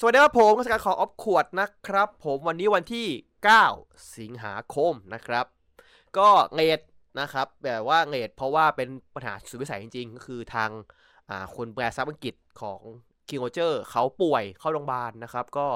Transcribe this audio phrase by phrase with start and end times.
[0.00, 3.06] สวัสดีครับผมกสการขอออฟขวดนะครับ ผมวันนี้วันที่
[3.62, 5.46] 9 สิงหาคมนะครับ
[6.18, 6.80] ก็เงด
[7.20, 10.70] นะครับแบบว่าเงดเพราะว่าเป็นปัญหาสุดวิสัยจริงๆ ก็คือทาง
[11.56, 12.80] คนแปลซับอังกฤษของ
[13.28, 15.66] คิงโอเจอร์เขาป่วยเข้าโรงพยาบาลนะครับ ก็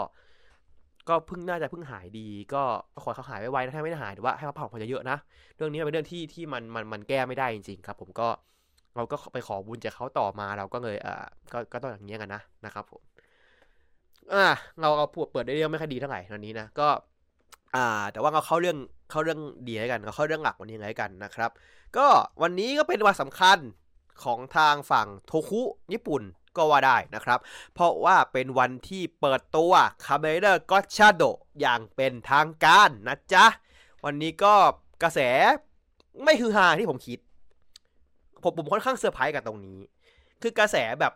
[1.08, 2.62] ก็เพิ่งน่าจะเพิ่งหายดีก็
[3.02, 5.18] ขอเขาหายไวๆนะถ้าไม่ได้หายหรือว่าให้เขาพักผ่อนเยอะๆนะ
[5.56, 8.28] เรื่องนี้เป็นเรื่องที่ที่มันมันมันแก้ไม่ได้จริงๆครับ ผมก็
[8.96, 13.02] เราก็ไปขอบุญจากเขาต่อมาเราก็เลยอ่าก็ก็ต้องอย่างเงี้กันนะนะครับผม
[14.34, 14.46] อ่า
[14.80, 16.88] เราเราเปิดได้เรื่องไม่ค่อยดีเท่าไหร่ตอนนี้นะก็
[17.76, 18.78] อ่าแต่ว่าเราเข้าเรื่อง
[19.10, 21.50] เข้าเรื่องดีให้กันเราเข้าเรื่องหลักวันนี้ให้กันนะครับ
[21.96, 22.06] ก็
[22.42, 23.58] วันนี้ก็เป็นวันสำคัญ
[24.24, 25.62] ของทางฝั่งโทคุ
[25.92, 26.22] ญี่ปุ่น
[26.56, 27.38] ก็ว่าได้นะครับ
[27.74, 29.72] เพราะว่าเป็นวันที่เปิดตัว
[30.04, 31.22] คาเมนไรเดอร์กัชชาร์ด
[31.60, 33.46] อย่างเป็นทางการนะจ๊ะ
[34.04, 34.54] วันนี้ก็
[35.02, 35.20] กระแส
[36.24, 37.18] ไม่คือฮาที่ผมคิด
[38.42, 39.78] ผมผมค่อนข้างเซอร์ไพรส์กับตรงนี้
[40.42, 41.12] คือกระแสแบบ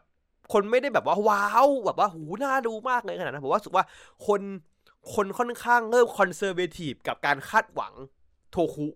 [0.53, 3.85] คนไม่ได้แบบว่าว้าวแบบว่าหูน่าดูมากเลยขนาดนั้นผมว่ารู้สึกว่า
[4.27, 4.41] คน
[5.15, 7.93] คนค่อนข้างเริ่ม conservative กับการคาดหวัง
[8.51, 8.87] โทคุ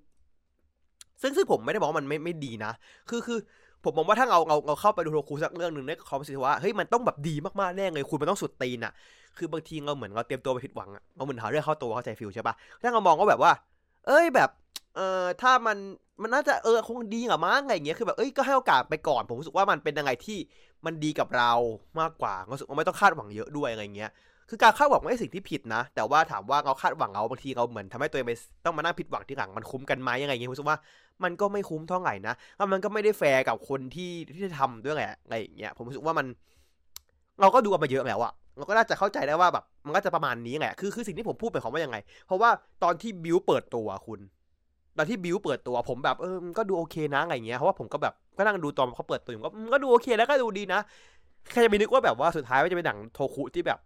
[1.23, 2.73] ซึ่งซึ่งผมไม่ได้บอกว่ามันไม่ไม่ดีนะ
[3.11, 3.39] คือคือ
[3.85, 8.93] ผมมองว่าถ้าเราเราเราเข้าไปดูโทคุสักเรื่องหนึ่งเนี่ยความรู้สึกว่าเฮ้ยมันต้องแบบดีมากๆแน่เลยคุณมันต้องสุดตีนอะ
[9.37, 13.53] คือบางทีเราเหมือนเราเตรียมตัวไปผิดหวังอะเราเหมือนหาเรื่องเข้าตัวเข้าใจ feel ใช่ปะถ้าเรามองว่าแบบว่า
[14.07, 14.51] เอ้ยแบบ
[14.97, 15.79] เอ่อถ้ามัน
[16.23, 20.39] มันน่าจะเออคงดีกับมั้งอะไรอย่างเงี้ยคือแบบเอ้ยก็ให้โอกาสไปก่อน ผมรู้สึกว่ามันเป็นยังไงที่
[20.87, 21.53] มันดีกับเรา
[22.01, 24.11] มากกว่ารู้สึกว่าไม่ต้องคาดหวังเยอะด้วยอะไรเงี้ย
[24.49, 28.33] คือการคาดหวังไม่ใช่สิ่งที่ผิดนะ แต่ว่าถามว่าเราคาดหวังเราบางทีเราเหมือนทำให้ตัวเองไป
[28.65, 30.79] ต้องมานั่งผิดหวังที่หลังมันคุ้มกันไหมยังไงเงี้ยผมรู้สึกว่า
[31.25, 36.27] มันก็ไม่คุ้มเท่าไหร่นะแล้วมันก็ไม่ได้แฟร์กับคนที่ที่ทำด้วยแหละอะไรอย่างเงี้ยผมรู้สึกว่ามัน
[37.41, 42.51] เราก็ดูกันมาเยอะแล้วอะเราก็น่าจะเข้าใจได้ว่าแบบ มันก็จะประมาณนี้แหละคือคือสิ่งที่ผมพูดเป็นของว่ายังไง เพราะว่า
[42.83, 44.21] ตอนที่บิวเปิดตัวคุณ
[45.01, 50.81] ตอนที่บิวเปิดตัวผมแบบเออก็ดูโอเคนะอะไรเงี้ยเพราะว่าผมก็แบบก็นั่งดูตอนเขาเปิดตัวอยู่ก็ก็ดูโอเคแล้วก็ดูดีนะ
[51.51, 53.79] ใครจะไปนึกว่าแบบว่าสุดท้ายมันจะเป็นหนังโทคุที่แบบ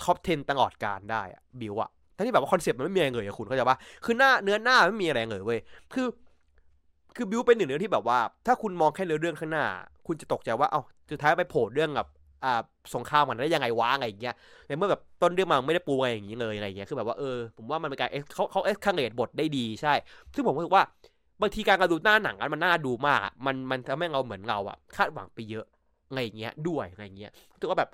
[0.00, 5.60] top 10 ตลอดการได้อะบิวอะทั้งที่แบบว่า concept มันไม่มีอะไรเลยอะคุณเข้าใจปะคือหน้าเนื้อหน้าไม่มีอะไรเลยเว้ย
[5.92, 6.06] คือ
[7.16, 9.64] คือบิวเป็นหนึ่งเรื่องที่แบบว่า ถ้าคุณมองแค่เรื่องข้างหน้า
[10.06, 12.06] คุณจะตกใจว่าเอ้าสุดท้ายไปโผล่เรื่องกับ
[12.44, 12.60] อ่า
[12.94, 14.34] สงครามมันได้ยังไงวะอะไรอย่างเงี้ย
[14.66, 19.94] ในเมื่อแบบต้นเรื่องมันไม่ได้ปูอะไรอย่างงี้เลยอะไรอย่างเงี้ยคือแบบว่าเออผมว่ามันเป็นการเขาเขาเอ็กซ์คังเลตบทได้ดีใช่
[20.34, 20.84] ซึ่งผมรู้สึกว่า
[21.40, 25.64] บางทีการกระดูหน้าหนังมันน่าดูมากมันมันทำให้เราเหมือนเราอะคาดหวังไปเยอะ
[26.08, 27.30] อะไรอย่างเงี้ยด้วยอะไรอย่างเงี้ย
[27.60, 27.90] ถือว่าแบบ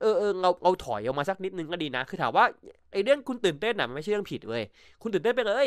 [0.00, 2.44] เออเออเราเราถอยออกมาสักนิดนึงก็ดีนะ คือถามว่า
[2.92, 4.62] ไอ้เรื่องคุณตื่นเต้นน่ะมันไม่ใช่เรื่องผิดเลย
[5.02, 5.66] คุณตื่นเต้นไปเลย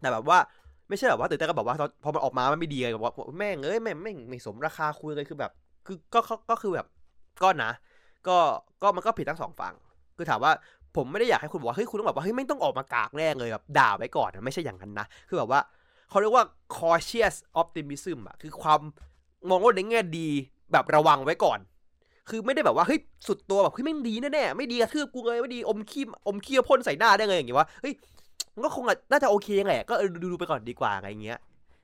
[0.00, 0.38] แต่แบบว่า
[0.88, 3.96] ไม่ใช่แบบว่าตื่นเต้นก็แบบว่าพอมันออกมามันไม่ดีเลยแบบว่าแม่งเอ้ยแม่ง
[4.28, 5.52] ไม่สมราคาคุยเลยคือแบบ
[5.86, 6.86] คือก็ก็คือแบบ
[7.42, 7.70] ก็นะ
[8.28, 8.38] ก็
[8.82, 9.74] ก็มันก็ผิดทั้งสองฝั่ง
[10.16, 10.52] คือถามว่า
[10.96, 15.60] ผมไม่ได้อยากให้คุณบอกว่าเฮ้ยคุณต้องแบบว่าเฮ้ยไม่ต้องออกมากากแรกเลยแบบด่าไว้ก่อนนะไม่ใช่อย่างนั้นนะ คือแบบว่า
[16.10, 16.44] เขาเรียกว่า
[16.76, 18.80] cautious optimism อะคือความ
[19.48, 20.28] มองว่าในแง่ดี
[20.72, 21.58] แบบระวังไว้ก่อน
[22.28, 27.94] คือไม่ได้แบบว่าเฮ้ยสุดตัวแบบเฮ้ยไม่ดีแน่ๆไม่ดีกระทืบกูเลยไม่ดีอมขี้อมขี้พ่นใส่หน้าได้เลยอย่างเงี้ยว่าเฮ้ย
[28.54, 31.38] มันก็คงน่าจะโอเคแหละก็ดูดูไปก่อนดีกว่าอะไรเงี้ย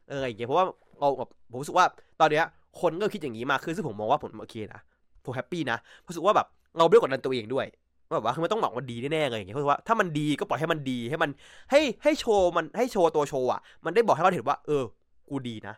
[0.09, 0.67] เอออย่างเงี้ยเพราะว่า
[1.01, 1.87] เราแบบผมรู้สึกว่า
[2.21, 2.45] ตอนเนี้ย
[2.81, 4.81] คนก็คิดอย่างนี้มาคือซึ่งผมมองว่าผมโอเคนะ
[5.25, 6.47] ผม happy นะรู้สึกว่าแบบ
[6.79, 7.67] เราไม่กดดันตัวเองด้วย
[8.15, 11.31] แบบว่าคือมันต้องบอกว่าดีแน่ๆเลยอย่างเงี้ยเพราะว่าถ้ามันดีก็ปล่อยให้มันดีให้มัน
[11.71, 14.83] ให้ให้โชว์มันให้โชว์ตัวโชว์อะมันได้บอกให้เขาเห็นว่า เออ
[15.29, 15.75] กูดีนะ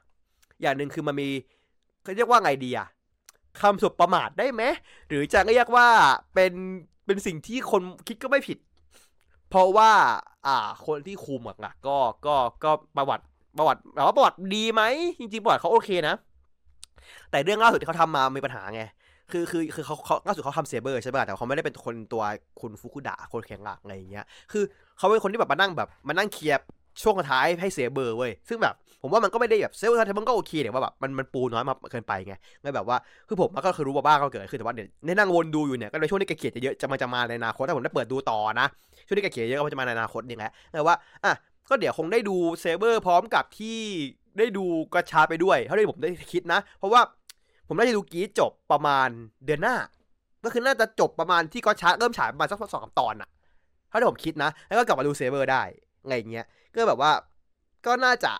[0.61, 1.29] อย่างหนึ่งคือมันมี
[2.03, 2.87] เขาเรียกว่าไงดีอะ
[3.61, 4.63] คำสบประมาทได้ไหม
[5.09, 5.89] หรือจะเรียกว่า
[6.35, 6.53] เป็น
[7.07, 8.59] เป็นสิ่งที่คนคิดก็ไม่ผิด
[9.51, 9.91] เพราะว่า
[10.47, 13.25] อ่า คนที่คุมอะก็ก็ก็ประวัติ
[13.59, 14.83] ประวัติแต่ว่าประวัติดีไหม
[15.19, 16.15] จริงๆประวัติเขาโอเคนะ
[17.31, 18.83] แต่เรื่องล่าสุดที่เขาทำมามีปัญหาไง
[19.33, 22.23] คือคือคือเขาเขาล่าสุดเขาทำเซเบอร์ใช่ป่ะแต่เขาไม่ได้เป็นคนตัว
[22.61, 24.65] คุณฟุกุดะคนแข็งหลักอะไรอย่างเงี้ยคือ
[24.99, 26.59] เขาเป็นคนที่แบบมานั่งแบบมานั่งเคลียร์
[27.03, 32.97] ช่วงท้ายให้เซเบอร์เว้ยซึ่งแบบผมว่ามันก็ไม่ได้แบบเซเบอร์ท้ายมันก็โอเคแต่ยว่าแบบมันมันปูน้อยมาเกินไปไงไม่แบบว่า
[33.29, 38.67] คือผมก็คือรู้มาบ้างก็เกิดขึ้นแต่ว่าเนี่ยในนั่งวนดูอยู่เนี่ยก็ในช่วงนี้แกเขียนจะเยอะจะมาจะมาในอนาคตถ้าผมได้เปิดดูต่อนะ
[39.07, 40.95] ช่วงนี้แกเขียนเยอะก็จะมาในอนาคตนี่แหละแต่ว่า
[41.25, 41.33] อะ
[41.69, 43.79] ก็เดี๋ยวคงได้ดูเซเบอร์พร้อมกับที่
[44.39, 44.65] ได้ดู
[44.95, 47.01] กระชาไปด้วยเท่าที่ผมได้คิดนะ เพราะว่า
[47.67, 49.09] ผมน่าจะดูกีจบประมาณ
[49.45, 49.77] เดือนหน้า
[50.45, 53.31] ก็คือน่าจะจบประมาณที่ก็ชาร์เริ่มฉายประมาณสักสองตอนอะ
[53.91, 55.63] ถ้าที่ผมคิดนะ แล้วก็กลับมาดูเซเวอร์ได้
[56.07, 57.13] ไงเงี้ย ก็แบบว่า
[57.87, 58.33] ก็น่าจะ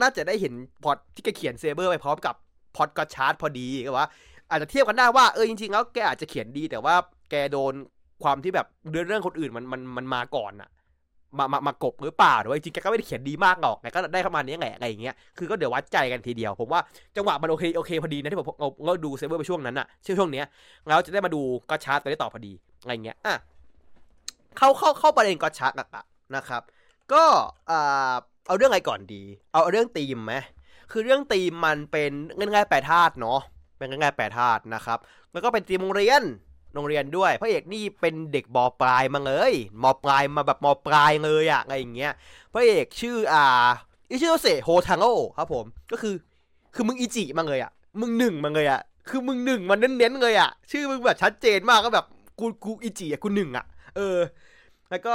[0.00, 2.34] น่าจะได้เห็นพอดที่แกเขียน Saber ไปพร้อมกับ
[2.76, 4.08] plot Gotchard พอดีก็ว่า
[4.50, 6.94] อาจจะเทียบกันได้ว่าเออจริงๆแล้วแกอาจจะเขียนดี แต่ว่า
[7.30, 7.74] แกโดน
[8.22, 10.70] ความที่แบบเรื่องเรื่องคนอื่นมันมันมันมาก่อนอะ
[11.38, 16.80] มามามากบหรือเปล่าหรือว่าจริงๆแกก็ไม่ได้เขียนดีมากหรอกแกก็ได้เข้ามานี้แหละอะไรอย่างเงี้ยคือก็เดี๋ยววัดใจกันทีเดียว ผมว่า
[17.16, 20.46] จังหวะมันโอเคโอเคพอดีนะที่ผมเราเราดู Saber ไปช่วงนั้นอะช่วงช่วงเนี้ย
[20.88, 22.52] แล้วจะได้มาดู Gotchard ไปได้ต่อพอดี
[22.82, 23.34] อะไรเงี้ยอะ
[24.56, 26.04] เข้าเข้าเข้าประเด็นก็ชาร์ตอะ
[26.36, 26.62] นะครับ
[27.12, 27.24] ก็
[27.70, 28.14] อ่า
[28.46, 29.22] เอาเรื่องอะไรก่อนดี
[29.52, 30.34] เอาเรื่องธีมไหม
[30.92, 33.40] คือเรื่องธีมมันเป็นง่ายๆแปดธาตุเนาะ
[33.78, 34.98] เป็นง่ายๆแปดธาตุนะครับ
[35.32, 36.22] แล้วก็เป็นธีมโรงเรียน
[36.74, 42.12] โรงเรียนด้วยพระเอกนี่เป็นเด็กมปลายมาเลยมปลายมาแบบมปลายเลยอะอะไรอย่างเงี้ย
[42.52, 43.44] พระเอกชื่ออ่า
[44.10, 45.06] อิชิโนเซโฮทังโอ
[45.36, 46.14] ครับผมก็คือ
[46.74, 52.06] คือมึงอิจิมาเลยอะมึงหนึ่งมาเลยอะคือมึงหนึ่งมันเน้นๆเลยอะชื่อมึงแบบชัดเจนมากก็แบบ
[52.38, 53.66] กูกูอิจิอะกูหนึ่งอะ
[53.96, 54.18] เออ
[54.90, 55.14] แล้วก็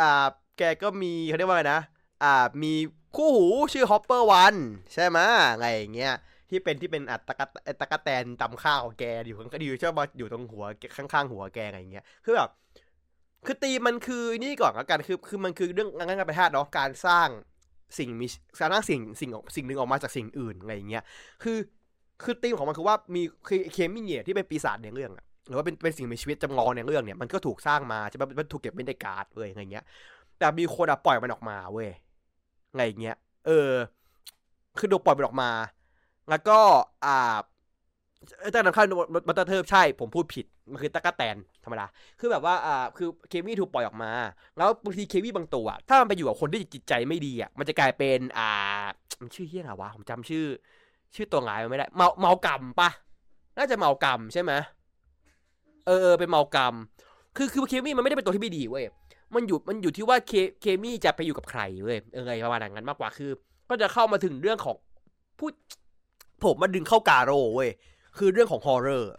[0.00, 0.26] อ่า
[0.58, 1.80] แกก็มีเขาเรียกว่าไงนะ
[2.22, 2.72] อ่ามี
[3.16, 4.54] คู่หูชื่อ Hopper1
[4.92, 5.18] ใช่ไหม
[5.52, 6.14] อะไรอย่างเงี้ย
[6.52, 7.46] ที่เป็นที่เป็นอัตตะกะ
[7.80, 10.64] ตะกะแตนตำข้าวของแกอยู่ข้างอยู่ชอบมาอยู่ตรงหัว
[10.96, 12.50] ข้างๆหัวแกอะไรอย่างเงี้ยคือแบบ
[13.46, 17.28] คือตีมันคือนี่ก่อนละกันคือคือมันคือเรื่องงานการแปรธาตุเนาะการสร้าง
[17.98, 18.26] สิ่งมี
[18.60, 21.04] การสร้างสิ่งสิ่งสิ่งหนึ่งออกมาจากสิ่งอื่นอะไรอย่างเงี้ย
[21.42, 21.58] คือ
[22.22, 25.10] คือตีมของมันคือว่ามีคือ Chemy เนี่ยที่เป็นปีศาจในเรื่อง
[25.48, 29.84] หรือว่าเป็นเป็นสิ่งมีชีวิตจำลองในเรื่องเนี่ยมันก็ถูกสร้างมาใช่ไหมมันถูกเก็บเป็นในการ์ดเลยอะไรเงี้ย
[30.38, 31.88] แต่มีคนอะปล่อยมันออกมาเว้ย
[32.74, 33.16] ไงอย่างเงี้ย
[33.46, 33.70] เออ
[34.78, 35.50] คือโดนปล่อยมันออกมา
[36.30, 36.58] แล้วก็
[37.04, 37.36] อ่า
[38.52, 38.84] แต่ข้า
[39.26, 41.86] บัตเตอร์เทิร์ใช่ ผมพูดผิด มันคือตะกะแตนธรรมดา
[42.20, 44.12] คือแบบว่าอ่าคือ Chemy ถูกปล่อยออกมา
[44.56, 48.50] แล้วบางที Chemy บางตัว ถ้ามันไปอยู่กับคนที่จิตใจไม่ดีอะมันจะกลายเป็นอ่า
[49.20, 50.44] มันชื่อเหี้ยอะไรวะ ผมจำชื่อ
[51.14, 52.90] ชื่อตัวร้ายไม่ได้ เมา Malgam ปะ
[53.56, 54.52] น่าจะ Malgam ใช่ไหม
[55.86, 56.74] เออเป็น Malgam
[57.36, 58.84] คือคือ Chemy มันไม่ได้เป็นตัวที่ไม่ดีเว้ย
[59.34, 63.30] มันอยู่มันอยู่ที่ว่าเค Chemy จะไปอยู่กับใครเว้ยเออไงประมาณนั้นมากกว่าคือ
[63.68, 64.76] ก็จะเข้ามาถึงเรื่องของ
[65.38, 65.52] พูด
[66.46, 67.70] ผมมาดึงเข้า Garo เว้ย
[68.18, 69.12] คือเรื่องของ Horror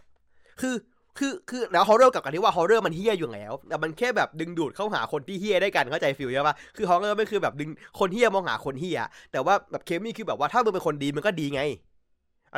[0.60, 0.74] คือ
[1.18, 8.98] คือคือแล้ว Horror กับกันที่ว่า Horror มันเหี้ยอยู่แล้วแต่มันแค่แบบดึงดูดเข้าหาคนที่เหี้ยได้กันเข้าใจ feel ใช่ปะคือ Horror ไม่คือแบบดึงคนเหี้ยมองหาคนเหี้ย
[9.32, 11.62] แต่ว่าแบบ Chemy คือแบบว่าถ้ามึงเป็นคนดีมันก็ดีไง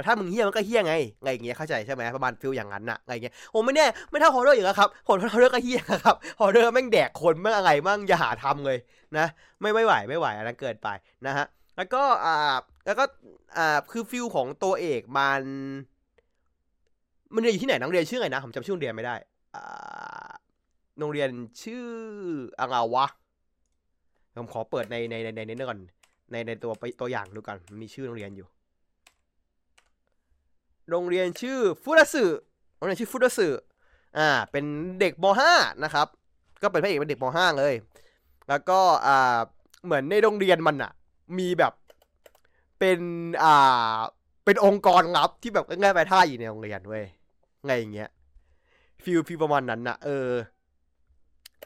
[0.06, 8.78] ถ้ามึงเหี้ยมันก็เหี้ยไงไงอย่างเงี้ยเข้าใจใช่ไหมประมาณ feel อย่างนั้นน่ะไงเงี้ยผมไม่แน่ไม่เท่า Horror อย่างครับ Horror ก็เหี้ยครับ Horror แม่งแดกคนแม่งอะไรมั่งอย่าหาทำเลย
[9.18, 9.26] นะ
[9.60, 10.88] ไม่ไม่ไหวไม่ไหวอันนั้นเกินไป
[11.26, 11.46] นะฮะ
[11.76, 12.56] แล้วก็อ่า
[12.86, 13.04] แล้วก็
[13.56, 15.42] อ่าคือ feel ของตัวเอกมัน
[17.34, 19.16] มันเรียนอยู่ที่ไหนนักเรียนชื่อไงนะผมจำชื่อโรงเรียนไม่ได้
[19.54, 20.30] อ่า
[20.98, 21.28] โรงเรียน
[21.62, 21.84] ชื่อ
[22.58, 23.06] อะไรวะ
[24.34, 25.80] ผมขอเปิดในในในในนี้ก่อน
[26.32, 28.46] ในในตัวตัวอย่างดูกันมีชื่อโรงเรียนอยู่
[30.90, 32.24] โรงเรียนชื่อฟุตสึ
[32.76, 33.48] โรงเรียนชื่อฟุตสึ
[34.18, 34.64] อ่า เป็น
[35.00, 35.24] เด็กม
[35.54, 36.06] .5 นะครับ
[36.62, 37.74] ก็เป็นพระเอกเป็นเด็กม .5 เลย
[38.48, 39.38] แล้วก็อ่า
[39.84, 40.92] เหมือนในโรงเรียนมันอะ
[41.38, 41.72] มีแบบ
[42.78, 42.98] เป็น
[43.42, 43.96] อ่า
[44.44, 47.04] เป็นองค์กรลับที่แบบง่ายไปท่าอยู่ในโรงเรียนเว้ย
[47.66, 48.08] ไงอย่างเงี้ย
[49.04, 50.30] feel feel ประมาณนั้นนะเออ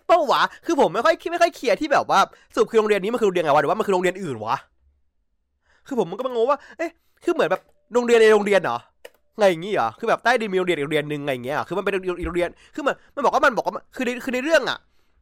[0.07, 2.21] เปล่าวะคือผมไม่ค่อยไม่ค่อยเคลียร์ที่แบบว่า
[2.55, 4.57] สรุปคือโรงเรียนนี้มันคือโรงเรียนไงวะหรือว่ามันคือโรงเรียนอื่นวะ
[5.87, 6.91] คือผมมันก็มางงว่าเอ๊ะ
[7.25, 7.62] คือเหมือนแบบ
[7.95, 8.79] โรงเรียนในโรงเรียนเหรอ
[9.39, 14.79] ไงอย่างงี้เหรอคือแบบใต้ดินมีโรงเรียนอีกโรงเรียนหนึ่งไงอย่างเงี้ยคือมันเป็นอีกโรงเรียนคือมันมันบอกว่ามันบอกว่าคือในคือในเรื่องอะ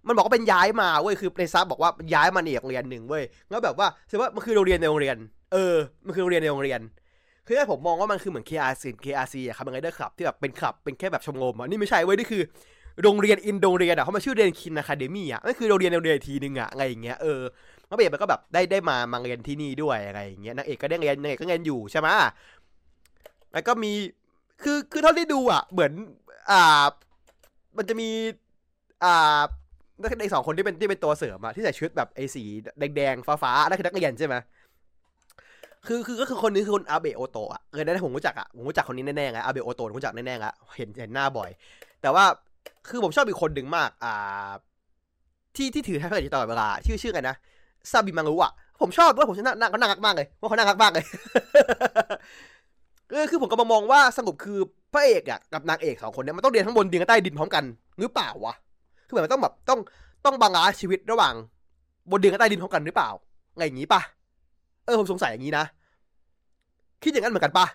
[0.08, 5.17] มันบอกว่าเป็นย้ายมาเว้ยคือในซับบอกว่าย้ายมาอีกโรงเรียนหนึ่งเว้ยแล้วแบบว่าแสดงว่ามันคือโรงเรียนในโรงเรียน
[5.53, 6.81] เออ มันคือโรงเรียนในโรงเรียน
[7.47, 12.43] คือถ้าผมมองว่ามันคือเหมือน KRC KRC อะครับมัน Rider Club ที่แบบเป็นคลับเป็นแค่แบบชมรมอะนี่ไม่ใช่เว้ยนี่คือ
[13.02, 17.41] โรงเรียนในโรงเรียนอะเขามาชื่อ Renkin Academy อะนั่นคือโรงเรียนโรงเรียนทีนึงอะอะไรอย่างเงี้ยเออ
[17.87, 22.09] แล้วเอกมันก็แบบได้ได้มามาเรียนที่นี่ด้วยอะไรอย่างเงี้ยนางเอกก็ได้เรียนนางเอกก็เรียนอยู่ใช่ไหม
[23.53, 23.93] แล้วก็มี
[24.62, 25.93] คือคือเท่าที่ดูอะ เหมือน
[26.50, 26.85] อ่า
[27.79, 28.09] มันจะมี
[29.05, 29.41] อ่า
[30.00, 32.45] นักเรียนสองคนที่เป็นที่เป็นตัวเสริมอะที่ใส่ชุดแบบไอ้สี
[32.79, 34.37] แดงๆฟ้าๆนั่นคือนักเรียนใช่ไหม
[35.88, 41.50] คือคือก็คือคนนี้คือคนอาเบโอโตะเคยได้ผมรู้จักอะผมรู้จักคนนี้แน่ๆไงอาเบโอโตะรู้จักแน่ๆอะเห็นเห็นหน้าบ่อย
[42.02, 42.25] แต่ว่า
[42.88, 44.50] คือผมชอบอีกคนหนึ่งมาก อ่า
[45.57, 47.37] ที่ที่ถือแท็บเล็ตตลอดเวลา ชื่อชื่อไงนะ
[47.90, 51.04] ซาบิมังรุอะผมชอบด้วยผมชอบน่าเขาน่ารักมากเลยว่าเขาน่ารักมากเลย
[53.11, 54.59] เออคือผมก็มามองว่าสรุปคือ
[54.92, 57.64] พระเอกอะกับนางเอกสองคนเนี้ยมันต้องเรียนทั้งบนดินกับใต้ดินพร้อมกัน
[58.00, 58.54] หรือเปล่าวะ
[59.07, 59.78] คือแบบมันต้องแบบต้อง
[60.25, 61.35] ต้อง balance ชีวิตระหว่าง
[62.11, 63.11] บนดินกับใต้ดินพร้อมกันหรือเปล่า
[63.57, 64.00] ไงอย่างนี้ปะ
[64.85, 65.64] เออผมสงสัยอย่างนี้นะ
[67.02, 67.67] คิดอย่างนั้นเหมือนกันปะ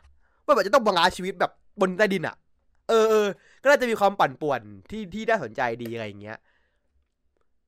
[0.45, 1.51] ว่าแบบจะต้อง balance ชีวิตแบบ
[1.81, 2.35] บนใต้ดินอะ
[2.89, 3.27] เออเออ
[3.61, 6.37] ก็น่าจะมีความปั่นป่วนที่ที่น่าสนใจดีอะไรอย่างเงี้ย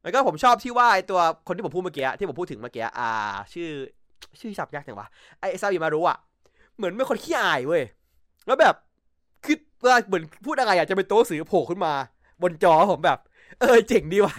[0.03, 3.09] แล้วก็ผมชอบที่ว่าไอตัวคนที่ผมพูดเมื่อกี้ที่ผมพูดถึงเมื่อกี้อ่า
[3.53, 3.69] ชื่อ
[4.39, 5.07] ชื่อศัพท์ยากจังวะ
[5.39, 6.17] ไอซาบิมารุอะ
[6.77, 7.83] เหมือนเป็นคนขี้อายเว้ย
[8.47, 8.75] แล้วแบบ
[9.45, 11.93] คือเวลาเหมือนพูดอะไรอะจะเป็นโตัวหนังสือโผล่ขึ้นมา
[12.41, 13.19] บนจอผมแบบ
[13.59, 14.29] เออเจ๋งดีไหว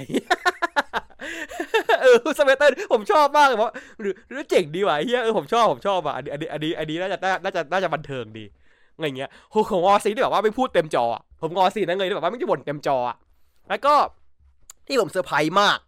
[2.39, 8.45] สเปเตอร์ผมชอบมากเลยเพราะหรือหรือเจ๋งดีว่ะเฮียเออผมชอบผมชอบอะอันนี้อันนี้อันนี้อันนี้น่าจะน่าจะน่าจะบันเทิงดี
[8.97, 11.05] อะไรเงี้ยโหของงอซีที่แบบว่าไม่พูดเต็มจอ
[11.41, 13.17] ผมงอซีนั่นเลยที่แบบว่าไม่ได้บ่นเต็มจออะ
[13.69, 13.95] แล้วก็
[14.87, 15.79] ที่ผมเซอร์ไพรส์มาก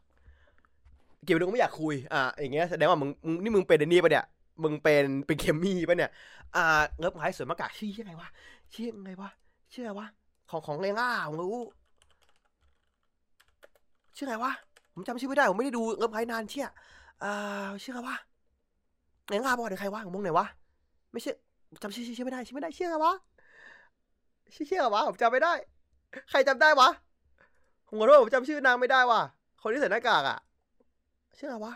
[1.25, 3.11] เกี่ยวกับเรื่องไม่อยากคุยอ่าอย่างเงี้ยแสดงว่ามึง
[3.42, 4.25] นี่มึงเป็นไอันนี้ปะเนี่ย
[4.62, 6.11] มึงเป็นเป็นเคมีปะเนี่ย
[6.56, 8.28] อ่าเงิบหายสวยมากอะชื่อยังไงวะ
[8.75, 9.30] ชื่อยังไงวะ
[9.73, 10.06] ชื่ออะไรวะ
[10.50, 11.56] ของของเลง่าผมรู้
[14.16, 14.52] ชื่ออะไรวะ
[14.98, 16.68] ผมจำชื่อไม่ได้ ผมไม่ได้ดูเงิบหายนานเชี่ย
[17.22, 18.16] อ่าชื่ออะไรวะ
[19.28, 20.46] เลง่าบอกหรือใครวะของมึงไหนวะ
[21.12, 21.30] ไม่ใช่
[21.82, 23.14] จำชื่อชื่อไม่ได้ชื่อไม่ได้ชื่ออะไรวะ
[24.54, 25.52] ชื่อชื่ออะไรวะผมจำไม่ได้
[26.30, 26.88] ใครจำได้วะ
[27.86, 29.20] ผมขอโทษผมจำชื่อนางไม่ได้ว่ะ
[29.62, 30.38] คนที่ใส่หน้ากากอะ
[31.38, 31.74] ชื่ออะไรวะ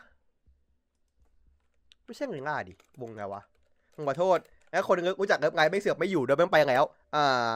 [2.06, 3.42] ไม่ใช่เงยง่าดิวงไงวะ
[3.94, 4.38] ผมขอโทษ
[4.70, 7.52] แล้วคนรู้จักเงิบไงไม่เสือกไม่อยู่เดี๋ยวม่งไปแล้ว อ่า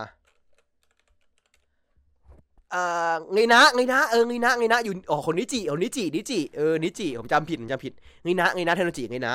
[2.72, 7.92] เอ่าไงนะไงนะเออไงนะไงนะอยู่อ๋อคนนิจิอ๋อนิจินิจิเออนิจิผมจำผิดผมจำผิด
[8.24, 9.34] ไงนะไงนะเทนโนจิไงนะ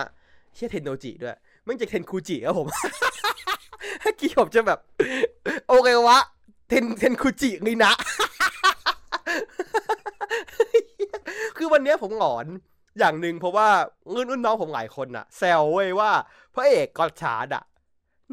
[0.55, 1.35] เชี่ยเทนโนจิด้วย
[1.65, 2.67] มันจะเทนคูจิครับผม
[4.01, 4.79] เมื่อกี้ผมจะแบบ
[5.67, 6.19] โอเควะ
[6.69, 7.91] เทนเทนคูจิไงนะ
[11.57, 12.45] คือวันนี้ผมหงอน
[13.00, 13.67] อย่างหนึ่งเพราะว่า
[14.09, 16.11] เงื่อนรุ่นน้องผมหลายคนอะแซวเว้ยว่า
[16.53, 17.63] พระเอกกอดชาร์ดอะ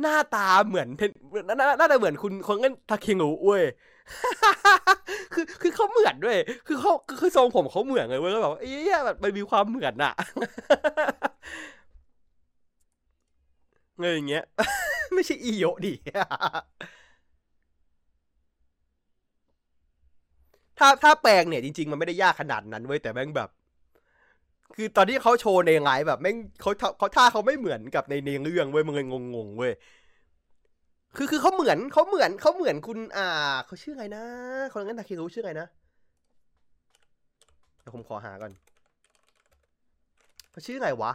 [0.00, 1.10] หน้าตาเหมือนเทน
[1.46, 3.62] หน้าหน้าตาเหมือนคุณคนเล่นทาเคงุเว้ย
[5.34, 6.36] คือคือเขาเหมือนด้วย
[6.66, 10.12] คือเขาคือทรงผมเขาเหมือนเลยเว้ยก็แบบว่าเอ๊ะแบบมันมีความเหมือนอะ
[14.00, 14.42] เงยอย่างเงี้ย
[15.14, 15.92] ไม่ใช่อีโยดิ
[20.78, 23.48] ถ้าถ้าแปลงเนี่ยจริง ๆ มันไม่ได้ยากขนาดนั้นเว้ยแต่แม่งแบบ
[24.74, 29.72] คือตอนที่เขาโชว์ในไลฟ์แบบแม่งเขาเขาท่าเขาไม่เหมือนกับในในเรื่องเว้ยมันเลยงงๆเว้ย
[31.16, 33.26] คือคือเขาเหมือนเขาเหมือนเขาเหมือนคุณ อ่า
[33.66, 34.24] เขาชื่อไงนะ
[34.72, 35.68] คนนั้นตาเครู้ชื่อไงนะ
[37.80, 38.52] เดี๋ยวผมขอหาก่อน
[40.50, 41.12] เขาชื่อไงวะ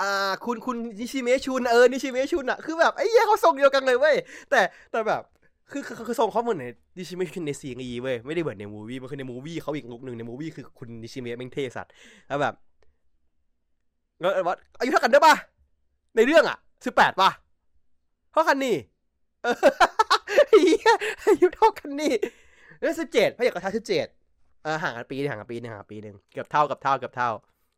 [0.00, 0.10] อ่า
[0.44, 4.16] คุณคุณนิชิเมชุนเออนิชิเมชุนอะคือแบบไอ้เหี้ยเขาทรงเดียวกันเลยเว้ย
[4.50, 5.22] แต่แต่แบบ
[5.70, 6.66] คือคือคือทรงเขาเหมือนใน
[6.98, 11.92] นิชิเมชุนในซีรีส์เว้ยไม่ได้เหมือนในมูวี่มันคือในมูวี่เขาอีกลุกหนึ่งในมูวี่คือคุณนิชิเมะแม่งเทสัตว์
[12.28, 12.54] แล้วแบบ
[14.20, 15.34] แล้วว่าอายุเท่ากันได้ปะ
[16.16, 17.30] ในเรื่องอะสิบแปดปะ
[18.32, 18.76] เท่ากันนี่
[19.44, 19.54] ออ
[20.62, 20.92] เหี้ย
[21.24, 22.14] อายุเท่ากันนี่
[22.80, 24.06] เรื่องสิบเจ็ดพระเอกกระทะสิบเจ็ด
[24.62, 27.30] เออห่างกันปีหนึ่งห่างกันปีหนึ่งห่างกันปีหนึ่งเกือบเท่ากับเท่าเกือบเท่า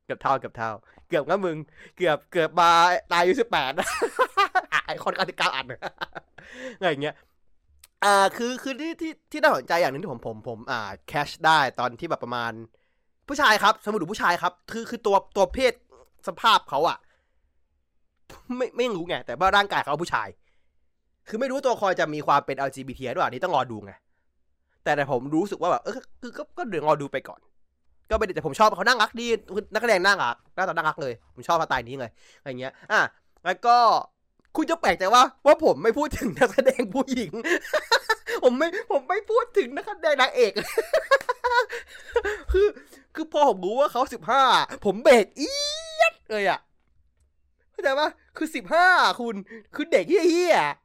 [0.07, 0.71] เกือบเท่าเกือบเท่า
[1.09, 1.57] เกือบงั้นมึง
[1.97, 2.71] เกือบเกือบมา
[3.13, 3.73] ตายอายุสิบแปด
[4.85, 5.67] ไอคอนการติกาอัน
[6.79, 7.15] อะไรอย่างเงี้ย
[8.05, 12.53] อ่าคือคือที่ที่ที่น่าสนใจอย่างหนึงที่ผมผมผมอ่าแคชได้ตอนที่แบบประมาณ
[13.29, 15.73] ผู้ชายครับ สมมติผู้ชายครับ คือคือตัวตัวเพศ
[16.29, 16.99] สภาพเขาอะ
[18.57, 20.29] ไม่ไม่รู้ไงแต่ว่าร่างกายเขาผู้ชาย
[21.29, 23.93] คือไม่รู้ตัวคอยจะมีความเป็น LGBT ด้วยอันนี้ต้องรอดูไง
[24.85, 27.41] แต่แต่ผมรู้สึกว่าแบบเออคือก็ก็เดี๋ยวรอดูไปก่อน
[28.11, 29.27] ก็ไม่ได้แต่ผมชอบเขานั่งรักดี
[29.75, 33.01] นักแสดงนั่งรักหน้าตานั่งรักเลย ผมชอบสไตล์นี้เลยอะไรเงี้ย อะ
[33.45, 33.77] แล้วก็
[34.57, 37.33] คุณจะแปลกใจว่าว่าผมไม่พูดถึงนักแสดงผู้หญิง
[38.45, 40.53] ผมไม่ผมไม่พูดถึงนักแสดงนางเอก
[42.53, 42.67] คือ
[43.15, 44.43] คือพอผมรู้ว่าเขาสิบห้า
[44.85, 45.53] ผมเบรกอี
[46.13, 46.61] ดเลยอะ
[47.73, 48.87] เข้าใจปะคือสิบห้า
[49.21, 49.35] คุณ
[49.75, 50.82] คือเด็กเฮี้ยๆ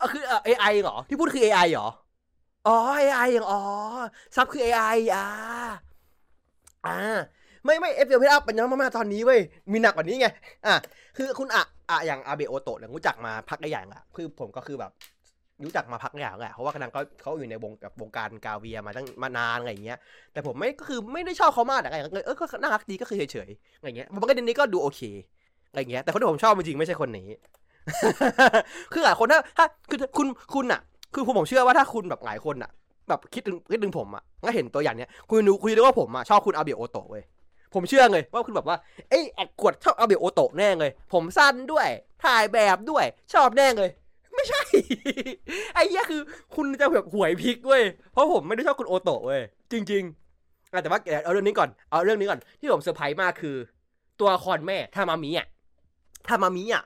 [0.00, 1.88] อะคือเอไอเหรอ ที่พูดคือ AI เหรอ
[2.66, 3.58] อ๋อ AI อย่างอ๋อ
[4.36, 5.20] ซับคือ AI อ่า
[6.86, 6.96] อ่า
[7.64, 9.40] ไม่ไม่เอฟเอลเพอัพเป็นยังมากๆตอนนี้เว้ย
[9.72, 10.26] มีหนักกว่านี้ไง
[10.66, 10.74] อะ
[11.16, 14.92] คือคุณอะอะอย่างอาเบโอโตะเนี่ยรู้จักมาพักใหญ่ละคือผมก็คือแบบ
[15.64, 19.98] รู้จักมาพักใหญ่แหละเพราะว่ากำลังเขาเขาอยู่ในวงกับวงการกาเวียมาตั้งมานานอะไรอย่างเงี้ย
[20.32, 25.00] แต่ผมไม่ก็คือไม่ได้ชอบเขามากแต่อะไรเลยเออก็น่ารักดีก็คือเฉยๆอะไรเงี้ยบางประเด็นนี้ก็ดูโอเค
[25.68, 27.28] อะไรเงี้ยแต่คนที่ผมชอบจริงๆไม่ใช่คนนี้
[28.92, 30.80] คือหลายคนถ้าถ้าคือคุณคุณอะ
[31.14, 32.70] คือผมเชื่อว่าถ้าคุณแบบหลายคนอะ
[33.08, 37.24] แบบคิดถึงคิดถึงผมอะแล้วเห็นตัวอย่างเนี้ยคุณรู้คุณรู้ว่าผมอะชอบคุณอาเบะโอโตะเว้ย
[37.74, 38.76] ผมเชื่อเลยว่าคุณแบบว่า
[39.10, 41.88] เอ้ยแอดขวดชอบอาเบะโอโตะแน่เลย ผมสั้นด้วย
[42.24, 43.90] ถ่ายแบบด้วย ชอบแน่เลย
[44.34, 44.62] ไม่ใช่
[45.74, 46.20] ไอ้เหี้ยคือ
[46.56, 47.82] คุณจะแบบหวยพลิกเว้ย
[48.12, 49.40] เพราะผมไม่ได้ชอบคุณโอโตะเว้ย
[49.72, 53.56] จริงๆอแต่ว่าเอาเรื่องนี้ก่อน เอาเรื่องนี้ก่อน ที่ผมเซอร์ไพรส์มากคือ
[54.20, 55.46] ตัวละครแม่ทามามิอะ
[56.28, 56.84] ทามามิอะ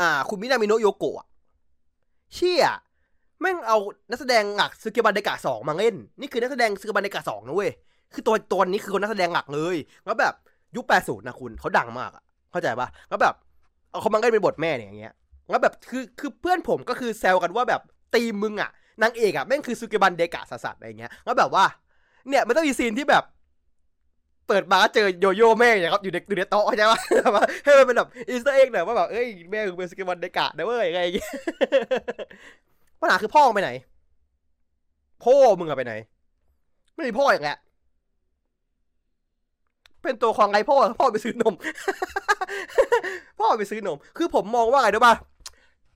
[0.00, 1.26] อ่า คุณมินามิโนโยโกะ
[2.34, 2.64] เชี่ย
[3.40, 3.76] แม่งเอา
[4.10, 7.70] นักแสดงหลักซึเกบันเดกะสองมาเล่น นี่คือนักแสดงซึเกบันเดกะสองนะเว้ย
[8.12, 10.34] คือตัวตัวนี้คือคนนักแสดงหลักเลย แล้วแบบ
[10.76, 13.34] ยุคแปดศูนย์นะคุณเขาดังมากอะเข้าใจปะแล้วแบบ
[13.90, 15.14] เอาเขามาเล่นเป็นบทแม่เนี่ยอย่างเงี้ย
[15.50, 17.80] แล้วแบบคือคือเพื่อนผมก็คือแซวกันว่าแบบ
[18.14, 18.70] ตีมึงอะ
[19.02, 21.64] นางเอกอะแม่งคือซูเกบันเดกะสัสๆอะไรเงี้ย แล้วแบบว่า
[22.28, 23.24] เนี่ยมันต้องมีซีนที่แบบ
[24.50, 31.28] เปิดมาเจอโยโย่แม่อย่างครับอยู่ในอยู่ในโต๊ะใช่ปะแบบว่าให้มันเป็นแบบอีสเตอร์เอ็กหน่อยว่าแบบเอ้ยแม่คือเป็นซูเกบันเดกะนะเว้ยอะไรอย่างเงี้ย
[33.00, 33.70] ปัญหาคือพ่อไปไหน
[35.24, 35.94] พ่อมึงอะไปไหน
[36.94, 37.58] ไม่มีพ่ออีกแล้ว
[40.02, 41.54] เป็นตัวของไงพ่อพ่อไปซื้อนม
[43.40, 45.14] พ่อไปซื้อนม คือผมมองว่าไงรู้ป่ะ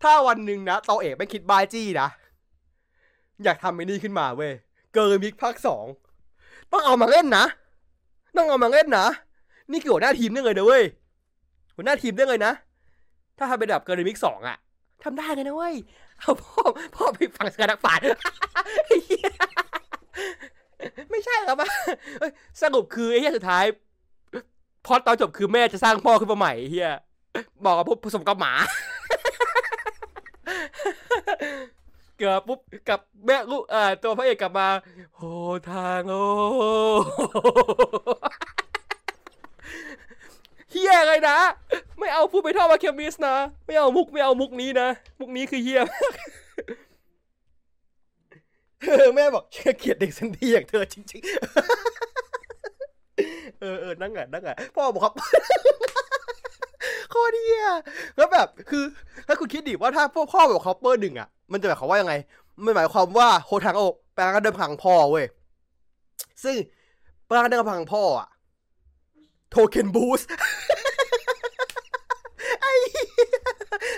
[0.02, 2.08] ถ้าวันหนึ่งนะตอเอกไม่คิดบายจี้นะ
[3.44, 4.52] อยากทำไอ้นี่ขึ้นมาเว้ย
[4.92, 5.84] เกิร์มิกภาคสอง
[6.72, 7.44] ต้องเอามาเล่นนะ
[8.36, 9.06] ต้องเอามาเล่นนะ
[9.72, 10.84] นี่คือหัวหน้าทีมได้เลยนะเว้ย
[11.76, 12.52] หัวหน้าทีมได้เลยนะ
[13.38, 14.56] ถ้าทำเป็นแบบเกิร์มิกสองอะ
[15.02, 15.74] ทำได้เลยนะเว้ย
[16.20, 16.62] เอาพ่อ
[16.94, 18.00] พ่อไปฟังสกัดนักฝัน
[21.10, 21.56] ไม่ใช่ครับ
[22.18, 23.64] เอ้ยสรุปคือไอ้เหี้ยสุดท้าย
[24.86, 26.92] พอตอนจบคือแม่จะสร้างพ่อขึ้นมาใหม่เฮีย
[27.64, 28.52] บอกกับพวกผสมกับหมา
[32.16, 34.68] เกือบปุ๊บกับแม่ลูกอ่าตัวพระเอกกลับมา
[35.16, 35.22] โห
[35.70, 36.16] ทางโอ
[40.70, 41.38] เฮียเลยนะ
[41.98, 44.88] ไม่เอาพูดไปท่อมาเคมิสนะ ไม่เอามุกไม่เอามุกนี้นะ
[45.20, 45.82] มุกนี้คือเฮีย
[48.88, 51.30] เออแม่บอกเกลียดเด็กสันดีอย่างเธอจริง ๆ
[53.60, 55.12] เออเออนั่งไงนั่งไงพ่อบอกครับ
[57.10, 57.68] โคตรเฮีย
[58.16, 58.84] แล้วแบบคือ
[59.26, 62.14] ถ้าคุณคิดดิว่าถ้าพวกพ่อบอกคอปเปอร์หนึ่งอะ มันจะหมายความว่ายังไง
[62.64, 63.82] มันหมายความว่าโฮทางโอ
[64.14, 65.26] แปลงเดิมพังพ่อเว้ย
[66.44, 66.56] ซึ่ง
[67.26, 68.28] แปลงเดิมพังพ่ออะ
[69.50, 70.20] โทเค็นบูส
[72.62, 72.74] ไอ้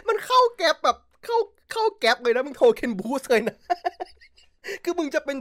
[0.09, 1.37] มันเข้าแก๊ปแบบเข้า
[1.73, 3.57] เข้าแก๊ปเลยนะมึงโทเค็นบูสเลยนะ
[4.85, 5.37] คือมึงจะเป็น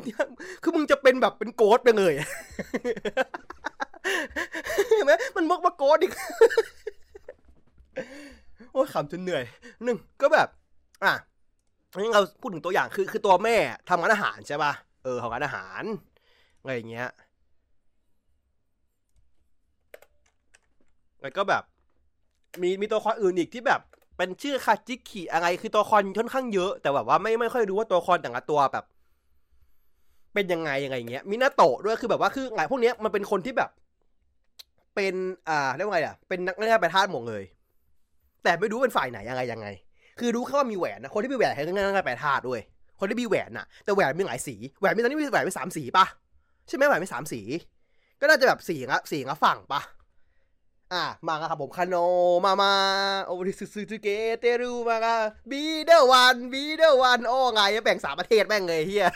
[0.64, 2.14] คือมึงจะเป็นแบบเป็นโกดไปเลย
[4.96, 6.12] เห็นไหมมันมกมาโกดอีก
[8.76, 9.44] โอ้ยขำจนเหนื่อย
[9.84, 10.48] หนึ่งก็แบบ
[11.04, 11.14] อะ
[11.94, 13.56] งั้นเราพูดถึงตัวอย่างคือคือตัวแม่
[13.90, 15.84] ทำงานอาหารใช่ป่ะเออทำงานอาหาร
[16.60, 17.10] อะไรอย่างเงี้ย
[21.22, 21.64] แล้วก็แบบ
[22.62, 23.82] มีมีตัวละครอื่นอีกที่แบบ
[24.18, 28.86] เป็นชื่อคาจิคิอะไรคือตัวละครค่อนข้างเยอะ แต่แบบว่าไม่ไม่ค่อยรู้ว่าตัวละครแต่ละตัวแบบ
[30.34, 33.70] เป็นยังไงยังไงอย่างเงี้ยมินาโตะด้วยคือแบบว่าคือไงพวกเนี้ยมันเป็นคนที่แบบ
[34.96, 35.14] เป็น
[35.50, 37.44] อ่าเรียกว่าไงอะเป็นนักเล่นไปธาตุหมดเลย
[38.46, 39.68] แต่ไม่รู้เป็นฝ่ายไหนยังไงยังไง
[40.20, 42.62] คือรู้แค่ว่ามีแหวนนะคนที่มีแหวนให้นั่งไปธาตุด้วย
[43.00, 46.06] คนที่มีแหวนน่ะ แต่แหวนมีหลายสีแหวนมีตอนนี้มีแหวนมีสามสีปะ
[46.68, 47.42] ใช่ไหมแหวนมีสามสี
[48.20, 49.82] ก็น่าจะแบบสีละสีละฝั่งปะ
[50.94, 51.96] อะมาครับผมคาโน
[52.46, 52.74] มามา
[53.26, 54.08] โอริสุสุจุเก
[54.40, 55.18] เตรูมาค่ะ
[55.52, 59.08] บีเดอร์วันบีเดอร์วันโอ้ไงแบ่งสามประเทศแม่งเลยเฮีย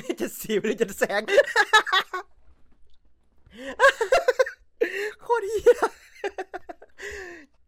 [0.00, 1.22] นี่จะสีหรือจะแสง
[5.22, 5.76] โคตรเฮีย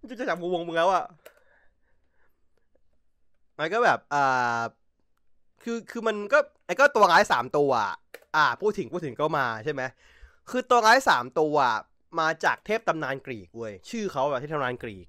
[0.08, 1.04] จะจะจับงูวงมึงแล้วอะ
[3.58, 4.60] มันก็แบบอ่า
[5.62, 7.70] คือคือมันก็ไอ้ก็ตัวร้ายสามตัว
[8.36, 9.82] อ่า พูดถึงพูดถึงก็มาใช่ไหม
[10.50, 11.56] คือตัวร้ายสามตัว
[12.20, 15.06] มาจากเทพตำนานกรีกเว้ยชื่อเขาแบบเทพตำนานกรีก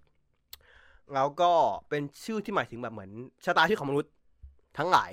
[1.14, 1.52] แล้วก็
[1.90, 3.12] เป็นชื่อที่หมายถึงแบบเหมือน
[3.46, 4.12] ชะตาชีวิตของมนุษย์
[4.78, 5.12] ทั้งหลาย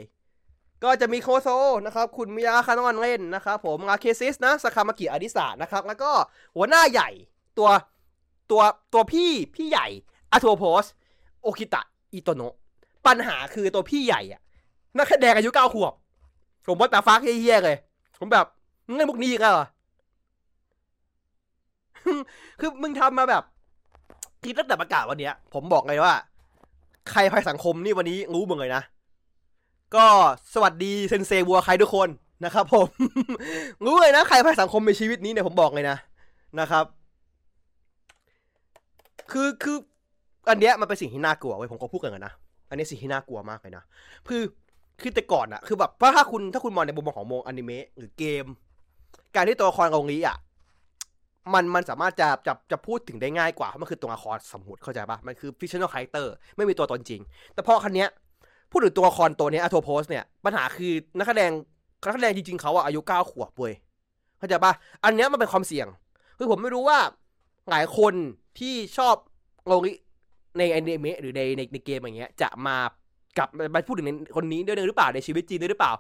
[0.85, 1.49] ก็จะมีโคโซ
[1.87, 6.11] นะครับคุณมิยาคานอนเล่นนะครับผมอาเคซิสนะสคามากิอาดิสานะครับแล้วก็
[6.57, 7.11] หัวหน้าใหญ่
[7.59, 7.69] ตัว
[8.51, 8.62] ตัว
[8.93, 9.87] ตัวพี่พี่ใหญ่
[10.33, 10.83] อาโทโพส
[11.43, 12.55] โอคิตะอิโตโนะ
[13.07, 14.41] ปัญหาคือตัวพี่ใหญ่อะ
[14.99, 15.93] นักแสดงอายุเก้าขวบ
[16.67, 17.77] ผมว่าตาฟักเฮี้ยเลย
[18.19, 18.47] ผมแบบ
[18.87, 19.67] มึงเล่นมุกนี้อีกเหรอ
[22.61, 23.43] คือมึงทำมาแบบ
[24.43, 26.15] คิดตั้งแต่ประกาศวันเนี้ย ผมบอกเลยว่า
[27.11, 28.83] ใครภัยสังคมนี่วันนี้รู้มึงเลยนะ
[29.96, 30.09] ก็
[30.54, 32.09] สวัสดีเซนเซวัวใครทุกคน
[32.44, 32.88] นะครับผม
[33.85, 35.96] รู้เลยนะใครภัยสังคมในชีวิตนี้เนี่ยผมบอกเลยนะ
[36.61, 36.85] นะครับ
[39.32, 39.76] คือคือ
[40.50, 42.32] อันเนี้ยมันเป็นสิ่งที่น่ากลัวเว้ยผมก็พูดกันนะ
[42.68, 43.85] อันนี้สิ่งที่น่ากลัวมากเลยนะ
[44.28, 44.42] คือ
[45.00, 48.44] คือแต่ก่อนอะคือแบบว่าถ้าคุณถ้าคุณมองในมุมมองของมงอนิเมะหรือเกม
[49.35, 50.37] การที่ตัวละครตรงนี้อะ
[51.54, 57.20] มันมันสามารถจะจะจะพูดถึงได้ง่ายกว่าเพราะมันคือตัวละครสมมุติเข้าใจปะมันคือ fictional character ไม่มีตัวตนจริง
[57.54, 58.11] แต่พอคันเนี้ย
[58.77, 61.51] พูดถึงตัวละครตัวนี้อัโทโพสเนี่ย ปัญหาคือนักแสดง
[62.07, 63.75] นักแสดงจริงๆเขาอะอายุเก้าขวบเว้ย
[64.39, 64.73] เข้าใจปะ
[65.05, 65.87] อันเนี้ยมันเป็นความเสี่ยง
[66.39, 66.99] คือผมไม่รู้ว่า
[67.71, 68.15] หลายคน
[68.59, 69.15] ที่ชอบ
[69.67, 69.93] โลงิ
[70.59, 72.77] ในอนิเมะหรือในในในเกมอย่างเงี้ย จะมา
[73.39, 75.93] กลับมาพูดถึงคนนี้ด้วยหรือเปล่าในชีวิตจริงด้วยหรือเปล่า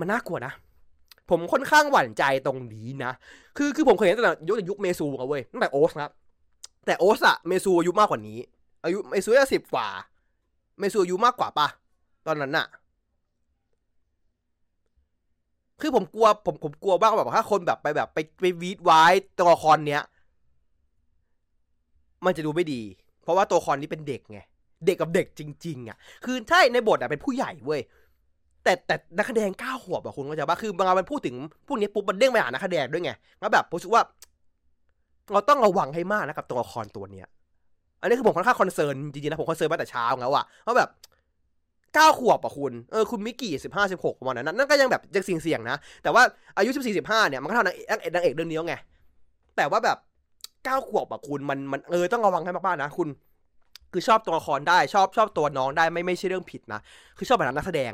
[0.00, 0.52] มันน่ากลัวนะ
[1.30, 3.12] ผมค่อนข้างหวั่นใจตรงนี้นะ
[3.56, 6.12] คือคือผมเคยเห็นตั้งแต่ยุคยุคเมซูอะเว้ยตั้งแต่โอสนะครับ
[6.86, 8.38] แต่โอสอะเมซูอายุมากกว่านี้
[8.84, 9.88] อายุเมซูอายุสิบกว่า
[10.78, 11.68] เมซูอายุมากกว่าปะ
[12.26, 12.66] ตอนนั้นน่ะ
[15.80, 19.02] คือผมกลัวผมผมกลัวบ้างแบบถ้าคนแบบไปแบบไปไปวีดไว้
[19.38, 20.02] ตัวละครเนี้ย
[22.24, 22.82] มันจะดูไม่ดี
[23.22, 24.38] เพราะว่าตัวละครนี้เป็นเด็กไง
[24.86, 27.80] เด็กกับเด็กจริง ๆ อะ คือใช่ในบทอะเป็นผู้ใหญ่เว้ย
[28.64, 33.10] แต่แต่นักแสดงเก้าขวบอะคุณเข้าใจปะคือบางทีมันพูดถึงพวกนี้ปุ๊บมันเด้งไปหานักแสดงด้วยไง
[33.40, 34.02] แล้วแบบผมรู้สึกว่า
[35.32, 37.26] เราต้องระวังให้มากนะกับตัวละครตัวเนี้ย
[38.00, 40.88] อันนี้คือผมค่อนข้าง concern จริงๆนะผม concern มาแต่เช้าแล้วอะเพราะแบบ
[41.94, 46.22] เก้าขวบอะคุณ เออคุณมิกกี้สิบห้าสิบหกประมาณนั้นนั่นก็ยังแบบยังเสี่ยงๆนะ แต่ว่า
[46.56, 48.74] อายุสิบสี่สิบห้าเนี่ยมันก็เท่านางเอกนางเอกนางเอกเรื่องนี้ไง
[49.56, 49.98] แต่ว่าแบบ
[50.64, 53.08] เก้าขวบอะคุณมันมันเออต้องระวังให้มากๆนะคุณ
[53.92, 56.80] คือชอบตัวละครได้ชอบชอบตัวน้องได้ไม่ไม่ใช่เรื่องผิดนะ
[57.18, 57.92] คือชอบแบบนักแสดง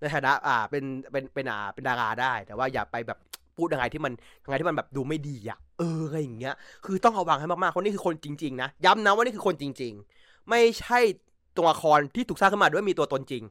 [0.00, 3.18] ในฐานะอ่าเป็นเป็นเป็นอ่าเป็นดาราได้ แต่ว่าอย่าไปแบบ
[3.56, 4.12] พูดยังไงที่มัน
[4.44, 10.98] ยังไงที่มันแบบดูไม่ดีอะเอออะไรอย่างเงี้ย คือต้องระวังให้มากๆเพราะนี่คือคนจริง ๆ นะ ย้ำนะว่านี่คือคนจริง ๆ ไม่ใช่
[11.56, 13.42] ตัวละครที่ถูกสร้างขึ้นมาด้วยมีตัวตนจริง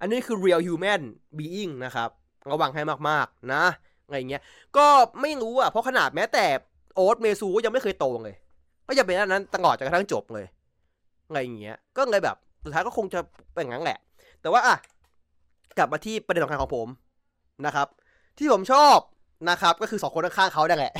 [0.00, 1.02] อันนี้คือ real human
[1.38, 2.08] being นะครับ
[2.50, 3.64] ระวังให้มากๆนะ
[4.06, 4.42] อะไรเงี้ย
[4.76, 4.86] ก็
[5.20, 6.44] ไม่รู้อะ เพราะขนาดแม้แต่
[6.94, 8.34] โอ๊ตเมซูก็ยังไม่เคยโตเลย
[8.88, 10.46] ก็ยังเป็นอันนั้นตลอดจนกระทั่งจบเลย
[11.26, 13.20] อะไรเงี้ย ก็เลยแบบสุดท้ายก็คงจะ
[13.54, 13.98] เป็นอย่างนั้นแหละ
[14.40, 14.76] แต่ว่าอะ
[15.78, 16.88] กลับมาที่ประเด็นสำคัญของผม
[17.66, 17.86] นะครับ
[18.38, 18.98] ที่ผมชอบ
[19.50, 20.92] นะครับก็คือสองคนข้างๆเขาได้แหละ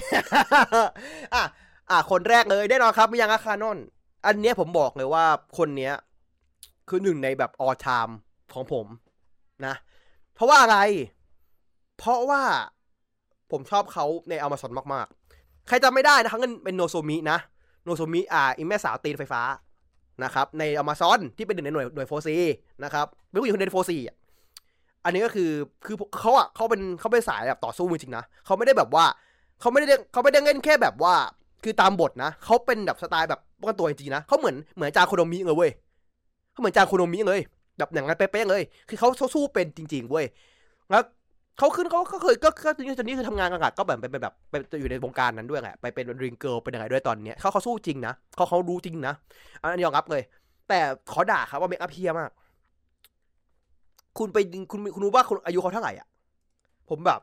[1.34, 1.42] อะ
[1.90, 3.78] อะคนแรกเลยแน่นอนครับมิยังอาคานอน
[4.26, 5.24] อันเนี้ยผมบอกเลยว่า
[5.58, 5.94] คนเนี้ย
[6.88, 8.08] คือหนึ่งในแบบออชาม
[8.54, 8.86] ของผม
[9.66, 9.74] นะ
[10.34, 10.78] เพราะว่าอะไร
[11.98, 12.42] เพราะว่า
[13.50, 17.38] ผมชอบเขาในอ m ม z o n มากๆ ใครจำไม่ได้นะครั้งนั้นเป็นโนโซมินะ
[17.84, 19.42] โนโซมิอ่าอีแม่สาวตีนไฟฟ้า
[20.24, 22.36] นะครับ ในอ m ม z o n ที่เป็นหนึ่งในหน่วยหน่วย 4C
[22.84, 24.16] นะครับเป็นผู้หญิงคนเดียวใน 4C อะ
[25.04, 25.50] อันนี้ก็คือ
[25.86, 29.04] คือเขาอะเขาเป็นเขาเป็นสายแบบต่อสู้จริงๆนะเขาไม่ได้แบบว่า
[29.60, 31.14] เขาไม่ได้เขาไม่ได้เล่นแค่แบบว่า
[31.64, 35.70] คือตามบทนะเขาเป็นแบบสไตล์แบบป้องกันตัวจริงๆนะเขาเหมือนเหมือนจาโคโนมิเลยเว้ย
[36.54, 37.40] เขาเหมือนจาโคโนมิเลย
[37.78, 40.26] แบบอย่างนั้นเป๊ะๆเลย คือเขาสู้เป็นจริง ๆเว้ย
[40.90, 41.02] แล้ว
[41.58, 49.14] เขาขึ้นเขาก็เคยก็ก็ตอนนี้คือทำงานกันก็แบบเป็นแบบไปอยู่ในวงการนั้นด้วยแหละไปเป็น ring girl เป็นยังไงด้วยตอนเนี้ยเขาเขาสู้จริงนะเขาเขารู้จริงนะ
[49.60, 50.22] อันนี้ยอมรับเลย
[50.68, 50.78] แต่
[51.12, 52.30] ขอด่าครับว่า makeup เหี้ยมาก
[54.18, 54.38] คุณไป
[54.70, 56.06] คุณคุณรู้ว่าคุณอายุเขาเท่าไหร่อะ
[56.88, 57.20] ผมแบบ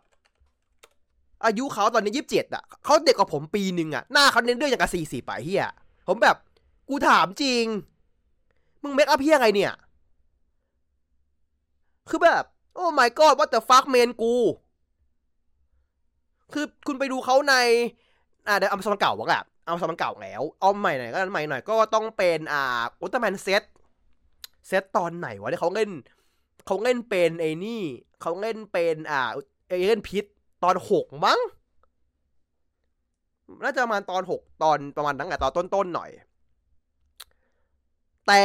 [1.45, 5.65] อายุเขาตอนนี้ยี่สิบเจ็ดอะเขาเด็กกว่าผมปีหนึ่งอะหน้าเขาเน้นเรื่องอย่างกับสี่สี่ป่เฮีย
[6.07, 6.35] ผมแบบ
[6.89, 7.65] กูถามจริง
[8.83, 9.73] มึงเมคอัพเฮียไงเนี่ย
[12.09, 14.35] คือแบบ โอ้ my god what the fuck เมนกู
[16.53, 17.53] คือคุณไปดูเขาใน
[18.47, 23.63] อ่าเดี๋ยวเอามสมันเก่าวะแหละเอามสมันเก่าแล้ว เอาใหม่หน่อยก็ใหม่หน่อยก็ต้องเป็น อ่าอุลตร้าแมนเซต
[24.67, 25.89] เซตตอนไหนวะที่เขาเล่น
[26.67, 27.81] เขาเล่นเป็นไอ้นี่
[28.21, 29.29] เขาเล่นเป็นอ่า
[29.67, 30.25] เอเล่นพิษ
[30.63, 31.39] ตอนหกมั้ง
[33.63, 36.09] น่าจะประมาณตอนหกตอนประมาณนั้นแหละตอนต้นๆหน่อย
[38.27, 38.43] แต่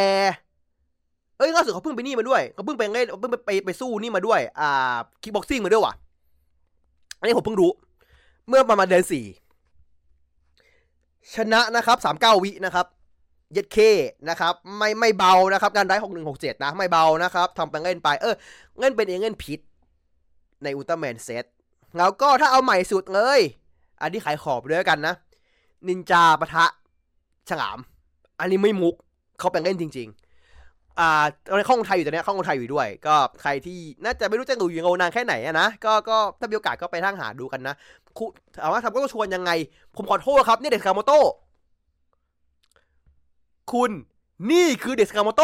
[1.38, 5.94] เอ้ยล่าสุดเขาเพิ่งไปนี่มาด้วยเขาเพิ่งไปเล่นเพิ่งไปไปไปสู้นี่มาด้วย อ่า kickboxing มาด้วยว่ะ
[7.18, 7.70] อันนี้ผมเพิ่งรู้
[8.48, 9.24] เมื่อประมาณเดือนสี่
[11.34, 12.86] ชนะนะครับสามเก้าวินะครับ
[13.52, 13.78] เย็ดเค
[14.28, 18.34] นะครับ ไม่ไม่เบานะครับ การได้หกหนึ่งหกเจ็ดนะ ไม่เบานะครับทำไปเล่นไป เออ
[18.80, 19.60] เล่นเป็นเองเล่นพิษ
[20.62, 21.44] ในอุลตร้าแมนเซต
[21.96, 23.40] แล้วก็ถ้าเอาใหม่สุดเลย
[24.00, 25.14] อันนี้ขายขอบด้วยกันนะ
[25.88, 26.66] นินจาปะทะ
[27.48, 27.78] ฉลาม
[28.40, 28.94] อันนี้ไม่มุก
[29.38, 30.08] เขาเป็นเล่นจริง
[30.54, 31.24] ๆ อ่า
[31.56, 37.74] ในข้องไทยอยู่ตอนนี้ข้องไทยอยู่ด้วย ก็ใครที่น่าจะไม่รู้จะดูอยู่นานแค่ไหนนะ ก็ก็ถ้ามีโอกาสก็ไปทั้งหาดูกันนะ
[38.18, 38.30] คุณ
[38.62, 39.50] ถามว่าทำก็ต้องชวนยังไง
[39.94, 41.12] ผมขอโทษครับ นี่เดสกคาโมโต
[43.72, 43.90] คุณ
[44.50, 45.42] นี่คือเดสกคาโมโต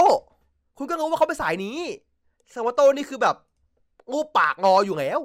[0.78, 1.78] คุณก็รู้ว่าเขาเป็นสายนี้
[2.52, 3.36] สกาโมโตนี่คือแบบ
[4.12, 5.20] งูปากงออยู่แล้ว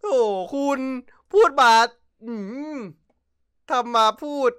[0.00, 0.18] โอ้
[0.54, 0.80] คุณ
[1.32, 1.72] พูดมา
[3.70, 4.50] ทำมาพูด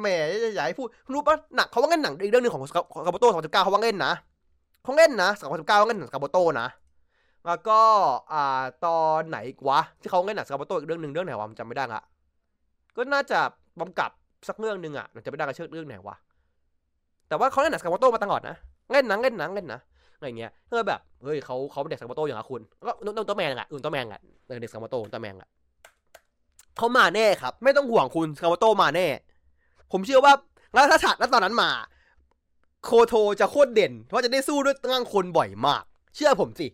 [0.00, 0.08] แหม
[0.54, 4.12] อยากให้พูดรู้ปะหนังเขาว่าเล่นหนังอีกเรื่องหนึ่งของสกาโบโต้สองจุดเก้าเขาว่าเล่นนะ
[4.82, 6.68] เขาเล่นนะสองจุดเก้าเล่นหนังสกาโบโต้นะ
[7.46, 7.80] แล้วก็
[8.32, 12.00] อ่าตอนไหนวะที่เขาเล่นหนังสกาโบโต้อีกเรื่องหนึ่งเรื่องไหนวะผมจำไม่ได้ละ
[12.96, 13.38] ก็น่าจะ
[13.80, 14.10] กำกับ
[14.48, 16.16] สักเรื่องหนึ่งอะจะไม่ได้กับเชื่อเรื่องไหนวะ
[17.28, 18.56] แต่ว่าเขาเล่นหนังสกาโบโต้มาตลอดนะ
[18.92, 19.80] เล่นหนังเล่นหนังเล่นนะ
[20.16, 24.20] อะไรเงี้ยเออแบบเฮ้ยเขาเขาเป็นเด็กสกาโบโต้อย่างคุณก็นุ่นตัวแมงอะอุ่นตัวแมงอะ
[24.60, 25.48] เด็กสกาโบโต้ตัวแมงอะ
[26.76, 29.06] เขามาแน่ครับ ไม่ต้องห่วงคุณสกาโบโตมาแน่
[29.96, 30.34] ผมเชื่อว่า
[30.74, 31.70] แล้วถ้าฉากนั้นตอนนั้นมา
[32.84, 36.68] โคโทจะโคตรเด่น เพราะจะได้สู้ด้วยตั้งคนบ่อยมาก เชื่อผมสิ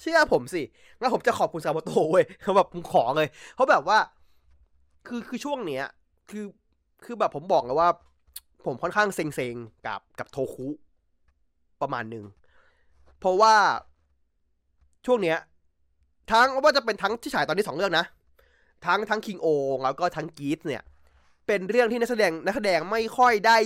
[0.00, 0.62] เชื่อผมสิ
[0.98, 3.98] แล้วผมจะขอบคุณซาโมโตเว้ยเขาแบบผมขอเลยเขาแบบว่า
[5.06, 5.84] คือคือช่วงเนี้ย
[6.30, 6.44] คือ
[7.04, 7.88] คือแบบผมบอกเลยว่า
[8.64, 10.68] ผมค่อนข้างเซ็งๆกับกับโทคุ
[11.80, 12.24] ประมาณหนึ่ง
[13.18, 13.54] เพราะว่า
[15.06, 15.38] ช่วงเนี้ย
[16.30, 18.04] ทั้งว่าจะเป็นทั้งที่ฉายตอนนี้สองเรื่องนะ
[18.86, 19.46] ทั้งทั้ง King-Oh
[19.84, 20.82] แล้วก็ทั้ง Geats เนี่ย
[21.48, 23.58] เป็นเรื่องที่นักแสดงนักแสดงไม่ค่อยได้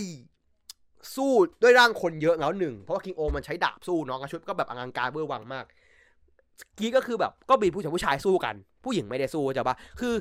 [1.16, 5.64] สู้ด้วยร่างคนเยอะแล้วหนึ่ง เพราะว่า King-Oh มันใช้ดาบสู้น้องชุดก็แบบอลังการเวอร์วังมาก
[6.78, 10.14] Geats ก็คือแบบก็มีผู้ชายผู้ชายสู้กัน ผู้หญิงไม่ได้สู้จะปะคือ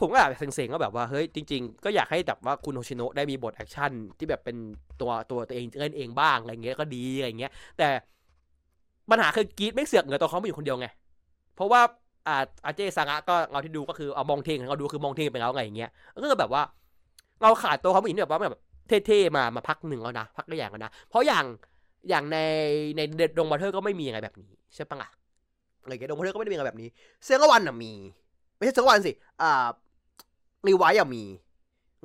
[0.00, 4.56] ผมก็แบบเซ็งๆก็แบบว่าเฮ้ยจริง ๆ ก็อยากให้แบบว่าคุณโฮชิโนะได้มีบท action ที่แบบเป็น
[5.00, 7.88] ตัวตัวตัวเองเล่นเองบ้างอะไรเงี้ยก็ดีอะไรเงี้ย แต่
[9.10, 10.88] ปัญหาคือ Geats ไม่เสือกเหนือตัวเขาไม่อยู่คนเดียวไง
[11.54, 11.80] เพราะว่า
[12.28, 15.90] อาอาเจซังะก็เราที่ดูก็คือเอามองเทงเราดูคือมองเทงไปแล้วไงอย่างเงี้ย
[16.22, 16.62] ก็แบบว่า
[17.42, 18.62] เราขาดตัวเขาผู้หญิงแบบว่าแบบ
[19.06, 21.44] เท่ๆมามาพักหนึ่งแล้วนะพักได้อย่างแล้วนะ เพราะอย่าง
[22.08, 22.38] อย่างใน
[22.96, 25.10] ในเดดดงบัตเทอร์ก็ไม่มีอะไรแบบนี้ใช่ปะล่ะ
[25.82, 26.88] อะไรเงี้ยดงบัตเทอร์ก็ไม่ได้มีอะไรแบบนี้
[27.24, 27.92] เซงวันอะมี
[28.56, 29.66] ไม่ใช่เซงวันสิอ่า
[30.68, 31.24] รีไวท์อะมี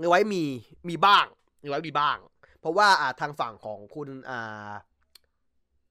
[0.03, 0.43] รีไวท์มี
[0.89, 1.25] มีบ้าง
[1.65, 2.17] รีไวท์มีบ้าง
[2.59, 4.71] เพราะว่าอ่าทางฝั่งของคุณอ่า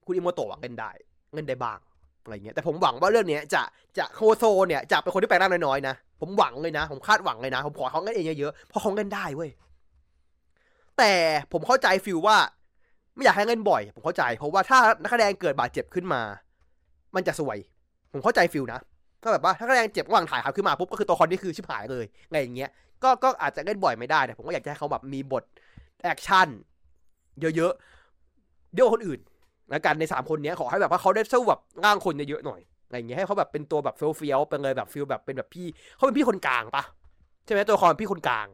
[0.06, 0.90] คุณอิโมโตะเล่นได้
[1.34, 1.78] เล่นได้บ้าง
[2.22, 3.62] อะไรเงี้ยแต่ผมหวังว่าเรื่องนี้จะ
[3.98, 9.50] จะโคโซเนี่ยจะเป็นคนที่แปลงร่างน้อยๆนะ ผมหวังเลยนะ ผมคาดหวังเลยนะ ผมขอเขาเล่นเองเยอะๆเพราะเขาเล่นได้เว้ย
[10.98, 11.12] แต่
[11.52, 12.36] ผมเข้าใจฟิลว่า
[13.14, 16.20] ไม่อยากให้เล่นบ่อย ผมเข้าใจ เพราะว่าถ้านักแสดงเกิดบาดเจ็บขึ้นมา
[17.14, 17.58] มันจะสวย
[18.12, 18.80] ผมเข้าใจฟิลนะ
[19.22, 22.70] ก็แบบว่าถ้านักแสดงเจ็บระหว่างถ่ายครับขึ้นมาปุ๊บก็คือตัวคอนนี่คือชิบหายเลยไงอย่างเงี้ย
[23.02, 25.44] ก็ก็อาจจะเล่นบ่อยไม่ได้แต่ผมก็อยากจะให้เขาแบบมีบท
[26.04, 26.48] action
[27.40, 27.58] เยอะๆ
[28.76, 29.20] เยอะกว่าคนอื่น
[29.70, 32.60] แล้วกันในสามคนนี้ขอให้แบบว่าเขาได้สู้แบบร่างคนเยอะๆหน่อย
[32.92, 36.84] อะไรอย่างเงี้ยให้เขาแบบเป็นตัวแบบเฟี้ยวๆเป็นเลยแบบ feel แบบเป็นแบบพี่เขาเป็นพี่คนกลางปะ
[37.44, 38.46] ใช่ไหมตัวละครพี่คนกลาง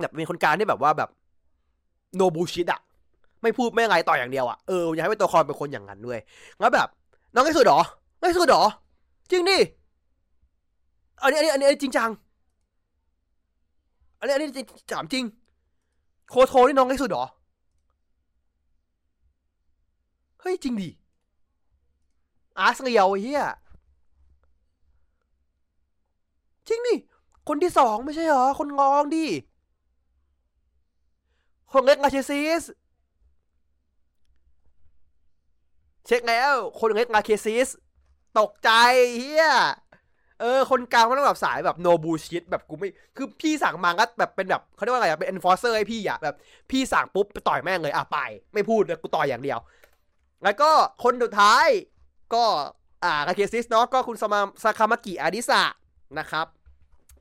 [0.00, 1.10] แบบเป็นคนกลางที่แบบว่าแบบ
[2.16, 2.80] no bullshit อะ
[3.42, 6.18] ไม่พูดไม่ไรต่ออย่างเดียวอะเอออยากให้เป็นตัวละครเป็นคนอย่างนั้นด้วย
[6.60, 6.88] แล้วแบบ
[7.34, 7.80] น้องไอ้สุดหรอ
[8.20, 8.62] ไอ้สุดหรอ
[9.30, 9.58] จริงดิ
[11.22, 12.10] อันนี้อันนี้อันนี้จริงจัง
[14.18, 14.48] อันนี้อันนี้
[14.92, 15.24] ถามจริง
[16.30, 17.24] โคโทนี่น้องไอ้สุดหรอ
[20.40, 20.88] เฮ้ยจริงดิ
[22.58, 23.44] อาร์สเรียวไอ้เหี้ย
[26.68, 26.94] จริงดิ
[27.48, 29.26] คนที่สองไม่ใช่เหรอ คนงองดิ
[31.72, 32.62] คนเล็กอาเชซิส
[36.06, 37.68] เช็คแล้ว คนเล็กอาเคซิส
[38.38, 38.70] ตกใจ
[39.16, 39.46] เหี้ย
[40.40, 46.36] เออ คนกลางมันต้องแบบสายแบบ no bullshit แบบกูไม่ คือพี่สั่งมาก็แบบเป็นแบบเขาเรียกว่าอะไรอะเป็น enforcer ให้พี่อะแบบ
[46.70, 48.18] พี่สั่งปุ๊บไปต่อยแม่งเลยอะไป
[48.54, 49.58] ไม่พูดเลยกูต่อยอย่างเดียว
[50.44, 50.70] แล้วก็
[51.04, 51.66] คนสุดท้าย
[52.34, 52.44] ก็
[53.04, 55.62] อ่าอาเคซิสเนาะก็คุณสมาซาคามากิอาดิสะ
[56.18, 56.46] นะครับ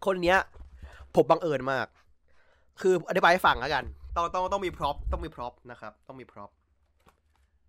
[0.06, 0.38] คนเนี้ย
[1.16, 1.88] ผมบังเอิญมาก
[2.82, 3.84] คืออธิบายให้ฟังแล้วกัน
[4.16, 6.52] ต้องต้องต้องมี prop ต้องมี prop นะครับ ต้องมี prop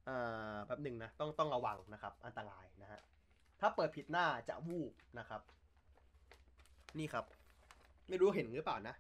[0.09, 3.01] อ่าแป๊บหนึ่งนะ ต้องต้องระวังนะครับ อันตรายนะฮะ
[3.61, 5.41] ถ้าเปิดผิดหน้าจะวูบนะครับ
[6.99, 7.25] นี่ครับ
[8.09, 8.95] ไม่รู้เห็นหรือเปล่านะ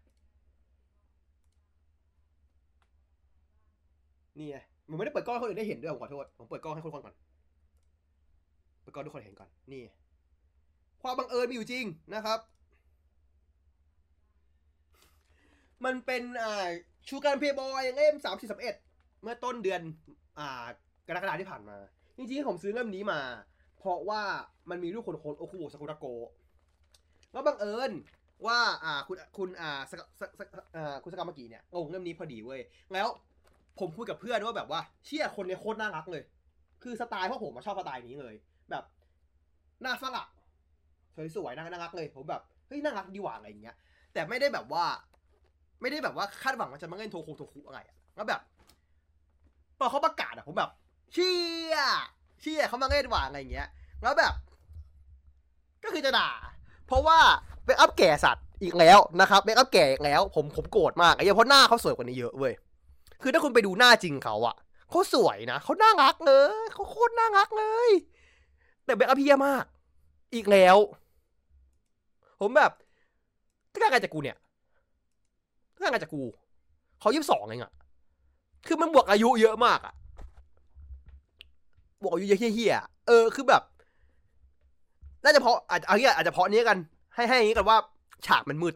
[4.38, 4.57] นี่ไง
[4.88, 7.14] มันไม่ได้เปิดกล้องให้คนอื่นได้เห็นด้วยผมขอโทษ ผมเปิดกล้องให้คนคนก่อน
[8.83, 9.85] เปิดกล้องให้ทุกคนเห็นก่อน นี่
[11.03, 12.38] ความบังเอิญมีอยู่จริงนะครับ
[15.85, 16.68] มันเป็นอ่า
[17.09, 18.75] ชูการเพย์บอยเล่มสามสี่สามเอ็ด
[19.23, 19.81] เมื่อต้นเดือน
[20.38, 20.64] อ่า
[21.09, 21.77] กรกฎาที่ผ่านมา
[22.16, 23.21] จริงๆผมซื้อเล่มนี้มา
[23.79, 24.23] เพราะว่า
[24.71, 26.07] มันมีรูปคนโคนโอคุโอซากุระโก
[27.33, 27.92] แล้วบังเอิญ
[28.47, 30.40] ว่าอ่าคุณคุณอ่าสกสส
[30.77, 32.61] อ่าคุณสกามากิเนี่ยลงเล่มนี้พอดีเว้ย
[32.92, 33.09] แล้ว
[33.79, 36.23] ผมคุยกับเพื่อนว่าแบบว่าเชี่ยคนเนี้ยโคตรน่ารักเลย
[36.83, 38.35] คือสไตล์พวกผมมาชอบสไตล์นี้เลย
[38.70, 38.85] แบบ
[39.83, 40.29] หน้าฝรั่ง
[41.37, 43.77] สวยๆน่าน่ารักเลย ผมแบบเฮ้ยน่ารักดีหว่าอะไรอย่างเงี้ย
[44.12, 44.85] แต่ไม่ได้แบบว่า
[45.81, 48.40] ไม่ได้แบบว่าคาดหวังว่าจะมาเล่นโทคุโทคุอะไรอะแล้วแบบ
[49.79, 50.70] พอเขาประกาศอะผมแบบ
[51.12, 51.37] เชี่
[51.72, 51.77] ย
[52.40, 53.68] เชี่ยเขามาเล่นหว่าอะไรอย่างเงี้ย
[54.03, 54.33] แล้วแบบ
[55.85, 56.31] ก็คือจะด่า
[56.87, 57.18] เพราะว่า
[57.64, 62.53] เบคอัพแก่สัตว์อีกแล้วนะครับเบคอัพแก่อีกแล้ว ผมผมโกรธมากไอ้เหี้ยเพราะหน้าเขาสวยกว่านี้เยอะเว้ย
[63.22, 64.57] คือถ้าคุณไปดูหน้าจริงเขาอะ
[64.90, 67.90] เขาสวยนะเขาน่ารักเลยเขาโคตรน่ารักเลย
[68.92, 69.64] แต่เบคอัพเพี้ยมาก
[70.35, 70.76] อีกแล้ว
[72.40, 72.72] ผมแบบ
[73.72, 74.37] ถ้าการจากกูเนี่ย
[75.74, 76.22] ถ้าการจากกู
[77.00, 77.72] เขายี่สิบสองเองอะ
[78.66, 79.94] คือมันบวกอายุเยอะมากอะ
[82.02, 82.76] บวกอายุเยอะเฮี้ย
[83.07, 83.62] เออคือแบบ
[85.24, 86.78] น่าจะเพราะอาจจะเอาเงี้ยอาจจะเพราะนี้กัน
[87.14, 87.78] ให้ให้อย่างนี้กันว่า
[88.26, 88.74] ฉากมันมืด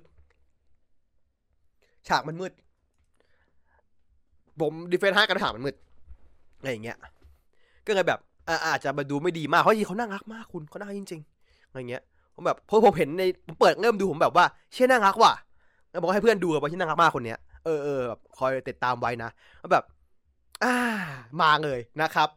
[2.09, 2.53] ฉากมันมืด
[4.61, 5.77] ผมดีเฟนต์ห้กันฉากมันมืด
[6.59, 6.99] อะไรอย่างเงี้ย
[7.87, 8.21] ก็เลยแบบ
[8.67, 12.03] อาจจะมาดูไม่ดีมากเพราะจริงเขาน่ารักมากคุณเขาน่ารักจริงๆอะไรเงี้ย
[12.35, 15.33] ผมแบบพอผมเห็นในผมเปิดเริ่มดูผมแบบว่าเชี่ยน่ารักว่ะ
[15.91, 19.31] แล้วบอกให้เพื่อนดูว่าเชี่ยน่ารักมากคนเนี้ยเออเออแบบคอยติดตามไว้นะ
[19.61, 19.85] แล้วแบบ
[20.65, 20.75] อ่า
[21.41, 22.29] มาเลยนะครับ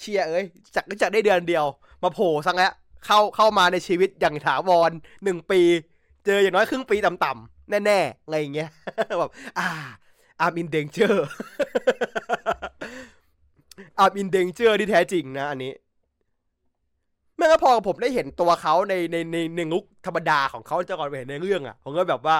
[0.00, 1.64] เชียเอ้ยจากจากได้เดือนเดียว
[2.02, 2.72] มาโผล่สังแล้ว
[3.06, 4.90] เข้าเข้ามาในชีวิตอย่างถาวร
[5.24, 5.60] หนึ่งปี
[6.26, 8.68] เจออย่างน้อยครึ่งปีต่ำๆแน่ๆอะไรอย่างเงี้ย
[9.20, 9.68] แบบอ่า
[13.78, 15.72] I'm in danger I'm in danger ที่แท้จริงนะ อันนี้
[17.38, 22.36] แม่ก็พอผมได้เห็นตัวเขาในในในในลุกธรรมดาของเขาจะก่อนไปเห็นในเรื่องอะผมก็แบบว่า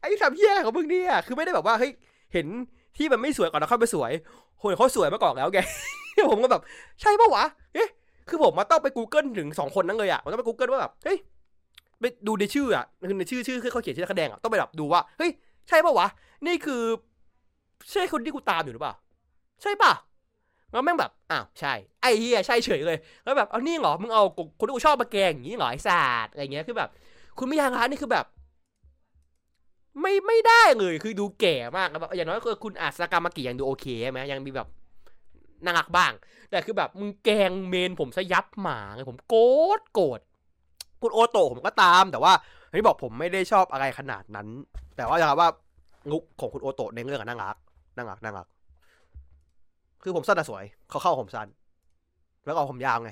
[0.00, 1.92] ไอ้ทำเพี้ยของมึงเนี่ยคือไม่ได้แบบว่าเฮ้ย
[2.32, 2.46] เห็น
[2.96, 4.12] ที่มันไม่สวยก่อนแล้วค่อยไปสวย
[4.58, 5.58] โหยเขาสวยมาก่อนแล้วแก
[6.30, 6.62] ผมก็แบบ
[7.00, 7.88] ใช่ปะวะเอ๊ะ
[8.28, 11.18] คือผมมาต้องไป Google ถึงสองคนนั้นเลยอะผมต้องไป Google ว่าแบบเฮ้ย
[12.00, 15.30] ไปดูในชื่ออะคือในชื่อชื่อคือเขาเขียนชื่อนักแสดงอะต้องไปแบบดูว่าเฮ้ย
[15.68, 16.08] ใช่ปะวะ
[16.46, 16.82] นี่คือ
[17.92, 18.94] ใช่คนที่กูตามอยู่หรือเปล่า
[19.62, 19.92] ใช่ปะ
[20.72, 24.22] แล้วแม่งแบบอ้าวใช่ไอ้เฮียใช่เฉยเลย แล้วแบบเอานี่เหรอมึงเอา
[24.58, 26.88] คนที่กูชอบมาแกงอย่างนี้เหรอไอ้ศาสตร์อะไรเงี้ยคือแบบ
[27.38, 28.26] คุณไม่ยังร้านนี่คือแบบ
[30.00, 34.68] ไม่ไม่ได้เลยคือดูแก่มากแบบอย่างน้อยคือคุณอาสกามากิยังดูโอเคใช่ไหมยังมีแบบ
[35.64, 36.12] น่ารักบ้าง
[36.50, 39.44] แต่คือแบบมึงแกงเมนผมซะยับหมาเลยผมโกร
[39.78, 40.20] ธโกรธ
[41.02, 42.32] คุณโอโตะผมก็ตาม แต่ว่า
[42.68, 44.48] อันนี้บอกผมไม่ได้ชอบอะไรขนาดนั้น
[44.96, 45.48] แต่ว่าอย่างว่า
[46.10, 47.56] ลุกของคุณโอโตะในเรื่องน่ารัก
[47.96, 48.46] น่ารักน่ารัก
[50.02, 51.48] คือผมสั้นแต่สวย เขาเข้าผมสั้น
[52.44, 53.10] แล้วก็ผมยาวไง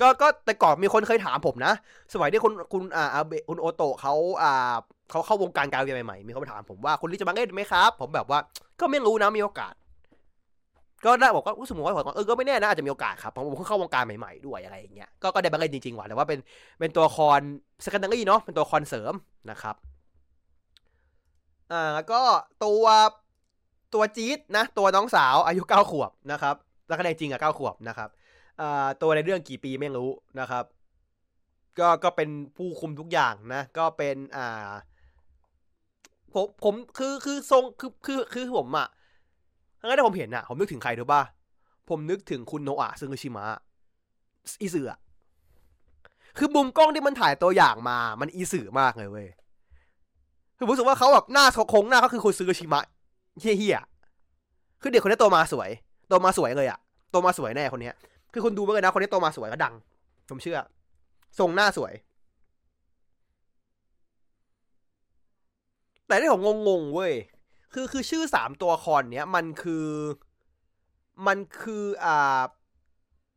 [0.00, 1.72] ก็ก็แต่ก่อนมีคนเคยถามผมนะ
[2.14, 4.74] สมัยที่คุณคุณอ่าอาเบะคุณโอโตะเขาอ่า
[5.10, 8.38] เขาเข้าวงการการเรียนใหม่ๆมีเขามาถามผมว่าคุณลิจะมาเล่นไหมครับ ผมแบบว่า
[8.80, 9.74] ก็ไม่รู้นะมีโอกาส
[11.04, 16.38] ก็ได้บอกว่ารู้สึกว่าผมเออก็ไม่แน่นะอาจจะมีโอกาสครับผมเพิ่งเข้าวงการใหม่ๆด้วยอะไรอย่างเงี้ยก็ก็ได้มาเล่นจริงๆว่ะแต่ว่าเป็น
[16.78, 17.40] เป็นตัวละคร
[17.84, 19.12] secondary เนาะเป็นตัวละครเสริม
[19.50, 19.76] นะครับ
[21.72, 22.20] อ่าแล้วก็
[22.64, 22.84] ตัว
[23.96, 26.56] ตัวจี๊ดนะ ตัวน้องสาวอายุเก้าขวบนะครับ
[26.86, 28.08] แล้วคะแนจริงอะเก้าขวบนะครับ
[29.02, 30.64] ตัวในเรื่องกี่ปีไม่รู้นะครับ
[31.78, 34.70] ก็ก็เป็นผู้คุมทุกอย่างนะ ก็เป็นอ่า
[36.34, 38.88] ผมผมคือคือทรงคือคือคือผมอะ
[39.78, 41.22] งั้นที่ผมเห็นอะผมนึกถึงใครรู้ป่ะ
[41.88, 43.46] ผมนึกถึงคุณโนอะซึงชิมะ
[44.60, 44.92] อีสือ
[46.38, 49.28] คือมุมกล้องที่มันถ่ายตัวอย่างมา มันอีสือมากเลยเว้ย
[50.56, 52.84] คือผมรู้สึกว่าเขาแบบหน้าโค้งหน้าก็คือคุณซึงชิมะ
[53.40, 53.80] เฮี้ย
[54.80, 55.70] คือเด็กคนนี้โตมาสวย
[56.08, 56.78] โตมาสวยเลยอะ
[57.10, 57.90] โตมาสวยแน่คนนี้
[58.32, 59.74] คือคนดูเมื่อไงนะ คนนี้โตมาสวยก็ดัง
[60.28, 60.58] ผมเชื่อ
[61.38, 61.92] ทรงหน้าสวย
[66.06, 67.12] แต่ที่ผมงงๆเว้ย
[67.72, 69.88] คือคือชื่อสามตัวละครเนี้ย มันคือ
[71.26, 72.42] มันคืออ่า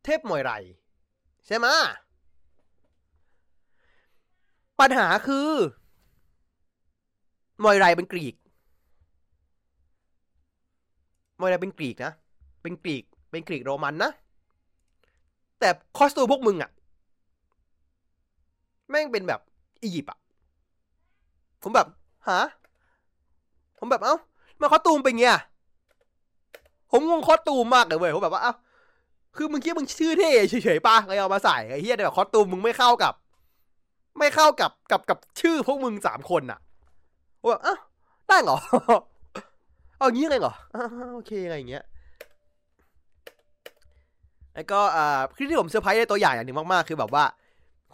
[0.04, 0.52] เทพมวยไร
[1.46, 1.66] ใช่ไหม
[4.80, 5.50] ปัญหาคือ
[7.62, 8.34] มวยไรเป็นกรีก
[11.40, 12.12] มวยไรเป็นกรีกนะ
[12.62, 14.10] เป็นกรีก เป็นกรีกโรมันนะ
[15.60, 16.70] แต่คอสตูมพวกมึงอะ
[18.90, 19.40] แม่งเป็นแบบ
[19.82, 20.18] อียิปต์อะ
[21.62, 21.86] ผมแบบ
[22.28, 22.40] ฮะ
[23.78, 24.16] ผมแบบเอ้า
[24.60, 25.36] มาคอสตูมเป็นเงี้ย
[26.90, 28.54] ผมงงคอสตูมมากเลยเว้ยผมแบบว่าเอ้า
[29.36, 33.14] คือมึงคิดมึงชื่อเท่เฉยๆป่ะเลยเอามาใส่ไอ้เฮียแต่แบบคอสตูมมึงไม่เข้ากับ
[34.18, 36.60] ไม่เข้ากับกับกับชื่อพวกมึงสามคนอะ
[37.40, 37.78] ผมแบบอ้าว
[38.28, 38.56] ได้เหรอ
[40.00, 40.76] เอางี้เลยเหรออ
[41.14, 41.84] โอเคอะไรอย่างเงี้ย
[44.54, 47.24] แล้วก็อ่าคือที่ผมเซอร์ไพรส์ในตัวอย่างอย่างหนึ่งมากๆ คือแบบว่า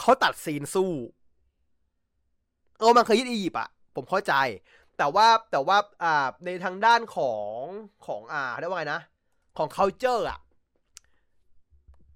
[0.01, 0.93] เขาตัดซีนสู้
[2.79, 4.35] เออมันเคยยึดอียิปต์อะผมเข้าใจ
[4.99, 7.61] แต่ว่าแต่ว่าอ่าในทางด้านของ
[8.07, 9.01] ของอ่าเรียกว่าไงนะ
[9.57, 10.39] ของ culture อะ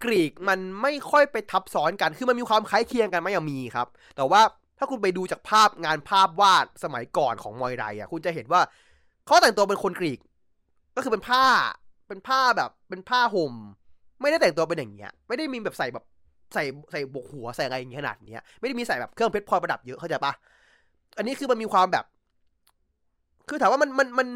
[0.04, 4.40] กรีกมันไม่ค่อยไปทับซ้อนกัน คือมันมีความคล้ายเคียงกันไหมยังมีครับ แต่ว่า
[4.78, 8.60] ถ้าคุณไปดูจากภาพงานภาพวาดสมัยก่อนของมอยไรอะคุณจะเห็นว่า
[9.24, 10.20] เขาแต่งตัวเป็นคนกรีก
[10.96, 11.44] ก็คือเป็นผ้า
[12.08, 13.54] เป็นผ้าแบบเป็นผ้าห่ม
[14.20, 16.04] ไม่ได้แต่งตัวเป็นอย่างเงี้ย ไม่ได้มีแบบใส่แบบ
[16.54, 20.32] ใส่ใส่บกหัวใส่อะไรอย่างเงี้ยขนาดเนี้ย ไม่ได้มีใส่แบบเครื่องเพชรพลอยประดับเยอะเข้าใจปะ
[21.16, 22.04] อันนี้คือมันมีความแบบ
[23.48, 24.28] คือถามว่ามันมันมัน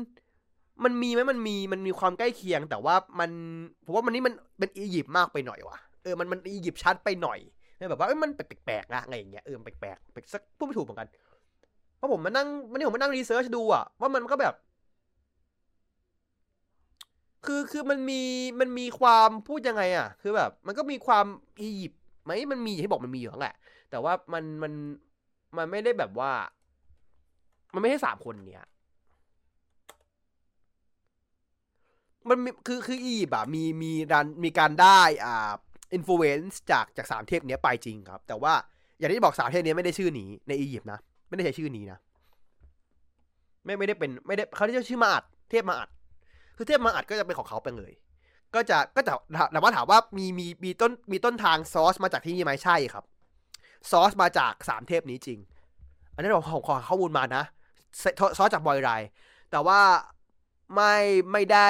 [0.84, 3.30] มันมีไหมมันมีมันมีความใกล้เคียง แต่ว่ามัน
[3.84, 7.38] ผมว่ามันนี่มันเป็นอียิปต์มากไปหน่อยว่ะเออมันมันอียิปต์ชัดไปหน่อย
[7.90, 11.08] แบบว่ามันแปลกๆอะอะไรอย่างเงี้ยเออแปลกๆแปลกสักพูดไม่ถูกเหมือนกัน
[11.96, 14.54] เพราะผมมานั่งวันนี้ผมมานั่ง research ดูอะว่ามันก็แบบ
[17.46, 18.22] คือคือมันมี
[18.61, 21.26] มันมีความพูดยังไงอะ คือแบบ มันก็มีความ
[21.61, 23.54] อียิปต์ไหมมันมีที่บอกมันมีอยู่แล้วแหละ
[23.90, 24.72] แต่ว่ามันมัน
[25.57, 26.33] มันไม่ได้แบบว่า
[27.74, 28.66] มันไม่ใช่สามคนเนี้ย
[32.28, 35.52] มันมีคือคืออียิปต์อะมีมีดันมีการได้อ่า
[35.94, 38.54] influence จากจากสามเทพเนี้ยไปจริงครับ แต่ว่า
[38.98, 41.98] อย่างที่บอกสามเทพเนี้ยไม่ได้ชื่อนี้ในอียิปต์นะ ไม่ได้ใช้ชื่อนี้นะ
[43.64, 45.88] ไม่ไม่ได้เป็นไม่ได้เขาเรียกชื่อมาอัดเทพมาอัด
[46.56, 47.92] คือเทพมาอัดก็จะเป็นของเขาไปเลย
[48.54, 49.12] ก็จะก็จะ
[49.52, 53.04] แต่ว่าถามว่ามีมีมีต้นมีต้นทางซอสมาจากที่นี่ไหมใช่ครับ
[53.90, 55.38] ซอสมาจากสามเทพนี้จริง
[56.14, 57.44] อันนี้เราขอขอข้อมูลมานะ
[58.38, 58.90] ซอสจากบอยไร
[59.50, 59.80] แต่ว่า
[60.74, 60.94] ไม่
[61.32, 61.68] ไม่ได้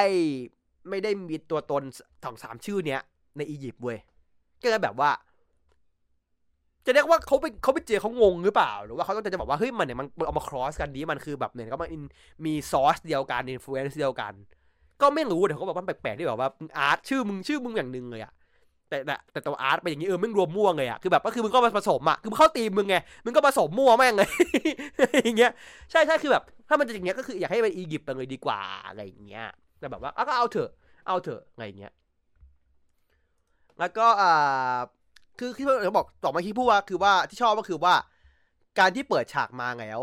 [0.89, 1.83] ไม่ได้มีตัวตน
[2.25, 3.01] สองสามชื่อเนี้ย
[3.37, 3.99] ในอียิปต์เว้ย
[4.63, 5.11] ก็เลยแบบว่า
[6.87, 11.91] จะเรียกว่าเขาไปเขาไปเจอเขางงหรือเปล่า หรือว่าเขาต้องจะบอกว่าเฮ้ยมันเนี่ยมันเอามา cross กันนี้มันคือแบบเนี่ยก็มัน
[12.47, 14.33] มี source เดียวกัน influence เดียวกัน
[15.05, 18.33] ก็ไม่รู้เดี๋ยวเขาบอกว่าแปลกๆที่แบบว่า art ชื่อมึงชื่อมึงอย่างหนึ่งเลยอะ
[18.89, 24.29] แต่แต่แต่ตัว art เป็นอย่างนี้เออมึงรวมมั่วเลยอะคือแบบก็คือมึงก็มาผสมอะคือมึงเข้าตีมมึงไงมึงก็ผสมมั่วแม่งเลย
[25.25, 25.53] อย่างเงี้ย
[25.91, 29.47] ใช่ใช่คือแบบ ถ้ามันจะอย่างเงี้ยก็คืออยากให้เป็นอียิปต์ไปเลยดีกว่าอะไรอย่างเงี้ย
[29.79, 30.71] แต่แบบว่าก็เอาเถอะ
[31.07, 31.93] เอาเถอะอะไรอย่างเงี้ย
[33.79, 34.77] แล้วก็อ่า
[35.39, 37.95] คือที่เราบอกต่อมาที่พูดว่าคือว่าที่ชอบก็คือว่า
[38.79, 40.01] การที่เปิดฉากมาแล้ว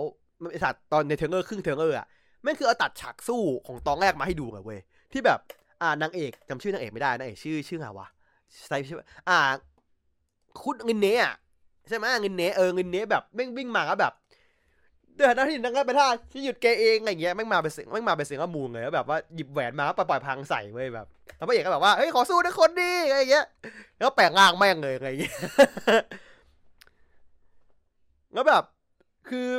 [0.51, 2.07] ไอสัตว์ตอนในเทงเกอร์ครึ่งเทงเกอร์อะ
[2.43, 4.79] แม่งคือเอาตัดฉากสู้ของตอนแรกมาให้ดูเลยเว้ย
[5.13, 5.39] ที่แบบ
[5.81, 8.07] อ่านางเอกจำชื่อนางเอกไม่ได้นางเอกชื่อชื่ออะไรวะ
[8.67, 8.95] ใช่ใช่
[9.29, 9.37] อ่า
[10.63, 11.31] คุณเงินเนะ
[11.89, 14.13] ใช่ไหมเงินเนะเออเงินเนะแบบแม่งวิ่งมาแล้วแบบ
[15.15, 21.07] เดือดนะที่นั่งก็ไปท่าที่หยุดแกเองอะไรเงี้ยแม่งมาเป็นเสียงแม่งมาเป็นเสียงข้อมูลเลยแบบว่าหยิบแหวนมาปล่อยพังใส่เว้ยแบบ
[21.37, 23.45] แล้วพระเอกก็แบบว่าเฮ้ยขอสู้นะคนดีอะไรเงี้ย
[23.97, 25.35] แล้วแปลงร่างแม่งเลยอะไรเงี้ย
[28.33, 28.63] แล้วแบบ
[29.29, 29.49] คือ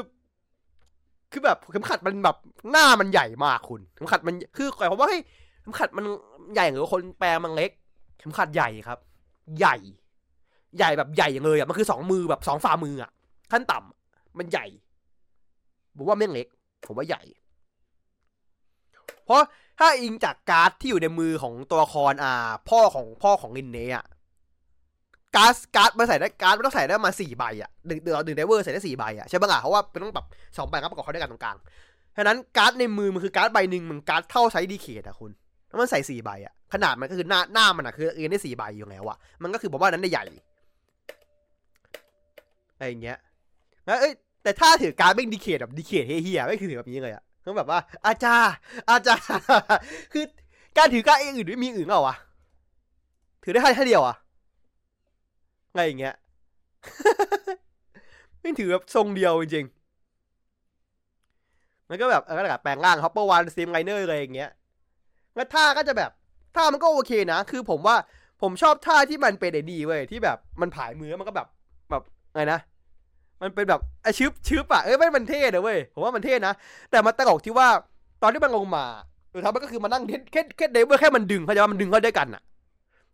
[1.33, 2.37] คือแบบเข็มขัดมันแบบ
[2.71, 5.23] หน้ามันใหญ่มากคุณเข็มขัดมันคือหมายความว่าเฮ้ย
[5.63, 6.05] เข็มขัดมัน
[6.55, 7.71] ใหญ่หรือคนแปลมันเล็ก
[8.19, 8.99] เข็มขัดใหญ่ครับ
[9.59, 9.77] ใหญ่
[10.79, 13.11] ใหญ่แบบใหญ่อย่างเลยอะมันคือสองมือแบบสองฝ่ามืออะ
[13.53, 14.67] ขั้นต่ำมันใหญ่
[15.97, 16.47] ผมว่าแม่งเล็ก
[16.87, 17.23] ผมว่าใหญ่
[19.25, 19.43] เพราะ
[19.79, 24.07] ถ้าอิงจากการ์ดที่อยู่ในมือของตัวละครอ่า พ่อของพ่อของลินเน่อะ
[25.37, 31.57] การ์ดการ์ดมันใส่ได้การ์ดมันต้องใส่ได้มาสี่ใบอะหนึ่งเดือนหนึ่ง driver ใส่ได้สี่ใบอะใช่ปะล่ะเพราะว่าเป็นต้องแบบสองใบครับประกอบเข้าด้วยกันตรงกลาง
[32.17, 35.31] ฉะนั้นการ์ดในมือมันคือการ์ดใบหนึ่งมันการ์ดเท่า size Decade อะคุณ
[35.73, 40.25] แล้วมันใส่สี่ใบอะขนาดมันก็คือหน้าหน้ามันอะคือเรียนได้สี่ใบอยู่แล้วอะมันก็คือผมว่านั้นได้ใหญ่
[42.75, 43.19] อะไรอย่างเงี้ย
[43.87, 44.13] แล้วเอ้ย
[44.43, 48.55] แต่ถ้าถือการ์ดไม่ดีเคทแบบดีเคทเฮียไม่คือถือแบบนี้เลยอะก็แบบว่า อาจารย์
[48.91, 49.27] อาจารย์
[50.13, 50.25] คือ
[50.77, 52.17] การถือการ์ดอื่นไม่มีอื่นเหรอวะ
[53.43, 54.17] ถือได้แค่แค่เดียวอะ
[55.71, 56.15] อะไรอย่างเงี้ย
[58.41, 59.83] ไม่ถือแบบทรงเดียวจริงๆ
[61.89, 64.51] มันก็แบบเออก็แบบแปลงร่างฮอปเปอร์วันซีมไลเนอร์อะไรอย่างเงี้ย
[65.37, 66.11] แล้วท่าก็จะแบบ
[66.57, 67.97] ท่ามันก็โอเคนะ คือผมว่า
[68.43, 71.47] ผมชอบท่าที่มันเป็นไอ้ดีเว้ยที่แบบมันผายมือมันก็แบบ
[71.91, 72.03] แบบ
[72.35, 72.61] ไงนะ
[73.43, 76.53] มันเป็นแบบไอชึบชึบอะเอ้ยไม่มันเท่นะเว้ยผมว่ามันเท่นะ
[76.91, 77.69] แต่มันตลกที่ว่า
[78.23, 78.85] ตอนที่มันลงมา
[79.33, 82.43] สุดท้ายมันก็คือมานั่งแค่แค่แค่เดวิลแค่มันดึงเขาจะว่ามันดึงเขาด้วยกันอะ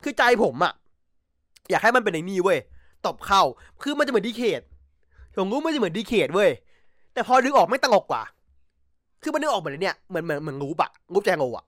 [0.03, 0.73] คือใจผมอะ
[1.71, 2.59] อยากให้มันเป็นไอ้นี่เว้ย
[3.07, 3.43] ตบเข้า
[3.83, 4.61] คือมันจะเหมือนดีเคท
[5.41, 6.51] ผมรู้มันจะเหมือนดีเคทเว้ย
[7.13, 8.23] แต่พอดึงออกไม่ตลกกว่า
[9.23, 11.65] คือมันดึงออกเหมือนเนี่ยเหมือนเหมือนเหมือนงูปะงูแจงโง่อะ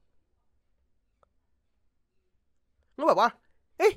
[3.01, 3.31] ก็แบบว่า
[3.79, 3.93] เอ๊ะ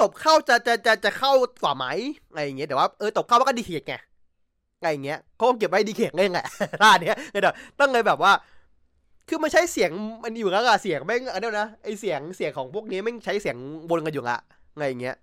[0.00, 1.32] ตบเข้าจะจะจะจะเข้า
[1.62, 1.86] กว่าไหม
[2.28, 3.94] อะไรอย่างเงี้ยแต่ว่าเออตบเข้ามันก็ Decade ไง
[4.78, 6.46] อะไรอย่างเงี้ยเขาเก็บไว้ Decade เล่นแหละ
[6.82, 8.32] ท่าเนี้ยเดี๋ยวต้องเลยแบบว่า
[9.28, 9.90] คือมันใช้เสียง
[10.24, 13.56] มันอยู่แล้วอะเสียงแม่งอันเนี้ยนะไอเสียงเสียงของพวกนี้แม่งใช้เสียง
[13.90, 14.38] วนกันอยู่ละ
[14.72, 15.16] อะไรอย่างเงี้ย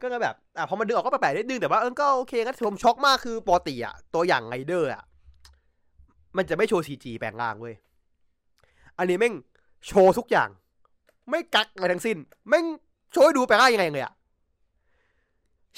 [0.00, 5.02] ก็เลยแบบอะพอมันดึงออกก็แปลกๆนิดนึงแต่ว่าเออก็โอเคก็ผมช็อกมากคือปกติอะตัวอย่างไงเดอร์อะ
[6.36, 7.74] มันจะไม่โชว์ CG แปลงร่างเว้ย
[8.98, 9.34] อันนี้แม่ง
[9.86, 10.48] โชว์ทุกอย่าง
[11.30, 12.16] ไม่กักอะไรทั้งสิ้น
[12.48, 12.64] แม่ง
[13.12, 14.12] โชว์ให้ดูแปลงร่างยังไงเลยอะ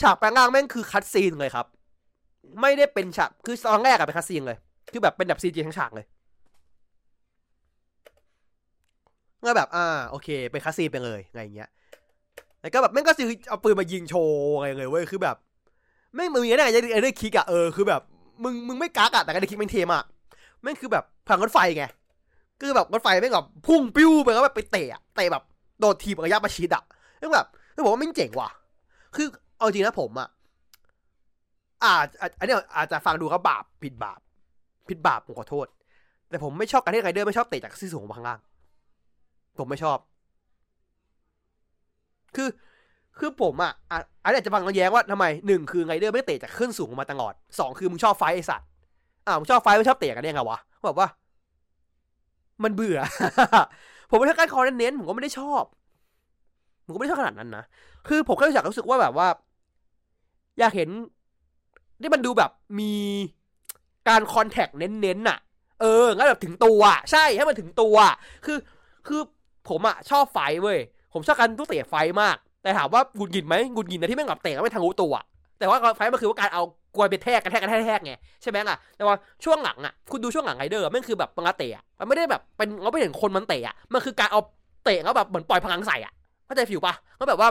[0.01, 1.67] ฉากแปลงร่างแม่งคือ cutscene เลยครับ
[2.61, 4.59] ไม่ได้เป็นฉากคือตอนแรกอะเป็น cutscene เลย
[4.93, 6.07] คือแบบเป็นแบบ CG ทั้งฉากเลย
[9.45, 11.69] ก็แบบอ่าโอเค เป็น cutscene ไปเลยอะไรอย่างเงี้ย
[12.61, 15.37] แล้วก็แบบแม่งก็ซื้อเอาปืนมายิงโชว์อะไรเลยเว้ยคือแบบ
[16.15, 18.03] แม่งมึงอย่างนี้ได้ไงไอ้ Rider Kick อะเออคือแบบ
[18.45, 20.03] มึงมึงไม่กักอะแต่การได้คิกแม่งเทมอะ
[20.63, 21.85] แม่งคือแบบพังรถไฟไง
[22.61, 25.45] คือแบบรถไฟแม่งแบบพุ่งปิ้วไปแล้วแบบไปเตะเตะแบบ
[25.81, 26.85] โดดทีบระยะประชิดอะ
[27.19, 28.49] แม่งแบบไม่บอกว่าแม่เจ๋งว่ะ
[29.17, 30.29] คือเอาจริงนะผมอะ
[31.85, 32.07] อาจ
[32.39, 34.21] อันนี้อาจจะฟังดูก็บาปผิดบาป
[34.89, 35.67] ผิดบาปผมขอโทษ
[36.29, 38.39] แต่ผมไม่ชอบการที่ไรเดอร์ไม่ชอบเตะจากที่สูงมาข้างล่าง
[39.59, 39.99] ผมไม่ชอบ
[42.37, 42.49] คือ
[43.19, 48.69] คือผมอะอันนี้อาจจะฟังเราแย้งว่าทำไมหนึ่งคือไรเดอร์ไม่เตะจากขึ้นสูงมาตลอดสองคือมึงชอบไฟไอสัตว์
[49.27, 51.09] อ่ามึงชอบไฟไม่ชอบเตะกันได้ไงวะแบบว่า
[52.65, 52.99] มันเบื่อ
[54.11, 55.65] ผมไม่ใช่การคอเน้นๆผมก็ไม่ได้ชอบ
[56.85, 57.65] ผมก็ไม่ได้ชอบขนาดนั้นนะ
[58.09, 59.29] คือผมแค่อยากรู้สึกว่าแบบว่า
[60.59, 60.89] อยากเห็น
[62.01, 62.51] ที่มันดูแบบ
[62.81, 62.93] มี
[64.09, 65.39] การคอนแทคเน้นๆน่ะ
[65.81, 66.81] เออ งั้นแบบถึงตัว
[67.13, 67.97] ใช่ ให้มันถึงตัว
[68.47, 68.59] คือ
[69.07, 69.21] คือ
[69.69, 70.79] ผมอะชอบไฟเว้ย
[71.13, 75.13] ผมชอบการทุกเตะไฟมาก แต่ถามว่าหงุดหงิดไหมหงุดหงิดนะที่แม่งแบบเตะไม่ทางรู้ตัว
[75.59, 76.63] แต่ว่าไฟมันคือว่าการเอา
[76.95, 78.13] กลวยไปแทกกันแทกกันแทกแทกไง
[78.43, 79.15] ใช่ไหมอะแต่ว่า
[79.45, 84.41] ช่วงหลังอะคุณดูช่วงหลังไงเดอร์ม่งคือแบบมังกเตะมันไม่ได้แบบเป็นเราไม่เห็นคนมันเตะอะมันคือการเอา
[84.85, 86.13] เตะแล้วแบบเหมือนปล่อยพลังใส่อะ
[86.47, 87.49] เข้าใจฟิวปะก็แบบว่า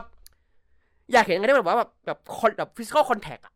[1.14, 2.18] อยากเห็นอะไรที่มันแบบว่าแบบแบบ
[2.58, 3.54] แบบฟิสิกอลคอนแทคอะ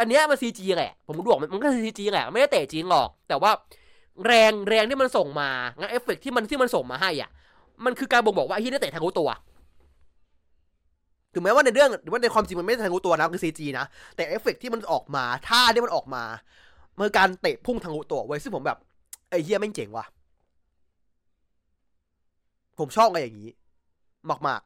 [0.00, 3.50] อันเนี้ยมันซีจีแหละผมรู้มันก็ซีจีแหละไม่ได้เตะจริงหรอก แต่ว่า
[4.26, 7.30] แรงแรงที่มันส่งมางั้นเอฟเฟกที่มันที่มันส่งมาให้อะ
[7.84, 9.28] มันคือการบ่งบอกว่าไอ้ที่นี่เตะทางรู้ตัว
[11.32, 16.22] ถึงแม้ว่าในเรื่องหรือว่าในความจริงมันไม่ทะลุตัวนะคือ CG นะ แต่เอฟเฟกที่มันออกมาท่าที่มันออกมา
[16.96, 18.78] เมื่อการเตะพุ่งทะลุตัวเว้ยซึ่งผมแบบ
[19.30, 20.06] ไอ้เหี้ยแม่งเจ๋งว่ะ
[22.78, 23.50] ผมชอบอะไรอย่างนี้
[24.46, 24.60] มาก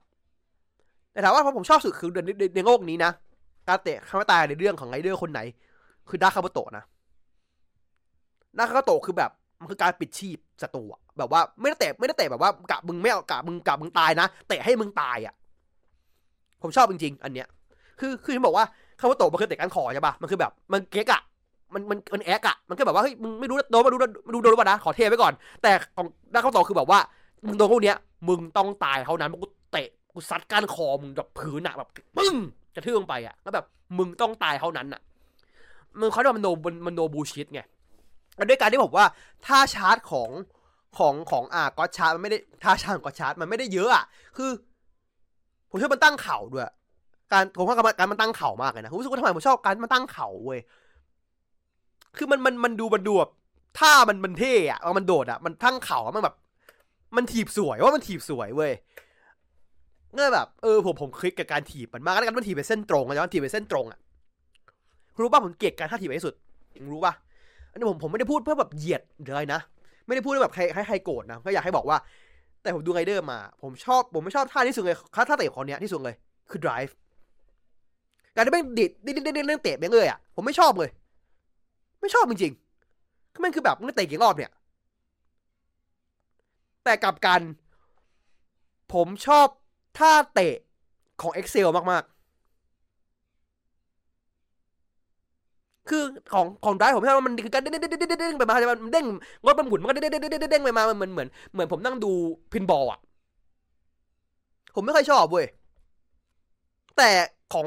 [0.53, 3.12] ๆ แต่ถามว่าเพราะผมชอบสุดคือในในโลกนี้นะ
[3.69, 5.41] การเตะท่าไม้ตายในเรื่องของไรเดอร์คนไหน
[6.09, 6.85] คือดาคาโบโตะนะ
[8.59, 15.35] ดาคาโบโตะคือแบบมันคือการปิดชีพศัตรูอะแบบว่าไม่ได้เตะไม่ได้เตะแบบว่ากะมึงไม่เอากะมึงกะมึงตายนะเตะให้มึงตายอะ
[16.65, 17.47] ผมชอบจริงๆ อันเนี้ย
[18.01, 18.65] คือคือที่บอกว่า
[19.01, 21.23] คาโบโตมันคือเตะกันคอใช่ปะมันคือแบบมันเก๊กอะ
[21.75, 23.97] มันมันมันแอกอะมันก็แบบว่าเฮ้ยมึงไม่รู้โดนมาดู
[24.27, 26.99] มาดูโดนป่ะนะขอเทไว้ก่อน แต่ของดาคาโบโตคือแบบว่า
[27.47, 27.97] มึงโดนพวกเนี้ย
[28.29, 32.35] มึงต้องตายเท่านั้นมึงกูเตะกูซัดก้านคอมึงแบบผืนอะแบบปึ้ง
[32.75, 33.65] จะทื่อลงไปอะแล้วแบบ
[33.99, 35.01] มึงต้องตายเท่านั้นอะ
[36.01, 36.49] มึงเขาเรียกว่ามันโน
[36.87, 37.61] มันโนบูชิตไง
[38.49, 39.07] ด้วยการที่บอกว่า
[39.47, 40.31] ถ้าชาร์จของ
[40.99, 44.05] ของของอ่าก็ชาร์จมันไม่ได้ถ้าชาร์จก็ชาร์จมันไม่ได้เยอะอะ
[44.37, 44.51] คือ
[45.75, 46.64] ผมชอบมันตั้งเข่าด้วย
[47.33, 50.61] การผมว่าการมันตั้งเข่ามากเลยนะผมรู้สึกว่าทำไมผมชอบการมันตั้งเข่าเว้ย
[52.16, 53.31] คือมันมันมันดูมันดูแบบ
[53.79, 56.37] ถ้ามันมันเท่อะมันโดดอะมันตั้งเข่ามันแบบ
[57.16, 58.72] มันถีบสวยว่ามันถีบสวยเว้ย
[60.14, 63.99] เงื่อแบบเออผมผมคลิกกับการถีบมันมากแล้วกันมันถีบไปเส้นตรงนะมันถีบไปเส้นตรงอะ
[65.20, 66.35] รู้ป่ะผมเกลียดการท่าถีบไปที่สุด
[66.93, 67.12] รู้ป่ะ
[67.70, 69.61] อันนี้ผมผมไม่ได้พูดเพื่อแบบเหยียดหรืออะไรนะ
[70.07, 71.97] ไม่ได้พูดแบบใครให้ใครโกรธนะก็อยากให้บอกว่า
[72.65, 76.15] แต่ผมดูไรเดอร์มา ผมชอบ ผมไม่ชอบท่าที่สุดเลยท่าเตะของเนี้ยที่สุดเลย
[76.51, 76.93] คือ drive
[78.35, 80.91] การที่แม่งดิดดิดดิดดิดเรื่องเตะแม่งเลยอะ ผมไม่ชอบเลย
[82.01, 82.53] ไม่ชอบจริง
[83.45, 84.51] มันคือแบบมึงเตะกี่รอบเนี่ย
[86.85, 87.41] แต่กลับกัน
[88.93, 89.47] ผมชอบ
[89.99, 90.55] ท่าเตะ
[91.23, 92.14] ของ Excel มากๆ
[95.89, 99.07] คือของของได้ผมไม่ใช่ว่ามันคือการเด้งเด้งเด้งเด้งไปมาใช่ไหมมันเด้ง
[99.47, 102.12] รถมันหมุนมันก็เด้งเด้งเด้งเด้งไปมามันเหมือนเหมือนเหมือนผมนั่งดู
[102.53, 103.01] พินบอลอะ
[104.74, 105.47] ผมไม่ค่อยชอบเว้ย
[106.97, 107.11] แต่
[107.53, 107.66] ของ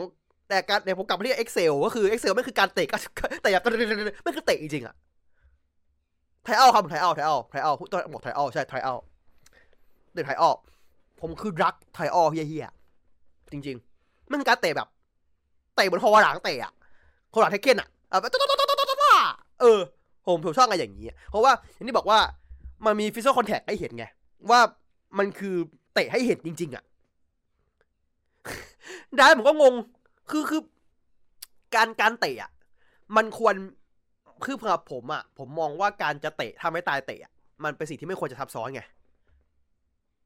[0.49, 2.97] แต่การเดี๋ยวผมกลับมาที่ Excel ก็คือ Excel ไม่คือการเตะก็
[3.41, 3.61] แต่อย่าง
[4.23, 4.95] ไม่คือเตะจริงๆอะ
[6.43, 8.95] ไทเอาครับไทเอาไทเอาไทเอาพูดตอนบอกไทเอาใช่ไทเอา
[10.13, 10.51] เตะไทเอา
[11.21, 14.87] ผมคือรักไทเอาเฮียๆจริง ๆ มันการเตะแบบ
[15.75, 16.73] เตะบนคอหลังเตะอะ
[17.33, 17.89] คอหลังเทคเก้นอะ
[19.61, 19.79] เออ
[20.25, 22.19] ผมผมชอบอะไรอย่างนี้เพราะว่าอย่างที่บอกว่า
[22.85, 24.05] มันมีฟิสิกอลคอนแทคให้เห็นไง
[24.49, 24.59] ว่า
[25.17, 25.55] มันคือ
[25.93, 26.83] เตะให้เห็นจริง ๆ อะ
[29.17, 29.73] ได้ผมก็งง
[30.29, 30.61] คือคือ
[31.75, 32.51] การการเตะอะ
[33.15, 33.55] มันควร
[34.43, 37.19] คือสำหรับผมอะ ผมมองว่าการจะเตะทำให้ตายเตะ
[37.63, 38.81] มันเป็นสิ่งที่ไม่ควรจะทับซ้อนไง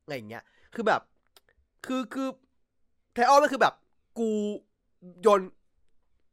[0.03, 0.43] อะไรอย่างเงี้ย
[0.75, 1.01] คือแบบ
[1.85, 2.27] คือคือ
[3.13, 3.73] ไทออลมันคือแบบ
[4.19, 4.29] กู
[5.21, 5.41] โยน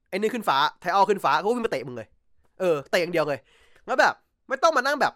[0.09, 2.09] ไอ้นี่ขึ้นฟ้าไทออลขึ้นฟ้ากูวิ่งมาเตะมึงเลย
[2.61, 3.39] เออเตะอย่างเดียวเลย
[3.87, 4.15] แล้วแบบ
[4.49, 5.13] ไม่ต้องมานั่งแบบ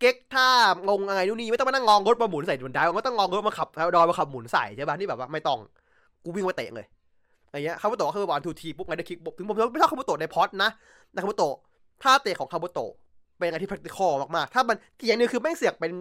[0.00, 0.48] เก๊กท่า
[0.88, 5.58] งงอะไรนู่นนี่ไม่ต้องมานั่งงองรถมาหมุนใส่บนดาวไม่ต้องงองรถมาขับดอยมาขับหมุนใส่ใช่ป่ะนี่แบบว่าไม่ต้อง
[6.24, 6.86] กูวิ่งมาเตะเลย
[7.46, 10.70] อะไรเงี้ยคาบุโตะคือบอลทูทีปุ๊บไงได้คิกปุ๊บถึงผมไม่ชอบคาบุโตะในพอดนะ
[11.12, 11.54] แต่คาบุโตะ
[12.02, 12.90] ท่าเตะของคาบุโตะ
[13.38, 15.92] เป็นอะไรที่ practical มากๆถ้ามันอย่างนึงคือแม่งเสียกเป็น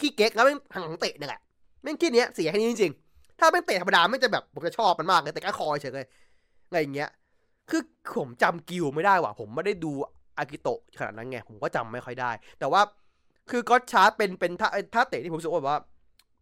[0.00, 1.40] ขี้เก๊กแล้วแม่งหังเตะนี่แหละ
[1.82, 6.06] แม่งขี้เนี้ยเสียแค่นี้จริงๆถ้าแม่งเตะธรรมดาไม่จะแบบผมจะชอบมันมากเลยแต่ก็คอยเฉยเลย
[6.68, 7.08] อะไรอย่างเงี้ย
[7.70, 7.82] คือ
[8.16, 9.92] ผมจำกิวไม่ได้ว่ะ ผมไม่ได้ดู
[10.38, 12.80] อากิโตะขนาดนั้นไง ผมก็จำไม่ค่อยได้ แต่ว่า
[13.50, 15.78] คือ Gotchard เป็นเป็นท่าท่าเตะที่ผมรู้สึกว่า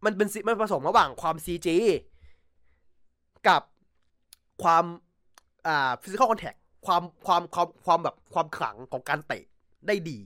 [0.05, 1.67] มันเป็นมันผสมระหว่างความ CG
[3.47, 3.61] กับ
[4.63, 4.85] ความ
[5.67, 6.53] อ่า physical contact
[6.85, 9.43] ความความความความแบบความขลังของการเตะ
[9.87, 10.19] ได้ดี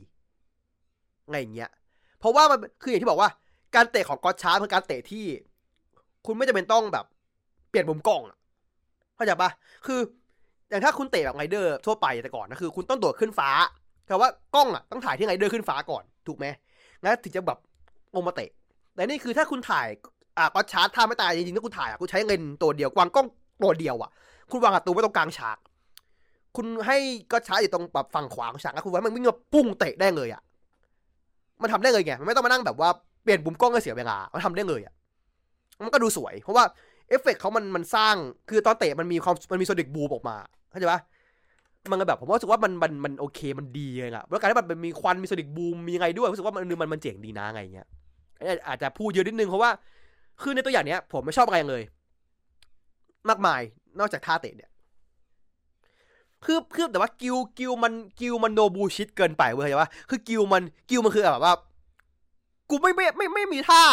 [1.30, 1.72] ไงอย่างเงี้ย
[2.20, 3.30] เพราะว่ามันคืออย่างที่บอกว่า
[3.76, 5.26] การเตะของ Gotchard เป็นการเตะที่
[6.26, 7.06] คุณไม่จำเป็นต้องแบบ
[7.70, 8.22] เปลี่ยนมุมกล้อง
[9.16, 9.50] เข้าใจปะ
[9.86, 10.00] คือ
[10.74, 13.50] อย่างถ้าคุณเตะแบบไงเดอร์ทั่วไปแต่ก่อนนะคือ คุณต้องโดดขึ้นฟ้า
[14.08, 16.46] แต่ว่ากล้องอะต้องถ่ายที่ไงเดอร์ขึ้นฟ้าก่อนถูกไหม
[17.02, 17.60] งั้นถึงจะแบบ
[18.16, 18.50] ลงมาเตะ
[18.94, 19.88] แต่นี่คือถ้าคุณถ่าย
[20.38, 23.28] อะ Gotchard ท่าไม้ตายจริงๆถ้าคุณถ่ายอะคุณใช้เลนส์ตัวเดียววางกล้อง
[23.64, 24.10] ตัวเดียวอะ
[24.52, 25.58] คุณวางศัตรูไว้ตรงกลางฉาก
[26.56, 26.98] คุณให้
[27.32, 30.42] Gotchard อยู่ตรงแบบฝั่งขวาของฉากแล้วคุณให้มันวิ่งมาปุ้งเตะได้เลยอะ
[31.62, 32.90] มันทำได้เลยไงมันไม่ต้องมานั่งแบบว่า
[33.24, 34.94] เปลี่ยนมุมกล้องก็เสียเวลา มันทำได้เลยอะ
[35.84, 36.64] มันก็ดูสวย เพราะว่า
[37.10, 38.16] เอฟเฟกเขามันมันสร้าง
[38.50, 40.38] คือตอนเตะมันมีความมันมี sonic boom ออกมา
[40.74, 41.02] เข้าใจปะ
[41.92, 47.88] มันก็แบบผมรู้สึกว่ามันมันมันโอเคมันดีเลยอะแล้วการที่มันมีควันมีโซนิกบูมมีไงด้วยรู้สึกว่ามันมันมันเจ๋งดีนะไงเงี้ย
[48.68, 49.72] อาจจะพูดเยอะนิดนึงเพราะว่า
[50.42, 51.82] คือในตัวอย่างเนี้ย ผมไม่ชอบอะไรเลย
[53.30, 53.62] มากมาย
[54.00, 54.70] นอกจากท่าเตะเนี่ย
[56.46, 61.54] คือคือแต่ว่ากิวกิวมันกิวมันโนบูชิดเกินไปเว้ยใช่ปะคือกิวมันกิวมันคือแบบว่า
[62.70, 63.84] กูไม่ไม่ไม่ไม่มีท่า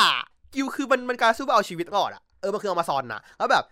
[0.55, 3.64] กิวคือมันมันการสู้เอาชีวิตรอดอะเออมันคือเอามาซอนนะแล้วแบบ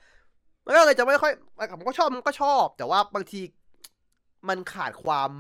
[0.69, 1.33] มันก็เลยจะไม่ค่อย
[1.79, 3.41] ผมก็ชอบมันก็ชอบ แต่ว่าบางที
[4.49, 5.31] มันขาดความ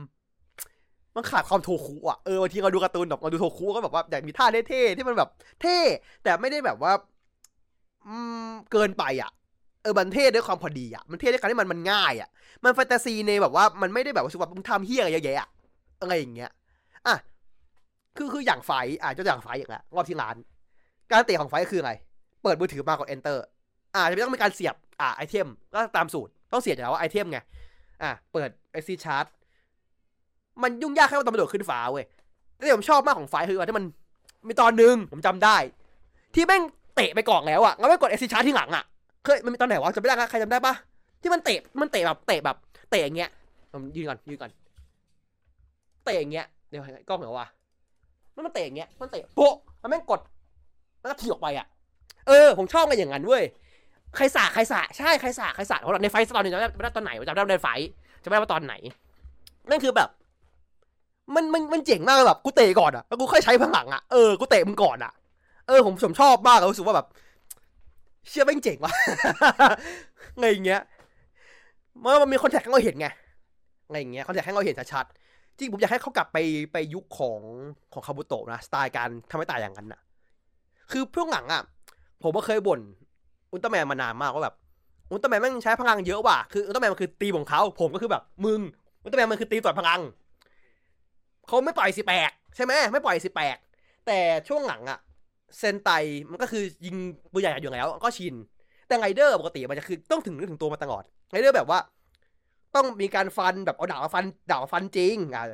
[1.16, 5.28] มันขาดความโทคุอะเออบางทีเราดูการ์ตูนแบบเราดูโทคุก็แบบว่าอยากมีท่าเท่ๆที่มันแบบ
[5.60, 5.78] เท่
[6.22, 6.92] แต่ไม่ได้แบบว่า
[8.06, 8.14] อื
[8.48, 9.30] มเกินไปอะ
[9.82, 12.28] เออมันเท่ด้วยความพอดีอะมันเท่ด้วยการที่มันมันง่ายอะ
[12.64, 15.48] มันแฟนตาซีในแบบว่ามันไม่ได้แบบว่าสุดว่ามึงทำเฮี้ยอะไรเยอะแยะ
[16.00, 16.50] อะไรอย่างเงี้ย
[17.06, 17.16] อะ
[18.16, 18.72] คือคืออย่างไฟ
[19.02, 20.36] อะจะอย่างไฟอย่างละรอบที่ร้าน
[21.10, 21.92] การเตะของไฟคืออะไร
[22.42, 23.38] เปิดมือถือมากด enter
[23.94, 27.38] อ่าจะไม่ต้องมีการเสียบ อ่าไอเทมก็ตามสูตรต้องเสียบอยู่แล้วว่าไอเทมไง
[28.02, 28.50] อะเปิด
[28.82, 29.26] XC chart
[30.62, 32.04] มันยุ่งยากแค่ว่าตอนมันโดดขึ้นฟ้าเว้ย
[32.56, 33.84] แต่ผมชอบมากของไฟคือว่าที่มัน
[34.48, 35.56] มีตอนหนึ่งผมจำได้
[36.34, 36.62] ที่แม่ง
[36.94, 38.84] เตะไปก่อนแล้วอะแล้วไม่กด XC chart ที่หลังอะ
[39.24, 40.74] เคยมันมีตอนไหนวะจำไม่ได้นะใครจำได้ปะ
[41.22, 42.56] ที่มันเตะมันเตะแบบเตะแบบ
[42.90, 43.30] เตะอย่างเงี้ย
[43.72, 44.50] ผมยืนก่อนยืนก่อน
[46.04, 47.46] เตะอย่างเงี้ยเดี๋ยวกล้องเหรอวะ
[48.34, 50.20] มันมันเตะอย่างเงี้ยมันเตะโป๊ะแล้วแม่งกด
[51.00, 51.66] แล้วก็ถีบออกไปอะ
[52.28, 53.44] เออผมชอบกันอย่างนั้นเว้ย
[54.16, 57.68] ใครสาใครสาใช่ใครสาใครสาของเราในไฟตอนนี้จำได้ไม่ได้ตอนไหนจำได้ในไฟ
[58.22, 58.74] จำไม่ได้ว่าตอนไหน
[59.70, 60.08] นั่นคือแบบ
[61.34, 65.12] มันมันมันเจ๋งมากแบบกูเตะก่อนอะแล้วกูค่อยใช้พลังอะเออกูเตะมึงก่อนอะ
[65.66, 67.06] เออผมผมชอบมากรู้สึกว่าแบบ
[68.28, 68.92] เชื่อแม่งเจ๋งว่ะ
[70.38, 70.80] ไงอย่างเงี้ย
[72.00, 73.08] เมื่อมันมีคอนแทคให้เราเห็นไง
[73.90, 76.38] ไงอย่างเงี้ยคอนแทคให้เราเห็นชัดๆจริงผมอยากให้เขากลับไป
[76.72, 77.40] ไปยุคของ
[77.92, 80.00] ของคาบุโตะนะสไตล์การทำให้ตายอย่างนั้นน่ะ
[80.90, 81.62] คือเพื่องหลังอะ
[82.22, 82.80] ผมก็เคยบ่น
[83.52, 84.54] อุลตร้าแมนมานานมากว่าแบบ
[85.10, 88.60] อุลตร้าแมนแม่งใช้พลังเยอะว่ะคืออุลตร้าแมนมันคือตีของเขาผมก็คือแบบมึง
[89.02, 90.00] อุลตร้าแมนมันคือตีต่อพลัง
[91.46, 93.56] เขาไม่ปล่อยสิแปลกใช่ไหมไม่ปล่อยสิแปลก
[94.06, 94.18] แต่
[94.48, 94.98] ช่วงหลังอะ
[95.58, 95.90] เซนไต
[96.30, 96.96] มันก็คือยิง
[97.32, 98.34] ปืนใหญ่อยู่แล้ว ก็ชิน
[98.86, 101.78] แต่ไงเดอร์ปกติมันจะคือต้องถึงนึกถึงตัวมาตลอดไงเดอร์แบบว่า
[102.74, 105.44] ต้องมีการฟันแบบเอาดาบฟันดาบฟันจริงอะ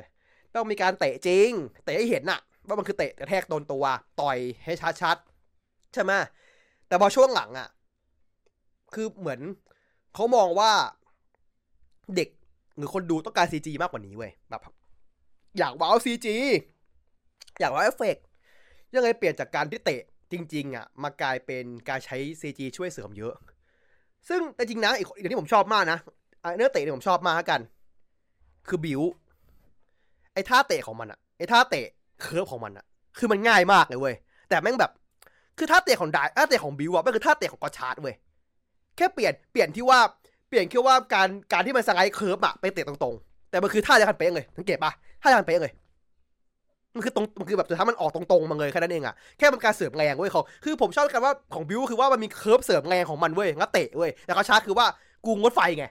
[0.55, 1.49] ต้องมีการเตะจริง
[1.85, 3.83] เตะให้เห็นน่ะว่ามันคือเตะกระแทกโดนตัว
[4.21, 6.11] ต่อยให้ชัดๆใช่ไหม
[6.87, 7.67] แต่พอช่วงหลังอะ
[8.95, 9.39] คือเหมือน
[10.15, 10.71] เขามองว่า
[12.15, 12.29] เด็ก
[12.77, 14.61] หรือคนดูต้องการ CG มากกว่านี้เว้ยแบบ
[15.57, 16.35] อยากว้าว CG
[17.59, 18.17] อยากว้าวเอฟเฟก
[18.93, 23.33] ยังไงเปลี่ยนจากการที่เตะจริง ๆ อะ มากลายเป็นการใช้ CG ช่วยเสริมเยอะ
[24.29, 25.99] ซึ่งแต่จริงนะอีกอย่างที่ผมชอบมากนะ
[26.55, 27.61] เนื้อเตะที่ผมชอบมากกัน
[28.67, 29.01] คือบิว
[30.33, 31.87] ไอ้ท่าเตะของมันอะไอ้ท่าเตะ
[32.21, 32.85] curve ของมันอะ
[33.17, 34.15] คือมันง่ายมากเลยเว้ย
[34.49, 34.91] แต่แม่งแบบ
[35.57, 38.15] คือท่าเตะของดายท่าเตะของบิวอะมันคือท่าเตะของ Gotchard เว้ย
[38.97, 39.99] แค่เปลี่ยนเปลี่ยนที่ว่า
[40.49, 44.91] เปลี่ยนแค่ว่าการการที่มันสไลด์ curve อะไปเตะตรงๆ แต่มันคือท่าเดียวกันเป๊ะเลยสังเกตปะ
[45.21, 45.71] ท่าเดียวกันเป๊ะเลย
[46.95, 54.85] มันคือตรงมันคือแบบสุดท้ายมันออกตรงๆมาเลยแค่นั้นเองอะแค่มันการเสริมแรงเว้ยเขาคือผมชอบกันว่าของ Build คือว่ามันมี curve เสริมแรงของมันเว้ยงั้นเตะเว้ยแต่ Gotchard คือว่า
[55.25, 55.85] กูรถไฟไง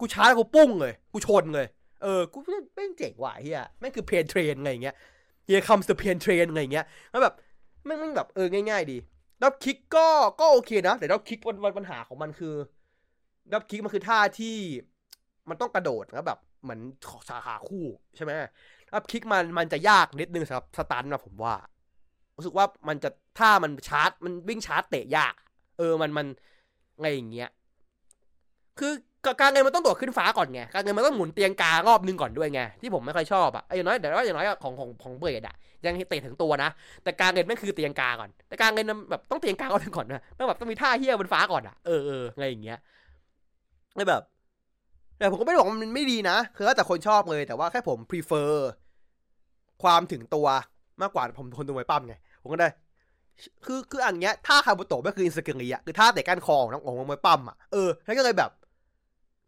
[0.00, 1.66] กูช้ากูพุ่งเลยกูชนเลย
[2.02, 2.38] เออกู
[2.74, 4.94] แม่งเจ๋งว่ะเหี้ยแม่งคือ pain train ไงอย่างเงี้ย
[5.46, 7.34] here comes pain train ไงอย่างเงี้ยแล้วแบบ
[7.86, 8.96] แม่งแม่งแบบเออง่าย ๆ ดี
[9.42, 10.06] dropkick ก็
[10.40, 12.54] ก็โอเคนะแต่ dropkick วันวันปัญหาของมันคือ
[13.52, 14.56] dropkick มันคือท่าที่
[15.48, 16.80] มันต้องกระโดดแล้วแบบเหมือน
[17.28, 17.84] สาขาคู่
[18.16, 18.30] ใช่ไหม
[18.94, 21.54] dropkick มันมันจะยากนิดนึงสำหรับ stunt นะผมว่า
[22.36, 25.34] รู้สึกว่ามันจะท่ามันชาร์จ มันวิ่งชาร์จเตะยาก
[25.78, 26.26] เออมันมัน
[27.00, 27.50] ไงอย่างเงี้ย
[28.78, 28.92] คือ
[29.40, 35.54] การเงินมันต้องโดดขึ้นฟ้าก่อนไง การเงินมันต้องหมุนเตียงการอบนึงก่อนด้วยไง ที่ผมไม่ค่อยชอบอะไอ้อย่างน้อยแต่ว่าอย่างน้อยของของของเบรดอะ
[35.84, 36.70] ยังเตะถึงตัวนะ
[37.02, 42.78] แต่การเงินไม่คือเตียงกาก่อน แต่การเงินแบบต้องเตียงกาก่อนก่อนนะต้องแบบต้องมีท่าเฮี้ยบนฟ้าก่อนอะ เออเอออะไรอย่างเงี้ย
[43.94, 44.22] ไม่แบบ
[45.18, 48.50] แต่ผมก็ไม่ได้บอกมันไม่ดีนะ คือแล้วแต่คนชอบเลย แต่ว่าแค่ผม prefer
[49.82, 50.46] ความถึงตัว
[51.02, 52.68] มากกว่าผมคนดูมวยปั้มไง ผมก็ได้
[53.64, 58.50] คือคืออันเนี้ยท่าคาบุโตะไม่คืออินสกิริอะคือท่าเตะก้านคอของน้องของมวยปั้มอะ เออแล้วก็เลยแบบ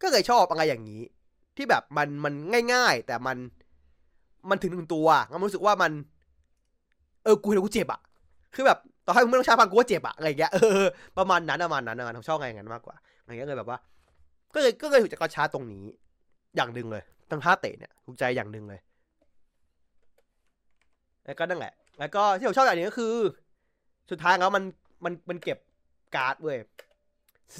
[0.03, 1.01] ก็เลยชอบอะไรอย่างนี้
[1.57, 2.33] ที่แบบมันมัน
[2.73, 3.37] ง่าย ๆ แต่มัน
[4.49, 5.91] มันถึงถึงตัวมันรู้สึกว่ามัน
[7.23, 8.01] เออกูเห็นกูเจ็บอะ
[8.55, 10.83] คือแบบต่อให้มึงไม่ต้องใช้พังกูก็เจ็บอะอะไรอย่างเงี้ยเออ
[11.17, 13.77] ประมาณนั้นประมาณนั้นนะผมชอบอะไรอย่างนั้นมากกว่าอะไรเงี้ยเลยแบบว่า
[14.53, 15.83] ก็เลยก็เลยถูกใจกระชาตรงนี้
[16.55, 18.79] อย่างหนึ่งเลยทั้งท่าเตะเนี่ยถูกใจอย่างหนึ่งเลย
[21.25, 23.13] แล้วก็นั่นแหละ แล้วก็ที่ผมชอบอย่างนี้ก็คือ
[24.11, 24.63] สุดท้ายแล้วมัน
[25.05, 25.57] มันมันเก็บ
[26.15, 26.57] การ์ดเว้ย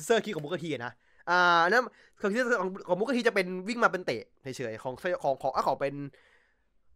[0.05, 0.91] เซอร์คีของบุกทีนะ
[1.29, 1.83] อ่านั้น
[2.19, 4.93] ของที่ของของมุกทีจะเป็นวิ่งมาเป็นเตะเฉยๆของ
[5.23, 5.95] ของของอะของเป็น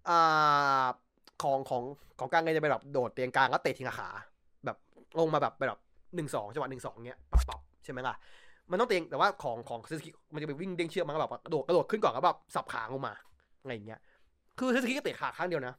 [0.09, 0.85] อ่า
[1.43, 1.83] ของของ
[2.19, 4.09] ของกลางเงินจะเป็นแบบโดดเตียงกลางแล้วเตะทิ้งขา
[4.65, 4.77] แบบ
[5.19, 5.79] ลงมาแบบแบบ
[6.15, 8.15] หนึ่งสองจังหวะหนึ่งสองเงี้ยปับปับใช่ไหมล่ะ
[8.71, 13.13] มันต้องเตียงแต่ว่าของของเซสกิมันจะไปวิ่งเด้งเชือกมันก็แบบกระโดดกระโดดขึ้นก่อนแล้วแบบสับขาลงมา
[13.61, 13.99] อะไรอย่างเงี้ย
[14.59, 15.73] คือเซสกิก็เตะขาข้างเดียวนะ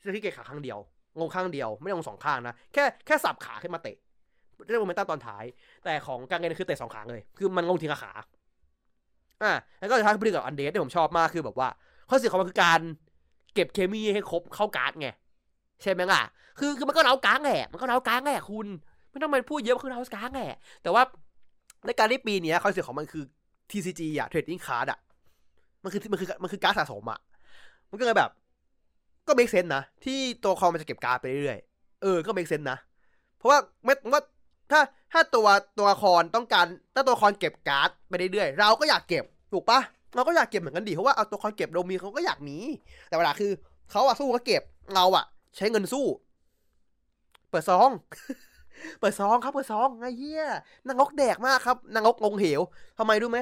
[0.00, 0.78] เซสกิเตะขาข้างเดียว
[1.18, 3.96] งงข้างเดียว ไม่ได้งงสองข้างนะแค่แค่สับขาขึ้นมาเตะ
[4.66, 5.44] เรื่องโมเมนตัมตอนท้าย
[5.84, 8.12] แต่ของการเงินคือเตะสองขาเลย คือมันลงทีละขา
[9.42, 11.68] อ่าแล้วก็สุดท้ายคือพฤติกับอันเดสที่ผมชอบมากคือแบบว่า
[12.08, 12.80] ข้อเสียของมันคือการ
[13.54, 15.08] เก็บเคมีให้ครบเข้าการ์ดไง
[15.82, 16.22] ใช่ไหมล่ะ
[16.58, 18.66] คือคือมันก็ Rouze Card แหละมันก็ Rouze Card แหละคุณ
[19.10, 21.02] ไม่ต้องมาพูดเยอะคือ Rouze Card แหละแต่ว่า
[21.86, 23.24] ในการที่ปีนี้ข้อเสียของมันคือ
[23.70, 24.98] TCG อะเทรดดิ้งคาร์ดอะ
[25.82, 27.20] มันคือมันคือมันคือการสะสมอะ
[27.90, 28.30] มันก็เลยแบบ
[29.26, 32.78] ก็ make sense นะ ที่ตัวคอมมันจะเก็บการ์ดไปเรื่อยๆ เออ ก็ make sense นะ
[33.36, 34.22] เพราะว่าไม่ว่า
[34.70, 34.80] ถ้า
[35.12, 35.46] ถ้าตัว
[35.78, 39.80] ตัวละครต้องการถ้าตัวละครเก็บการ์ดไปเรื่อยๆเราก็อยากเก็บถูกปะ
[40.14, 42.58] เราก็อยากเก็บเหมือนกันดิเพราะว่าเอาตัวละครเก็บเรามีเขาก็อยากมี
[43.08, 43.50] แต่เวลาคือ
[43.90, 44.62] เขาอะสู้ก็เก็บ
[44.94, 45.24] เราอะ
[45.56, 46.04] ใช้เงินสู้
[47.50, 47.90] เปิดซอง
[49.00, 50.44] เปิดซองครับเปิดซองไอ้เหี้ย
[50.86, 52.60] นางงกแดกมากครับนางงกงงเหว
[52.98, 53.38] ทำไมรู้ไหม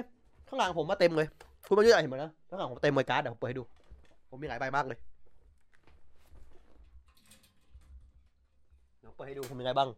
[0.49, 1.27] ข้างหลังผมมาเต็มเลย
[1.66, 3.64] คุณมาเยอะเห็นไหมนะข้างหลังผมเต็มเลยการ์ดเดี๋ยวผมเปิดให้ดู
[4.31, 4.99] ผมมีหลายใบมากเลย
[9.01, 9.89] เดี๋ยวเปิดให้ดูผมมีอะไรบ้าง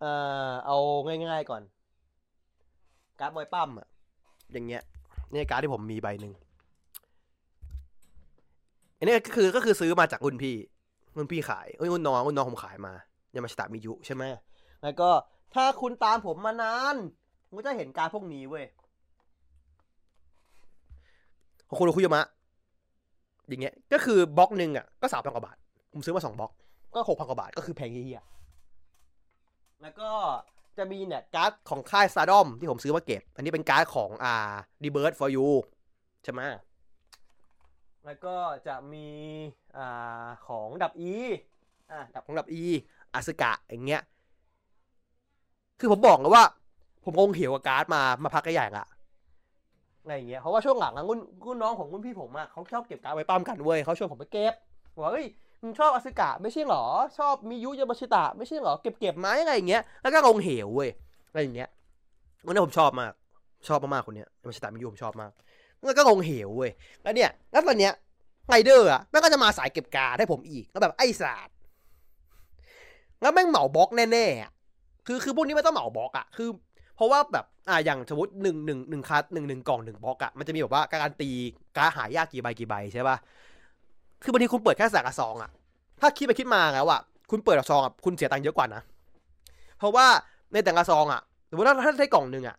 [0.00, 0.12] เอ่
[0.48, 0.76] อเอา
[1.06, 1.62] ง่ายๆก่อน
[3.20, 3.88] การ์ดมวยปั้มอะ
[4.52, 4.82] อย่างเงี้ย
[5.32, 6.32] นี่การ์ดที่ผมมีใบหนึ่ง
[8.96, 10.56] อันนี้ก็คือก็คือซื้อมาจากรุ่นพี่
[11.16, 12.92] รุ่นพี่ขายเอ้ยรุ่นน้องรุ่นน้องผมขายมา
[13.34, 14.22] ยามาชิตะมิยุใช่ไหม
[14.82, 15.08] แล้วก็
[15.54, 16.96] ถ้าคุณตามผมมานาน
[17.46, 18.64] คุณก็จะเห็นการ์ดพวกนี้เว้ย
[21.68, 22.24] ของคุณคุยมะ
[23.48, 25.56] อย่างเงี้ย ก็คือบล็อกหนึ่งอะก็สามพันกว่าบาท
[25.92, 26.52] ผมซื้อมาสองบล็อก
[26.94, 28.22] ก็หกพันกว่าบาท ก็คือแพงเฮีย
[29.82, 30.10] แล้วก็
[30.78, 34.34] จะมีเนี่ยการ์ดของค่ายซาดอมที่ผมซื้อมาเก็บ อันนี้เป็นการ์ดของอ่า
[34.82, 35.48] ดีเบิร์ด for you
[36.24, 36.40] ใช่ไหม
[38.04, 39.08] แล้วก็จะมี
[39.76, 41.12] อ่าของดับอี
[41.90, 42.62] อ่าดับของดับอี
[43.14, 44.02] อาสกะอย่างเงี้ย
[45.80, 46.44] คือผมบอกเลยว่า
[47.04, 48.86] ผมคงเหี่ยวกับการ์ดมามาพักใหญ่ละ
[50.02, 54.54] อะไรอย่างเงี้ยเพราะว่าช่วงหลังรุ่นรุ่นน้องของรุ่นพี่ผมอะเขาชอบเก็บการ์ดไว้ปั้มกันเว้ยเขาชวนผมไปเก็บ
[54.94, 55.26] บอกเฮ้ย
[55.78, 56.84] ชอบอาสึกะไม่ใช่หรอ
[57.18, 60.90] ชอบมิยุยามาชิตะ ไม่ใช่หรอ เก็บเก็บไหมอะไรอย่างเงี้ย แล้วก็ลงเหวเว้ย
[61.28, 61.68] อะไรอย่างเงี้ย
[62.46, 63.12] วันนี้ผมชอบมาก
[63.68, 65.30] ชอบมากๆคนเนี้ยยามาชิตะมิยุผมชอบมาก
[65.88, 66.70] มันก็ลงเหวเว้ย
[67.02, 67.92] แล้วเนี่ย แล้วตอนเนี้ย
[68.48, 71.54] ไรเดอร์อะแม่งก็จะมาสายเก็บการ์ดให้ผมอีก แล้วแบบไอ้สัตว์
[73.22, 74.50] แล้วแม่งเหมาบล็อกแน่ๆอะ
[75.06, 76.48] คือคือพวกนี้ไม่ต้องเหมาบล็อกอะ คือ
[76.96, 81.30] เพราะว่าแบบ อ่าอย่างสมมติหนึ่งหนึ่งหนึ่งคัสหนึ่งหนึ่งกล่องหนึ่งบล็อกอะมันจะมีแบบว่าการันตี
[81.76, 83.16] การหายากกี่ใบกี่ใบใช่ป่ะ
[84.22, 85.50] คือบางทีคุณเปิดแค่สากระซองอะ
[86.00, 87.00] ถ้าคิดไปคิดมาแล้วอะ
[87.30, 88.82] คุณเปิดกระซองอะคุณเสียตังค์เยอะกว่านะ
[89.78, 90.06] เพราะว่า
[90.52, 92.56] ในแต่กระซองอะสมมติว่าถ้าได้กล่องหนึ่งอะ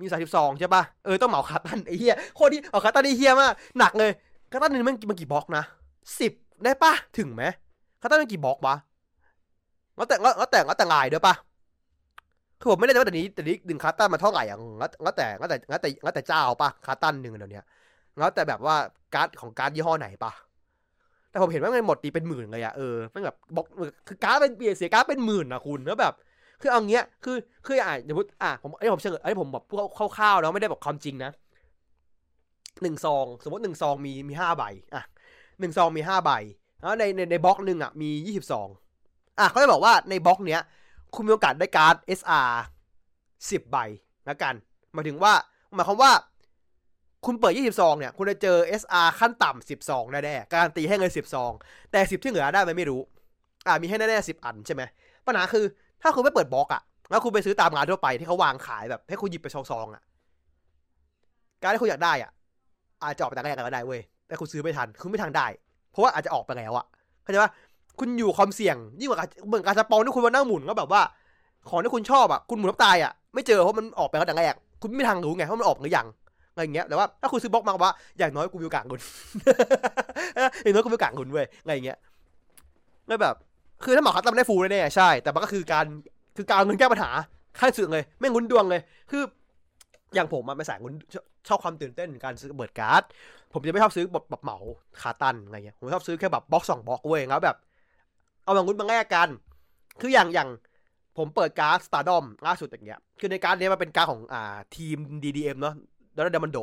[0.00, 4.10] มีสามสิบซองใช่ปะเออต้องเหมาคาตันไอ้เหี้ยโคตรที่เอาคาตันไอ้เหี้ยมากหนักเลย
[4.52, 5.64] คาตันหนึ่งมันมันกี่บล็อกนะ
[6.20, 6.32] สิบ
[6.64, 7.44] ได้ปะถึงไหม
[8.00, 8.74] คาตันมันกี่บล็อกวะ
[9.96, 11.34] แล้วแต่แล้วแต่แล้วแต่ลายด้วยปะ
[12.60, 17.60] คือผมไม่แน่ว่าแต่นี้แต่นี้หนึ่งคาตันมันเท่าไหร่อะงั้นงั้นแต่งั้นแต่งั้นแต่งั้นแต่เจ้าปะคาตันหนึ่งเดี๋ยวนี้
[18.20, 18.76] งั้นแต่แบบว่า
[19.14, 20.32] การ์ดของการ์ดยี่ห้อไหนปะ
[21.34, 23.64] แต่ผมเห็นว่ามันหมดตีเป็นหมื่นเลยอะเออมันแบบบอก
[24.08, 26.14] คือการ์ดเป็นเบียเสียการ์ดเป็นหมื่นนะคุณแล้วแบบ
[26.60, 29.78] คือเอาเงี้ยคือคืออะสมมติอะผมไอ้ผมเฉลยไอ้ผมแบบพูด
[30.16, 31.30] คร่าวๆแล้วไม่ได้แบบความจริงนะ
[32.82, 34.64] หนึ่งซอง สมมติหนึ่งซองมีมีห้าใบ
[34.94, 35.02] อะ
[35.60, 36.30] หนึ่งซองมีห้าใบ
[36.80, 38.68] แล้วในในในบล็อกหนึ่งอะมียี่สิบสอง
[39.38, 40.60] อะเขาจะบอกว่าในบล็อกเนี้ย
[41.14, 42.50] คุณมีโอกาสได้การ์ด SR
[43.50, 43.76] สิบใบ
[44.26, 44.54] แล้วกัน
[44.92, 45.32] หมายถึงว่า
[45.74, 46.12] หมายความว่า
[47.26, 51.52] คุณเปิดยี่สิบซองเนี่ย คุณจะเจอ SR ขั้นต่ำสิบซองแน่ๆ การันตีให้เงินสิบซอง
[51.92, 53.00] แต่สิบที่เหลือได้ไหมไม่รู้
[53.66, 54.82] อ่า มีให้แน่ๆสิบอันใช่ไหม
[55.26, 55.64] ปัญหาคือ
[56.02, 60.02] ถ้าคุณไม่เปิดบล็อกอะแล้วคุณไปซื้อตามร้านทั่วไปที่เขาวางขายแบบ ให้คุณหยิบไปซองๆอะ
[61.62, 62.30] การที่คุณอยากได้อะ
[63.02, 65.46] อาจจะออกไปแต่แรกก็ได้เว้ย แต่คุณซื้อไม่ทัน คุณไม่ทันได้
[65.90, 66.86] เพราะว่าอาจจะออกไปแล้วอะ
[67.22, 67.50] เข้าใจปะ
[67.98, 69.18] คุณอยู่ความเสี่ยง ยิ่งกว่า
[69.48, 71.02] เหมือนการสปอนที่คุณมานั่งหมุนก็แบบว่า
[71.68, 76.06] ของที่คุณชอบอะคุณหมุนแล้วตายอะไม่เจอเพราะมันออกไปแล้วแต่แรก คุณไม่ทางรู้ไงว่ามันออกหรือยัง
[76.54, 79.00] อะไรเงี้ยแต่ว่าถ้าคุณซื้อบล็อกมาว่าอย่างน้อยกูมีโอกาสคุณ
[80.62, 81.98] อย่างน้อยกูมีโอกาสคุณเว้ยอะไรเงี้ย
[83.08, 83.34] แล้วแบบ
[83.84, 85.86] คือถ้าหมอคัตทำได้ฟูลแน่ๆใช่ แต่มันก็คือการ
[86.36, 87.10] คือการเอาเงินแก้ปัญหา
[87.60, 88.80] ขั้นสุดเลย ไม่งุนดวงเลย
[89.10, 89.22] คือ
[90.14, 90.94] อย่างผมมันเป็นสายงุน
[91.48, 93.02] ชอบความตื่นเต้นการซื้อเบิร์ดการ์ด
[93.52, 94.58] ผมจะไม่ชอบซื้อแบบเหมา
[95.00, 97.56] carton อะไรเงี้ย ผมชอบซื้อแค่แบบบล็อกสองบล็อกเว้ยแล้วแบบ
[98.44, 99.28] เอามาลุ้นมาแลกกัน
[100.00, 100.48] คืออย่างอย่าง
[101.18, 105.74] ผมเปิดการ์ด Stardom ล่าสุดอย่างเงี้ย คือในการ์ดนี้มันเป็นการ์ดของอ่าทีม DDM เนาะ
[106.14, 106.58] Donna del Mondo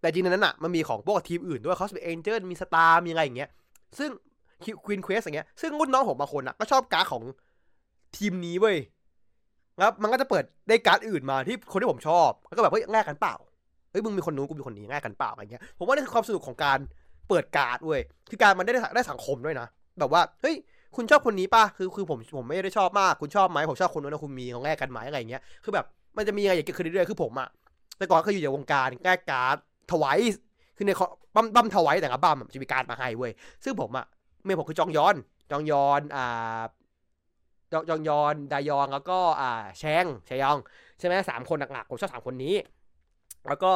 [0.00, 3.50] แต่จริงในนั้นอะมันมีของพวกทีมอื่นด้วย Cosmic Angels มี Stars มีอะไรอย่างเงี้ย
[3.98, 4.10] ซึ่ง
[4.84, 7.22] Queen's Quest อย่างเงี้ย ซึ่งรุ่นน้องผมบางคนอะก็ชอบการ์ดของ
[8.16, 8.76] ทีมนี้เว้ย
[9.78, 13.34] แล้วมันก็จะเปิดได้การ์ดอื่นมาที่คนที่ผมชอบ แล้วก็แบบเฮ้ยแลกกันเปล่า
[13.90, 16.78] เฮ้ยมึงมีคนนู้นกูมีคนนี้แลกกันเปล่าอะไรเงี้ย ผมว่านี่คือความสนุกของการ
[17.28, 18.00] เปิดการ์ดเว้ย
[18.30, 19.66] คือการมันได้ได้สังคมด้วยนะ
[19.98, 20.54] แบบว่าเฮ้ย
[20.96, 25.86] คุณชอบคนนี้ป่ะ คือคือผมผมไม่ได้ชอบมาก คุณชอบไหมผมชอบคนนู้นนะคุณมีของแลกกันไหมอะไรเงี้ย คือแบบ
[26.16, 27.48] มันจะมีอะไรอย่างเงี้ยขึ้นเรื่อยๆ คือผมอะ
[27.98, 29.56] แต่ก่อนเคยอยู่ในวงการแก้การ์ด
[29.92, 30.18] ถวาย
[30.76, 30.92] คือใน
[31.34, 33.32] บัมบัมถวายแต่ละบัมจะมีการมาให้เว้ย
[33.64, 34.06] ซึ่งผมอะ
[34.44, 35.16] เมียผมคือจองยอน
[35.50, 36.62] จองยอนอ่า
[37.72, 40.58] จองจองยอนดายองแล้วก็อ่าแชงแชยอง
[40.98, 42.54] ใช่ไหมสามคนหลักๆผมชอบสามคนนี้
[43.48, 43.72] แล้วก็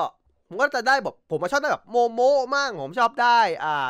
[0.48, 2.20] ผมก็จะได้แบบผมมาชอบได้แบบโมโม
[2.54, 3.88] มากผมชอบได้อ่า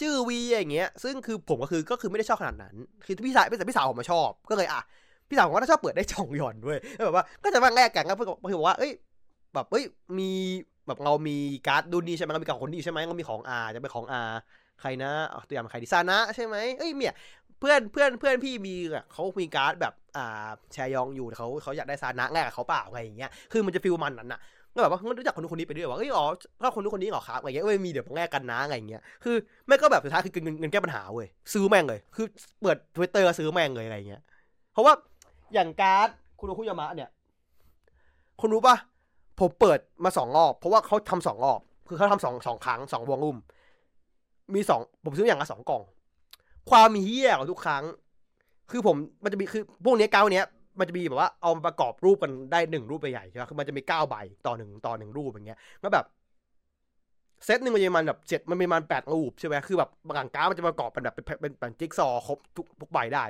[0.00, 2.74] จื้อวีอย่างเงี้ย ซึ่งคือผมก็คือก็คือไม่ได้ชอบขนาดนั้น
[3.04, 4.80] คือพี่สาวพี่สาวผมมาชอบ ก็เลยอะ
[5.28, 8.28] พี่สาวผมก็ชอบเปิดได้จองยอนด้วยแบบว่าก็จะมาแลกกันก็เพื่อน
[8.58, 8.92] บอกว่าเอ้ย
[9.54, 9.84] แบบเอ้ย
[10.18, 10.30] มี
[10.86, 11.36] แบบเรามี
[11.66, 14.22] การ์ดดูนี่ใช่ไหมเรามีกับคนนี้ใช่ไหมเรามีของอาจะเป็นของอา
[14.80, 15.10] ใครนะ
[15.48, 17.14] ตัวอย่างใครดิซานะใช่ไหมเอ้ยเนี่ย
[17.60, 18.74] เพื่อนเพื่อนเพื่อนพี่มี
[19.12, 24.40] เขามีการ์ดแบบอ่าแชยองอยู่เขาเขาอยากได้ซานะแลกกับเขาเปล่าอะไรอย่างเงี้ยคือมันจะฟิลมันนั้นอะ
[24.74, 26.24] ก็แบบว่ารู้จักคนนู้นคนนี้ไปด้วยว่าเอ้ยอ๋อ
[26.62, 29.36] ถ้าคนนู้นคนนี้เหรอครับอะไรเงี้ยไม่มีเดี๋ยวแลกกันนะอะไรเงี้ยคือ
[29.66, 32.26] แม่ก็แบบสุดท้ายคือเงินเงินแก้ปัญหาเว้ยซื้อแม่งเลย คือ
[32.62, 34.22] เปิดทวิตเตอร์ซื้อแม่งเลยอะไรเงี้ย
[34.72, 34.92] เพราะว่า
[35.54, 36.08] อย่างการ์ด
[36.40, 37.10] คุณโอคุยามะเนี่ย
[38.40, 38.76] คุณรู้ปะ
[39.40, 43.36] ผมเปิดมาสองรอบเพราะว่าเขาทำสองรอบ คือเขาทำสองสองครั้งสองวงลุ่ม
[44.54, 45.82] มีสองผมซื้ออย่างละสองกล่อง
[46.70, 47.84] ความเฮี้ยของทุกครั้ง
[48.70, 50.46] คือผมมันจะมีคือพวกนี้เก้าเนี้ย
[50.78, 54.16] มันจะมีแบบว่าเอามาประกอบรูปกันได้หนึ่งรูปใหญ่ใช่ไหมคือมันจะมีเก้าใบ
[54.46, 56.04] ต่อหนึ่งต่อหนึ่งรูปอย่างเงี้ยแล้วแบบ
[57.44, 63.24] เซตหนึ่งมันจะมันแบบเจ็ดมันมีมันแปดรูปใช่ไหมคือแบบบางก้ามันจะประกอบเป็นแบบเป็นเป็นเป็นจิ๊กซอครบทุกทุกใบได้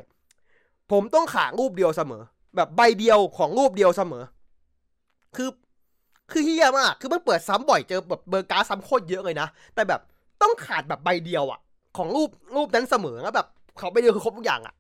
[0.93, 2.23] ผมต้องขางรูปเดียวเสมอ
[2.57, 4.25] แบบใบเดียวของรูปเดียวเสมอ
[5.37, 5.49] คือ
[6.31, 10.01] คือเหี้ยมาก คือมันเปิดซ้ำบ่อยเจอแบบเบอร์การ์ดซ้ำโคตรเยอะเลยนะ แต่แบบ
[10.43, 11.61] ต้องขาดแบบใบเดียวอะ
[11.97, 13.47] ของรูปรูปนั้นเสมอแล้วแบบ
[13.79, 14.75] เขาไปเดียวคือครบทุกอย่างอะ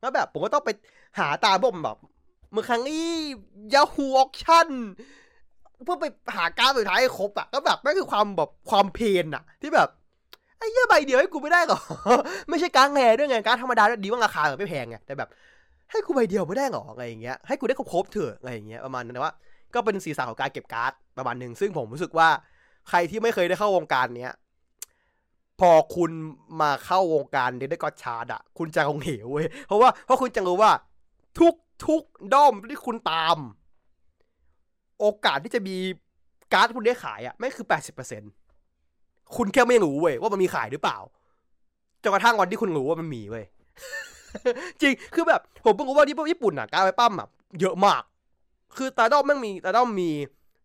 [0.00, 0.70] แล้วแบบผมก็ต้องไป
[1.18, 1.98] หาตามพวกแบบ
[2.52, 3.04] เมื่อครั้งนี้
[3.74, 4.68] Yahoo Auction
[5.84, 6.04] เพื่อไป
[6.36, 9.88] หาการ์ดสุดท้ายให้ครบอะก็แบบนั่นคือความแบบความ pain อะที่แบบ
[10.58, 11.78] ไอ้เหี้ยใบเดียวให้กูไม่ได้หรอ
[12.48, 15.28] ไม่ใช่การ์ด rare ด้วยไงการ์ดธรรมดาดีว่าราคาแบบไม่แพงไงแต่แบบ
[15.90, 19.32] ให้กูใบเดียวไม่ได้หรออะไรอย่างเงี้ยให้กูได้ครบเถอะอะไรอย่างเงี้ยประมาณนั้นแต่ว่า
[19.76, 22.28] ก็เป็นสีสันของการเก็บการ์ดประมาณหนึ่งซึ่งผมรู้สึกว่า
[22.88, 24.34] ใครที่ไม่เคยได้เข้าวงการเนี้ย
[25.60, 26.10] พอคุณ
[26.60, 30.70] มาเข้าวงการ Kamen Rider Gotchard อะคุณจะลงเหวเว้ยเพราะว่าเพราะคุณจะรู้ว่า
[31.38, 31.54] ทุก
[31.86, 32.02] ทุก
[32.34, 33.38] ด้อมที่คุณตาม
[35.00, 35.76] โอกาสที่จะมี
[36.52, 38.22] การ์ดคุณได้ขายอะไม่คือแปดสิบเปอร์เซ็น
[39.36, 40.98] คุณแค่ไม่รู้เว้ยว่ามันมีขายหรือเปล่า
[42.02, 43.44] จนกระทั่งวันที่คุณรู้ว่ามันมีเว้ย
[44.82, 47.28] จริงคือแบบ ผมเพิ่งรู้ว่าที่ญี่ปุ่นอะการไปปั้มอะ
[47.60, 48.02] เยอะมาก
[48.76, 50.10] คือตาด้อมแม่งมีตาด้อมมี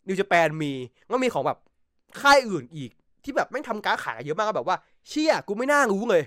[0.07, 0.74] นิวจแปนมี
[1.14, 1.57] ก็มีของแบบ
[2.22, 2.91] ค่ายอื่นอีก
[3.24, 6.24] ที่แบบแม่งทำการขายเยอะมากก็แบบว่าเชี่ยกูไม่น่ารู้เลย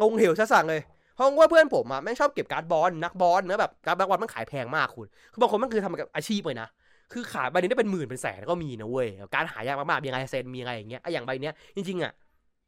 [0.00, 0.82] งงเหวซะสั่งเลย
[1.14, 6.68] เพราะว่าเพื่อนผมอะแม่งชอบเก็บการ์ดบอลนักบอลเนื้อแบบการ์ดนักบอลมันขายแพงมากคุณคือบางคนมันคือทำกับอาชีพเลยนะ
[7.12, 12.12] คือขายใบนี้ได้เป็นหมื่นเป็นแสนก็มีนะเว้ยการหายากมากๆมีไงเซนมีไงอย่างเงี้ยไออย่างใบเนี้ยจริงๆอะ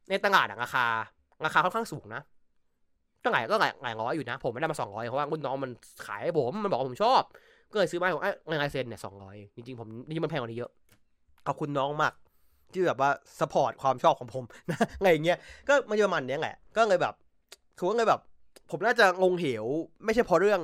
[0.09, 0.85] ในตลาดราคา
[1.45, 2.21] ราคาค่อนข้างสูงนะ
[3.27, 5.71] ก็หลายก็หลายหลายร้อยอยู่นะ ผมไม่ได้มาสองร้อยเพราะว่ารุ่นน้องมัน
[6.05, 7.21] ขายให้ผมมันบอกผมชอบ
[7.71, 10.71] ก็เลยซื้อมาผมไอ้ลายเซ็นเนี่ยสองร้อยจริงๆผมนี่มันแพงกว่านี้เยอะ
[11.47, 12.13] ขอบคุณน้องมาก
[12.73, 13.09] ที่แบบว่า
[13.39, 17.13] support ความชอบของผมนะอะไรอย่างเงี้ยก็มันประมาณนี้แหละ ก็เลยแบบ
[17.77, 18.21] คือว่าเลยแบบ
[18.71, 19.65] ผมน่าจะลงเหว
[20.05, 20.61] ไม่ใช่เพราะเรื่อง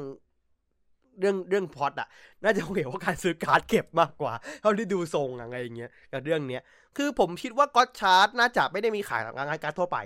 [1.19, 2.07] เรื่องเรื่องพอดอะ
[2.43, 6.61] น่าจะเหวว่าการซื้อการ์ดเก็บมากกว่าเท่าที่ดูทรงอะไรอย่างเงี้ยกับเรื่องเนี้ย
[6.97, 9.97] คือผมคิดว่าก็อตชาร์ตน่าจะไม่ได้มีขายงานการ์ดทั่วไป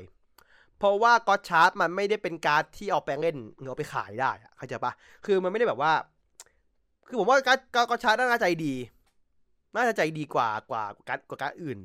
[0.80, 4.92] เพราะว่าก็อตชาร์ตมันไม่ได้เป็นการ์ดที่เอาไปเล่นเอาไปขายได้เข้าใจปะ
[5.26, 5.92] คือมันไม่ได้แบบว่า
[7.08, 8.74] คือผมว่าการ์ดก็อตชาร์ตน่าใจดี
[9.76, 11.80] น่าจะใจดีกว่ากว่าการ์ดกว่าการ์ดอื่น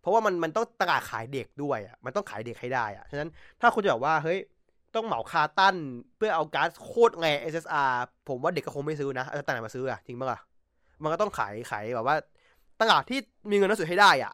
[0.00, 3.30] เพราะว่ามันมันต้องตลาดขายเด็กด้วยอะมันต้องขายเด็กให้ได้อะฉะนั้น
[3.60, 4.38] ถ้าคุณจะแบบว่าเฮ้ย
[4.94, 5.76] ต้องเหมา carton
[6.16, 7.92] เพื่อเอาการ์ดโคตรไง SSR
[8.28, 10.40] ผมว่าเด็กก็คงไม่ซื้อนะจะต่างไหนมาซื้ออะจริงปะล่ะ
[11.02, 12.16] มันก็ต้องขายขายแบบว่า
[12.80, 13.18] ตลาดที่
[13.50, 14.32] มีเงินนักสุดให้ได้อะ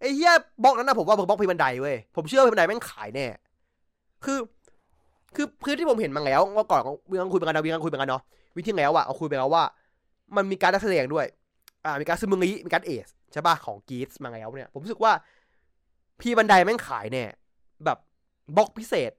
[0.00, 0.32] ไอ้เหี้ย
[0.62, 3.26] บล็อกนั้นนะผมว่าบล็อกพีบันไดเว้ยผมเชื่อพีบันไดแม่งขายแน่
[4.24, 4.38] คือ
[5.34, 6.80] คือพื้นที่ผมเห็นมาแล้วว่าก่อน
[7.10, 8.22] วิ่งคุยไปกันนะวิ่งคุยไปกันเนาะ
[8.56, 9.64] วิธีแล้วอะเอาคุยไปแล้วว่า
[10.36, 11.26] มันมีการนักแสดงด้วย
[11.84, 15.12] อ่า มีการซึมึงงี้มีการเอสใช่ป่ะของกีสมาแล้วเนี่ย ผมรู้สึกว่า
[16.20, 17.28] พีบันไดแม่งขายเนี่ย
[17.84, 17.98] แบบ
[18.56, 19.12] box พิเศษ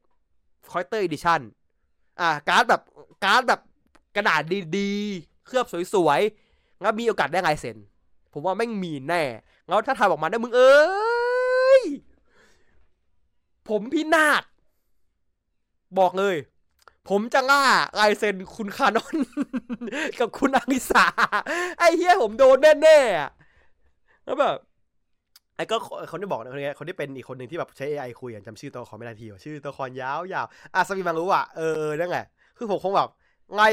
[0.72, 1.42] collector edition
[2.20, 2.82] อ่า การ์ดแบบ
[3.24, 3.62] การ์ดแบบ
[4.16, 4.42] กระดาษ
[4.78, 7.78] ดีๆ เคลือบสวยๆงั้นมีโอกาสได้ลายเซ็น
[8.34, 9.24] ผมว่าแม่งมีแน่
[9.70, 11.82] แล้วถ้าทำออกมาได้มึงเอ้ย
[13.68, 14.44] ผมพี่นาฏ
[16.00, 16.36] บอกเลย
[17.10, 17.64] ผมจะล่า
[18.00, 19.16] ลายเซ็นคุณคานอน
[20.20, 21.06] กับคุณอาริสา
[21.80, 24.56] ไอ้เฮียผมโดนแน่ๆแล้วแบบ
[25.56, 25.76] ไอ้ก็
[26.12, 32.26] คนที่บอกนะคนนี้คนที่เป็นอีกคนหนึ่งที่แบบใช้ AI คุยจำชื่อตัวละครไม่ได้ทีว่าชื่อตัวละครยาวๆอะสมีมังรู้อะเออนั่นแหละ
[32.58, 33.10] คือผมคงแบบ
[33.54, 33.70] ไล่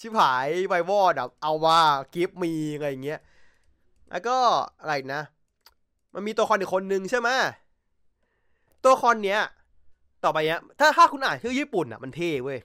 [0.00, 1.80] ชิบหายไววอดแบบเอาว่า
[2.14, 3.20] กิฟมีอะไรอย่างเงี้ย
[4.10, 4.36] แล้วก็
[4.80, 5.22] อะไรนะ
[6.14, 7.28] มันมีตัวละครอีกคนหนึ่งใช่ไหม
[8.82, 9.40] ตัวละครเนี้ย
[10.24, 12.58] ต่อไปเนี้ย ถ้าถ้าคุณอ่านชื่อญี่ปุ่นอะมันเท่เว้ย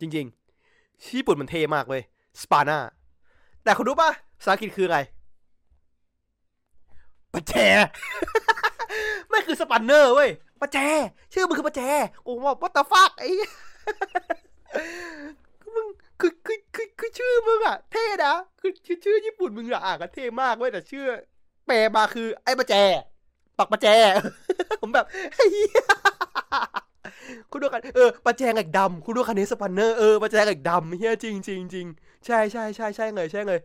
[0.00, 2.02] จริงๆญี่ปุ่นมันเท่มากเว้ย
[2.42, 2.78] สปาน่า
[3.64, 4.98] แต่คุณรู้ปะภาษาอังกฤษคืออะไร
[7.32, 7.52] ปะแจ
[9.28, 10.30] ไม่คือสปันเนอร์เว้ย
[10.60, 10.78] ปะแจ
[11.32, 11.82] ชื่อมันคือปะแจ
[12.22, 13.30] โอ้ว่าวัตฟักไอ้
[16.20, 21.04] คือคือคือคือชื่อมึงอะเท่นะคือชื่อชื่อญี่ปุ่นมึงอะอ่านกันเท่มากเว้ยแต่ชื่อ
[21.66, 22.74] แปลมาคือ ไอ้ประแจ
[23.58, 23.86] ปักประแจ
[24.80, 25.50] ผมแบบเฮ้ย
[27.50, 31.86] คุณดูกันเออประแจงเหล็กดำคุณดูคันนี้สปันเนอร์เออประแจงเหล็กดำเฮียจริงจริงจริง
[32.26, 33.58] ใช่ใช่ใช่ใช่เลยใช่เลย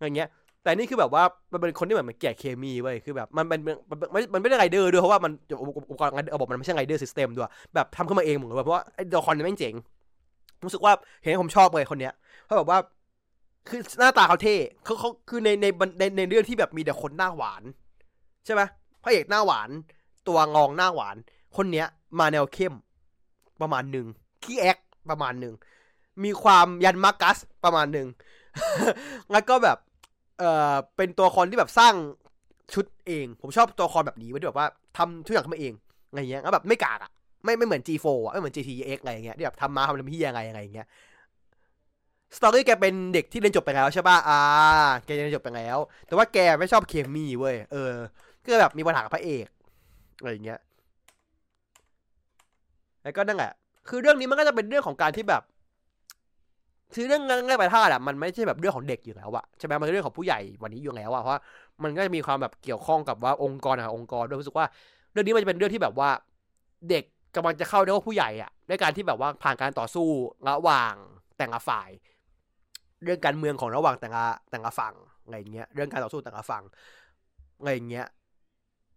[0.00, 0.28] อย่างเงี้ย
[0.62, 1.22] แต่นี่คือแบบว่า
[1.52, 3.76] มันเป็นคนที่เหมือนมันแก่เคมีเว้ยคือแบบมันเป็นมัน
[4.14, 9.74] มันมันไม่ได้ไรเดอร์ด้วยเพราะว่ามันอุปกรณ์ระบบมันไม่ใช่ Rider System ด้วยแบบทำขึ้นมาเองเหมือนแบบเพราะว่าไอ้ดอคอนเนี่ยแม่งเจ๋ง
[10.64, 10.92] รู้สึกว่า
[11.22, 12.78] เห็นผมชอบเลยคนเนี้ยเพราะแบบว่า
[13.68, 15.66] คือหน้าตาเขาเท่เขาเขาคือในใน
[15.98, 17.62] ในในเรื่องที่แบบมีแต่คนหน้าหวาน
[18.44, 18.62] ใช่ไหม
[19.02, 19.70] พระเอกหน้าหวาน
[20.28, 21.16] ตัวรองหน้าหวาน
[21.56, 21.86] คนเนี้ย
[22.18, 22.74] มาแนวเข้ม
[23.60, 24.06] ประมาณหนึ่ง
[24.44, 24.78] ขี้แอค
[25.10, 25.54] ประมาณหนึ่ง
[26.24, 28.08] มีความยันมากัสประมาณหนึ่ง
[29.32, 29.78] แล้วก็แบบ
[30.38, 31.94] เออเป็นตัวละครที่แบบสร้าง
[32.74, 35.72] ชุดเอง ผมชอบตัวละครแบบนี้ไว้ที่แบบว่าทำทุกอย่างขึ้นมาเอง
[36.08, 37.10] อะไรเงี้ยแล้วแบบไม่กากอะ
[37.44, 40.86] ไม่ไม่เหมือน G4 อะไม่เหมือน GTX อะไรเงี้ยที่แบบทำมาทำทำพี่ยังไงอะไรอย่างเงี้ย
[42.36, 44.40] สตอรี่แกเป็นเด็กที่เรียนจบไปแล้วใช่ป่ะอ่า
[45.04, 47.92] แกเรียนจบไปแล้ว แต่ว่าแกไม่ชอบเคมีเว้ยเออ
[48.42, 49.46] ก็แบบมีปัญหากับพระเอก
[50.18, 50.58] อะไรอย่างเงี้ย
[53.02, 53.52] แล้วก็นั่นแหละ
[53.88, 55.42] คือเรื่องนี้มันก็จะเป็นเรื่องของการที่แบบ
[56.94, 61.40] คือเรื่องง่ายไปท่าอะมันไม่ใช่แบบเรื่องของเด็กอยู่แล้วอะใช่ไหมมันเป็นเรื่องของผู้ใหญ่วันนี้อยู่แล้วอะเพราะ
[61.82, 64.66] มันก็จะมีความแบบเกี่ยวข้องกับว่าองค์กรอะองค์กรด้วยรู้สึกว่า
[65.12, 66.10] เรื่องนี้มันจะเป็นเรื่องที่แบบว่า
[66.90, 67.04] เด็ก
[67.38, 70.06] กำลังจะเข้าในว่าผู้ใหญ่อะด้วยการที่แบบว่าผ่านการต่อสู้
[70.48, 70.94] ระหว่าง
[71.38, 71.88] แต่ละฝ่าย
[73.04, 76.62] เรื่องการเมืองของระหว่างแต่ละแต่ละฝั่งอะไรเงี้ย เรื่องการต่อสู้แต่ละฝั่ง
[77.58, 78.06] อะไรเงี้ย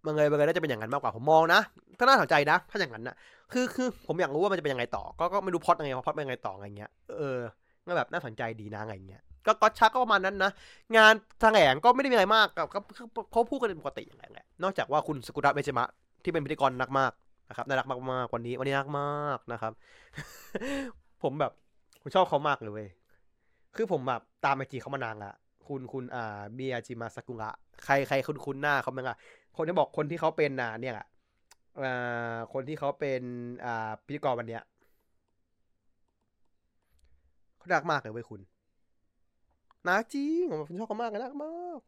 [0.05, 1.61] มันเลยมันเลยน่าจะเป็นอย่างนั้นมากกว่าผมมองนะ
[1.97, 3.15] ถ้าน่าสนใจนะ ถ้าอย่างนั้นนะ
[3.53, 7.39] คือคือผมอยากรู้ว่ามันจะเป็นยังไงต่อ ก็ก็ไม่รู้พอดยังไงพอดเป็นยังไงต่ออะไรเงี้ยเออ
[7.87, 10.51] ก็แบบน่าสนใจดีนะอะไรเงี้ยก็ก็ชักก็ประมาณนั้นนะ
[10.97, 12.67] งานทางแหงก็ไม่ได้มีอะไรมากกับ
[13.31, 15.87] เขาพูดกันเป็นปกติอย่างไรแหละนอกจากว่าคุณสกุระเบจิมะ
[16.23, 17.11] ที่เป็นพิธีกรนักมาก
[17.51, 19.73] นะครับน่ารักมากๆวันนี้วันนี้น่ารักมากนะครับ
[21.23, 21.51] ผมแบบ
[22.01, 22.89] ผมชอบเขามากเลยเว้ย
[23.75, 25.33] คือผมแบบตามไอจีเขามานานละ
[25.67, 27.51] คุณคุณอ่าเบียจิมาสกุงะ
[27.85, 29.17] ใครใครคุณคุณหน้าเขาบ้างอะ
[29.57, 31.07] คนที่บอกคนที่เขาเป็นอ่าเนี่ยอะ
[31.83, 33.21] อ่าคนที่เขาเป็น
[33.65, 34.63] อ่าพิธีกรวันเนี้ย
[37.57, 38.41] เขาดักมากเลยเว้ยคุณ
[39.87, 41.79] นักจริงผมชอบเขามากเลยนักมาก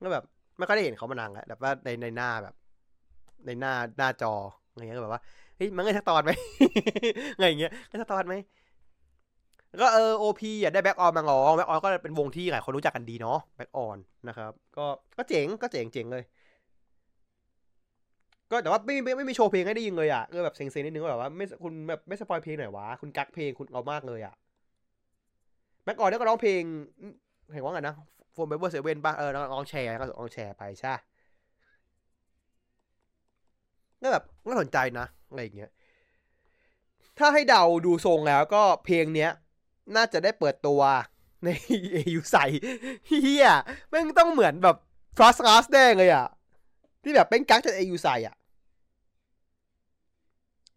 [0.00, 0.24] แล้วแบบ
[0.58, 2.54] ไม่ค่อยได้เห็นเขามานานแล้วแบบว่าในในหน้าแบบ
[3.46, 4.32] ในหน้าหน้าจอ
[4.68, 5.22] อะไรเงี้ยแบบว่า
[5.56, 6.30] เฮ้ยมันเงยสักตอนไหม
[7.38, 8.34] ไงอย่างเงี้ยเงยสักตอนไหม
[9.80, 14.86] ก็เออโอพีอะได้แบ็กออนมาร้องแบ็กออนก็เป็นวงที่หลายคนรู้จักกันดีเนาะแบ็กออนนะครับ ก็
[15.18, 16.22] ก็เจ๋งก็เจ๋งเจ๋งเลย
[18.50, 24.34] ก็แต่ว่าไม่ไม่ไม่มีโชว์เพลงให้ได้ยินเลยอะก็แบบเซ็งๆนิดนึงว่าแบบว่าไม่คุณแบบไม่สปอยเพลงหน่อยวะคุณกักเพลงคุณเอามากเลยอะ
[25.84, 26.62] แบ็กออนเนี่ยก็ร้องเพลง
[27.52, 27.94] เห็นว่าไงนะ
[28.32, 30.92] โฟมเบเวอร์เซเว่นป่ะเออร้องแชร์ก็ร้องแชร์ไปใช่
[34.02, 35.70] ก็แบบก็สนใจนะอะไรอย่างเงี้ย
[37.18, 39.30] ถ้าให้เดาดูทรงแล้วก็เพลงเนี้ย
[39.96, 40.80] น่าจะได้เปิดตัว
[41.44, 41.48] ใน
[41.92, 42.36] เอยูใส
[43.08, 43.48] เฮีย
[43.88, 44.76] แม่งต้องเหมือนแบบ
[45.16, 46.26] ฟรัสกัสแดงเลยอะ
[47.02, 48.36] ที่แบบเป็นกั๊กจากเอยูใสอะ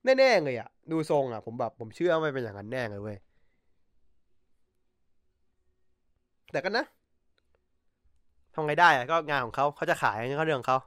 [0.03, 3.17] แน่ๆเลยอะ ดูทรงอะ ผมแบบผมเชื่อว่ามันเป็นอย่างนั้นแน่เลยเว้ย
[6.51, 6.85] แต่ก็นนะ
[8.53, 10.77] ทำไงได้อะก็งานของเขาเขาจะขายก็เรื่องเขา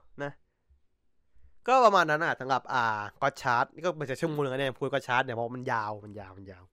[1.69, 2.85] ก็ประมาณนั้นอะสำหรับอ่า
[3.21, 6.65] ก็อตชาร์ตนี่ก็เป็นจะชั่วโมงนึงแล้วเนี่ยพูดก็อตชาร์ตเนี่ยเพราะมันยาวมันยาวมันยาว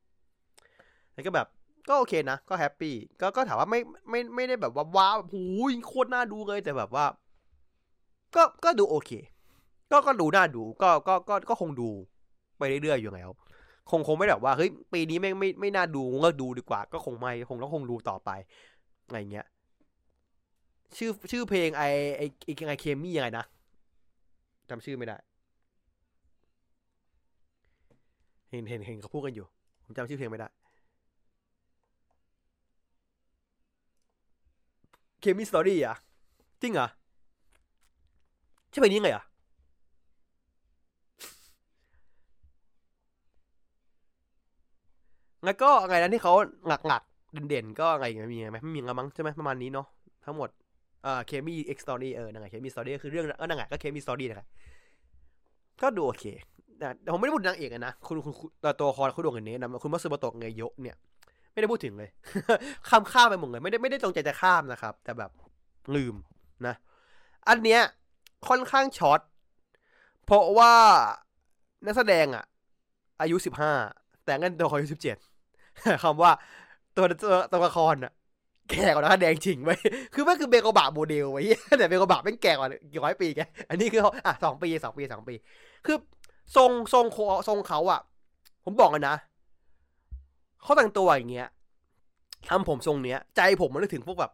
[1.13, 1.47] แล้วก็แบบ
[1.89, 3.79] ก็โอเคนะ ก็แฮปปี้ก็ก็ถามว่าไม่
[4.09, 7.05] ไม่ไม่ได้แบบว่าว้าวหูยโคตรน่าดูเลยแต่แบบว่า
[8.35, 9.11] ก็ก็ดูโอเค
[9.91, 11.89] ก็ก็ดูน่าดูก็ก็ก็ก็คงดู
[12.57, 13.29] ไปเรื่อยๆอยู่แล้ว
[13.91, 18.29] คงคงไม่แบบว่าเฮ้ยปีนี้ไม่ไม่ไม่น่าดูเลิกดูดีกว่า ก็คงไม่คงต้องคงดูต่อไป
[19.05, 19.45] อะไรเงี้ย
[20.97, 21.83] ชื่อชื่อเพลงไอ
[22.17, 23.45] ไอไอไอเคมี่ยังไงนะ
[24.70, 25.17] จำชื่อไม่ได้
[28.49, 29.45] เห็นเห็นเห็นเขาพูดกันอยู่
[29.84, 30.47] ผมจำชื่อเพลงไม่ได้
[35.20, 35.95] เคมีสตอรี่อะ
[36.61, 36.88] จริงเหรอ
[38.72, 39.24] ใช่เพลงนี้ไงอะ
[45.45, 46.34] แล้วก็ไงนั้นที่เขา
[46.67, 49.88] หลักๆเด่นๆก็ไงมีไหมไม่มีละมั้งใช่ไหมประมาณนี้เนาะ
[50.26, 50.49] ทั้งหมด
[51.05, 54.47] อ่าเคมีเอ็กซ์ตอรี่เออนั่นไงเคมีสตอรี่ก็คือเรื่องก็นั่นไงก็เคมีสตอรี่นะครับ
[55.81, 56.25] ก็ดูโอเค
[56.79, 58.33] แต่ผมไม่ได้พูดนางเอกนะคุณคุณ
[58.79, 60.97] ตัวละครคุณดวงเงินนี้นะคุณมัตสึโมโตะเงยโยะเนี่ย
[61.51, 62.09] ไม่ได้พูดถึงเลย
[62.89, 65.31] ข้ามข้ามไปหมดเลยไม่ได้ไม่ได้จงใจจะข้ามนะครับ แต่แบบ
[65.95, 66.15] ลืม
[66.67, 66.75] นะ
[67.47, 67.81] อันเนี้ย
[68.47, 69.19] ค่อนข้างช็อต
[70.25, 70.73] เพราะว่า
[71.85, 72.43] นักแสดงอะ
[73.21, 73.71] อายุสิบห้า
[74.25, 75.17] แต่เงินตัวอายุสิบเจ็ด
[76.03, 76.31] คำว่า
[76.95, 78.11] ตัวตัวตัวละครอะ
[78.70, 79.76] แก่กว่านักแดงจริงไว้
[80.13, 81.41] คือมันคือเบโกบะโมเดลไว้
[81.80, 83.39] แต่เบโกบะเป็นแก่กว่ากี่ร้อยปีแก
[83.70, 85.36] อันนี้คืออะสองปีสองปีสองปี
[85.86, 85.97] คือ
[86.55, 87.05] ทรงทรง
[87.47, 88.01] ทรงเขาอะ
[88.65, 89.15] ผมบอกเลยนะ
[90.61, 91.49] เขาแต่งตัวอย่างเงี้ย
[92.49, 94.32] ทำผมทรงเนี้ย ใจผมมันนึกถึงพวกแบบ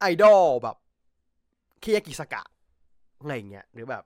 [0.00, 0.76] ไอดอลแบบ
[1.80, 2.42] เคียกิสกะ
[3.20, 4.04] อะไรอย่างเงี้ยหรือแบบ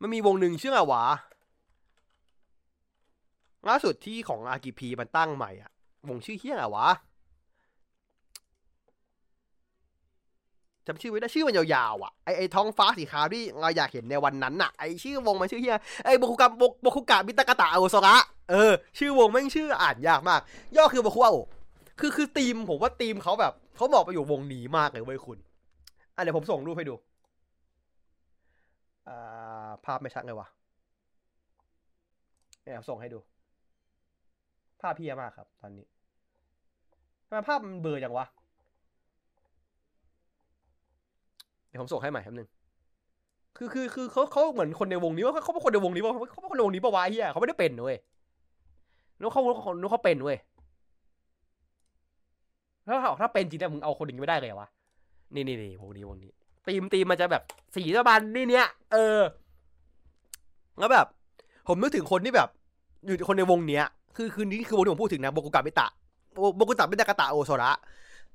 [0.00, 1.04] มันมีวงหนึ่งชื่ออะไรวะ
[3.68, 5.70] ล่าสุดที่ของอากิพีมันตั้งใหม่อะ
[6.08, 6.88] วงชื่อเฮียอะไรวะ
[10.86, 16.48] จำชื่อไม่ได้ชื่อมันยาวๆอะไอไอท้องฟ้าสีขาวที่เราอยากเห็นในวันนั้นน่ะไอชื่อวงมันชื่อเฮียไอโบคุกะ
[16.82, 18.16] โบคุกะมิตากะตะโอโซระ
[18.50, 20.40] เออชื่อวงแม่งชื่ออ่านยากมาก
[20.76, 21.38] ย่อคือโบคุโอ
[22.00, 25.38] คือคือทีมผมว่าทีมเขาแบบเขาบอกไปอยู่วงนี้มากเลยเว้ยคุณ
[26.14, 26.94] อะเดี๋ยวผมส่งรูปให้ดู
[29.08, 30.48] อ่าภาพไม่ชัดเลยวะ
[32.62, 33.18] เนี่ยส่งให้ดู
[34.80, 35.86] ภาพเพียมากครับ ตอนนี้
[37.26, 38.26] ทำไมภาพมันเบลอจังวะ
[41.68, 42.48] เดี๋ยวผมส่งให้ใหม่ครับนึง
[43.56, 47.96] คือคือคือเขาเขาเหมือนคนในวงนี้ว่าเขาเป็นคนในวงนี้ว่าเขาเป็นคนในวงนี้ปะวะเฮียเขาไม่ได้เป็นเว้ย
[49.18, 49.42] นึกเขา
[49.80, 50.38] นึกเขาเป็นเว้ย
[52.86, 54.68] ถ้าถ้าเป็นจริงเนี่ยมึงเอาคนอย่างนี้ไม่ได้เลยวะ
[55.34, 56.30] นี่นี่นี่วงนี้วงนี้
[56.66, 57.42] ตีมตีมมันจะแบบ
[57.74, 59.20] สีประมาณนี่เนี้ยเออ
[60.78, 61.06] แล้วแบบ
[61.68, 62.48] ผมนึกถึงคนที่แบบ
[63.06, 63.84] อยู่คนในวงเนี้ย
[64.18, 65.86] คือคือนี่คือวงที่ผมพูดถึงนะโบกุกะมิตะ
[66.56, 67.70] โบกุกะมิตะกะตะโอโซระ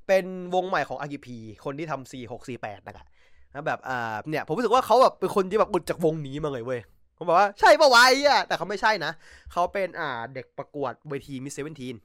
[0.07, 0.25] เป็น
[0.55, 3.05] วงใหม่ของอากิพีคนที่ทำสี่หกสี่แปดนะครับ
[3.51, 6.81] แล้วแบบอ่าเนี่ยผมรู้สึกว่าเขาแบบเป็นคนที่แบบอุดจากวงนี้มาเลยเว้ย
[7.17, 9.11] ผมบอกว่าใช่ปะวะไอ้อะแต่เขาไม่ใช่นะ
[9.51, 11.95] เขาเป็นอ่าเด็กประกวดเวที Miss Seventeen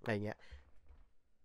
[0.00, 0.38] อะไรเงี้ย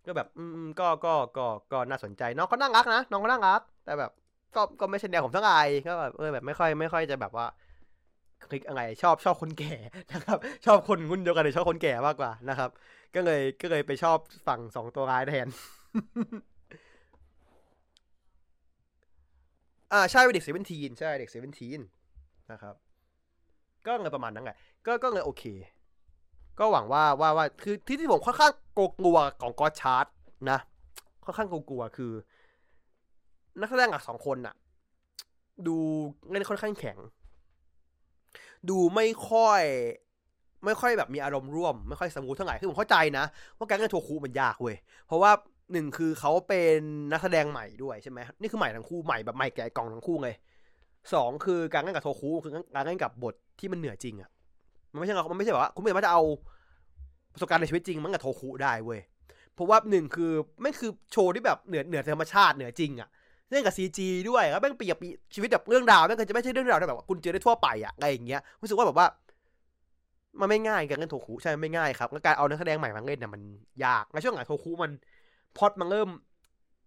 [0.06, 4.10] ก็แบบอืมก็ก็ก็ก็น่าสนใจน้องก็น่ารักนะน้องก็น่ารักแต่แบบ
[4.56, 5.52] ก็ก็ไม่ใช่แนวผมทั้งไง
[5.86, 7.46] ก็แบบเออแบบไม่ค่อยไม่ค่อยจะแบบว่า
[8.44, 9.74] คลิกอะไรชอบชอบคนแก่
[10.12, 12.70] นะครับ ชอบคนรุ่นเดียวกันเลยชอบคนแก่มากกว่านะครับ
[13.14, 15.48] ก็เลยก็เลยไปชอบฝั่งสองตัวร้ายแทน
[19.92, 21.80] อ่าใช่เป็นเด็ก Seventeen ใช่เด็ก Seventeen
[22.52, 22.74] นะครับ
[23.86, 24.52] ก็เลยประมาณนั้นไง
[24.86, 25.44] ก็ก็เลยโอเค
[26.58, 28.52] ก็หวังว่าว่าว่าคือที่ที่ผมค่อนข้าง
[29.00, 30.06] กลัวของก็อตชาร์ต
[30.50, 30.58] นะ
[31.24, 32.12] ค่อนข้างกลัวคือ
[33.60, 34.54] นักแสดงหลักสองคนน่ะ
[35.66, 35.76] ดู
[36.30, 36.98] เล่นค่อนข้างแข็ง
[38.70, 39.62] ดูไม่ค่อย
[40.64, 43.24] ไม่ค่อยแบบมีอารมณ์ร่วม ไม่ค่อย smooth เท่าไหร่คือผมเข้าใจนะ
[43.58, 45.30] ว่าการเล่นโทคุมันยากเว้ยเพราะว่า
[45.72, 46.78] หนึ่งคือเขาเป็น
[47.12, 50.34] นักแสดงใหม่ด้วยใช่ไหมนี่คือใหม่ทั้งคู่ใหม่แบบใหม่แก่กล่องทั้งคู่เลย
[51.14, 54.30] สองคือการเล่นกับโทคุคือการเล่นกับบทที่มันเหนือจริงอะ
[54.92, 56.22] มันไม่ใช่มันไม่ใช่แบบว่าคุณไม่สามารถจะเอา
[57.32, 59.00] ประสบการณ์ในชีวิตจริงมันกับโทคุได้เว้ย
[59.54, 63.08] เพราะว่าหนึ่งคือไม่คือโชว์ที่แบบเหนือเหนือธรรมชาติเหนือจริงอะ
[63.50, 64.96] เล่นกับซีจีด้วยแล้วแม่งเปรียบ
[65.34, 69.06] ชีวิตแบบเรื่องราวแม่งก็จะไม่ใช่เรื่องราวที่แบบว่าคุณเจอได้ทั่วไปอะอะไรอย่างเงี้ยรู้สึกว่าแบบว่า
[70.40, 73.42] มันไม่ง่ายการเล่นโทคุใช่ไม่ง่ายครับการเอานักแสดงใหม่มาเล่นเนี่ยมัน
[73.84, 74.90] ยากในช่วงหลังโทคุมัน
[75.56, 76.08] พอดมันเริ่ม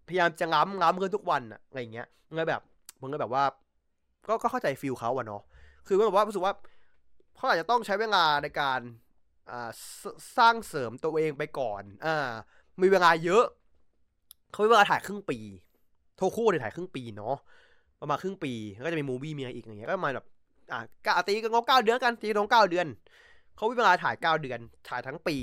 [0.07, 2.62] พยายามจะง้ำง้ำขึ้นทุกวันอะอะไรอย่างเงี้ยมันก็แบบ
[3.01, 3.43] มันก็แบบว่า
[4.28, 5.41] ก็ก็เข้าใจฟิลเขาอะเนาะ
[5.88, 6.53] คือแบบว่ารู้สึกว่า
[7.36, 8.80] เขาอาจจะต้องใช้เวลาในการ
[10.38, 12.30] สร้างเสริมตัวเองไปก่อน อ่า
[12.82, 13.45] มีเวลาเยอะ
[14.51, 15.38] เขามีเวลาถ่ายครึ่งปี
[16.22, 17.36] ทคุเนี่ยถ่ายครึ่งปีเนาะ
[18.02, 18.54] ประมาณครึ่งปี
[18.86, 20.26] ก็จะมี movie มีอะไรอีกอย่างเงี้ยก็มาแบบ
[20.72, 22.88] อ่าการันตีตรงเก้าเดือนการันตีตรงเก้าเดือน
[23.56, 24.60] เขามีเวลาถ่ายเก้าเดือน
[24.90, 25.36] ถ่ายทั้งปี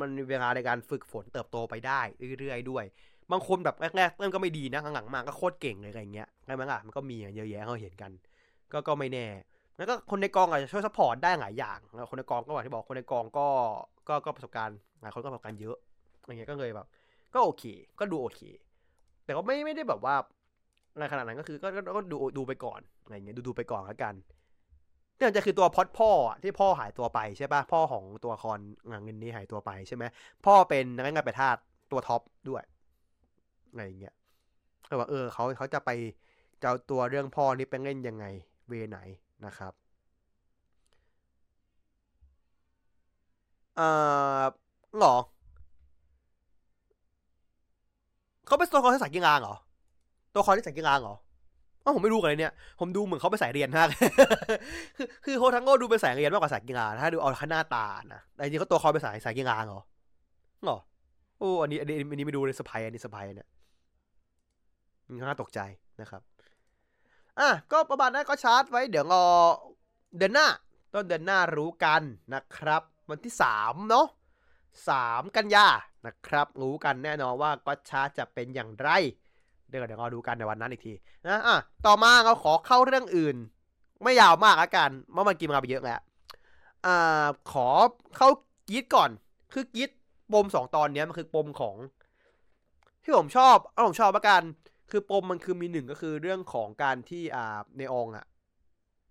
[0.00, 2.00] มันมีเวลาในการฝึกฝนเติบโตไปได้
[2.40, 2.84] เรื่อยๆด้วย
[3.32, 8.10] บางคนแบบแรกๆเริ่มก็ไม่ดีนะหลังๆมาก็โคตรเก่งเลยอะไรเงี้ยใช่ไหมล่ะมันก็มีเยอะแยะเขาเห็นกัน
[8.72, 9.26] ก็ก็ไม่แน่
[9.76, 13.46] แล้วก็คนในกองอาจจะช่วย support ได้หลายอย่างแล้วคนในกองก็อย่างที่บอกคนในกองก็
[14.08, 15.76] ก็ก็ประสบการณ์หลายคนก็ประสบการณ์เยอะ
[16.20, 16.86] อะไรเงี้ยก็เลยแบบ
[17.34, 17.64] ก็โอเค
[17.98, 18.40] ก็ดูโอเค
[19.26, 20.16] แต่ก็ไม่ไม่ได้แบบว่า
[20.98, 24.14] ในขนาดนั้นก็คือก็ก็ดูดูไปก่อนอะไรเงี้ยดูดูไปก่อนแล้วกัน
[25.18, 26.10] เนี่ยจะคือตัวพอดพ่อ
[26.42, 28.60] ที่พ่อหายตัวไปใช่ปะพ่อของตัวคอน
[28.90, 30.04] งานเงินนี้หายตัวไปใช่ไหม
[30.46, 31.56] พ่อเป็นนักงานไปทาส
[31.90, 32.62] ตัวท็อปด้วย
[33.70, 34.14] อะไรเงี้ย
[34.88, 35.90] ก็ว่าเออเขาเขาจะไป
[36.62, 38.26] จะเอาตัวเรื่องพ่อนี้เป็นเล่นยังไง
[38.68, 38.98] เวไหน
[39.46, 39.72] นะครับ
[43.78, 43.82] อ่อ
[44.98, 45.14] หรอ
[48.46, 49.54] เขาเป็นตัวละครที่สายกีฬาเหรอ
[50.32, 51.14] ตัวละครที่ใสายกีฬาเหรอ
[51.84, 53.86] อ๋อผมไม่รู้เลยเนี่ย ผมดูเหมือนเขาไปสายเรียนมาก
[54.96, 59.80] คือคือโฮทังโง่ดูเป็นสายเรียนมากกว่าสายกีฬาถ้าดูเอาหน้าตานะ แต่จริงเขาตัวคอเป็นสายสายกีฬาเหรอ
[60.66, 60.78] หรอ
[61.38, 63.48] โอ้ อันนี้ อันนี้อันนี้ไม่ดูเลยสปายอันนี้สปายเนี่ย
[65.28, 65.60] น่าตกใจ
[66.00, 66.22] นะครับ
[67.38, 69.24] อะ ก็ประมาณนั้นก็ชาร์จไว้ เดี๋ยวรอ
[70.18, 70.48] เดือนหน้า
[70.94, 72.02] ต้นเดือนหน้ารู้กัน
[72.34, 74.06] นะครับ วันที่สามเนาะ
[74.88, 75.66] สามกันยา
[76.06, 78.88] นะครับรู้กันแน่นอนว่าก็ชาจะเป็นอย่างไร
[79.68, 80.92] เดี๋ยวเดี๋ยวรอดูกันในวันนั้นอีกที
[81.26, 81.56] นะอะ
[81.86, 83.36] ต่อมาเราขอเข้าเรื่องอื่น
[84.02, 86.00] ไม่ยาวมากละกันเมื่อมันกินมาไปเยอะแล้ว
[86.86, 87.68] อ่าขอ
[88.16, 88.28] เข้า
[88.68, 89.10] กีดก่อน
[89.52, 89.90] คือกีด
[90.32, 91.76] ปมสองตอนนี้มันคือปมของ
[93.02, 94.42] ที่ผมชอบเอาผมชอบละกัน
[94.90, 98.26] คือปมมันคือมีหนึ่งก็คือเรื่องของการที่อ่าในองอะ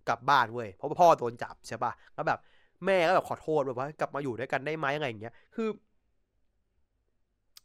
[0.08, 2.38] กลับบ้านเว้ยเพราะพ่อโดนจับใช่ปะแล้วแบบ
[2.84, 5.68] แม่ก็แบบขอโทษแบบว่ากลับมาอยู่ด้วยกันได้ไหมอะไรอย่างเงี้ย คือ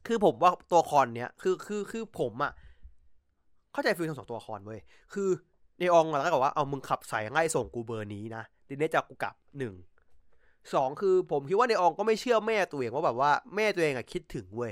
[0.08, 2.52] คือผมว่าตัวคอนเนี้ยคือคือคือผมอะ
[3.74, 4.80] เข้าใจฟิลทั้งสองตัวคอนเว้ย
[5.14, 5.30] คือ
[5.80, 9.76] ในองแล้วก็บอกว่าเอามึงขับใส่ง่ายส่งกูเบอร์นี้นะทีนี้จะกูกลับหนึ่ง
[10.74, 14.72] สองคือผมคิดว่าในองก็ไม่เชื่อแม่ตัวเองว่าแบบว่าแม่ตัวเองอะคิดถึงเว้ย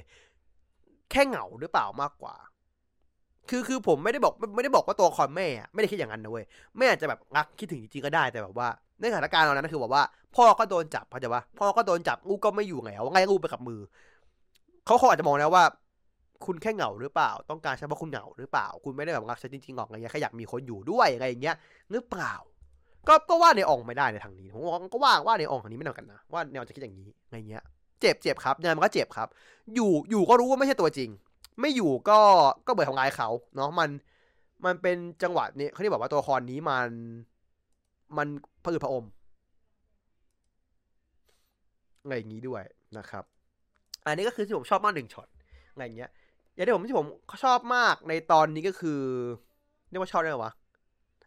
[1.11, 2.35] แค่เหงาหรือเปล่ามากกว่า
[3.49, 6.45] คือคือผมไม่ได้บอกไม่ได้บอกว่าตัวคอนแม่ไม่ได้คิดอย่างนั้นนะเว้ย
[6.77, 8.67] แม่อาจจะแบบรักคิดถึงจริงๆก็ได้แต่แบบว่า
[8.99, 10.03] ในสถานการณ์ตอนนั้นคือแบบว่า
[10.35, 13.79] พ่อก็โดนจับเข้าใจปะพ่อก็โดนจับลูกก็ไม่อยู่ไงว่าไงลูกไปกับมือ
[14.85, 15.63] เขาเขาอาจจะมองนะว่า
[16.45, 21.55] คุณแค่เหงาหรือเปล่า ต้องการใช่เพราคุณเหงาหรือเปล่า คุณไม่ได้แบบรักฉันจริงๆหรอกอะไรเงี้ยแค่อยากมีคนอยู่ด้วยอะไรอย่างเงี้ย
[21.91, 22.33] หรือเปล่า
[23.07, 24.61] ก็ก็ว่าในองไม่ได้ในทางนี้ผม
[24.93, 27.63] ก็ว่าว่าในองทางนี้ไม่เหมือนกันนะว่าแนวจะคิดอย่างนี้อะไรเงี้ย
[28.01, 29.27] เจ็บเจ็บครับยังไงมันก็เจ็บครับ
[29.75, 31.09] อยู่อยู่ก็รู้ว่าไม่ใช่ตัวจริง
[31.61, 32.19] ไม่อยู่ก็
[32.67, 33.89] ก็เบื่อทำลายเขาเนาะมัน
[34.65, 36.89] มันเป็นจังหวะนี้เขาที่บอกว่าตัวคอนนี้มัน
[38.17, 38.27] มัน
[38.63, 39.05] ผลือผอม
[42.01, 42.63] อะไรอย่างนี้ด้วย
[42.97, 43.23] นะครับ
[44.05, 45.27] อันนี้ก็คือที่ผมชอบมากหนึ่งช็อต
[45.71, 46.09] อะไรอย่างเงี้ย
[46.53, 47.07] อย่างที่ผมที่ผม
[47.43, 49.01] ชอบมากในตอนนี้ก็คือ
[49.89, 50.53] เรียกว่าชอบได้ไหมวะ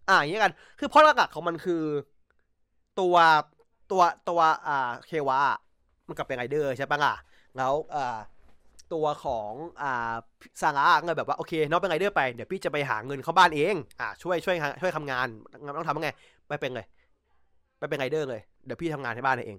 [0.09, 1.83] อ่าอย่างเงี้ยกัน คือพราะหลักของมันคือ
[3.01, 3.17] ตัว
[3.91, 5.41] ตัวตัวอ่าเควา
[6.09, 7.15] มันกลับเป็นไรเดอร์ใช่ปะล่ะ
[7.57, 8.19] แล้วอ่า
[8.93, 9.53] ตัวของ
[9.83, 10.15] อ่า
[10.63, 15.27] ซางาเงินแบบว่าโอเคน้องเป็นไรเดอร์ไปเดี๋ยวพี่จะไปหาเงินเข้าบ้านเองอ่าช่วยช่วยช่วยทำงาน
[15.77, 16.11] ต้องทำยังไง
[16.49, 16.87] ไปเป็นเลย
[17.79, 19.59] ไปเป็นไรเดอร์เลยเดี๋ยวพี่ทำงานให้บ้านเอง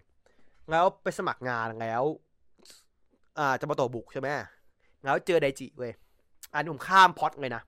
[0.72, 2.04] แล้วไปสมัครงานแล้ว
[3.40, 4.28] อ่าจะมาต่อบุกใช่ไหม
[5.04, 5.94] แล้วเจอไดจิเว้ย
[6.54, 7.62] อันนี้ผมข้ามพอดเลยนะ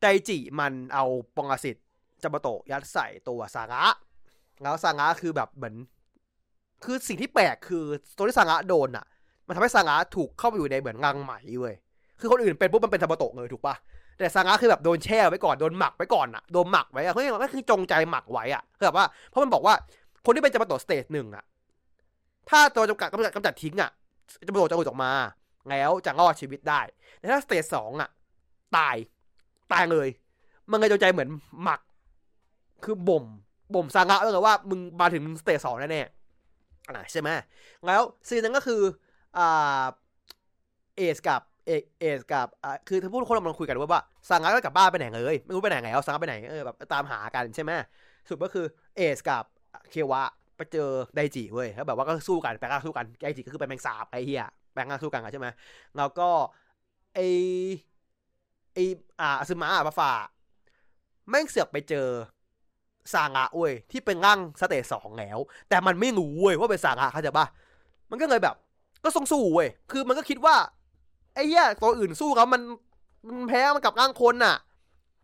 [0.00, 1.04] ไดจิมันเอา
[1.36, 1.76] ปองอาสิต
[2.22, 3.84] จะมาโตยัดใส่ตัวซางะ
[4.62, 5.74] แล้วซางะคือแบบเหมือน
[6.84, 7.84] คือสิ่งที่แปลกคือ
[8.16, 9.06] ตัวที่ซางะโดนอะ
[9.48, 11.74] มันทำให้ซางะถูกเข้าไปอยู่ในเหมือนรังไหมเว้ย
[12.20, 13.74] คือคนอื่นเป็นปุ๊บมันเป็นทามโตะเลยถูกปะ
[14.18, 19.74] แต่ซางะคือแบบโดนแช่ไว้ก่อนโดนหมักไว้ก่อนอะโดนหมักไว้อะเขาเรียกว่าคือจงใจหมักไว้อะคือแบบว่าเพราะมันบอกว่า
[20.24, 21.44] คนที่เป็นจามโตะสเตจหนึ่งอะ
[22.50, 23.90] ถ้าตัวจำกัดกำจัดกำจัดทิ้งอะ
[24.46, 25.12] จะโดดจะหลุดออกมา
[25.70, 26.80] แล้วจะรอดชีวิตได้
[27.18, 28.08] แต่ถ้าสเตจสองอะ
[28.76, 28.96] ตาย
[29.72, 30.08] ตายเลย
[30.70, 31.28] มันเลยจงใจเหมือน
[31.62, 31.80] หมัก
[32.84, 33.24] คือบ่ม
[33.74, 37.28] บ่มซางะเลยว่ามึงมาถึงสเตจสองแน่ๆอะใช่ไหม
[37.86, 38.80] แล้วซีนนั้นก็คือ
[39.34, 42.48] เอสกับเอเอสกับ
[42.88, 47.72] คือถ้าพูดคนเราคุยกันว่าว่าซางะก็กลับบ้านไปไหนเลยไม่รู้ไปไหนแล้วซางกะไปไหนเออแบบตามหากันใช่ไหม
[48.28, 48.64] สุดก็คือ
[48.96, 49.44] เอสกับ
[49.90, 50.22] เควะ
[50.56, 55.48] ไปเจอไดจิเว้ยแล้วแบบว่าก็สู้กันแปลงร่างสู้กันไดจิก็คือเป็นแมงสาบไอ้เหี้ยแปลงร่างสู้กันใช่ไหม
[55.96, 56.28] แล้วก็
[57.14, 57.18] ไอ
[58.74, 58.78] ไอ
[59.20, 60.12] อ่าซึมะอะมาฝ่า
[61.28, 62.08] แม่งเสือกไปเจอ
[63.12, 65.38] ซางะเว้ยที่เป็นร่างสเตจสองแล้ว
[65.68, 67.46] แต่มันไม่รู้เว้ยว่าเป็นซางะเข้าใจปะ
[68.10, 68.54] มันก็เลยแบบ
[69.04, 70.56] ก็ทรงสู้เว้ย คือมันก็คิดว่า
[71.34, 72.62] ไอ้เหี้ยตัวอื่นสู้เขามัน
[73.26, 74.56] มันแพ้มันกับร่างคนน่ะ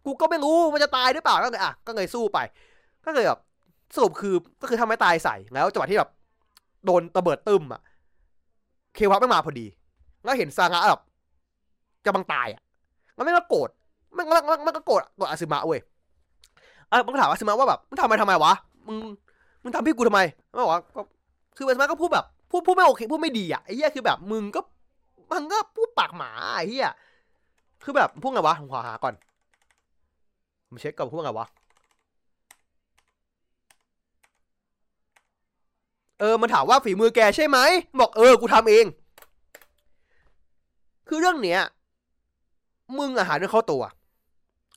[0.04, 2.38] กูก็ไม่รู้มันจะตายหรือเปล่าก็เลยอะก็เลยสู้ไป
[3.04, 3.40] ก็เลยแบบ
[3.94, 6.10] สรุปคือก็คือทำให้ตายใส่แล้วจังหวะที่แบบ
[6.84, 7.80] โดนระเบิดตึมอะ
[8.94, 9.66] เควะไม่มาพอดี
[10.24, 11.02] แล้วเห็นซางะแบบ
[12.06, 12.60] กำลังตายอะ
[13.14, 13.68] แล้วไม่ก็โกรธ
[14.16, 15.80] มันมันมันมันก็โกรธโกรธอาซึมะเว้ย
[16.90, 18.52] อะมันก็ถามอาซึมะว่าแบบมึงทำไมทำไมวะ
[18.86, 18.96] มึง
[19.62, 20.20] มึงทำพี่กูทำไม
[20.50, 21.00] มันบอกว่าก็
[21.56, 24.60] คืออาซึมะก็พูดแบบ พูดพูดไม่โอเคพูดไม่ดีอะไอ้เหี้ยคือแบบมึงก็
[25.32, 26.90] มันก็พูดปากหมาไอ้เหี้ย
[27.84, 29.14] คือแบบพูดไงวะผมขอหาก่อน
[30.68, 31.46] ผมเช็คก่อนพูดไงวะ
[36.20, 37.58] เออมันถามว่าฝีมือแกใช่ไหม
[38.00, 38.86] บอกเออกูทำเอง
[41.08, 41.60] คือเรื่องเนี้ย
[42.98, 43.82] มึงอาหารเรื่องเข้าตัว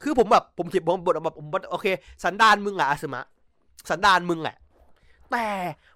[0.03, 1.87] คือผมแบบผมคิดผมบทแบบผมโอเค
[2.23, 3.23] สันดานมึงอะอาสมะ
[3.89, 4.55] สันดานมึงแหละ
[5.31, 5.45] แต่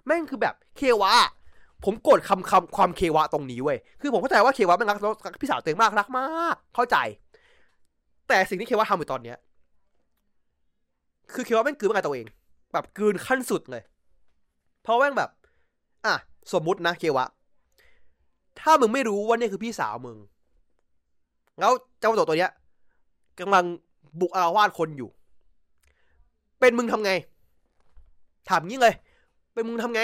[0.04, 1.12] แม่งคือแบบเควะ
[1.84, 4.98] ผมโกรธคำคำความเควะตรงนี้เว้ย คือผมเข้าใจว่าเควะมันรัก
[5.40, 6.96] พี่สาวเตัวเองมากรักมาก เข้าใจ
[8.28, 9.38] แต่สิ่งที่เควะทำอยู่ตอนเนี้ย
[11.32, 12.26] คือเควะแม่งกืนมาตัวเอง
[12.72, 13.82] แบบกืนขั้นสุดเลย
[14.82, 15.30] เพราะแม่งแบบ
[16.06, 16.14] อะ
[16.52, 17.26] สมมุตินะเควะ
[18.60, 20.18] ถ้ามึงไม่รู้ว่านี่คือพี่สาวมึง
[21.60, 22.52] แล้วเจ้าตัวตัวเนี้ย
[23.40, 23.64] กำลัง
[24.20, 25.10] บุกอารวาสคนอยู่
[26.60, 27.12] เป็นมึงทำไง
[28.48, 28.94] ถามงี้เลย
[29.54, 30.02] เป็นมึงทำไง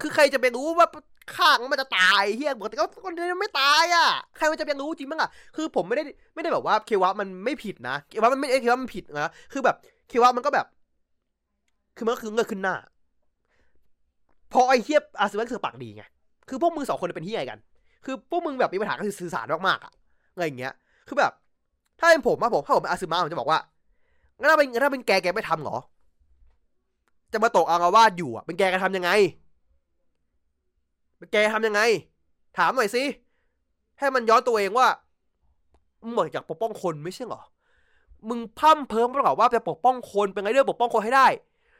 [0.00, 0.88] คือใครจะไปรู้ว่า
[1.36, 6.02] ข้างมันจะตายเฮียปกติก็คนเดียวไม่ตายอะใครมันจะไปรู้จริงมั้งอะคือผมไม่ได้
[6.34, 9.76] ไม่ได้แบบว่าเควะมันไม่ผิดนะเควะมันไม่เควะมันผิดนะคือแบบ
[10.08, 10.66] เควะมันก็แบบ
[11.96, 12.74] คือมันก็คือเงยขึ้นหน้า
[14.52, 16.02] พอไอ้เฮียอาซึมะเสือปากดีไง
[16.48, 17.58] คือพวกมึงสองคนเป็นที่ใหญ่กัน
[18.04, 19.92] คือพวกมึงแบบมีปัญหาก็คือสื่อสารมากๆอะ
[20.32, 20.72] อะไรอย่างเงี้ย
[21.08, 21.32] คือแบบ
[22.00, 23.60] ถ้าเป็นผมอะผมถ้าผมเป็นอาซึมะผมจะบอกว่า
[24.38, 25.76] งั้นถ้าเป็นถ้าเป็นแกแกไม่ทำเหรอ
[27.32, 29.10] จะมาตกอารวาสอยู่อะเป็นแกแกทำยังไง
[31.32, 31.80] แกทำยังไง
[32.58, 33.02] ถามหน่อยสิ
[33.98, 34.88] ให้มันย้อนตัวเองว่า
[36.02, 37.42] มึงบอกอยากปกป้องคนไม่ใช่เหรอ
[38.28, 41.26] มึงพั่มเพิ่มประกอบว่าจะปกป้องคนเป็นไงเรื่องปกป้องคนให้ได้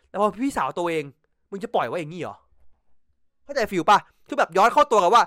[0.09, 1.05] แต่พอพี่สาวตัวเอง
[1.51, 2.37] มึงจะปล่อยไว้อย่างนี้เหรอ
[3.45, 3.99] เข้าใจฟิลป่ะ
[4.29, 5.23] คือแบบย้อนเข้าตัวกันว่า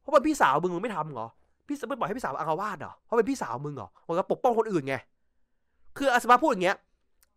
[0.00, 1.28] เพราะเป็นพี่สาวมึงมึงไม่ทำเหรอ
[1.66, 4.94] พี่ไม่ปล่อยให้พี่สาวอารวาสเหรอ เพราะเป็นพี่สาวมึงเหรอมันก็ปกป้องคนอื่นไง
[5.98, 6.76] คืออาสมาพูดอย่างเงี้ย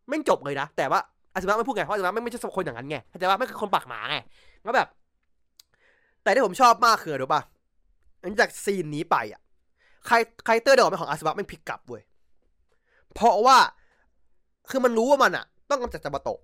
[0.07, 0.99] ไม่จบเลยนะ แต่ว่า
[1.33, 4.17] อาสมาไม่พูดไง เพราะอาสมาไม่ไม่ใช่คนอย่างนั้นไงเข้าใจว่าไม่คือคนปากหมาไง
[4.63, 4.87] แล้วแบบ
[6.29, 7.41] แต่ที่ผมชอบมากคือรู้ป่ะ
[8.21, 9.41] หลังจากซีนนี้ไปอะ
[10.07, 10.15] ใคร
[10.45, 12.01] ใครเตอร์เดินออกมของอาสมาไม่พลิกกลับเว้ย
[13.13, 13.57] เพราะว่า
[14.69, 16.39] คือมันรู้ว่ามันอะ ต้องกำจัดจับาโตะ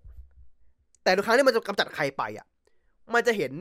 [1.04, 2.46] แต่ทุกครั้งที่มันจะกำจัดใครไปอะ
[3.14, 3.52] มันจะเห็น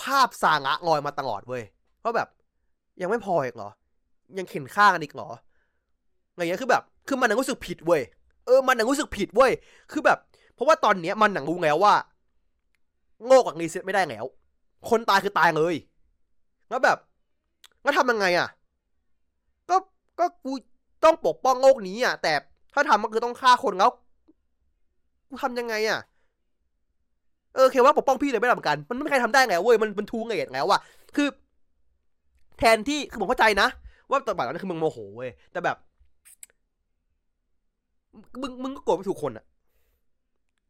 [0.00, 1.62] ภาพซางะลอยมาตลอดเว้ย
[2.00, 2.28] เพราะแบบ
[3.00, 3.70] ยังไม่พออีกเหรอ
[4.38, 5.28] ยังเข็นฆ่ากันอีกเหรอ
[6.32, 8.02] อะไรเงี้ยคือแบบ คือมันหนังรู้สึกผิดเว้ย
[8.46, 9.52] เออมันหนังรู้สึกผิดเว้ย
[9.92, 10.18] คือแบบ
[10.54, 11.94] เพราะว่าตอนเนี้ยมันหนังรู้แล้วว่า
[13.26, 14.24] โง่กับรีเซ็ตไม่ได้แล้ว
[14.90, 15.74] คนตายคือตายเลย
[16.68, 16.98] แล้วแบบ
[17.82, 18.48] แล้วทำยังไงอะ
[19.70, 19.76] ก็
[20.18, 20.52] ก็กู
[21.04, 22.32] ต้องปกป้องโลกนี้อะ แต่
[22.74, 23.90] ถ้าทำก็คือต้องฆ่าคนแล้ว
[25.28, 26.00] กูทำยังไงอะ
[27.54, 30.80] เออเคว่าปกป้องพี่เลยไม่ได้เหมือนกัน มันไม่มีใครทำได้ไงเว้ยมันมันทูเงยแล้วอะ
[31.16, 31.28] คือ
[32.58, 33.68] แทนที่คือผมเข้าใจนะ
[34.10, 35.76] ว่าตอนบ่ายนั้นคือมึงโมโหเว้ยแต่แบบ
[38.40, 39.44] มึงมึงก็โกรธไม่ถูกคนอะ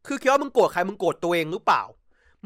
[0.06, 1.82] คือคิดว่ามึงโกรธใครมึงโกรธตัวเองหรือเปล่า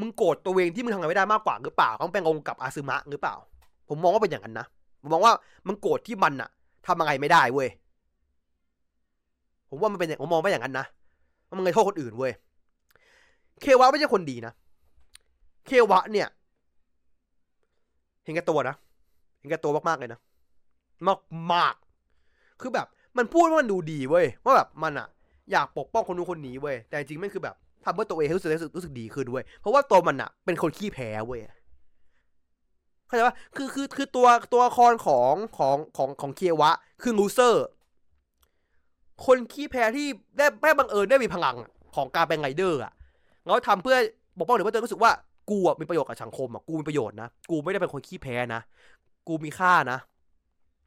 [0.01, 3.35] มึงโกรธตัวเองที่มึงทำอะไรไม่ได้มากกว่าหรือเปล่าต้องเป็นองค์กับอาซึมะหรือเปล่า
[3.89, 4.67] ผมมองว่าเป็นอย่างนั้นนะ
[5.03, 5.33] ผมมองว่า
[5.69, 6.51] มันโกรธที่มันอะ
[6.87, 7.69] ทำอะไรไม่ได้เว้ย
[9.69, 10.87] ผมว่ามันเป็นอย่างผมมองว่าอย่างนั้นนะ
[11.57, 12.33] มันเลยโทษคนอื่นเว้ย
[13.61, 14.53] เควะไม่ใช่คนดีนะ
[15.67, 16.29] เควะเนี่ย
[18.25, 18.77] เห็นแก่ตัวนะ
[19.39, 20.21] เห็นแก่ตัวมากๆเลยนะ
[21.07, 21.19] มาก
[21.53, 21.75] มาก
[22.61, 22.87] คือแบบ
[23.19, 25.09] มันพูดว่ามันดูดีเว้ยว่าแบบมันอะ
[25.53, 31.41] อยากปกป้องคนนู้นคนนี้เว้ยแต่จริงๆไม่คือแบบ ทำเพื่อตัวเองให้รู้สึกรู้สึกรู้สึกดีขึ้นเว้ยเพราะว่าตัวมันอะเป็นคนขี้แพ้เว้ย
[33.07, 36.71] เข้าใจปะคือคือคือตัวตัวละครของของของของเควะ
[37.03, 37.67] คือลูเซอร์
[39.27, 40.07] คนขี้แพ้ที่
[40.37, 41.57] ได้แม่บังเอิญได้มีพลัง
[41.97, 42.93] ของการเป็นไรเดอร์อะ
[43.45, 43.97] แล้วทำเพื่อ
[44.39, 45.11] ปกป้องหรือว่าตัวรู้สึกว่า
[45.51, 48.61] กูอะมีประโยชน์กับสังคมอะกูมีประโยชน์นะกูไม่ได้เป็นคนขี้แพ้นะ
[49.29, 49.99] กูมีค่านะ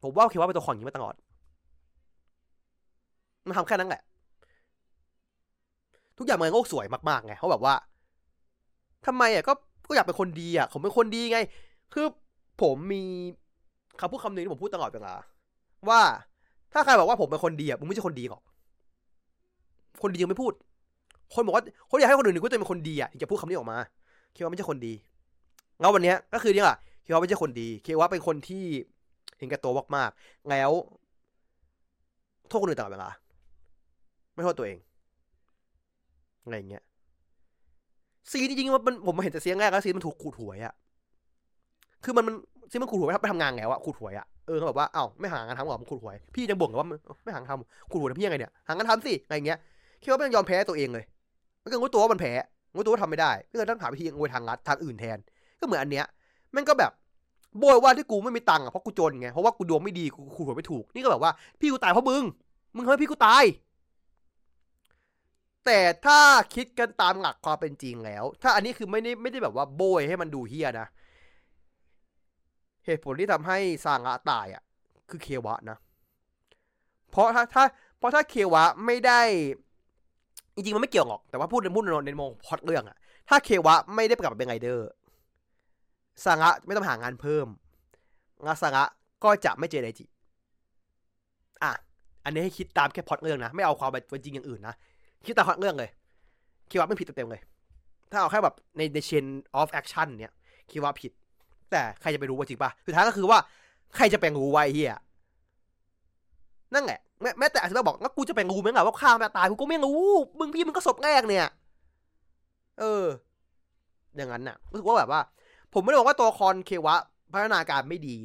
[0.02, 1.14] ผมว่าโอเคว่าเป็นตัวของอย่างนี้มาตลอด
[3.46, 4.02] มันทำแค่นั้นแหละ
[6.18, 7.74] ทุกอย่างมันโลกสวยมากๆไงเขาแบบว่า
[9.06, 9.52] ทำไมอะก็
[9.88, 11.38] ก็อยากเป็นคนดีอะผมเป็นคนดีไง
[11.94, 12.06] คือ
[12.62, 13.02] ผมมี
[14.00, 15.14] คำพูดคำหนึ่งที่ผมพูดตลอดเวลา
[15.88, 16.00] ว่า
[16.72, 18.42] ถ้าใครบอกว่าผมเป็นคนดีอะมึงไม่ใช่คนดีหรอก
[20.02, 20.52] คนดียังไม่พูด
[21.34, 23.78] คนบอกว่าคนอยากให้คนอื่นนึกว่าตัวเองเป็นคนดีอะถึงจะพูดคำนี้ออกมา
[24.34, 24.92] คิดว่าไม่ใช่คนดี
[25.80, 26.66] แล้ววันนี้ก็คือเนี่ย
[27.04, 28.64] คิดว่าไม่ใช่คนดีคิดว่าเป็นคนที่
[29.38, 30.70] เห็นแก่ตัวมากๆแล้ว
[32.48, 33.10] โทษคนอื่นตลอดเวลา
[34.34, 34.78] ไม่โทษตัวเอง
[36.46, 36.82] อะไรเงี้ย
[38.30, 40.74] ซีจริงๆว่ามันผมมาเห็นแต่เสียงแรกแล้วซีมันถูกขูดหวยอะ
[42.04, 42.34] คือมันมัน
[42.70, 46.86] ซีมันขูดหวยไปทำงานไงวะขูดหวยอะเออเขาแบบว่าเอ้าไม่หางานทำหรอมันขูดหวยพี่จะบ่นว่า
[47.24, 49.58] ไม่หางานทำขูดหวยพี่ยังไงเนี่ยหางานทำสิอะไรเงี้ย
[50.02, 51.04] คิดว่ามันยอมแพ้ตัวเองเลย
[51.62, 52.32] มันก็รู้ตัวว่ามันแพ้
[52.74, 55.18] รู้ตัวว่าทำไม่ได้ก็เลยต้องหาวิธีงวยทางลัดทางอื่นแทน
[55.60, 56.06] ก็เหมือนอันเนี้ย
[56.56, 56.92] มันก็แบบ
[57.58, 62.22] โบยว่าที่กูไม่มีตังค์อะเพราะกูจนไงเพราะว่ากูดวงไม่ดีกูขูดหวยไม่ถูกนี่ก็แบบว่าพี่กูตายเพราะมึง
[62.74, 63.44] มึงทำให้พี่กูตาย
[65.66, 66.20] แต่ถ้า
[66.54, 70.88] คิดกันตามหลักความเป็นจริงแล้ว ถ้าอันนี้คือไม่ได้ไม่ได้แบบว่าโบยให้มันดูเฮียนะ
[72.86, 74.62] เหตุผลที่ทำให้ซางะตายอะ
[75.10, 75.78] คือเควะนะ
[77.10, 77.64] เพราะถ้าถ้า
[77.98, 79.20] เพราะถ้าเควะไม่ได้
[80.54, 82.96] จริงๆมันไม่เกี่ยวหรอก แต่ว่าพูดในพูดในในมองพอดเรื่องอะ
[83.28, 84.88] ถ้าเควะไม่ได้ประกาศเป็นไงเดอร์
[86.24, 87.46] ซางะไม่ต้องหางานเพิ่ม
[88.44, 88.84] งาซางะ
[89.24, 90.04] ก็จะไม่เจอไดจิ
[91.62, 91.72] อะ
[92.24, 94.74] อันนี้ให้คิดตามแค่พอดเรื่องนะ ไม่เอาความเป็นจริงอย่างอื่นนะ
[95.24, 95.90] คิดตามเรื่องเลย
[96.70, 97.42] คิดว่าไม่ผิดเต็มเลย
[98.10, 99.24] ถ้าเอาแค่แบบในใน chain
[99.54, 100.32] of action เนี่ย
[100.70, 101.12] คิดว่าผิด
[101.70, 103.38] แต่ใครจะไปรู้ว่าจริงปะสุดท้ายก็คือว่า
[103.96, 104.96] ใครจะไปรู้ไอ้เหี้ย
[106.74, 110.00] นั่นแหละแม้แม้แต่อาจจะบอกว่ากูจะไปรู้ไหมล่ะว่าข้ามาตายกูก็ไม่รู้
[110.38, 111.46] มึงพี่มึงก็ศพแรกเนี่ย
[112.80, 113.04] เออ
[114.16, 115.20] อย่างนั้นน่ะรู้สึกว่าแบบว่า
[115.72, 117.00] ผมไม่ได้บอกว่าตัวละครเควะ
[117.32, 118.18] พัฒนาการไม่ดี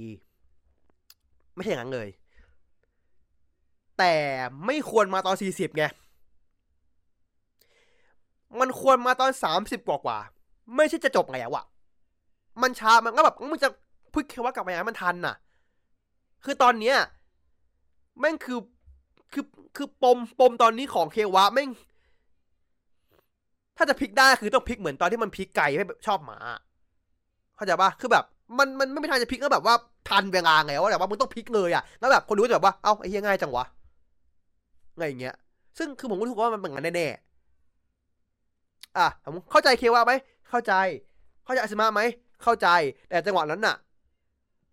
[1.56, 2.08] ไม่ใช่อย่างนั้นเลย
[3.98, 4.14] แต่
[4.66, 5.84] ไม่ควรมาตอนสี่สิบไง
[8.60, 10.18] มันควรมาตอนสามสิบกว่ากว่า
[10.76, 11.66] ไม่ใช่จะจบไงอะ
[12.62, 13.70] มันช้ามันก็แบบมึงจะ
[14.14, 15.36] พูดแค่ว่ากลับมาอย่างมันทันน่ะ
[16.44, 16.98] คือตอนเนี้ย
[18.20, 18.60] แม่งคือ
[19.34, 19.46] คือ
[19.76, 21.70] คือปมปมตอนนี้ของเควะแม่ง
[23.78, 26.38] ถ้าจะพลิกได้คือต้องพลิกเหมือนตอนที่มันพลิกไก่ไม่ชอบหมา
[27.56, 28.24] เข้าใจปะคือแบบ
[28.58, 29.76] มันมันไม่มีทางจะพลิกแล้วแบบว่า
[30.10, 33.66] ทันเวลาไงว่าแบบว่ามึงต้องพลิกเลยอะแล้วแบบคนดูจะแบบว่าเอ้าไอ้เหี้ยง่ายจังวะ
[34.98, 35.36] ไงอย่างเงี้ย
[35.78, 37.08] ซึ่งคือผมรู้สึกว่ามันเป็นงั้นแน่
[38.98, 40.14] อะผมเข้าใจเควาไหม
[40.50, 40.74] เข้าใจ
[41.46, 42.02] เข้าใจอาซิมาไหม
[42.44, 42.68] เข้าใจ
[43.10, 43.76] แต่จังหวะนั้นน่ะ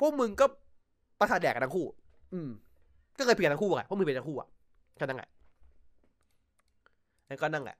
[0.00, 0.46] พวกมึงก็
[1.20, 1.86] ประสาทแดกกันทั้งคู่
[2.32, 2.48] อืม
[3.18, 4.48] ก็เคยเปลี่ยนทั้งคู่ไงพวกมึงเปลี่ยนทั้งคู่อะ
[4.96, 5.30] แค่นั้นแหละ
[7.28, 7.76] แล้วก็นั่งแหละ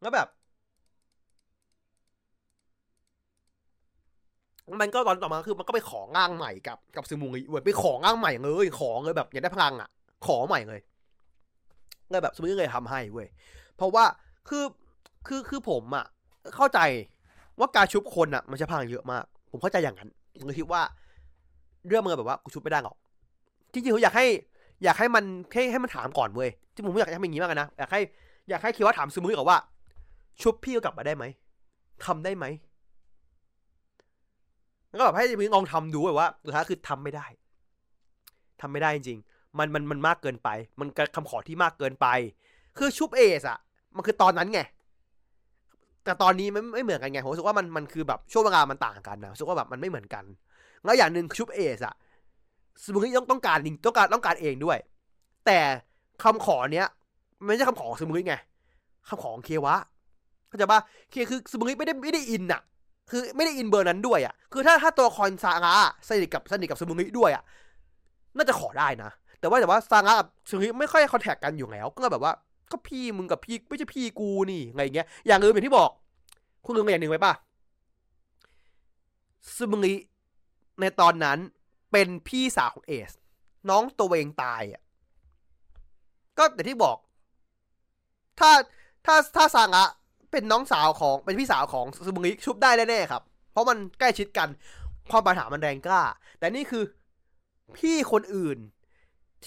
[0.00, 0.28] แล้วแบบ
[4.80, 9.88] มันก็ตอนต่อมาคือมันก็ไปของ่างใหม่กับกับซึมุงอีเว้ยไปของง่างใหม่เลย ของเลยแบบอยากได้พลังอะ
[10.26, 10.80] ขอใหม่เลย
[12.10, 13.28] เลยแบบสมมติเลยทำให้เว้ย
[13.76, 14.04] เพราะว่า
[14.48, 14.64] คือ
[15.26, 16.04] คือคือผมอะ
[16.56, 16.80] เข้าใจ
[17.58, 20.08] ว่าการชุบคนอะมันจะพังเยอะมาก ผมเข้าใจอย่างนั้น
[20.38, 20.82] ผมเลยคิดว่า
[21.88, 22.96] เรื่องมันแบบว่ากูชุบไม่ได้หรอก
[23.72, 24.26] จริงๆผมอยากให้
[24.84, 28.00] อยากให้มันให้ให้มันถามก่อนเว้ยที่ผมอยากให้มันอย่างนี้มากนะอยากให้
[28.48, 29.58] อยากให้คิดว่าถามสมุยก่อนว่า
[30.42, 31.24] ชุบพี่กลับมาได้ไหม
[32.04, 32.44] ทำได้ไหม
[34.88, 37.26] แล้วก็แบบให้มึงลองทำดูว่าสุดท้ายคือทำไม่ได้
[38.60, 39.18] ทำไม่ได้จริง
[39.58, 40.48] มันมันมันมากเกินไป
[40.80, 42.06] มันคำขอที่มากเกินไป
[42.78, 43.58] คือชุบเอสอะ
[43.96, 44.60] มันคือตอนนั้นไง
[46.04, 50.24] แต่ตอนนี้มันไม่เหมือนกันไงผมรู้สึกว่ามันมันคือแบบช่วงเวลามันต่างกันนะรู้สึกว่าแบบมันไม่เหมือนกัน
[50.84, 51.94] แล้วอย่างหนึ่งชุบเอสอะ
[52.84, 54.78] สมมติต้องต้องการต้องการต้องการเองด้วย
[55.46, 55.58] แต่
[56.22, 56.86] คำขอเนี้ย
[57.44, 58.34] ไม่ใช่คำขอขอสมุยไง
[59.08, 59.76] คำขอของเควะ
[60.48, 62.60] เข้าใจปะเคคือสมุยไม่ได้ไม่ได้อินอะ
[63.10, 65.74] คือไม่ได้อินเบอร์นั้นด้วยอะคือถ้าถ้าตัวคอนซาระ
[66.08, 67.42] สนิทกับสนิทกับสมุยด้วยอะ
[68.36, 69.10] น่าจะขอได้นะ
[69.40, 72.32] แต่ว่าแต่ว่าซางะกับซึงิไม่ค่อยคอนแทคกันอยู่แล้ว ก็แบบว่า
[72.72, 75.90] ก็พี่มึงกับพี่ไม่ใช่พี่กูนี่ไงเงี้ย อย่างอื่นอย่างที่บอก
[76.64, 77.32] คุณลืมอย่างหนึ่งไว้ป่ะ
[79.56, 79.94] ซึงิ
[80.80, 81.38] ในตอนนั้น
[81.92, 83.10] เป็นพี่สาวของเอส
[83.68, 84.82] น้องตัวเองตายอะ
[86.38, 86.96] ก็แต่ที่บอก
[88.38, 88.50] ถ้า
[89.06, 89.84] ถ้าถ้าซางะ
[90.30, 94.48] เป็นน้องสาวของเป็นพี่สาวของซึงิชุบได้แน่ๆครับ เพราะมันใกล้ชิดกัน
[95.10, 96.02] ความปัญหามันแรงกล้า
[96.38, 96.84] แต่นี่คือ
[97.76, 98.58] พี่คนอื่น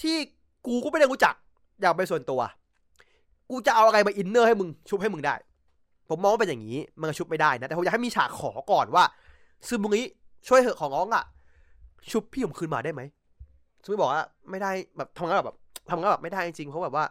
[0.00, 0.16] ที่
[0.66, 1.34] กูก็ไม่ได้รู้จัก
[1.80, 2.40] อย่างเป็นส่วนตัว
[3.50, 5.34] กูจะเอาอะไรมาอินเนอร์ให้มึงชุบให้มึงได้
[6.08, 9.04] ผมมองว่าเป็นอย่างนี้มันชุบไม่ได้นะ แต่ผมอยากให้มีฉากขอก่อนว่า
[9.68, 10.02] ซึมุงิ
[10.48, 11.24] ช่วยเหอะของน้องอะ
[12.10, 13.02] ชุบพี่ผมคืนมาได้ไหม
[13.82, 15.56] ซึมบอกว่าไม่ได้แบบทำงานแบบ
[15.90, 17.04] ทำงานแบบไม่ได้จริงเพราะแบบว่า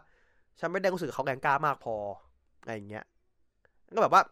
[0.60, 1.94] ฉันไม่ได้รู้สึกเขาแรงกล้ามากพอ
[2.60, 3.04] อะไรอย่างเงี้ย
[3.94, 4.22] ก็แบบว่า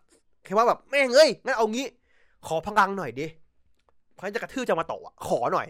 [0.44, 1.86] แค่ว่าแบบแม่งเอ้ยงั้นเอางี้
[2.46, 3.26] ขอพลังหน่อยดิ
[4.14, 5.66] เพราะจะกระทืบจะมาโตะขอหน่อย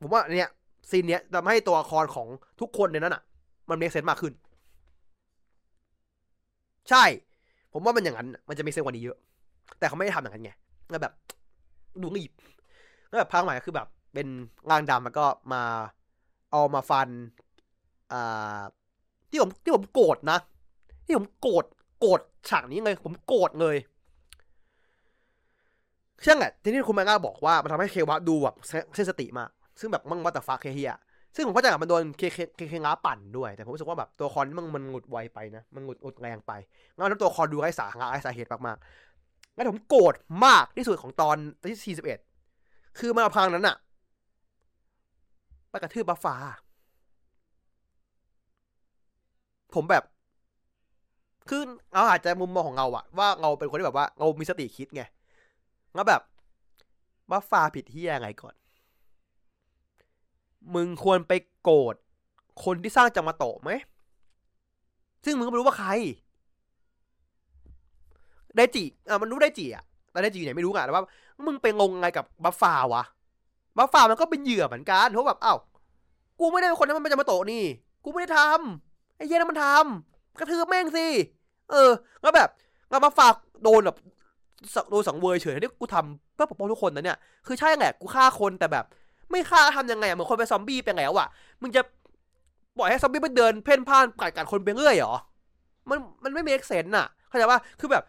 [0.00, 0.50] ผมว่าเนี่ย
[0.90, 2.28] ซีนเนี้ยทำให้ตัวละครของ
[2.60, 3.22] ทุกคนในนั้นอะ
[3.68, 4.32] มันเมคเซนต์มากขึ้น
[6.90, 7.04] ใช่
[7.72, 9.16] ผมว่ามันอย่างนั้น มันจะมีเซนกว่านี้เยอะ
[9.78, 10.52] แต่เขาไม่ได้ทำอย่างนั้นไง
[10.92, 11.12] ก็แบบ
[12.02, 12.32] ดูงีบ
[13.10, 14.26] ก็แบบพังใหม่คือแบบ เป็น
[14.70, 15.62] งางดำแล้วก็มา
[16.50, 17.08] เอามาฟัน
[18.12, 18.60] อ่า
[19.30, 20.38] ที่ผมที่ผมโกรธนะ
[21.06, 21.64] ที่ผมโกรธ
[22.00, 23.76] โกรธฉากนี้เลย ผมโกรธเลย
[26.22, 28.56] เชื่อไงที่นี้คุณแมง่าบอกว่ามันทำให้เควะดูแบบ
[28.94, 30.92] เส้นสติมาก ซึ่งแบบมั่งวัตฟ้าเคเฮีย
[31.34, 36.52] ซึ่งผมเข้าใจว่ามันโดนเคเคเคเคง้าปั่นด้วย แต่ผมรู้สึกว่าแบบตัวคอนมันมันหงุดไวไปนะ มันหงุดหงุดแรงไป
[36.96, 40.14] งั้นตัวคอนดูไร้สาระไร้สาเหตุมากๆงั้นผมโกรธ
[40.44, 41.36] มากที่สุดของตอน
[41.70, 43.76] ที่41คือมาพังนั้นอะ
[45.70, 46.34] ไปกระทืบบัฟฟ้า
[49.74, 50.04] ผมแบบ
[51.48, 51.62] คือ
[51.94, 55.02] เราอาจจะมุมมองของเราอะว่าเราเป็นคนที่แบบว่าเรามีสติคิดไง
[55.94, 56.22] แล้วแบบ
[57.30, 58.54] บัฟฟ้าผิดที่ยังไงก่อน
[60.74, 61.32] มึงควรไป
[61.62, 61.94] โกรธ
[62.64, 63.70] คนที่สร้างจังมาโตะไหม
[65.24, 65.90] ซึ่งมึงก็ไม่รู้ว่าใคร
[68.56, 71.02] ได้จีอะมันรู้ได้จีอะแต่ได้จีไหนไม่รู้อะแต่ว่า
[71.46, 73.04] มึงไปงงไงกับบัฟฟาวะ
[73.76, 75.58] บัฟฟามันก็เป็นเหยื่อเหมือนกันเพราะแบบอ้าว
[76.40, 77.62] กูไม่ได้เป็นคนนั้นมันเป็นจังมาโตะนี่
[78.04, 81.06] กูไม่ได้ทำไอ้เหี้ยนั่นมันทำกระทืบแม่งสิ
[81.70, 81.90] เออ
[82.22, 82.48] แล้วแบบ
[82.90, 83.26] แล้วบัฟฟ้า
[83.62, 83.96] โดนแบบ
[84.90, 88.84] โดนสังเวยเฉยที่กูทำเพื่อปกป้องทุกคนนะเนี่ย คือใช่แหละกูฆ่าคนแต่แบบ
[89.30, 91.28] ไม่ฆ่าทำยังไงอะเหมือนคนเป็นซอมบี้ไปแล้วอะ
[91.62, 91.82] มึงจะ
[92.78, 95.14] ปล่อยให้ซอมบี้มันเดินเพ่นพ่านกัดกัดคนไปเรื่อยเหรอ
[95.90, 98.04] มันมันไม่มี make sense น่ะเข้าใจว่าคือแบบ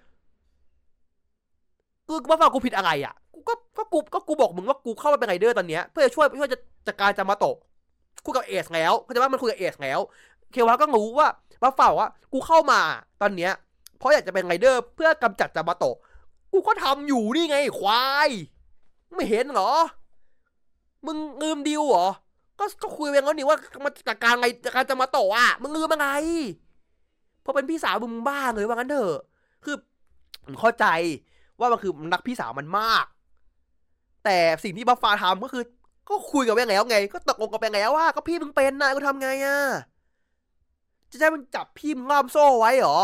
[2.07, 7.45] กูว่าฟังกูผิดอะไรอะ กูก็ก็กูก็กูบอกมึงว่ากูเข้ามาเป็นไรเดอร์ตอนเนี้ยเพื่อช่วยเพื่อจะจัดการจามาโตะ
[8.25, 9.99] กูกับเอสแล้วเข้าใจว่ามันคุยกับเอสแล้ว
[10.51, 11.27] เควาก็รู้ว่า
[11.61, 12.79] ว่าฝ่าว่ากูเข้ามา
[13.21, 13.51] ตอนเนี้ย
[13.97, 15.95] เพราะอยากจะเป็นไรเดอร์เพื่อกำจัดจามาโตะ
[16.53, 18.29] กูก็ทำอยู่นี่ไงควาย
[19.13, 19.71] ไม่เห็นเหรอ
[21.05, 22.07] มึงลืมดิวเหรอ
[22.59, 26.09] ก็ก็คุยไปแล้วนี่ว่ามาจากการไงการจะมาโตอะ มึงลืมยังไง
[27.41, 29.15] เพราะเป็นพี่สาวมึงบ้าเลยว่างั้นเถอะ
[29.63, 29.75] คือ
[30.45, 30.85] ผมเข้าใจ
[31.59, 33.05] ว่ามันคือนักพี่สาวมันมาก
[34.25, 35.63] แต่สิ่งที่บัฟฟาทำก็คือ
[36.09, 39.59] ก็คุยกับแบงแล้วไง ก็ตกลงกับแบงแล้วว่า ก็พี่มึงเป็นนะกูทำไงอะ
[41.11, 43.01] จะใช้มึงจับพี่มึงล่ามโซ่ไว้เหรอ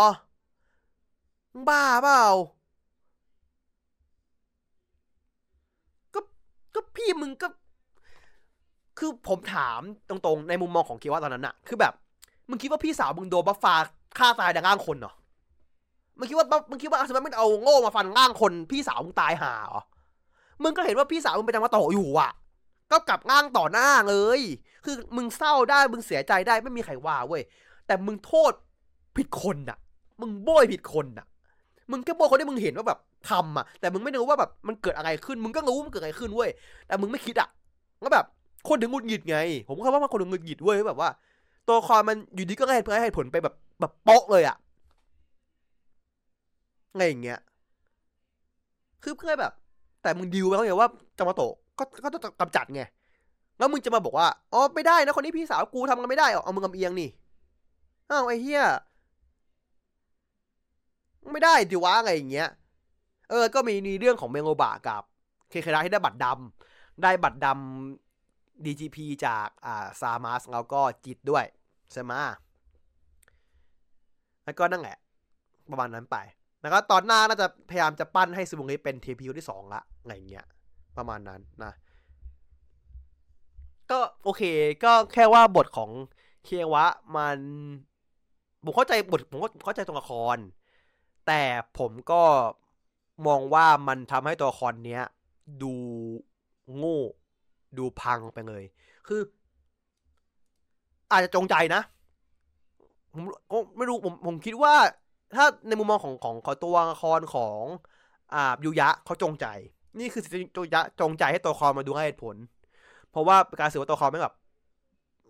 [1.53, 2.23] มึงบ้าเปล่า
[6.76, 7.47] ก็พี่มึงก็
[8.97, 11.93] คือผมถามตรงๆ ในมุมมองของเกียวว่าตอนนั้นอะคือแบบ
[12.49, 13.76] มึงคิดว่าพี่สาวมึงโดนบัฟฟา
[14.17, 15.13] ฆ่าตายดังร่างคนเหรอ
[16.17, 19.81] มึงคิดว่ามึงคิดว่าสมมติมึงเอาโง่มาฟันร่างคนพี่สาวมึงตายห่าเหรอ
[20.63, 22.31] มึงก็เห็นว่าพี่สาวมึงเป็นจังมาโตอยู่อะ
[22.91, 24.41] ก็กลับร่างต่อหน้าเลย
[24.85, 27.41] คือมึงเศร้าได้ มึงเสียใจได้ไม่มีใครว่าเว้ย
[27.88, 28.51] แต่มึงโทษ
[29.17, 29.77] ผิดคนอะ
[30.22, 31.27] มึงโบยผิดคนอะ
[31.91, 32.99] มึงแค่โบยคนที่มึงเห็นว่าแบบ
[33.30, 36.49] ทำอะแต่มึงไม่รู้ว่าแบบมันเกิดอะไรขึ้น มึงก็รู้มันเกิดอะไรขึ้นเว้ย
[36.88, 37.49] แต่มึงไม่คิดอะ
[38.03, 38.26] ก็แบบ
[38.69, 39.37] คนถึงงุดหงิดไง
[39.67, 41.09] ผมก็ว่ามันคนถึงงุดหงิดเว้ยแบบว่า
[41.67, 44.57] ตัวคอมันอยู่ดีก็ให้เพื่อให้ผลไปแบบแบบโป๊ะเลยอะ
[46.97, 47.39] ไงอย่างเงี้ย
[49.03, 49.51] คือเพื่อแบบ
[50.01, 51.43] แต่มึงดิวไปแล้วไงว่าจะมาโต
[51.77, 52.81] ก็ก็ต้องกำจัดไง
[53.57, 57.09] แล้วมึงจะมาบอกว่า อ๋อไม่ได้นะคนนี้พี่สาวกูทำกันไม่ได้ เอามึงกำเอียงนี่
[58.09, 58.63] อ้าวไอ้เหี้ย
[61.31, 62.49] ไม่ได้ดิวะอะไรอย่างเงี้ย
[63.29, 65.03] เออ ก็มีมีเรื่องของเมโงบะกับ
[65.49, 68.05] เคเคราที่ได้บัตรดำได้บัตรดำ
[68.65, 71.45] DGP จากอ่าซามาสแล้วก็จิตด้วย
[71.91, 72.14] ใช่ไหม
[74.45, 74.98] แล้วก็นั่นแหละ
[75.72, 76.18] ประมาณนั้นไป
[76.61, 80.45] แล้วก็ตอนหน้าน่าจะพยายามจะปั้นให้ซูบุงิเป็นเทพีที่สองละอะไรเงี้ย
[80.98, 81.73] ประมาณนั้นนะ
[83.91, 84.44] ก็โอเค
[84.84, 85.91] ก็แค่ว่าบทของ
[86.45, 87.40] เควะ มัน
[88.64, 90.38] ผมเข้าใจบทผมก็เข้าใจตัวละคร
[91.27, 91.41] แต่
[91.80, 92.23] ผมก็
[93.27, 95.03] มองว่ามันทำให้ตัวละคอนเนี้ย
[95.64, 95.73] ดู
[96.76, 97.02] โง่
[97.77, 98.63] ดูพังไปเลย
[99.07, 99.21] คือ
[101.11, 101.81] อาจจะจงใจนะ
[103.51, 104.73] ผมไม่รู้ผมผมคิดว่า
[105.35, 107.61] ถ้าในมุมมองของของขอตัวละครของ
[108.33, 109.45] อ่ายุยะเขาจงใจ
[109.99, 110.21] นี่คือ
[110.55, 112.35] จุยะจงใจให้ตัวคอมาดูให้เหตุผล
[113.11, 114.35] เพราะว่าการสืบว่าตัวคอนไม่แบบ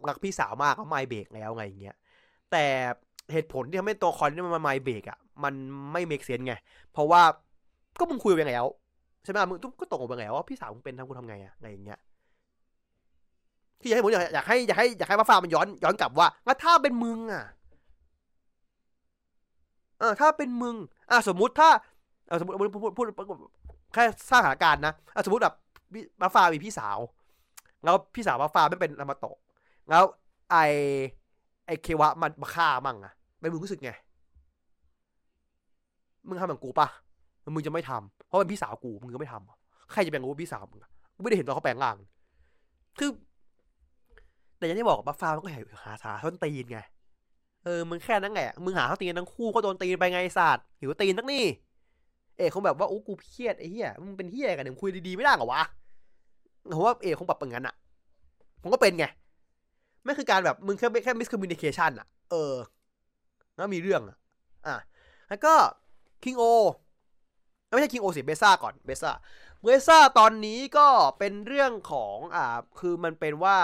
[0.07, 1.97] รักพี่สาวมากเขาไม่เบรกแล้วไงอย่างเงี้ย
[2.51, 2.65] แต่
[3.31, 5.53] เหตุผลที่ทำให้ตัวคอนนี่มันมาไม่เบรกอะมัน
[5.91, 6.53] ไม่เมกเซนไง
[6.91, 7.21] เพราะว่า
[7.99, 8.67] ก็มึงคุยไปไงแล้ว
[9.23, 11.99] ใช่ไหมมึงก็ตกลงไปไงว่าพี่สาวมึงเป็นทำกูทำไงอะอะไรอย่างเงี้ย
[13.81, 17.43] ที่อยากให้ผมอยากอยากให้อยากให้อยากให้มาฟ้ามันย้อนย้อนกลับว่าแล้วถ้าเป็นมึงอะ
[19.99, 20.75] เออถ้าเป็นมึง
[21.11, 21.69] อะสมมุติถ้า
[22.27, 23.05] เออสมมติพูดพูด
[23.93, 25.55] แค่สร้างสถานการณ์นะอะสมมติแบบ
[26.21, 26.97] มาฟ้ามีพี่สาว
[27.83, 29.37] แล้วพี่สาวมาฟ้าไม่เป็นรามาโตะ
[29.89, 30.03] แล้ว
[30.51, 30.57] ไอ
[31.65, 33.91] ไอเควะมันมาฆ่ามั่งอะไม่มึงรู้สึกไง
[36.27, 36.87] มึงทำแบบกูปะ
[37.55, 40.79] มึงจะไม่ทำเพราะเป็นพี่สาวกูมึงก็ไม่ทำใครจะเป็นรู้ว่าพี่สาวมึง
[41.15, 41.97] กูไม่ได้เห็นตอนเขาแปลงร่าง
[42.99, 43.09] คือ
[44.65, 45.49] แต่ยังที่บอกบัฟฟ้ามันก็
[45.85, 46.79] หาสาต้นตีนไง
[47.63, 51.45] เออ มึงแค่นั้นแหละ มึงหาเขาตีนทั้งคู่ก็โดนตีนไปไงสัตว์หิวตีนนักนี่
[52.37, 55.63] เอกคงแบบว่าโอ้กูเครียดไอ้เหี้ย มึงเป็นเหี้ยกันเดี๋ยวคุยดีๆไม่ได้เหรอวะ
[56.75, 57.75] ผมว่าเอกคงแบบเป็นงั้นอะ
[58.61, 59.05] ผมก็เป็นไง
[60.03, 62.53] ไม่คือการแบบมึงแค่แค่ miscommunication อะเออ
[63.55, 64.17] แล้วมีเรื่องอะ
[64.67, 64.75] อะ
[65.29, 65.53] แล้วก็
[66.23, 66.43] คิงโอ
[67.73, 69.11] ไม่ใช่คิงโอสิเบซ่าก่อนเบซ่า
[69.63, 70.87] เบซ่าตอนนี้ก็
[71.19, 72.45] เป็นเรื่องของอ่า
[72.79, 73.57] คือมันเป็นว่า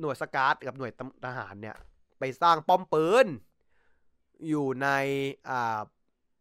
[0.00, 0.90] หน่วยสกาดกับหน่วย
[1.24, 1.76] ทหารเนี่ย
[2.18, 3.26] ไปสร้างป้อมปืน
[4.48, 4.88] อยู่ใน
[5.48, 5.80] อ่า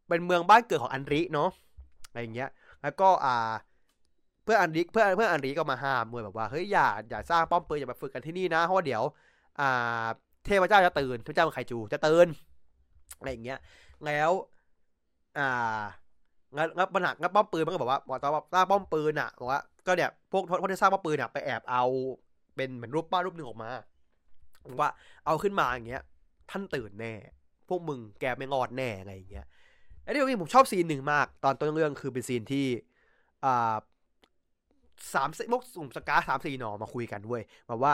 [0.07, 1.49] เป็นเมืองบ้านเกิดของอันริเนาะ
[2.07, 2.49] อะไรอย่างเงี้ย
[2.81, 3.52] แล้วก็อ่า
[4.44, 9.03] เพื่ออันริเพื่อเพื่ออันริก็มาห้ามมวยแบบว่าเฮ้ยอย่าอย่าสร้างป้อมปืนอย่ามาฝึกกันที่นี่นะเพราะว่าเดี๋ยว
[9.60, 10.06] อ่า
[10.45, 12.27] เทพเจ้าจะตื่นเทพเจ้าไคจูจะตื่น
[13.18, 13.60] อะไรอย่างเงี้ย
[14.06, 14.31] แล้ว
[15.38, 15.81] อ่า
[16.57, 21.84] งั้นงั้นปัญหางั้นป้อมปืนมันก็บอกว่าบอกตอนสร้างป้อมปืนอะบอกว่าก็เนี่ยพวกพวกที่สร้างป้อมปืนอะไปแอบเอา
[22.56, 23.70] เป็นเหมือนรูปป้ารูปหนึ่งออกมา
[24.80, 24.90] ว่า
[25.26, 26.04] เอาขึ้นมาอย่างเงี้ย
[26.52, 27.14] ท่านตื่นแน่
[27.68, 29.46] พวกมึงแกไม่งอดแน่อะไรอย่างเงี้ย
[30.04, 32.66] ไอ้ที่ผมชอบซีนหนึ่งมาก ตอนต้นเรื่องคือเป็นซีนที่
[33.46, 33.76] อ่า
[35.14, 37.94] สามมกสุ่มสกาสามสี่หนอมาคุยกันเว้ยแบบว่า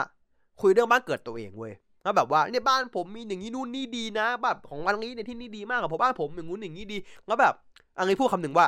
[0.60, 1.72] คุยเรื่องบ้านเกิดตัวเองเว้ย
[2.02, 7.54] แล้วแบบว่าเนี่ยบ้านผมมีอย่างนี้นู่นนี่ดีนะแบบของวันนี้เนี่ยที่นี่ดีมากกับผมบ้านผมอย่างงู้นอย่างนี้ดี แล้วแบบ
[7.98, 8.66] อันนี้พูดคำหนึ่งว่า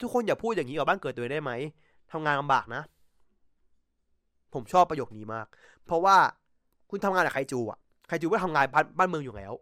[0.00, 1.52] ทุกคนอย่าพูดอย่างนี้กับบ้านเกิดตัวเองได้ไหม
[2.12, 2.82] ทำงานลำบากนะ
[4.54, 5.46] ผมชอบประโยคนี้มาก
[5.86, 6.16] เพราะว่า
[6.90, 9.52] คุณทำงานกับใครจูอะใครจูก็ทำงานบ้านบ้านเมืองอยู่แล้ว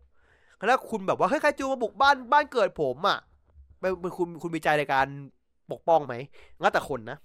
[0.67, 3.19] แล้วคุณแบบว่าเฮ้ยใครจูมาบุกบ้านบ้านเกิดผมอะ
[3.81, 5.07] เป็นคุณคุณมีใจในการ
[5.73, 6.15] ปกป้องไหม
[6.61, 7.19] งั้นแต่คนนะ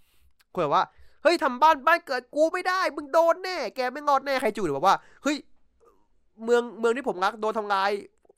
[0.53, 0.83] คุณแบบว่า
[1.23, 5.38] เฮ้ยทำบ้านบ้านเกิดกูไม่ได้ มึงโดนแน่ แกไม่งอดแน่ใครจูหรือแบบว่าเฮ้ย
[6.43, 7.91] เมืองเมืองที่ผมรักโดนทำลาย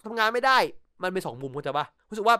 [0.05, 0.57] ทำงานไม่ได้
[1.03, 2.35] มันเป็นสองมุมเข้าใจปะรู้สึกว่า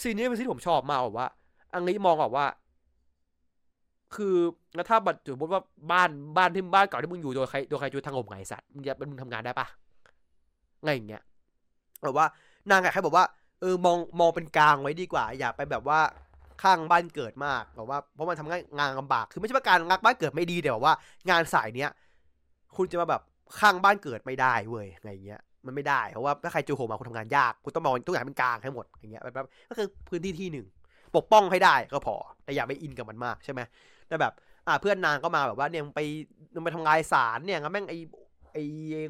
[0.00, 1.28] ซีนนี้เป็นซีนที่ผมชอบมากแบบว่า
[1.74, 2.46] อันนี้มองแบบว่า
[4.14, 4.34] คือ
[4.74, 5.62] แล้วถ้าบัดจุดว่า
[5.92, 9.66] บ้านบ้านที่บ้านเก่าที่มึงอยู่โดยใครโดยใครจูทางงมไงสัตว์มึงจะเป็นมึงทำงานได้ปะ
[10.84, 11.22] ไงอย่างเงี้ย
[12.02, 12.26] แบบว่า
[12.70, 13.24] นางไงใครบอกว่า
[13.60, 16.00] เออมองมองเป็นกลางไว้ดีกว่า อย่าไปแบบว่า
[16.62, 20.94] ข้างบ้านเกิดมากแบบว่าเพราะมันทำงานงานลำบากคือไม่ใช่ว่าการงักบ้านเกิดไม่ดีแต่แบบว่า
[21.30, 21.90] งานสายเนี้ย
[22.76, 23.22] คุณจะมาแบบ
[23.58, 30.66] ข้างบ้านเกิดไม่ได้เว้ยไรเงี้ยมันไม่ได้เพราะว่าถ้าใครจูโหมาคุณทำงานยากคุณต้องมองทุกอย่างเป็นกลางให้หมดอย่างเงี้ยแบบก็คือพื้นที่ที่หนึ่ง
[31.16, 33.60] ปกป้องให้ได้ก็พอแต่อย่าไปอินกับมันมากใช่ไหม
[34.08, 34.32] แต่แบบ
[34.66, 36.00] อ่าเพื่อนนางก็มาแบบว่าเนี่ยไป
[36.64, 37.94] ไปทำงานสารเนี่ยงั้นแม่งไอ
[38.52, 38.62] ไอ้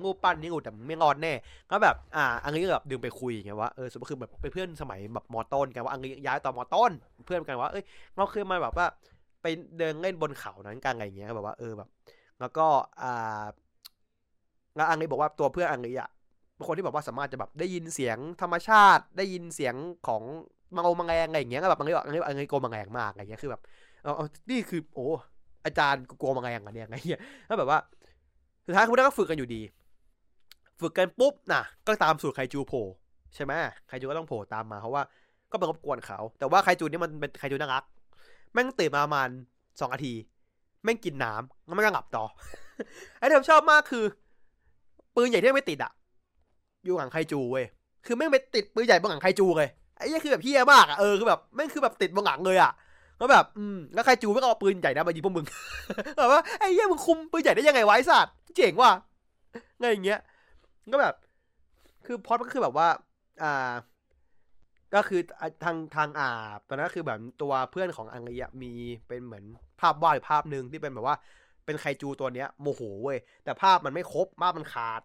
[0.03, 1.33] งูปั้นนี่งูแต่ไม่งอนแน่
[1.70, 6.93] ก็แบบ อ่า อันนี้ก็แบบดึงไปคุยไงว่า เออสมมติคือแบบเป็นเพื่อนสมัยแบบมอต้นกันว่าอันนี้ย้ายต่อมอต้น
[7.27, 7.85] เพื่อนกันว่า เอ้ย
[8.16, 8.87] เราเคยมาแบบว่า
[9.43, 9.47] ไป
[9.79, 11.89] เดินเล่นบนเขานั้นกันอะไรเงี้ยแบบว่า เออแบบ
[12.41, 12.66] แล้วก็
[13.03, 13.43] อ่า
[14.77, 16.09] แล้วอังนี้บอกว่าตัวเพื่อนอังนี้อะ
[16.55, 19.75] เป็นคนที่แบบว่าสามารถจะแบบได้ยินเสียงธรรมชาติ ได้ยินเสียง
[20.09, 20.23] ของ
[20.77, 23.62] มังโอมังแงอะไรอย่างเงี้ยแบบอังนี้บอกอังนี้อังนี้โกมังแงมากอะไรเงี้ย คือแบบ
[24.03, 25.07] เออนี่คือ โอ้
[25.65, 27.79] อาจารย์กลัวมังแงอะเนี่ยไงเงี้ยแล้วแบบว่า
[28.66, 29.61] สุดท้ายคุณก็ฝึกกันอยู่ดี
[30.81, 32.85] ฝึกกันปุ๊บนะก็ตามสูตรไคจูโผล่
[33.35, 33.53] ใช่ไหม
[33.89, 35.03] ไคจูก็ต้องโผล่ตามมาเพราะว่า
[35.53, 37.85] ก็เป็นรบกวนเขา แต่ว่าไคจูนี่มันเป็นไคจูน่ารัก
[38.53, 39.29] แม่งตื่นมาประมาณ
[39.81, 40.15] สองนาที
[40.85, 42.25] แม่งกินน้ำแล้วแม่งก็หลับต่อ
[43.19, 44.05] ไอ้ที่ผมชอบมากคือ
[45.15, 45.93] ปืนใหญ่ที่ไม่ติดอะ
[46.85, 47.65] อยู่หลังไคจูเว้ย
[48.07, 52.73] คือแม่งไปติดปืนใหญ่บนหลังไคจูเลยไอ้ยี่คือแบบเฮี้ยมากอะเออคือแบบแม่งคือแบบติดบนหลังเลยอะ
[53.19, 55.47] แล้วแบบอืมแล้วไครจูไม่เอาปืนใหญ่นะมายิงพวกมึง
[56.19, 58.93] แบบว่าไอ้ยี่มึงคุมปืนใหญ่ได้ยังไงไว้สัตว์เจ๋งว่ะ
[59.78, 60.20] ไงอย่างเงี้ย
[60.93, 61.15] ก็แบบ
[62.07, 62.89] คือพอดก็คือแบบว่า
[63.43, 63.73] อ่า
[64.95, 65.20] ก็คือ
[65.65, 66.31] ทางทางอ่า
[66.69, 68.73] ตอนนั้นคือแบบตัวเพื่อนของอังเลียมี
[69.09, 69.45] เป็นเหมือน
[69.81, 71.16] ภาพวาดภาพหนึ่งที่เป็นแบบว่า
[71.65, 75.03] เป็นไคจูตัวเนี้ยโมโหเว้ยแต่ภาพมันไม่ครบภาพมันขาด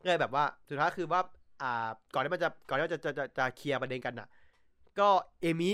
[0.00, 1.20] ก็เลยแบบว่าสุดท้ายคือว่า
[1.62, 4.28] อ่า ก่อนที่มันจะก่อนที่จะจะจะจะเคลียร์ประเด็นกันอะ
[4.98, 5.08] ก็
[5.40, 5.70] เอมิ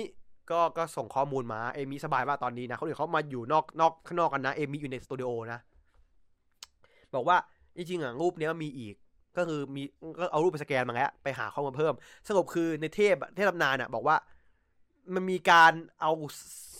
[0.50, 5.58] ก็ก็ส่งข้อมูลมาเอมิสบายมากตอนนี้นะเขาอื่นเขามาอยู่นอกนอกข้างนอกกันนะเอมิอยู่ในสตูดิโอนะ
[7.14, 7.36] บอกว่า
[7.76, 8.94] จริงๆอะรูปเนี้ยมีอีก
[9.36, 9.82] ก็คือมี
[10.18, 11.94] ก็เอารูปไปสแกนมาแล้วไปหาข้อมูลเพิ่ม
[12.28, 14.16] สรุปคือในเทพเทพตำนานอะ บอกว่า
[15.14, 16.10] มันมีการเอา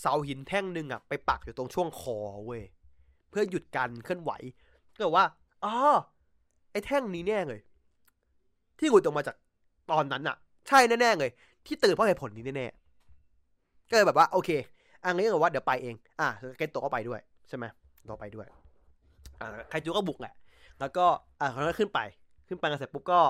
[0.00, 2.16] เสาหินแท่งหนึ่งอะไปปักอยู่ตรงช่วงคอ
[2.46, 2.62] เว้ย
[3.30, 4.32] เพื่อหยุดการเคลื่อนไหว
[4.94, 5.26] ก็บอกว่า
[5.64, 5.74] อ๋อ
[6.70, 7.60] ไอ้แท่งนี้แน่เลย
[8.78, 9.36] ที่หลุดออกมาจาก
[9.90, 10.36] ตอนนั้นอะ
[10.68, 11.30] ใช่แน่ๆเลย
[11.66, 12.87] ที่ตื่นเพราะเหตุผลนี้แน่ๆ
[13.88, 14.50] ก็เลยแบบว่าโอเค
[15.04, 17.64] อันนี้ก็บอกว่าเดี๋ยวไปเอง อะเกนโตก็ไปด้วยใช่ไหม
[18.06, 18.46] โตไปด้วย
[19.40, 20.34] อ่าไคจูก็บุกแหละ
[20.80, 21.04] แล้วก็
[21.40, 22.00] อ่าเขาก็ขึ้นไป
[22.48, 23.20] ขึ้นไปกันเสร็จปุ๊บก็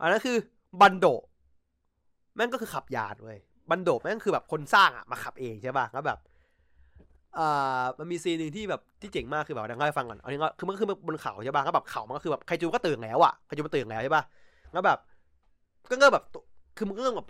[0.00, 0.36] อันนั้นคือ
[0.80, 1.06] บันโด
[2.36, 3.38] แม่งก็คือขับยานเว้ย
[3.70, 6.18] บันโดแม่งคือแบบคนสร้างอะมาขับเองใช่ป่ะแล้วแบบ
[7.38, 14.22] อ่ามันมีซีนหนึ่งที่แบบที่เจ๋งมากคือแบบดังให้ฟังก่อนอันนี้ก็คือมันก็คือบนเขาใช่ป่ะก็แบบเขามันก็คือแบบไคจูก็ตื่นแล้วอะไคจูมันตื่นแล้วใช่ป่ะ
[14.72, 14.98] แล้วแบบ
[15.90, 16.24] ก็เงแบบ
[16.76, 17.28] คือมันก็แบบ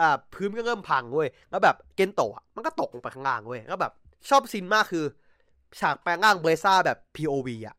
[0.00, 3.92] อ่าพื้นก็เริ่มพังเว้ยแล้วแบบเกนโตะมันก็ตกลงไปข้างล่างเว้ยแล้วแบบ
[4.28, 5.04] ชอบซีนมากคือ
[5.80, 7.76] ฉากแปลงร่างเบซ่าแบบ POV อะ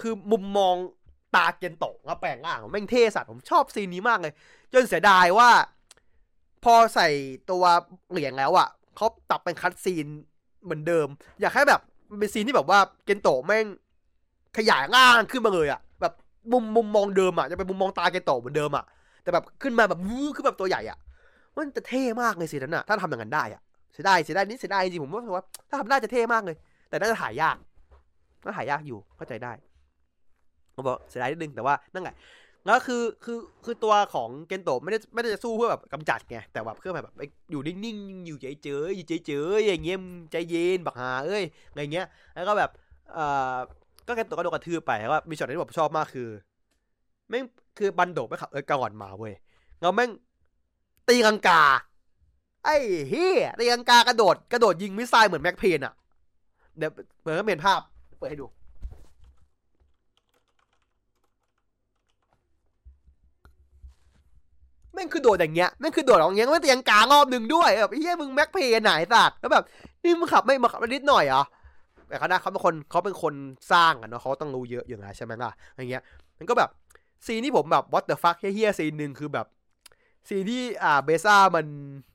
[0.00, 0.74] คือมุมมอง
[1.34, 4.32] ตาเกนโตะแล้วแปลงร่างแม่งเท่สัตว์ผมชอบซีนนี้มากเลย
[4.72, 5.50] จนเสียดายว่า
[6.64, 7.08] พอใส่
[7.50, 7.64] ตัว
[8.10, 10.06] เหรียญแล้วอะเขาตัดเป็นคัดซีน
[10.64, 11.08] เหมือนเดิม
[11.40, 11.80] อยากให้แบบ
[12.18, 13.66] เป็นซีนที่แบบว่าเกนโตะแม่ง
[14.56, 16.12] ขยายร่างขึ้นมาเลยอะ แบบ
[16.52, 18.84] มุมมุมมองเดิมอะจะเป็นมุมมองตาเกนโตะเหมือนเดิมอะ
[19.26, 20.98] แต่แบบขึ้นมาแบบวู้ขึ้นแบบตัวใหญ่อะ
[21.56, 23.60] มันจะเท่มากเลยสินั้นอะ ถ้าทำอย่างนั้นได้อะ
[23.92, 26.56] เสียดายเสียดายนี่เสียดายจริงผมว่าว่าถ้าทำได้จะเท่มากเลย
[26.88, 27.56] แต่น่าจะถ่ายยาก
[28.44, 29.52] น่าถ่ายยากอยู่เข้าใจได้
[30.74, 32.14] ผมบอกเสียดายนิดนึงแต่ว่านั่นแหละ
[32.66, 37.06] แล้วคือคือคือตัวของเกนโตะไม่ได้ไม่ได้จะสู้เพื่อแบบกำจัดไงแต่แบบเพื่อแบบ
[37.50, 39.98] อยู่นิ่งๆอยู่เฉยๆอยู่เฉยๆอย่างเงี้ย
[40.32, 42.70] ใจเย็นบักหาเอ้ยอะไรเงี้ยแล้วก็แบบ
[43.14, 43.56] เอ่อ
[44.08, 46.28] ก็เกนโตะก็โดนกระทืบไปแล้วก็มีช็อตที่ผมชอบมากคือ
[47.28, 47.44] แม่ง
[47.78, 49.34] คือบันโดไม่ขับเออก่อนมาเว้ย
[49.80, 50.10] แล้วแม่ง
[51.08, 51.62] ตีลังกา
[52.64, 52.76] ไอ้
[53.08, 55.94] เหี้ยตีลังกากระโดดกระโดดยิง missile เหมือน Max Payne อะ
[56.78, 56.90] เดี๋ยว
[57.20, 57.80] เหมือนเห็นภาพ
[58.18, 58.46] เปิดให้ดู
[64.92, 69.64] แม่งคือโดดอย่างเงี้ยแม่งคือโดดอย่างเงี้ยแม่งตีลังการอบหนึ่งด้วยแบบเหี้ยมึง Max Payne ไหนสัตว์แล้วแบบ
[70.02, 71.42] นี่มึงขับไม่มาขับนิดหน่อยเหรอ
[72.08, 73.34] แต่เขาได้เขาเป็นคนเขาเป็นคน
[73.72, 76.02] สร้างอะเนาะเขาต้องรู้เยอะอยู่แล้วใช่ไหมล่ะอย่างเงี้ย
[76.38, 76.70] มันก็แบบ
[77.26, 79.46] ซีนที่ผมแบบ what the fuck เฮี้ยๆซีนหนึ่งคือแบบ
[80.28, 81.66] ซีนที่อ่าเบซ่ามัน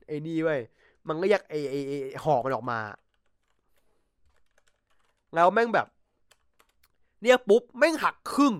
[0.06, 0.60] ไอ้นี่เว้ย
[1.08, 2.78] มันก็แยกไอ้ไอ้ไอ้หอกมันออกมา
[5.34, 5.86] แล้วแม่งแบบ
[7.22, 8.54] เนี่ยปุ๊บ แม่งหักครึ่ง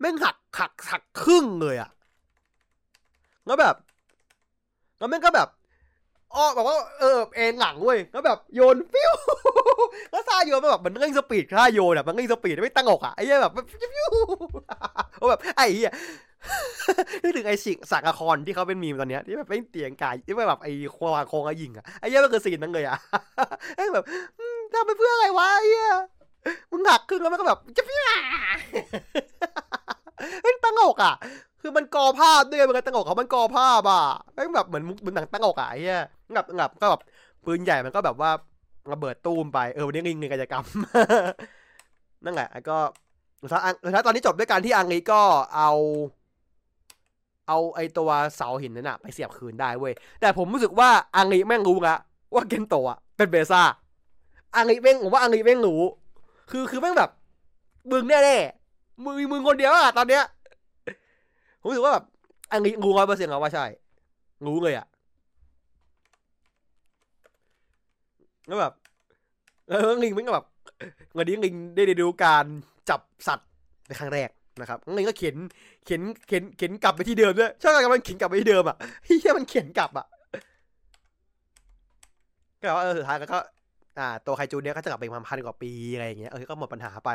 [0.00, 1.90] แม่งหักหักหักครึ่งเลยอะ
[3.46, 3.76] แล้วแบบ
[4.98, 5.48] แล้วแม่งก็แบบ
[6.34, 9.12] อ้อแบบว่าเออเอ็นหลังเว้ยแล้วแบบโยนฟิว
[10.10, 14.10] แล้วซาโยนมันแบบมันเร่งสปีดค่าโยนอะมันเร่งสปีดไม่ตั้งอกอะไอ้เหี้ยแบบฟิว
[15.18, 15.92] โอ้แบบไอ้เหี้ย
[17.22, 22.96] นึกถึงไอ้สิงสักละครที่เขาเป็นมีมตอนเนี้ยที่แบบเป็นเตียงกายที่แบบไอ้ควงโคงอะยิงอะไอ้เหี้ยมันคือซีนนั้นเลยอะ
[23.76, 24.04] ไอ้แบบ
[24.72, 25.94] ทำไปเพื่ออะไรวะไอ้เหี้ย
[26.70, 28.00] มึงหักครึ่งแล้วมันก็แบบจะฟิว
[30.42, 31.14] เป็นตั้งอกอะ
[31.60, 34.04] คือมันกอภาพด้วยมันก็ตั้งอกเขามันกอภาพอะ
[34.34, 36.02] แม่งแบบเหมือนมุกเหมือนหนังตั้งอกอะไอ้เหี้ย
[36.34, 37.02] แบบแบบก็แบบ
[37.44, 38.30] ปืนใหญ่มันก็แบบว่า
[38.92, 40.64] ระเบิดตูมไปเออวันนี้ลิงเงินกิจกรรม
[42.24, 42.76] นั่นแหละแล้ก็
[43.42, 45.20] สุดท้ายอังสุดท้ายตอนนี้จบด้วยการที่อังลีก็
[45.56, 45.70] เอา
[47.48, 51.96] เอาไอตัวเสาหินนั้นอะไปเสียบคืนได้เว้ยแต่ผมรู้สึกว่าอังลีแม่งรู้ละ
[52.34, 53.62] ว่าเกนโตะอะเป็นเบซ่า
[54.54, 55.80] อังลีแม่งผมว่าอังลีแม่งรู้
[56.50, 57.10] คือคือแม่งแบบ
[57.90, 60.24] มึงแน่ๆมึงมึงคนเดียวอะตอนเนี้ย
[61.60, 62.04] ผมรู้สึกว่าแบบ
[62.52, 63.64] อันนี้รู้ร้อยเปอร์เซ็นต์แล้วว่าใช่
[64.46, 64.86] รู้เลยอะ
[68.46, 68.72] แล้วแบบ
[69.68, 70.46] เออลิงมันก็แบบ
[71.16, 72.44] วันนี้ลิงได้ได้ดูการ
[72.90, 73.48] จับสัตว์
[73.86, 74.30] ในครั้งแรก
[74.60, 75.36] นะครับลิงก็เข็น
[75.86, 80.06] เข็นเข็นเข็นกลับไปที่เดิมด้วยชอบการมันเข็นกลับไปที่เดิมอะเฮียมันเข็นกลับอะ
[82.62, 83.38] ก็เออสุดท้ายแล้วก็
[83.98, 87.10] อ่าตัวไคจูเนี้ยก็จะกลับไปประมาณพันกว่าปีอะไรอย่างเงี้ยเออก็หมดปัญหาไป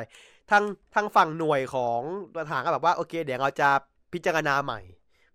[0.52, 0.64] ทาง
[0.95, 1.99] ทางฝั่งหน่วยของ
[2.45, 3.69] ทหารก็แบบว่าโอเคเดี๋ยวเราจะ
[4.14, 4.80] พิจารณาใหม่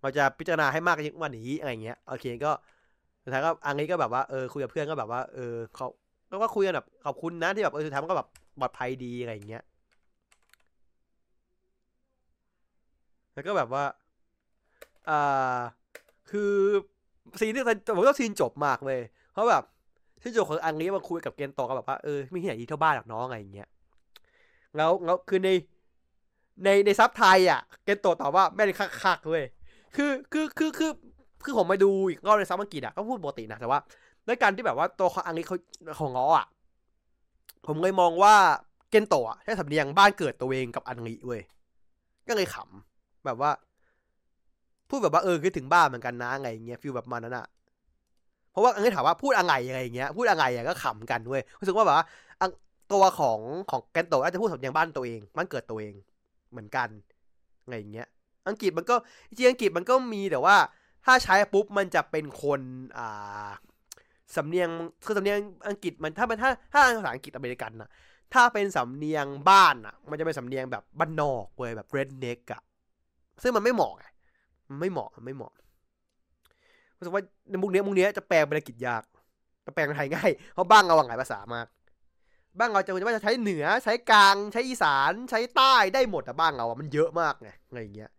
[0.03, 2.53] เราจะพิจารณาให้มากยิ่งกว่านี้อะไรเงี้ยโอเคก็
[3.23, 5.87] สุดท้ายก็อังนี้ก็แบบว่าเออคุยกับเพื่อนก็แบบว่าเออเขา
[6.31, 8.29] ก็ว่าคุยกันแบบขอบคุณนะที่แบบเออสุดท้ายมันก็แบบ
[8.61, 9.63] ปลอดภัยดีอะไรอย่างเงี้ย
[13.35, 13.85] แล้วก็แบบว่า
[15.09, 15.61] อ่า
[16.31, 16.53] คือ
[17.41, 17.65] ซีนที่
[17.97, 19.01] ผมว่าซีนจบมากเลย
[19.33, 19.65] เพราะแบบ
[20.23, 23.69] ซีนจบของอังนี้มาคุยกับเกนโตก็แบบว่าเออไม่ที่ไหนดีเท่าบ้านหรอกน้องอะไรอย่างเงี้ย
[24.77, 25.51] แล้วแล้วคือใน
[26.65, 29.45] ในในซับไทยอะ เกนโตตอบว่าแม่ได้คักๆเว้ย
[29.97, 30.91] คือคือคือคือ
[31.45, 33.79] คือผมมาดูอีกรอบในซับอังกฤษอะก็พูดปกตินะแต่ว่า
[34.27, 35.57] ด้วยการที่แบบว่าตัวของอังกฤษเขา
[35.99, 36.47] ของง้ออะ
[37.67, 38.35] ผมเลยมองว่า
[38.91, 41.43] เกนโตะใช้สำเนียงบ้านเกิดตัวเองกับอังกฤษเว้ย
[42.29, 43.51] ก็เลยขำแบบว่า
[44.89, 47.47] พูดแบบว่าเออคิดถึงบ้านเหมือนกันนะไงเงี้ยฟีลแบบมันนั้นอะ
[48.51, 52.07] เพราะว่าอังกฤษถามว่าพูดอะไรอะไรอย่างเงี้ยพูดอะไรอะก็ขำกันเว้ยรู้สึกว่าแบบว่า
[52.93, 53.41] ตัวของ
[53.71, 55.95] ของเกนโตะอาจจะพูดสำเนียงบ้านตัวเองบ้านเกิดตัวเอง
[56.51, 56.89] เหมือนกัน
[57.63, 58.07] อะไรอย่างเงี้ย
[58.49, 58.97] อังกฤษมันก็
[59.37, 60.57] จริงอังกฤษมันก็มีแต่ว่า
[61.05, 62.61] ถ้าใช้ปุ๊บมันจะเป็นคน
[62.99, 63.51] อ่า
[64.37, 64.69] สำเนียง
[65.05, 67.91] คือสำเนียงอังกฤษมันถ้าเป็นถ้าถ้าภาษาอังกฤษอเมริกันนะ
[68.35, 72.63] ถ้าเป็นสำเนียงบ้านอะ มันจะเป็นสำเนียงแบบบ้านนอกเว้ยแบบเรดเน็กอะ
[73.43, 74.05] ซึ่งมันไม่เหมาะไง
[74.69, 75.53] มันไม่เหมาะมันไม่เหมาะ
[76.97, 79.03] รู้สึกว่าในมุกเนี้ยมุกเนี้ยจะแปลเป็นอังกฤษยาก
[79.67, 81.67] จะแปลเป็นไทยง่ายเพราะบ้างเราหลายภาษามาก
[82.59, 88.11] บ้างเราจะว่าจะใช้เหนือใช้กลางใช้อีสานใช้ใต้ได้หมดแต่บ้างเราอะมันเยอะมากไงอะไรอย่างเงี้ย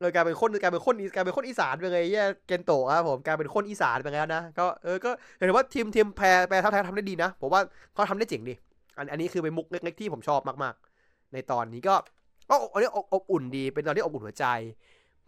[0.00, 7.60] เลยกลายเป็นคนกลายเป็นคนกลายเป็นคนอีสานไปเลยเนี่เกนโตะครับผมกลายเป็นคนอีสานไปแล้วนะก็เออก็เห็นว่าทีมทีมแพรแปลทัพไทยทำได้ดีนะผมว่า
[7.94, 8.54] เขาทำได้เจ๋งดี
[8.96, 11.94] อันอันนี้คือเป็นมุกเล็กๆที่ผมชอบมากๆ ในตอนนี้ก็
[12.50, 14.46] ก็อันนี้อบอุ่นดีเป็นตอนที่อบอุ่นหัวใจ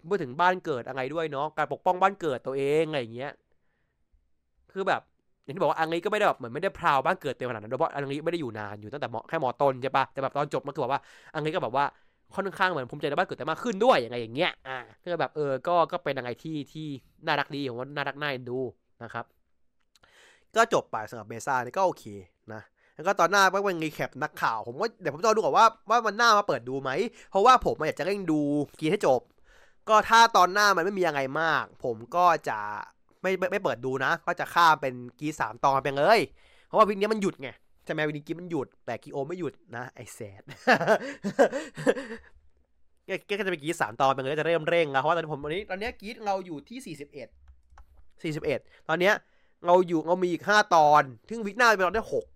[0.06, 3.32] เมื่อถึงบ้านเกิดอะไรด้วยเนาะการปกป้องบ้านเกิดตัวเองอะไรอย่างเงี้ย
[4.72, 5.00] คือแบบ
[5.44, 11.00] อย่างที่บอกว่าอังลีก็ไม่ได้แบบเหมือนไม่ได้พราวบ้านเกิดเต็มขนาดนั้นเพราะอังลีไม่ได้อยู่นานอยู่ตั้งแต่แค่มอต้นใช่ปะแต่แบบตอนจบมันคือแบบว่า
[11.34, 11.84] อังลีก็แบบว่า
[12.34, 16.86] ค่อนข้างเหมือนภูมิใจในบ้านเกิดแต่มากขึ้นด้วยอย่างไงอย่างเงี้ยอ่าก็แบบเออก็ก็เป็นอะไรที่ที่
[17.26, 18.58] น่ารักดีผมว่าน่ารักน่าเอ็นดู
[19.02, 19.24] นะครับ
[20.56, 22.04] ก็จบไปสำหรับเบซ่านี่ก็โอเค
[22.52, 22.62] นะ
[22.94, 26.90] แล้วก็ตอนหน้าก็เป็นรีแคปนักข่าวผมก็เดี๋ยวผมจะดูก่อนว่าว่ามันหน้ามาเปิดดูไหม
[27.30, 28.40] เพราะว่าผมอยากจะเร่งดู
[28.80, 29.20] กีให้จบ
[29.88, 32.58] ก็ถ้าตอนหน้ามันไม่มีอะไรมาก ผมก็จะ
[33.22, 36.18] ไม่ไม่ไม่เปิดดูนะ ก็จะข้ามเป็นกีสามตอนไปเลย
[36.66, 37.48] เพราะว่าวิกนี้มันหยุดไง
[37.86, 40.42] ใช่ไหมวินี้กีมันหยุด แต่กีโอไม่หยุดนะ ไอแซด
[43.28, 47.28] ก็จะเป็นกีสามตอนไปเลยจะเริ่มเร่งแล้วเพราะว่าตอนนี้ผมตอนนี้ตอนนี้กีเราอยู่ที่สี่สิบเอ็ด
[48.22, 49.14] สี่สิบเอ็ดตอนเนี้ย
[49.66, 52.26] เราอยู่เรามีอีกห้าตอน ซึ่งวิกหน้าเป็นตอนที่หก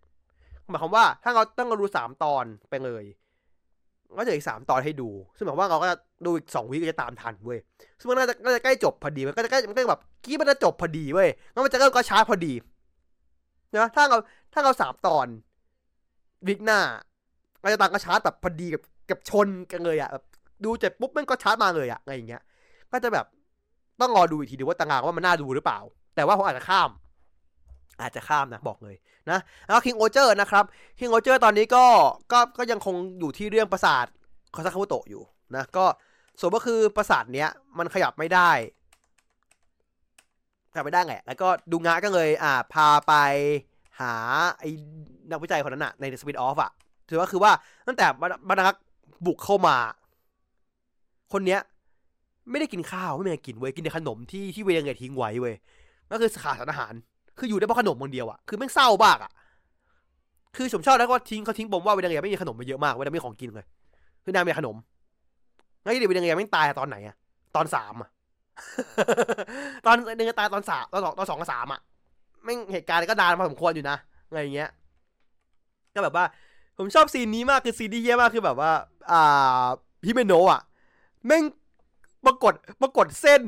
[0.70, 3.04] หมายความว่าถ้าเราต้องเราดูสามตอนไปเลย
[4.18, 5.96] ก็จะอีกสามตอนให้ดู ซึ่งหมายความว่าเราก็จะ
[6.26, 7.58] ดูอีกสองวิก็จะตามทันเว้ย
[7.98, 12.54] ซึ่งมันน่าจะก็จะใกล้จบพอดี มันก็จะใกล้มันก็แบบกี้มันจะจบพอดีเว้ยแล้วมันจะเริ่มก็ช้าพอดี
[13.76, 14.18] นะถ้าเรา
[14.52, 15.26] ถ้าเราสามตอน
[16.46, 16.80] วิกหน้า
[17.60, 20.24] เราจะต่ามก็ชาร์จแบบพอดีกับกับชนกันเลยอะแบบ
[20.64, 22.42] ดูเจ็บปุ๊บมันก็ชาร์จมาเลยอะอะไรอย่างเงี้ย
[22.92, 23.26] ก็จะแบบ
[24.00, 25.78] ต้องรอดูอีกทีดูว่าตางานว่ามันน่าดูหรือเปล่า
[26.14, 26.90] แต่ว่าผมอาจจะข้าม
[28.00, 28.96] อาจจะข้ามนะบอกเลย
[29.30, 30.64] นะแล้วคิงโอเจอร์นะครับ
[30.98, 31.84] คิงโอเจอร์ตอนนี้ก็
[32.32, 34.06] ก็ก็ยังคงอยู่ที่เรื่องประสาท
[34.54, 35.22] คาซาคาบุโตะอยู่
[35.56, 35.84] นะก็
[36.40, 37.48] ส่วนก็คือประสาทเนี้ย
[37.78, 38.50] มันขยับไม่ได้
[40.72, 43.14] ขยับไม่ได้ไงแล้วก็ดูงะก็เลยอ่าพาไป
[44.00, 44.12] หา
[44.58, 44.70] ไอ้
[45.30, 46.70] นักวิจัยคนนั้นอะในสปินออฟอะ
[47.08, 47.52] ถือว่าคือว่า
[47.86, 48.06] ตั้งแต่
[48.48, 48.76] บรรณัก
[49.26, 49.76] บุกเข้ามา
[51.32, 51.60] คนเนี้ย
[52.50, 55.54] ไม่ได้กินข้าวไม่มีอะไรกินเว้ยกินแต่ขนมที่ที่เวยังไงทิ้งไว้เว้ย
[56.10, 56.92] ก็คือขาดสารอาหาร
[57.38, 59.32] คืออยู่ได้เพราะขนมคนเดียวอะคือแม่งเศร้ามากอะ
[60.56, 63.66] คือผมชอบแล้วก็ทิ้งเขาทิ้งผมว่าเวยังไงไม่มีขนมมาเยอะมากเวลาไม่มีของกินเลย
[64.24, 64.76] คือนางมีขนม
[65.82, 67.16] แล้วที่เด็กเป็นยังไงไม่ตายตอนไหนอะ
[67.56, 68.08] ตอนสามอะ
[69.86, 71.80] ตอนหนึ่งตายตอนสามตอนสองตอนสองกับสามอะ
[72.44, 73.96] ไม่เหตุการณ์ก็นานพอสมควรอยู่นะ
[74.28, 74.70] อะไรเงี้ย
[75.94, 76.24] ก็แบบว่า
[76.78, 78.72] ผมชอบซีนนี้มากคือซีนที่เยี่ยมากคือแบบว่า
[79.10, 79.66] อ่า
[80.06, 80.60] ฮิเมโนะอะ
[81.26, 81.42] แม่ง
[82.26, 83.42] ปรากฏปรากฏเส้น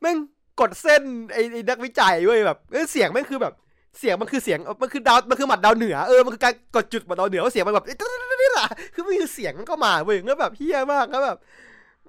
[0.00, 0.16] แม่ง
[0.60, 1.02] กดเส้น
[1.32, 2.58] ไอ้นักวิจัยเว้ยแบบ
[2.92, 3.54] เสียงแม่งคือแบบ
[3.98, 11.36] เสียงมันคือเสียงมันคือดาวมันคือหมัดดาวเหนือเออมันคือการกดจุดหมัดดาวเหนือว่าเสียงมันแบบนี่แหละคือมันคือเสียงมันก็มาเว้ยก็แบบเฮี้ยมากก็แบบ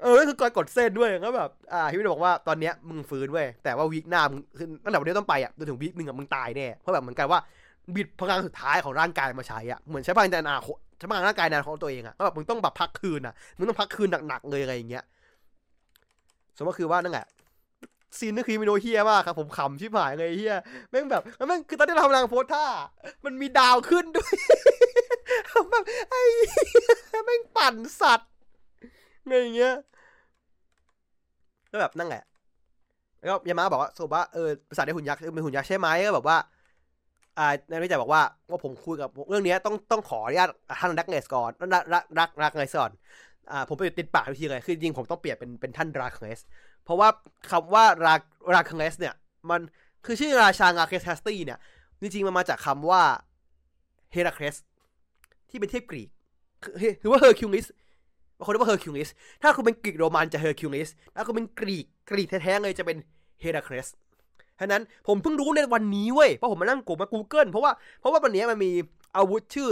[0.01, 7.39] เออคือการกดเส้นด้วยก็แบบอ่าพี่บอกว่าตอนเนี้ยมึงฟื้นเว้ยแต่ว่าวีคหน้ามึงคือตั้งแต่วันนี้ต้องไปอะจนถึงวีคหนึ่งอะมึงตายแน่เพราะแบบเหมือนกันว่า
[7.95, 15.03] บิดพลังสุดท้ายของร่างกายมาใช้อะเหมือนใช้พลังในอนาคตใช้พลังร่างกายในของตัวเองอะก็แบบมึงต้องแบบพักคืนอะมึงต้องพักคืนหนักๆเลยอะไรอย่างเงี้ย
[16.57, 17.27] สมมติคือว่านั่นแหละ
[18.17, 20.57] ซีนนี่คือมิโนเฮียมากครับผมขำชิบหายเลยเฮีย
[20.89, 22.65] แม่งแบบแม่งคือตอนที่เราทำงานโพสท่า
[23.25, 24.33] มันมีดาวขึ้นด้วย
[25.71, 26.21] แบบไอ้
[27.25, 28.31] แม่งปั่นสัตว์
[29.29, 29.75] ไงอย่างเงี้ย
[31.71, 32.23] ก็แบบนั่งแหละ
[33.19, 36.37] แล้วยามาบอกว่าสรุปว่าเออภาษาในหุ่นยักษ์เป็นหุ่นยักษ์ใช่ไหมก็แบบว่า
[37.37, 40.49] อ่าในวิจัยบอกว่าว่าผมคุยกับเรื่องนี้ต้องต้องขออนุญาต
[40.79, 42.91] ท่านรักเนสก่อนรักรักรักรักเนสก่อน
[43.51, 46.39] อ่าผมไปติดปากทุกทีเลยคือจริงผมต้องเปลี่ยนเป็นเป็นท่านรักเนส
[46.83, 47.07] เพราะว่า
[47.51, 48.15] คำว่ารา
[48.53, 49.13] ราคังเลสเนี่ย
[49.49, 49.61] มัน
[50.05, 51.59] คือชื่อราชาราเคสแฮสตี้เนี่ย
[52.01, 53.01] จริงๆมันมาจากคำว่า
[54.11, 54.55] เฮราเคส
[55.49, 56.09] ที่เป็นเทพกรีก
[57.01, 57.65] คือว่าเฮอร์คิวลิส
[58.39, 59.09] บางคนเรียกว่าเฮอร์คิวลิส
[59.41, 62.97] ถ้าคุณเป็นกรีกโรมันจะเฮอร์คิวลิส ถ้าคุณเป็นกรีกกรีกแท้ๆเลยจะเป็น
[63.41, 63.87] เฮราเคส
[64.59, 68.71] ฉะนั้นผมเพิ่งรู้ในวันนี้เว้ย เพราะผมมานั่งกูมา Google เพราะว่าเพราะว่าวันนี้มันมี
[69.17, 69.69] อาวุธชื่อ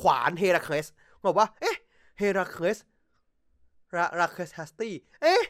[0.00, 0.86] ขวานเฮราเคส
[1.26, 1.76] บอกว่า เอ๊ะ
[2.18, 2.76] เฮราเคส
[3.96, 5.42] ราราเคสแฮสตี้ เอ๊ะ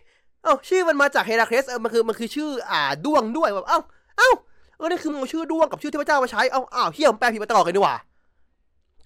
[0.42, 3.80] เอ้าชื่อมันมาจากเฮราเคลสเออ มันคือมันคือชื่ออ่าด้วงด้วยแบบเอ้า
[4.18, 4.30] เอ้า
[4.76, 7.96] เออ นี่คือมันชื่อด้วงกับชื่อเทพเจ้ามาใช้ เอ้าอ้าวเฮียมแปลผิดมาตลอดเลยดีกว่า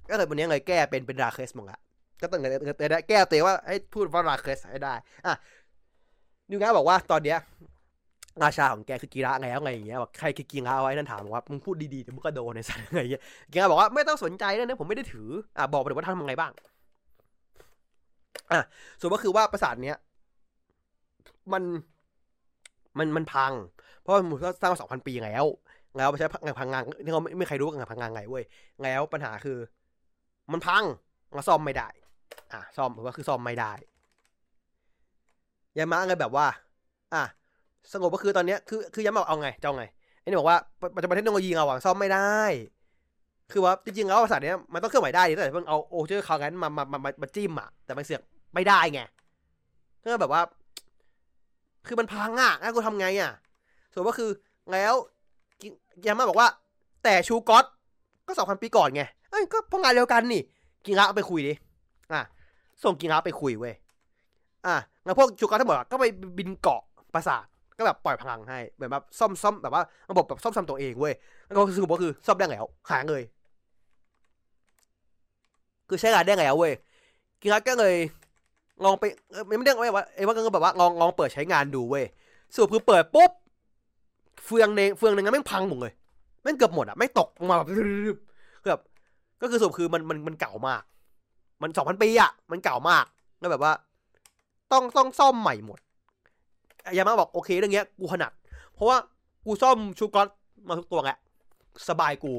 [0.09, 1.79] ก็เลยวันนี้เลยแก้เป็นเป็นราเคสมั้งละ
[2.21, 2.51] ก็ต้องเลย
[2.91, 4.95] ได้แก้ตัวว่าให้พูดว่าราเคสให้ได้
[5.27, 5.35] อะ
[6.51, 7.39] นิวงาบอกว่าตอนเนี้ย
[8.43, 13.23] ราชาของแกคือกีระไงแล้วไงอย่างเงี้ยบอกใครคือกีระไว้นั่นถามว่ามึงพูดดีๆเดี๋ยวมึงก็โดนในสัตว์ไงเงี้ย
[13.53, 15.29] กีระบอกว่าไม่ต้องสนใจนะเนี่ยผมไม่ได้ถือ
[15.59, 16.53] อะบอกไปเลยว่าทำยังไงบ้าง
[18.51, 18.61] อะ
[19.01, 19.97] ส่วนก็คือว่าประสาทเนี้ย
[21.53, 21.63] มัน
[22.99, 23.53] มันมันพัง
[24.01, 25.45] เพราะมันสร้างมาสองพันปีแล้ว
[25.97, 28.45] แล้วไปใช้งานพังงานที่เขาไม่ไม่ใครรู้งานพังงานไงเว้ย
[28.83, 29.59] แล้วปัญหาคือ
[30.53, 30.85] มันพัง
[31.33, 31.89] เราซ่อมไม่ได้
[32.53, 33.73] อะซ่อมก็คือซ่อมไม่ได้
[35.79, 36.47] ยามาไงแบบว่า
[37.15, 37.23] อะ
[37.93, 39.85] สงบก็คือตอนเนี้ยคือคือยามาเอาไงเจ้าไง
[40.21, 40.59] ไอ้นี่บอกว่า
[40.95, 42.41] ปัจจุบันเทคโนโลยีเราซ่อมไม่ได้
[43.53, 48.21] คือว่าจริงๆแล้วภาษาเนี้ยมันต้องเคลื่อนไหวได้แต่เพิ่งเอาโอเจอร์คาร์กันมามามามาจิ้มอะแต่มันเสือก
[48.55, 49.01] ไม่ได้ไง
[50.03, 50.43] ก็แบบว่า
[51.87, 53.33] คือมันพังอะแล้วกูทำไงอะ
[53.93, 54.31] ส่วนก็คือ
[54.73, 54.95] แล้ว
[56.07, 56.49] ยามาบอกว่า
[57.05, 57.65] แต่ชูก๊อต
[58.27, 60.43] ก็สองพันปีก่อนไงเอ้ยก็พงานเดียวกันนี่
[60.85, 61.55] กิงระเอาไปคุยดิ
[62.83, 63.75] ส่งกิงะไปคุยเว้ย
[64.67, 66.05] อะแล้วพวกชูการทั้งหมดก็ไป
[66.39, 66.81] บินเกาะ
[67.15, 67.45] ปราสาท
[67.79, 71.15] ก็แบบปล่อยพลังให้เหมือนแบบซ่อมซ่อมแบบว่าระบบแบบซ่อมซ่อมตัวเองเว้ย
[71.47, 73.23] แล้วก็คือก็คือซ่อมได้แล้วหายเลย
[75.89, 76.73] คือใช้งานได้แล้วเว้ย
[77.41, 77.95] กิงะก็เลย
[78.85, 82.05] ลองไปเออไม่ได้ว่าไอ้ว่าก็แบบว่าลองลองเปิดใช้งานดูเว้ย
[82.55, 83.31] สรุปคือเปิดปุ๊บ
[84.45, 85.93] เฟืองในเฟืองหนึงนั้นแม่งพังหมดเลย
[86.43, 88.81] แม่งเกือบหมดอะไม่ตกมาแบบคือแบบ
[89.41, 90.83] ก็คือสรุปคือมันมันมันเก่ามาก
[91.65, 93.05] มันสองพันปีอะมันเก่ามาก
[93.41, 93.73] แล้วแบบว่า
[94.73, 95.79] ต้องต้องซ่อมใหม่หมด
[96.97, 98.33] ยามาบอกโอเคเรื่องเงี้ยกูถนัด
[98.75, 98.97] เพราะว่า
[99.45, 100.29] กูซ่อมชูกอต
[100.69, 101.19] มาทุกตัวแหละ
[101.89, 102.33] สบายกู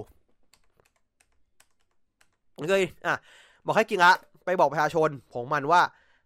[2.70, 3.16] เลยอะ
[3.66, 4.12] บอกให้กิงะ
[4.46, 5.82] ไปบอกประชาชนของมันว่า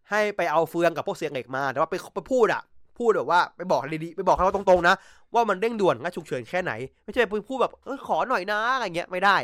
[0.09, 2.61] ให้ไปเอาเฟืองกับพวกเสียงเหล็กมาแต่ว่าไปไปพูดอะ
[2.99, 4.95] พูดแบบว่าไปบอกดีๆไปบอกเขาตรงๆนะ
[5.33, 6.71] ว่ามันเร่งด่วนและฉุกเฉินแค่ไหน
[7.03, 9.37] ไม่ใช่ไปพูดแบบเออขอหน่อยนะอะไรเงี้ยไม่ได้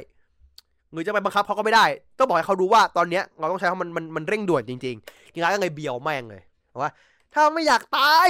[0.91, 1.85] หรือจะไปบังคับเขาก็ไม่ได้
[2.17, 6.41] ต้องบอกให้เขารู้ว่าตอนเนี้ยเราต้องใช้เขามันมันมันเร่งด่วนจริงๆกิงะก็เลยเบียวแม่งเลย
[6.81, 6.91] ว่า
[7.33, 8.29] ถ้าไม่อยากตาย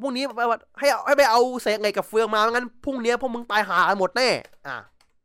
[0.00, 0.24] พรุ่งนี้
[0.78, 4.28] ให้ให้ไปเอาเศษเหล็กกับเฟืองมาไม่งั้นพรุ่งนี้พวกมึงตายหาหมดแน่
[4.68, 4.76] อะ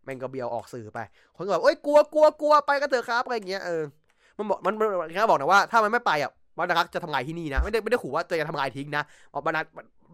[0.04, 1.00] แม่งก็เบียวออกสื่อไป
[1.36, 3.84] คนก็แบบเอ้ยกลัวกลัวกลัวไปกันเถอะครับอะไรอย่างเงี้ยเออ
[4.38, 4.88] มันบอกมันมัน
[5.30, 9.04] บอกนะว่าถ้ามันไม่ไปอะบรรลักจะทำลายที่นี่นะไม่ได้ไม่ได้ขู่ว่าจะทำลายทิ้งนะ
[9.34, 9.66] บอกบรรลัก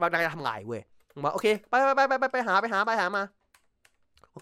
[0.02, 0.82] บรรลักจะทำลายเว้ย
[1.26, 3.24] บอกโอเค ไปไปไปไปไปหาไปหาไปหามา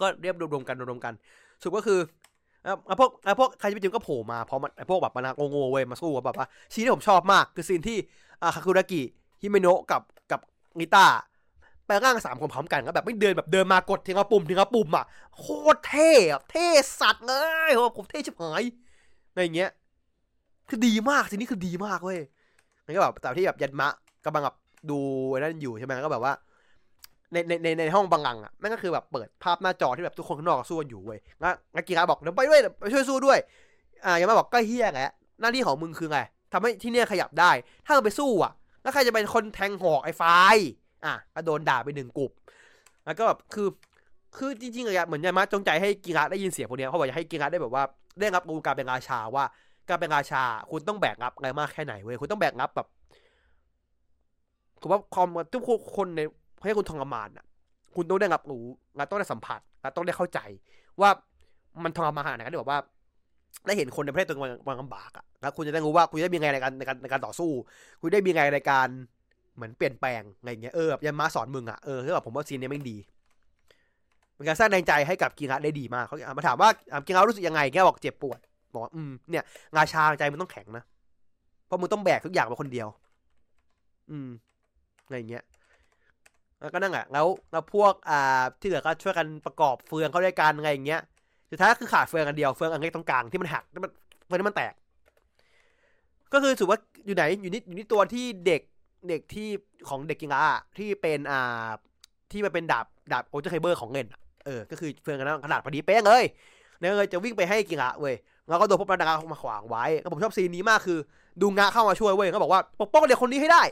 [0.01, 1.13] ก็เรียบรวมกันรวมกัน
[1.61, 1.99] สุดก็คือ
[2.87, 7.97] ไอ้พวกไอ้พวกใครจะไปจิ้มก็โผล่มาเพราะมันไอ้พวกแบบบรรลักษ์โง่ๆเว้ยมาสู้กับแบบว่าซีนที่ผมชอบมาก คือซีนที่
[8.43, 9.01] อาคาคุรากิ
[9.41, 10.01] ฮิเมโนะกับ
[10.31, 10.39] กับ
[10.79, 11.05] นิต้า
[11.85, 15.05] แปลงร่างสามคนพร้อมกันก็แบบไม่เดินแบบเดินมากดทีละปุ่มทีละปุ่มอะ
[15.37, 15.45] โค
[15.75, 16.11] ตรเท่
[16.51, 16.67] เท่
[16.99, 17.33] สัตว์เล
[17.67, 18.63] ยโหผมเท่ชิบหาย
[19.31, 19.71] อะไรเงี้ย
[20.69, 22.19] คือดีมากทีนี้คือดีมากเว้ย
[22.85, 23.89] มันก็แบบแต่ที่แบบยันมะ
[24.25, 24.55] กำลังแบบ
[24.89, 24.99] ดู
[25.39, 26.33] นั่นอยู่ใช่ไหมก็แบบว่า
[27.33, 33.37] ในในในในห้องบัลลังก์อะนั่นก็คือแบบเปิดภาพหน้าจอที่แบบทุกคนข้างนอกสู้กันอยู่เว้ยงั้นงั้นกิระบอกเดี๋ยวไปด้วยไปช่วยสู้ด้วย
[34.05, 36.19] อ่ายันมาบอกก็เฮี้ยแหละหน้าที่ของมึงคือไง
[36.53, 37.51] ทำให้ที่เนี่ยขยับได้
[37.85, 40.23] ถ้ามึงไปสู้อะแล้วใครจะเป็นคนแทงหอกไอ้ไฟ
[41.05, 42.31] อะก็โดนด่าไปหนึ่งกลุ่ม
[43.05, 43.67] แล้วก็แบบคือ
[44.37, 47.83] คือจริงๆอะเหมือนยันมะจงใจให้กีฬาได้ยินเสียงพวกนี้เขาบอกอยากให้กีฬาได้แบบว่า
[48.19, 49.45] ได้รับรู้การเป็นราชาว่า
[49.89, 52.87] การเป็นราชา คุณต้องแบกรับอะไรมากแค่ไหนเว้ยคุณต้องแบกรับแบบ
[54.81, 55.63] คือว่าความทุก
[55.95, 56.21] คนใน
[56.63, 57.45] ให้คุณทรมานอะ
[57.95, 58.65] คุณต้องได้รับรู้
[58.97, 60.39] และต้องได้สัมผัสและต้องได้เข้าใจ
[61.01, 61.09] ว่า
[61.83, 62.79] มันทรมานขนาดไหนก็แบบว่า
[63.67, 67.51] ได้เห็นคนในประเทศตัวเองลำบากอะแล้วคุณจะได้รู้ว่าคุณได้มีไงในการในการในการต่อสู้
[68.01, 68.87] คุณได้มีไงในการ
[69.55, 72.97] เหมือนเปลี่ยนแปลงอะไรเงี้ยเออแบบยันมาสอนมึงอะเออคือแบบผมว่าซีนนี้ไม่ดี
[74.35, 76.69] เป็นการสร้างแรงใจให้กับกิงะได้ดีมากเขามาถามว่า
[77.05, 78.39] กิงะรู้สึกยังไงแกบอกเจ็บปวด
[78.73, 79.43] บอกอืมเนี่ย
[79.75, 80.83] งาชาใจมันต้องแข็งนะ
[81.65, 82.87] เพราะมึงต้องแบกทุกอย่างมาคนเดียว
[84.11, 84.29] อืม
[85.05, 85.43] อะไรเงี้ย
[86.61, 91.01] แล้วก็นั่งอะแล้วแล้วพวกอ่าที่เหลือก็ช่วยกันประกอบเฟืองเข้าด้วยกันอะไรอย่างเงี้ย
[91.51, 93.91] สุดท้ายคือขาดเฟืองอันเดียวเฟืองอันเล็กตรงกลางที่มันหักที่มัน
[94.27, 94.73] เฟืองที่มันแตก
[96.33, 98.61] ก็คือถือว่าอยู่ไหนอยู่นี่อยู่นี่ตัวที่เด็ก
[99.09, 99.47] เด็กที่
[99.89, 100.45] ของเด็กกิงอา
[100.77, 101.67] ที่เป็นอ่า
[102.31, 104.05] ที่มันเป็นดาบดาบโอเจอร์ไคเบอร์ของเงิน
[104.45, 106.23] เออ ก็คือเฟืองกันนั้นขนาดพอดีเป๊ะเลย
[106.79, 108.15] เนี่ยเลยจะวิ่งไปให้กิงอาเว้ย
[108.47, 110.99] แล้วก็โดนพวกบรรดามาขวางไว้ก็ผมชอบซีนนี้มากคือ
[111.41, 113.63] ดูงะเข้ามาช่วยเว้ยเขาบอกว่าปกป้องเด็กคนนี้ให้ได้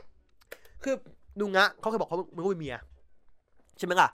[0.83, 0.95] คือ
[1.39, 2.77] ดูงะเขาเคยบอกเขามึงก็มีเมีย
[3.77, 4.09] ใช่ไหมล่ะ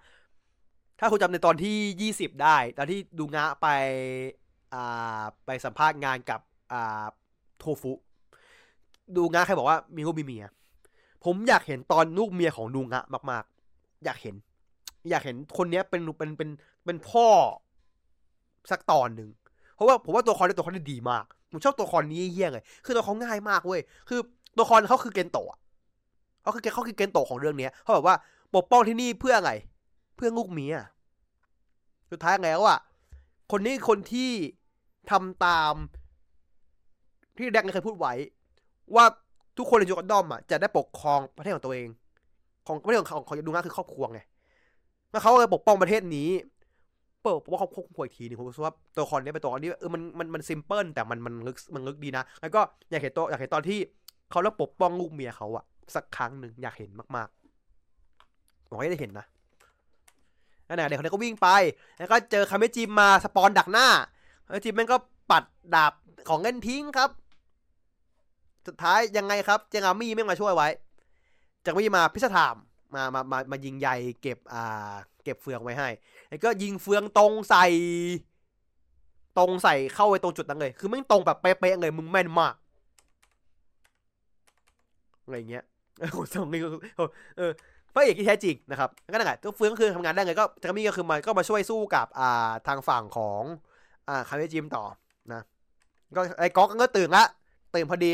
[1.00, 3.68] ถ้าคุณจำในตอนที่ยี่สิบได้ ตอนที่ดูงะไป
[4.74, 6.42] อ่าไปสัมภาษณ์งานกับ
[6.72, 7.06] อ่า
[7.60, 7.92] โทฟุ
[9.16, 10.46] ดูงะใครบอกว่ามีลูกมีเมีย
[11.26, 14.36] ผมอยากเห็นตอนลูกเมียของดูงะมากๆ อยากเห็น
[15.10, 16.50] อยากเห็นคนเนี้ยเป็นเป็นเป็น
[16.86, 17.28] เป็นพ่อ
[18.72, 19.30] สักตอนหนึ่ง
[19.76, 24.20] เพราะว่าผมว่าตัวละครในตัวครนี้ดีมากผมชอบตัวละครนี้เยี่ยงเลยคือตัวเขาง่ายมากเว้ยคือ
[24.56, 25.60] ตัวละครเขาคือเกนโตะ
[26.42, 28.16] เขาคือเขาคือเกนโตะของเรื่องนี้เขาแบบว่า
[28.56, 29.52] ปกป้องที่นี่เพื่ออะไร
[30.16, 30.74] เพื่อลูกเมีย
[32.12, 32.80] สุดท้ายแล้วอะ
[33.52, 34.32] คนนี้คนที่
[35.12, 35.74] ทำตาม
[37.38, 38.14] ที่แดกเคยพูดไว้
[38.96, 39.06] ว่า
[39.58, 41.88] ทุกคนในยูกันดอมอะจะได้ปกครองประเทศของตัวเอง
[42.68, 44.20] ของประเทศของของดูงาคือครอบครัวไง
[45.12, 46.30] แล้วเขาเลยปกป้องประเทศนี้
[47.24, 53.80] เปิดว่าเขาควบคุมอีกทีนึงผมรู้สึกว่าตัวละครนี้เป็นตัวละครที่เออมันมันมันซิมเพิลแต่มันมันลึกมันลึกดีนะ แล้วก็อยากเห็นตัวอยากเห็นตอนที่
[54.32, 55.66] เขาเลิกปกป้องลูกเมียเขาอะ
[55.96, 59.26] สักครั้งหนึ่งอยากเห็นมากๆผมก็ได้เห็นนะ
[60.68, 61.48] นั่นแหละเด็กคนนี้ก็วิ่งไป
[61.98, 63.88] แล้วก็เจอคาเมจิมมาสปอนดักหน้า
[64.46, 64.98] คาเมจิมแม่งก็
[65.32, 65.44] ปัด
[65.76, 65.94] ดาบ
[66.30, 67.10] ของเงินทิ้งครับ
[68.68, 70.68] สุดท้ายยังไงครับ เจงามี่ไม่มาช่วยไว้
[71.66, 72.56] จากมี่มาพิสถาม
[72.94, 73.90] มามามามายิงใย
[74.22, 74.94] เก็บอ่า
[75.24, 75.90] เก็บเฟืองไว้ให้
[76.28, 77.66] แล้วก็ยิงเฟืองตรงใส่
[79.38, 82.56] ตรงใส่เข้าไปตรงจุดนั้นเลย คือไม่ตรงแบบเป๊ะๆเลยมึงแม่นมาก
[85.24, 85.64] อะไรเงี้ย
[86.02, 86.62] โอ้โหสองนี่
[87.38, 87.52] เออ
[87.94, 93.44] พระเอกที่แท้จริงนะครับก็นั่นแหละตัวเฟืองคือทำงานได้ไงก็ทามี่ก็คือมาก็มาช่วยสู้กับอ่าทางฝั่งของ
[94.08, 94.86] อ่าคาเมจิมต่อ
[95.34, 95.42] นะ
[96.16, 97.24] ก็ไอ้ก๊อกก็ตื่นละ
[97.76, 98.14] ตื่นพอดี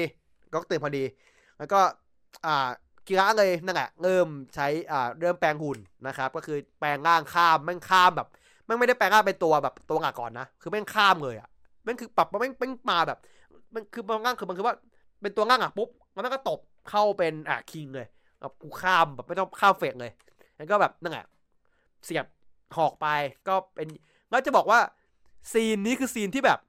[0.54, 1.04] ก๊อกตื่นพอดี
[1.58, 1.80] แล้วก็
[2.46, 2.68] อ่า
[3.08, 5.78] กีฬาเลยนั่นแหละเริ่มใช้อ่าเริ่มแปลงหุ่น
[6.08, 8.28] นะครับ ก็คือแปลงร่างข้ามแม่งข้ามแบบ
[8.66, 11.50] แม่งไม่ได้แปลงร่างเป็นตัวแบบตัวหลักก่อนนะคือแม่งข้ามเลยอะ
[11.84, 13.20] แม่งคือปรับมาแม่งแม่งมาแบบ
[13.74, 14.76] มันคือบางร่างคือมันคือว่า
[15.22, 16.60] เป็นตัวร่างอะปุ๊บแล้วมันก็ตบ
[16.90, 18.08] เข้าเป็นอะคิงเลย
[18.40, 20.12] แบบกูข้ามแบบไม่ต้องข้ามเฟกเลย
[20.56, 21.26] แล้วก็แบบนั่นแหละ
[22.06, 22.26] เสียบ
[22.76, 23.08] หอกไป
[23.48, 23.88] ก็เป็น
[24.30, 24.80] แล้วจะบอกว่า
[25.52, 26.60] ซีนนี้คือซีนที่แบบ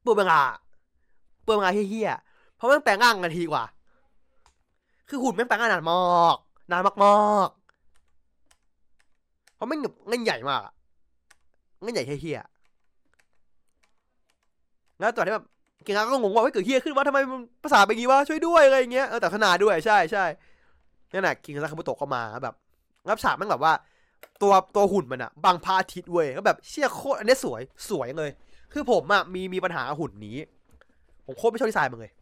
[0.00, 0.42] เปลืองเวลา
[1.44, 3.64] เปลืองเวลาเฮี้ยๆเพราะมันแปลงร่างนาทีกว่า
[5.08, 5.96] คือหุ่นแม่งแปลงร่างนานมา
[6.34, 6.36] ก
[6.70, 6.94] นานมา
[7.46, 10.60] กๆเพราะไม่งแบบเงินใหญ่มาก
[11.82, 15.46] เงินใหญ่เฮี้ยๆแล้วตอนที่แบบ
[15.86, 20.24] กินก็งงว่าเฮ้ยเกิดเฮี้ยขึ้นว่าทำไมมันภาษาเป็นงี้วะช่วยด้วยอะไรอย่างเงี้ยเออแต่ขนาดด้วยใช่ใช่
[21.12, 22.54] นั่นแหละกินซาคาบุโตะเขามาแบบ
[23.10, 23.72] รับฉากม่งแบบว่า
[24.42, 28.30] ตัวตัวหุ่นมันอะบางพาทิตเว้ยก็แบบเชี่ยโคตรอันนี้สวยสวยเลย
[28.72, 30.36] คือผมอะมีมีปัญหาหุ่นนี้
[31.26, 32.12] ผมโคตรไม่ชอบดีไซน์มันเลย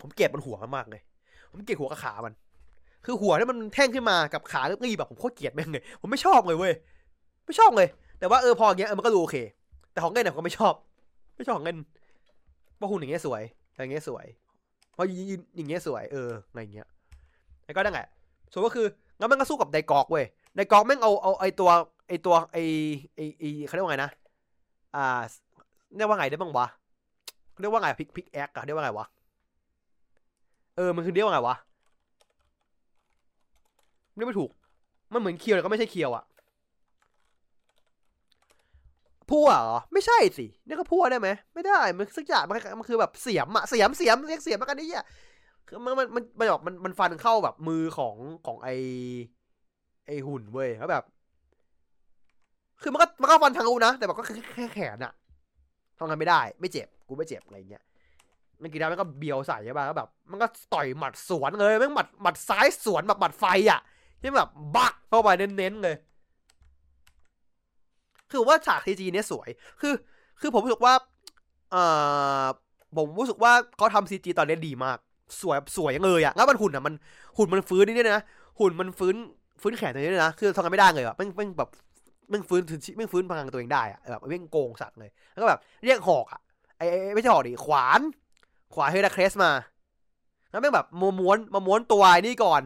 [0.00, 1.00] ผมเกลียดมันหัวมันมากเลย
[1.50, 2.34] ผมเกลียดหัวกับขามัน
[3.04, 6.72] คือหัวที่มันแท่งขึ้นมากับขาเรียบๆแบบผมโคตรเกลียดแม่งเลยผมไม่ชอบเลยเว้ย
[7.46, 7.88] ไม่ชอบเลย
[8.18, 9.36] แต่ว่าเออพออย่างเงี้ยเออมันก็ดูโอเค
[9.92, 10.74] แต่ของเงินเนี่ยผมก็ไม่ชอบ
[11.36, 11.76] ไม่ชอบของเงิน
[12.76, 13.42] เพราะหุ่นอย่างเงี้ยสวย
[13.76, 14.26] อย่างเงี้ยสวย
[14.92, 16.88] เพราะยืนอย่างเงี้ยสวยเอออะไรเงี้ย
[17.64, 18.08] แล้วก็นั่นแหละ
[18.52, 18.86] ส่วนก็คือ
[19.18, 20.24] งั้นมันก็สู้กับไดกอกเว้ย
[20.56, 21.70] ในกองแม่งเอาเอาไอตัว
[22.08, 22.58] ไอตัวไอ
[23.14, 24.10] ไอไอเขาเรียกว่าไงนะ
[24.96, 25.20] อ่า
[25.96, 26.66] เรียกว่าไงได้บ้างวะ
[27.60, 29.06] เรียกว่าไงพิกพิกแอคอะเรียกว่าไงวะ
[30.76, 31.56] เออมันคือเรียกว่าไงวะ
[34.14, 34.50] เรียกไม่ถูก
[35.12, 36.24] มันเหมือนเคียวแต่ก็ไม่ใช่เคียวอะ
[39.30, 45.06] พัวเหรอ ไม่ใช่สินี่ก็พัวได้ไหมไม่ได้มันสักอย่างมันมันคือแบบเสียมอะเสียมเสียมเรียกเสียมมากันนี่อะ
[45.66, 48.16] คือมันมันมันมันแบบมันมันฟันเข้าแบบมือของ
[48.46, 48.68] ของไอ
[50.06, 51.04] ไอหุ่นเว้ยแล้วแบบ
[52.82, 54.24] คือมันก็มันก็ฟันทางกูนะแต่แบบก็
[54.54, 55.12] แค่แขนอะ
[55.98, 57.82] ทำงานไม่ได้ ไม่เจ็บกูไม่เจ็บอะไรเงี้ย
[58.62, 63.80] นักกีฬามันก็เบียวใส่ใช่ป่ะแล้วแบบ มันก็ต่อยหมัดสวนเลยแม่งหมัดหมัดซ้ายสวนแบบหมัดไฟอะ
[64.20, 65.96] ที่แบบบักเข้าไปเน้นๆเลย
[68.30, 69.48] คือว่าฉากทีจีเนี้ยสวย
[69.80, 69.94] คือ
[70.40, 70.94] คือผมรู้สึกว่า
[71.72, 71.82] เอ่
[72.42, 72.44] อ
[72.96, 74.98] ผมรู้สึกว่าเขาทำซีจีตอนนี้ดีมาก
[75.40, 76.94] สวย สวยเลยอะแล้วมันหุ่นอะมัน
[77.36, 78.22] หุ่นมันฟื้นนี่นะ
[78.60, 79.14] หุ่นมันฟื้น
[79.62, 81.68] ฟื้นแขนตัวนี้ด้วยนะ คือทำงานไม่ได้เลยอะม่งแม่งแบบ
[82.32, 86.40] ม่งฟื้นถึงม่งฟื้นพลังตัวเองได้อะแบบแม่งโกงสัตว์เลย แล้วก็แบบเรียกหอกอะ
[86.78, 88.00] ไอ้ไม่ใช่หอกดิ ขวาน
[88.74, 89.52] ขวานเฮราเคลสมา
[90.50, 92.62] แล้วแม่งแบบมาม้วนมาม้วนตัวนี่ก่อน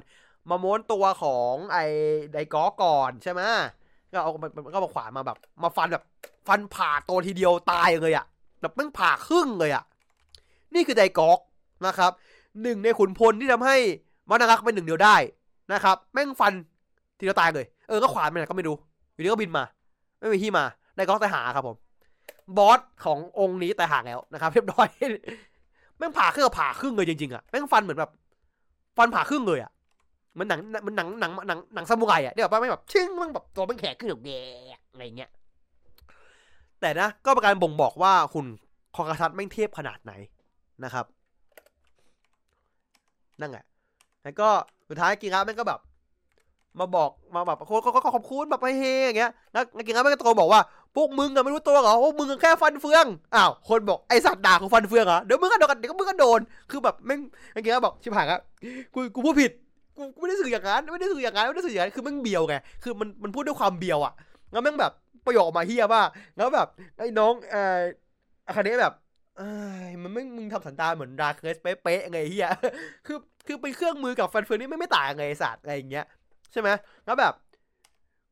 [0.50, 1.84] มาม้วนตัวของไอ้
[2.32, 3.42] ไดกอก่อนใช่ไหม
[4.12, 6.04] ก็เอามันก็มาขวานมาแบบ มาฟันแบบ
[6.48, 8.26] ฟันผ่าตัวทีเดียวตายเลยอะ
[8.60, 9.84] แบบแม่งผ่าครึ่งเลยอะ
[10.74, 11.38] นี่คือไดกอก
[11.86, 12.10] นะครับ
[12.62, 13.76] หนึ่งในขุนพลที่ทำให้
[14.28, 15.16] มานารักเป็นหนึ่งเดียวได้
[15.72, 16.52] นะครับ แม่งฟัน
[17.18, 18.76] ทีเดียวตายเลย เออก็ขวานไปไหนก็ไม่รู้
[19.14, 19.64] อยู่ดีก็บินมา
[20.18, 20.64] ไม่มีที่มา
[20.96, 21.76] ได้ก็แต่หาครับผม
[22.56, 24.86] บอสขององค์นี้แต่หาแล้วนะครับ เรียบร้อย
[25.98, 28.10] แม่งผ่าครึ่งผ่าครึ่งเลยจริงๆอะแม่งฟันเหมือนแบบ
[28.96, 29.70] ฟันผ่าครึ่งเลยอะ
[30.38, 34.30] มันหนังมันหนังหนังหนังหนังซามูไรอะที่แบบว่าไม่แบบชึ้งมันแบบตัวมันแข็งขึ้นแบบแก
[34.90, 35.30] อะไรเงี้ย
[36.80, 38.46] แต่นะก็เป็นการบ่งบอกว่าหุ่น
[38.94, 40.12] คอกาทัสแม่เทียบขนาดไหน
[40.84, 41.06] นะครับ
[43.40, 43.64] นั่นแหละ
[44.22, 44.48] แล้วก็
[44.88, 45.80] สุดท้ายกิงรับแม่งก็แบบ
[46.78, 50.60] มาบอกมาแบบโค้ก็ขอบคุณแบบไปเฮอย่างเงี้ยแล้วกิงรับแม่งก็ตะโกนบอกว่า
[50.96, 56.40] พวกมึงอะไม่รู้ตัวเหรอพวกมึงแค่ฟันเฟืองอ้าวคนบอกไอสัตว์ด่าของฟันเฟืองเหรอเดี๋ยวมึงก็โดนเดี๋ยวมึงก็โดน
[56.70, 57.20] คือแบบแม่ง
[57.64, 58.40] กิงรับบอกชิบหายครับ
[58.94, 59.52] กูกูพูดผิด
[60.14, 64.14] กูไม่ได้สื่ออย่างนั้นไม่ได้สื่ออย่างนั้นไม่ได้สื่ออย่างนั้นคือม่งเบียวไงคือมันมันพูดด้วยความเบียวอะ
[64.52, 64.92] แล้วแม่งแบบ
[65.26, 66.02] ประโยคออกมาเฮียว่า
[66.36, 66.68] แล้วแบบ
[66.98, 67.80] ไอ้น้องเอ่อ
[68.46, 68.92] อาคาเนะแบบ
[69.36, 69.50] เอ้
[69.88, 72.48] ยมันไม่มึงทำสันตาเหมือนดาร์คสเป๊ะๆไงเฮีย
[73.06, 76.04] คือคือเป็นเครื่องมือกับแฟนเฟืองนี่ไม่ไม่ต่างไงศาสตร์อะไรอย่างเงี้ย
[76.52, 76.68] ใช่ไหม
[77.04, 77.34] แล้วแบบ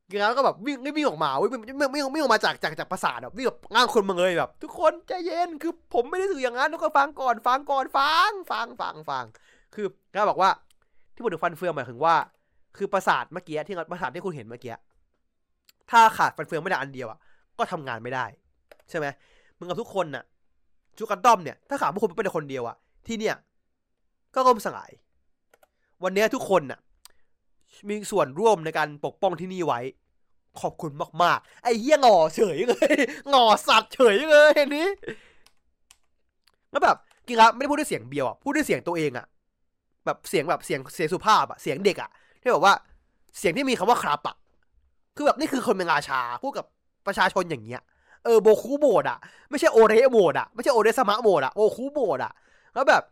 [0.09, 9.25] กินแล้วก็แบบวิ่งวิ่งออกมาวิ่งวิ่งวิ่งออกมาจากจากจากปราสาทแบบวิ่งแบบง้างคนมาเลยแบบ ทุกคนใจเย็นคือผมไม่ได้สื่ออย่างนั้นทุกคนฟังก่อนฟังก่อนฟังฟังฟังฟัง
[9.75, 10.49] คือก็บอกว่า
[11.19, 12.15] ที่พูดถึงฟันเฟืองหมายถึงว่า
[12.77, 14.73] คือปราสาทเมื่อกี้ที่ปราสาทที่คุณเห็นเมื่อกี้
[15.91, 17.19] ถ้าขาดฟันเฟืองไม่ได้อันเดียวอะ
[17.57, 18.25] ก็ทำงานไม่ได้
[18.89, 19.05] ใช่ไหม
[19.57, 20.23] มึงกับทุกคนน่ะ
[20.97, 22.75] จุกันด้อมเนี่ยถ้าขาดพวกคุณเป็นคนเดียวอะ
[23.07, 23.35] ที่เนี่ย
[24.35, 24.91] ก็ล่มสลาย
[26.03, 26.79] วันนี้ทุกคนน่ะ
[27.87, 29.79] มีส่วนร่วมในการปกป้องที่นี่ไว้
[30.61, 30.91] ขอบคุณ
[31.23, 32.93] มากๆ ไอ้เหี้ยงอเฉยเลย
[33.33, 34.87] งอสัตว์เฉยเลยอันนี้
[36.71, 36.97] แล้วแบบ
[37.27, 39.25] กิงครับไม่ได้พูดด้วยเสียงเบียวอะพูดด้วยเสียงตัวเองอะ
[40.05, 42.09] แบบเสียงแบบเสียงเสียงสุภาพอะเสียงเด็กอะ
[42.41, 42.73] ที่แบบว่า
[43.39, 44.35] เสียงที่มีคำว่าครับอะ
[45.15, 46.65] คือแบบนี่คือคนเป็นราชาพูดกับ
[47.07, 47.81] ประชาชนอย่างเงี้ย
[48.25, 49.17] เออโบคูโบดอะ
[49.49, 52.33] ไม่ใช่โอเรโบดอะไม่ใช่โอเรสมะโบดอะโบคูโบดอะ
[52.73, 53.03] แล้วแบบ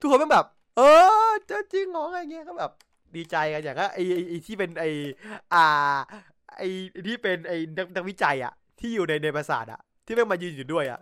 [0.00, 0.46] ทุกคนเป็นแบบ
[0.76, 0.80] เอ
[1.28, 2.70] อจะจริงเหรออะไรเงี้ยก็แบบ
[3.16, 3.98] ดีใจกันอย่างก็ไอ
[4.28, 4.84] ไอที่เป็นไอ
[5.54, 5.96] อ่า
[6.56, 6.62] ไอ
[7.06, 11.00] ที่เป็นไอนักนักวิจัยอะที่อยู่ในในปราสาทอะที่แม่งมายืนอยู่ด้วยอะ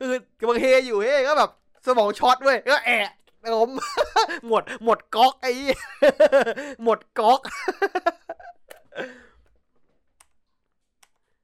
[0.00, 1.50] คือกำลังเฮอยู่เฮ้ก็แบบ
[1.86, 3.10] สมองช็อตเว้ยก็แอะ
[3.54, 3.70] ล้ม
[4.48, 5.52] หมดหมดก๊อกไอ้
[6.82, 7.40] หมดก๊อก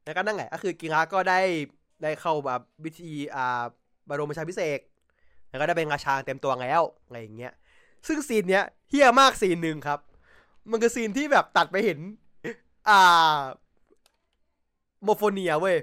[0.04, 1.40] แล้วก็นั่นแหละก็คือกิระก็ได้
[2.02, 3.62] ได้เข้าแบบวิธีอ่า
[4.08, 4.80] บรมราชาพิเศษ
[5.48, 7.52] แล้วก็ได้เป็นราชาเต็มตัวแล้วอะไรอย่างเงี้ย
[8.06, 10.00] ซึ่งซีนเนี้ยเฮี้ยมากซีนหนึ่งครับ
[10.70, 11.98] มันคือซีนที่แบบตัดไปเห็น
[12.88, 13.38] อ่า
[15.02, 15.76] โมโฟเนียเว้ย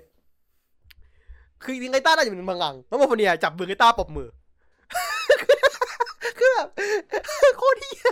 [1.63, 4.29] คือจริงไอต้าน่าจะเป็นมังงังแล้วโมโฟเนียจับมือไอต้าปบมือ
[6.43, 6.69] คือแบบ
[7.57, 8.11] โคตรเฮีย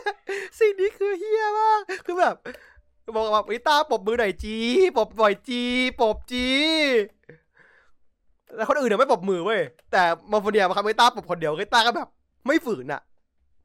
[0.59, 2.35] สิ่งนี้คือเฮียมากคือแบบ
[3.15, 4.57] บอกว่าไอต้าปบมือหน่อยจี
[4.97, 5.63] ปบหน่อยจี
[5.99, 6.47] ปบจี
[8.55, 10.01] แล้วคนอื่นเนี่ยไม่ปบมือเว้ยแต่
[10.31, 12.09] มโฟเนียมาทำไอต้าปบคนเดียวไอต้าก็แบบ
[12.47, 13.01] ไม่ฝืนอะ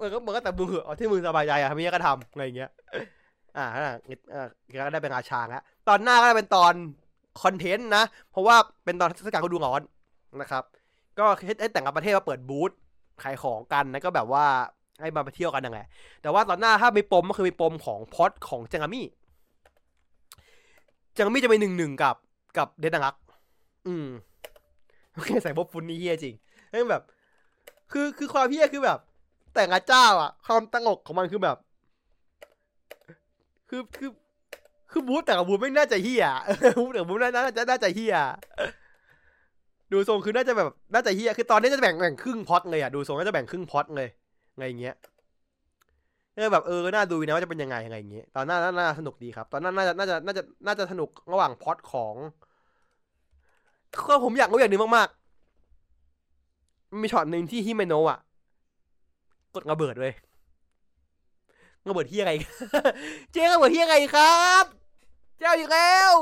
[0.00, 2.70] มันก็มันก็แต่มือเหอะเอาที่มือสบายใจอะทำยังไงก็ทำอะไรอย่างเงี้ย
[3.56, 3.92] อ่าอ่า
[4.34, 6.72] อ่าก็ได้เป็นราชาแล้วตอนหน้าก็ได้เป็นตอน
[7.42, 9.80] คอนเทนต์นะ เพราะว่าเป็นตอนเทศกาลก็ดูร้อน
[10.40, 10.62] นะครับ
[11.18, 12.70] ก็ให้แต่งกับประเทศมาเปิดบูธ
[13.22, 14.44] ขายของกันนะก็แบบว่า
[15.00, 15.80] ให้มาไปเที่ยวกันยังไง
[16.22, 19.06] แต่ว่าตอนหน้าถ้ามีปมก็คือมีปมของพอดของจังามี่
[21.16, 22.16] จังามี่จะไปหนึ่งหนึ่งกับ
[22.58, 23.14] กับเดนังัก
[23.86, 24.06] อืม
[25.14, 26.34] โอเคใส่บ๊อบฟุนนี่เฮียจริง
[26.70, 27.02] เฮ้ยแบบ
[27.92, 28.98] คือคือความเฮียคือแบบ
[29.54, 31.56] แต่งอาเจ้าอะ ความตั้งอกของมันคือแบบ
[33.68, 34.10] คือคือ
[34.90, 36.24] คือบูธแต่กับบูธไม่น่าจะเฮีย
[36.78, 38.14] บูธแต่กับบูธน่าน่าจะน่าจะเฮีย
[39.92, 44.08] ดูทรงคือน่าจะแบบน่าจะเฮียคือตอนนี้จะแบ่งแบ่งครึ่งพอดเลยอะดูทรงน่าจะแบ่งครึ่งพอดเลย
[44.58, 44.96] ไงเงี้ย
[46.36, 52.14] เออแบบเออน่าดูนะว่าจะเป็นยังไงยังไงอย่างเงี้ยตอนหน้าน่าสนุกดีครับ ตอนนั้นน่าจะน่าจะน่าจะน่าจะสนุกระหว่างพอดของ
[54.04, 58.18] คือผมอยากรู้อย่างหนึ่งมากๆ มีช็อตหนึ่งที่ฮิเมโนะอะ
[59.54, 60.12] กดระเบิดเลย
[61.88, 62.32] ระเบิดที่อะไร
[63.32, 64.64] เจ๊ระเบิดที่อะไรครับ
[65.38, 66.12] เจ้าอีกแล้ว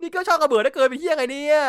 [0.00, 1.60] นี่ก็ชอบระเบิดได้เกินไปที่อะไรเนี่ย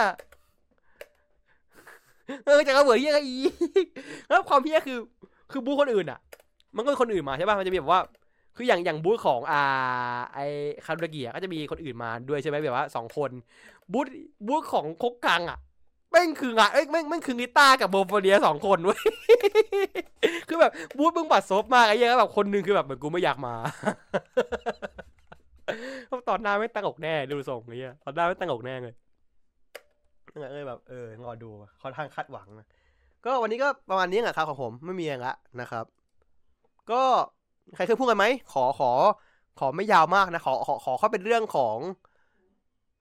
[2.46, 3.88] เออจะระเบิดที่อะไรอีก
[4.30, 4.98] แล้วความเพี้ยคือ
[5.52, 6.20] คือบูธคนอื่นอะ
[6.76, 8.02] มันก็มีคนอื่นมาใช่ป่ะมันจะมีแบบว่า
[8.56, 9.62] คืออย่างอย่างบูธของอ่า
[10.34, 10.40] ไอ
[10.86, 13.32] คารุกิอะก็จะมีคนอื่นมาด้วยใช่ไหมแบบว่าสองคน
[13.92, 14.08] บูธ
[14.48, 15.60] บูธของคกกังอะ
[16.12, 19.02] แม่งคืองะเอ้ยแม่งแม่งคือนิต้ากับโบฟเนียสองคนเว้ย
[20.48, 23.54] คือแบบบูธมึงบัดซบมากไอ้เหี้ยแบบคนหนึงคือแบบเหมือนกูไม่อยากมา
[26.30, 28.96] ตอนหน้าไม่ตั้งอกแน่ดูทรงไอ้เงี้ยตอนหน้าไม่ตั้งอกแน่เลย
[30.32, 31.50] นั่นแหละเออแบบเอองอดู
[31.84, 32.68] ค่อนข้างคาดหวังนะ
[33.26, 35.86] ก็วันนี้ก็ประมาณนี้แหละครับของผมไม่มีอะไรละนะครับ
[36.92, 37.04] ก็
[37.76, 38.92] ใครเคยพูดกันไหมขอขอ
[39.60, 41.78] ขอไม่ยาวมากนะขอขอขอเข้าเป็นเรื่องของ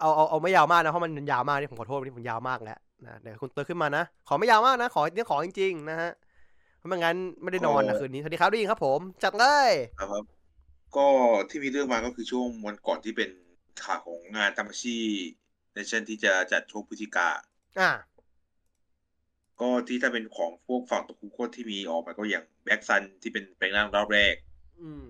[0.00, 6.10] เอาเอาเอาไม่ยาวมากนะเพราะมันยาวมากนี่ผมขอโทษวันนี่ผมยาวมากแล้วนะเดี๋ยวคุณเติร์ขึ้นมานะขอไม่ยาวมากนะ ขอเนี่ยขอจริงๆนะฮะ
[6.78, 9.70] เพราะไม่งั้นไม่ได้นอนนะคืนนี้สวัสดีครับได้ยินครับผม จัดเลย
[10.00, 10.24] ครับ
[10.96, 11.06] ก็
[11.48, 13.30] ที่มีเรื่องมาก็คือช่วงวันก่อนที่เป็น
[13.84, 14.96] ข่าวของงานตามาชิ
[15.72, 17.28] เนชั่นที่จะจัดช่วงพฤศจิกา
[17.78, 17.90] อ่า
[19.60, 24.34] ก็ที่ถ้าเป็นของพวกฝั่งตะคุโคตที่มีออกมาก็อย่างแบ็กซันที่เป็นแปลงร่างรอบแรก
[24.82, 25.06] อืม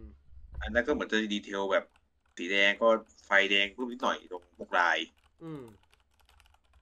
[0.63, 1.85] อันนั้นก็เหมือนจะดีเทลแบบ
[2.37, 2.89] สีแดงก็
[3.27, 4.99] ไฟแดงเพิ่มนิดหน่อยตรงพวกลาย
[5.45, 5.63] อืม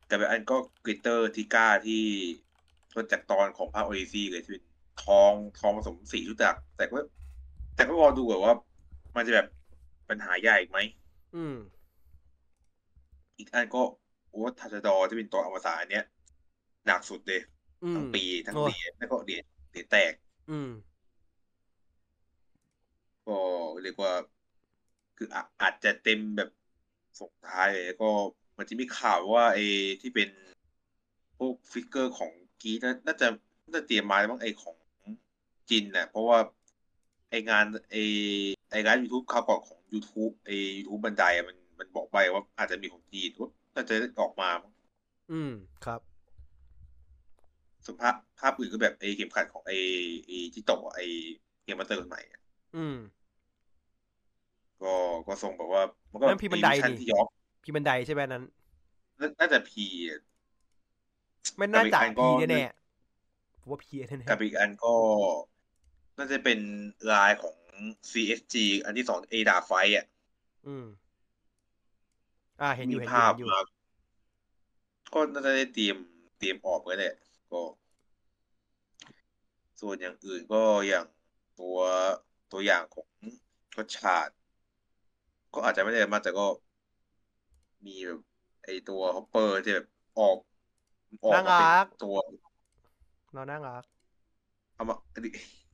[0.06, 2.02] แต่แบบอันก็กริตเตอร์ทิก้าที่
[2.94, 4.64] ต้นจากตอนของภาคโอเอซีเลยที่เป็น
[5.04, 6.96] ทองทองผสมสีทุกอย่างแต่ก็
[7.74, 8.54] แต่ก็รอดูแบบว่า
[9.16, 9.46] มันจะแบบ
[10.08, 10.78] ปัญหาใหญ่อีกไหม
[11.36, 11.56] อืม
[13.38, 13.82] อีกอันก็
[14.30, 16.04] โอ้ทัชดอที่เป็นตัวอวสานอันเนี้ย
[16.86, 17.40] หนักสุดเลย
[17.84, 20.12] อืมทั้งปีทั้งโอ้เหรียญแล้วก็เหรียญเหรียญแตก
[20.50, 20.70] อืม
[23.26, 23.38] ก็
[23.82, 24.12] เรียกว่า
[25.16, 26.50] คืออะอาจจะเต็มแบบ
[27.20, 28.10] ส่งท้ายเลยแล้วก็
[28.58, 29.64] มันจะมีข่าวว่าไอ้
[30.00, 30.28] ที่เป็น
[31.38, 32.32] พวกฟิกเกอร์ของ
[32.62, 33.28] กีน่าน่าจะ
[33.62, 34.76] น่าจะเตรียมมาแล้วมั้งไอ้ของ
[35.70, 36.38] จินน่ะ เพราะว่า
[37.30, 38.02] ไอ้งานไอ้
[38.70, 44.72] ไอ้งาน YouTube ข่าวก่อนของ YouTube ไอ้ YouTube บันไดอะมัน มันบอกไปว่าอาจจะมีของจีนว่าน่าจะออกมามั้ง
[45.32, 45.52] อืม
[45.84, 46.00] ครับ
[47.84, 49.76] ส่วนภาพภาพอื่นก็แบบไอ้เข็มขัดของไอ้
[50.26, 51.06] ไอ้ที่ตกอะไอ้
[51.64, 52.40] เกมมาสเตอร์คนใหม่อะ
[52.76, 52.96] อืม
[54.82, 54.92] ก็
[55.26, 55.82] ก็ทรงแบบว่า
[56.12, 57.26] มันก็นั่นพี่บันไดมีวิชั่นี่ที่ย้อน
[57.64, 58.44] พี่บันไดใช่ไหมนั้น
[59.20, 59.84] น่าน่าจะพี
[61.56, 64.94] ไม่น่าจะกับอีกอันก็พีแน่ๆผมว่าพีแน่กับอีกอันก็
[66.18, 66.58] น่าจะเป็น
[67.12, 67.56] ลายของ
[68.10, 70.86] CSG อันที่สองเอดาไฟอะๆอืม
[72.60, 73.58] อ่าเห็นอมียู่เห็นอภาพยู่เห็นอยู่มา
[75.14, 75.96] ก็น่าจะได้เตรียม
[76.38, 77.14] เตรียมออกกันแหละ
[77.52, 77.60] ก็
[79.80, 81.06] ส่วนอย่างอื่นก็อย่าง
[81.60, 81.78] ตัว
[82.52, 83.08] ตัวอย่างของ
[83.76, 84.30] ก็ชาด
[85.54, 86.46] ก็อาจจะไม่ได้มากแต่ก็
[87.86, 88.20] มีแบบ
[88.64, 89.86] ไอตัวฮอปเปอร์ที่แบบ
[90.18, 90.36] ออก
[91.24, 92.16] ออกน่ามารักเป็นตัว
[93.32, 93.84] เราน่ารัก
[94.74, 94.94] เอามา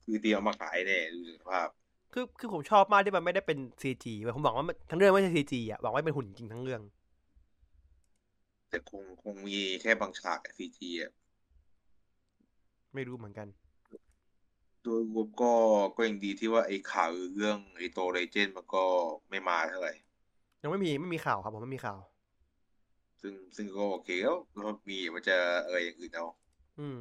[0.03, 1.69] คือเตรียมเอามาขายแน่ดูสภาพ
[2.17, 6.83] คือคือผมชอบมากที่มันไม่ได้เป็นซีจีผมหวังว่ามันทั้งเรื่องไม่ใช่ซีจีอะหวังว่าเป็นหุ่นจริงทั้งเรื่อง
[8.69, 11.13] แต่คงคงมีแค่บางฉากซีจีอะ
[12.95, 13.49] ไม่รู้เหมือนกัน
[14.83, 15.53] โดยรวมก็
[15.97, 18.85] ก็ยังดีที่ว่าไอ้ข่าวเรื่องไอ้โตเลเจนมันก็
[19.31, 19.95] ไม่มาเท่าไหร่
[20.63, 21.99] ยังไม่มีไม่มีข่าวครับผมไม่มีข่าว
[23.21, 26.27] ซึ่งซึ่งก็โอเคแล้วแล้วมีมันจะอะไรอย่างอื่นเอา
[26.79, 27.01] อืม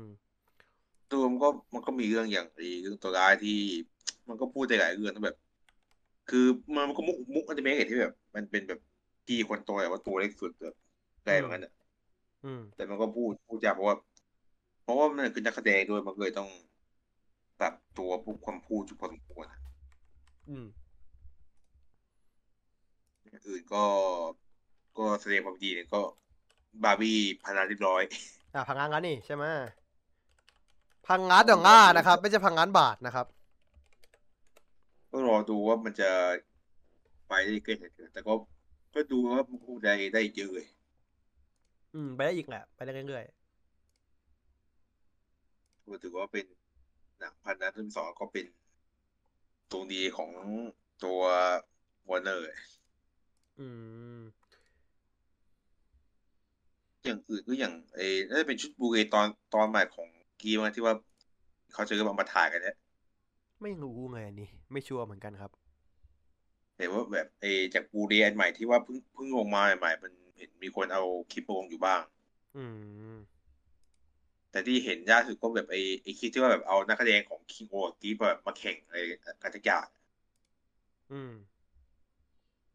[1.14, 3.58] ตัวมันก็มันก็มีเรื่องอย่างไอ้เรื่องตัวร้ายที่
[4.30, 5.38] มันก็พูดได้หลายเรื่องนะแบบ
[6.30, 6.46] คือ
[6.76, 8.80] มันมันก็มุกมุกอันจะเมกที่แบบ มันเป็นแบบ
[9.26, 10.76] พี่คนโตแต่ว่าตัวเล็กสุดแบบ
[11.26, 11.74] ได้เหมือนกันอะ
[12.46, 13.98] อืมแต่มันก็พูดพูดยากเพราะว่า
[14.84, 16.50] เพราะว่ามันคือนักแสดงด้วยมันก็เลยต้อง
[17.60, 19.60] ปรับตัวพวกความพูดจุพอสมควรอะ
[20.50, 20.66] อืม
[23.24, 23.84] อย่างอื่นก็
[24.98, 26.02] ก็แสดงความดีเนี่ยก็
[26.84, 28.02] บาร์บี้พนาเรียบร้อย
[28.54, 29.46] อ่าพังงานกันนี่ใช่ไหม
[31.08, 33.26] พังงานดองง่านะครับ ไม่ใช่พังงานบาทนะครับ
[35.12, 36.12] ก็รอดูว่ามันจะ
[37.28, 38.34] ไปได้ใกล้ไหนแต่ก็
[38.94, 40.68] ก็ดูว่ามันคงได้ได้เยอะเลย
[41.94, 43.24] อืม ไปได้อีกแหละไปได้เรื่อย
[45.86, 46.46] ก็ถือว่าเป็น
[47.20, 48.46] หนังพันนัดที่สองก็เป็น
[49.72, 50.32] ตัวดีของ
[51.04, 51.20] ตัว
[52.10, 53.68] วอร์เนอร์ๆอื
[54.20, 54.22] ม
[57.04, 60.08] อย่างอื่นก็อย่างเอน่าจะเป็นชุดบูเรตอนตอนใหม่ของ
[60.44, 60.96] กีมาที่ว่า
[61.74, 62.76] เขาจะเอามาถ่ายกันเนี่ย
[63.62, 65.52] ไม่รู้ไงอันนี้ ไม่ชัวร์เหมือนกันครับ
[66.78, 72.02] เห็นว่าแบบเอจากบูเรอันใหม่ที่ว่าเพิ่งเพิ่งลงมาใหม่ๆมันเห็นมีคนเอาคลิปมาลงอยู่บ้าง
[72.58, 72.66] อื
[73.14, 73.18] ม
[74.52, 78.98] แต่ที่เห็นยากสุดก็แบบไอ้ไอ้คลิปที่ว่าแบบเอานักแสดงของคิงโอกีแบบมาแข่งอะไร
[79.44, 79.88] กันทุกอย่าง
[81.12, 81.34] อืม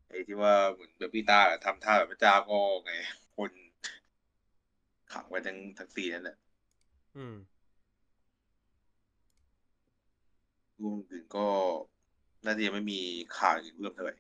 [0.09, 2.93] ไอ้ที่ว่าเหมือนแบบพี่ตาทำท่าแบบพระเจ้าก็ไง
[3.37, 3.51] คน
[5.13, 6.37] ขังไว้ทั้งทั้งซีนนั่นแหละ
[7.17, 7.37] อืม
[10.83, 11.47] รวมถึงก็
[12.45, 13.01] น่าจะยังไม่มี
[13.37, 14.15] ข่าวอื่นเพิ่มเท่าไหร่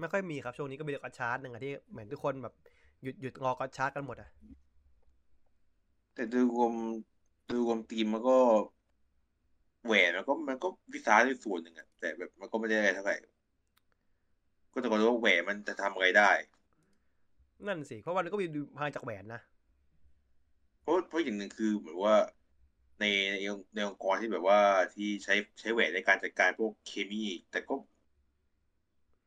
[0.00, 2.54] ไม่ค่อยมีครับ ช่วงนี้ก็มีแต่กัดชาร์จหนึ่งอะที่เหมือนทุกคนแบบ
[3.02, 4.30] หยุดหยุดงอกัดชาร์จกันหมดอะ
[6.14, 6.72] แต่โดยรวม
[7.46, 8.38] โดยรวมทีมมันก็
[9.84, 13.16] แหวนมันก็มันก็วิสาในส่วนหนึ่งอะแต่แบบมันก็ไม่ได้อะไรเท่าไหร่
[14.72, 16.30] ก็ต้องรู้ว่าแหวนมันจะทำอะไรได้
[17.66, 18.46] นั่นสิเพราะวันก็มี
[18.76, 19.40] พลังจากแหวนนะ
[20.80, 22.16] เพราะเพราะอย่างหนึ่งคือเหมือนว่า
[23.00, 23.34] ในใน
[23.74, 24.60] ในองค์กรที่แบบว่า
[24.94, 27.74] ที่ใช้ใช้แหวนในการจัดการพวกเคมี แต่ก็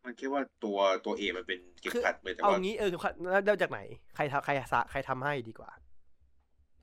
[0.03, 2.89] มันแค่ว่าตัวตัวเอมันเป็นเก็บคือขัดเลยแต่เอาว่างี้เออ
[3.45, 3.79] เริ่มจากไหน
[4.15, 5.71] ใครทำใครสะใครทำให้ดีกว่า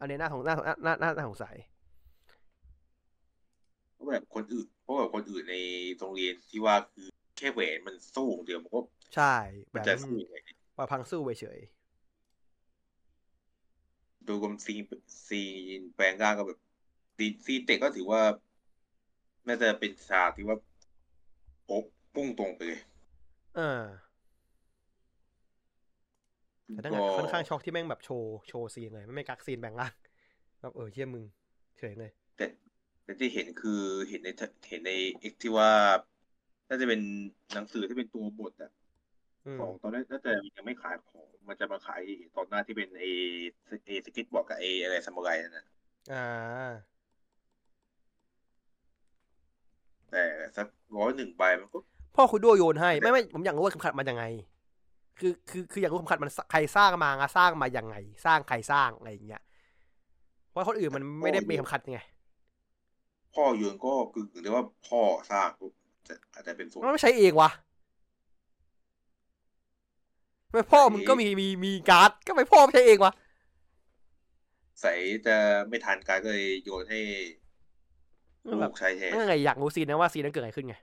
[0.00, 0.54] อันนี้น่าสงน่า
[0.86, 1.56] น่าน่าน่าสงสัย
[3.94, 5.54] เพราะแบบคนอื่นเพราะแบบคนอื่นใน
[5.98, 8.80] โรงเรียนที่ว่าคือแค่แหวนมันสู้อย่างเดียวมันก็
[9.14, 9.24] ใช่
[9.72, 10.36] แบมันบจะนั้นสู้ยังไง
[10.76, 11.58] ว่าพังสู้ไปเฉย
[14.24, 14.82] โดยรวมซีน
[15.28, 15.42] ซี
[15.78, 16.58] นแปลงร่างก็แบบ
[17.16, 18.22] ซีนซีนเตะก็ถือว่า
[19.46, 20.58] น่าจะเป็นฉากที่ว่า
[21.64, 21.84] โป๊ะ
[22.14, 22.80] พุ่งตรงไปเลย
[23.56, 23.82] เออ
[26.72, 29.92] แต่ตั้งแต่ค่อนข้างช็อกที่แม่งแบบโชว์โชว์ซีนเลยไม่ไม่กักซีนแปลงร่าง
[30.60, 31.24] แบบเออเชี่ยมึง
[31.78, 32.46] เฉยเลยแต่
[33.04, 34.28] แต่ที่เห็นคือเห็นใน
[34.68, 35.70] เห็นใน X ที่ว่า
[36.68, 37.00] น่าจะเป็น
[37.54, 38.70] หนังสือที่เป็นตัวบทอะ
[39.46, 42.02] อืมของตอนแรกน่าจะยังไม่ขายของ มันจะมาขาย
[42.36, 43.04] ตอนหน้าที่เป็นเอ
[43.86, 45.66] เอสกิทบอกกับเออะไรซามูไรนั่นนะ
[46.12, 46.95] อ่า
[50.10, 50.24] แต่
[50.56, 50.66] สัก
[50.96, 51.78] ร้อยหนึ่งใบมันก็
[52.16, 54.24] พ่อคุณด้วโยนให้ ไม่ไม่ผมอยากรู้ว่าเข็มขัดมันยังไง
[55.18, 57.94] คือคือคืออยากรู้เข็มขัดมันใครสร้างมาอะสร้างมายังไง
[58.26, 59.42] สร้างใครสร้างอะไรอย่างเงี้ย
[60.50, 62.00] เพราะคนอื่นมันไม่ได้มีเข็มขัดไง
[63.34, 65.00] พ่อโยนก็คือเรียกว่าพ่อ
[65.30, 65.72] สร้างปุ๊บ
[66.08, 67.50] จะอาจจะเป็นส่วนมันไม่ใช้เองวะ
[70.48, 73.12] ทำไม่พ่อมึงก็มีมีมีการ์ดก็ไม่พ่อไม่ใช้เองวะ
[74.80, 74.92] ใส่
[75.26, 75.36] จะ
[75.68, 77.45] ไม่ทันการก็เลยโยนให้มันลู
[78.60, 80.76] แบบกใช้แทนนั่นไงอยากรู้ซีนนะว่าซีนนั้นเกิดอะไรขึ้นไง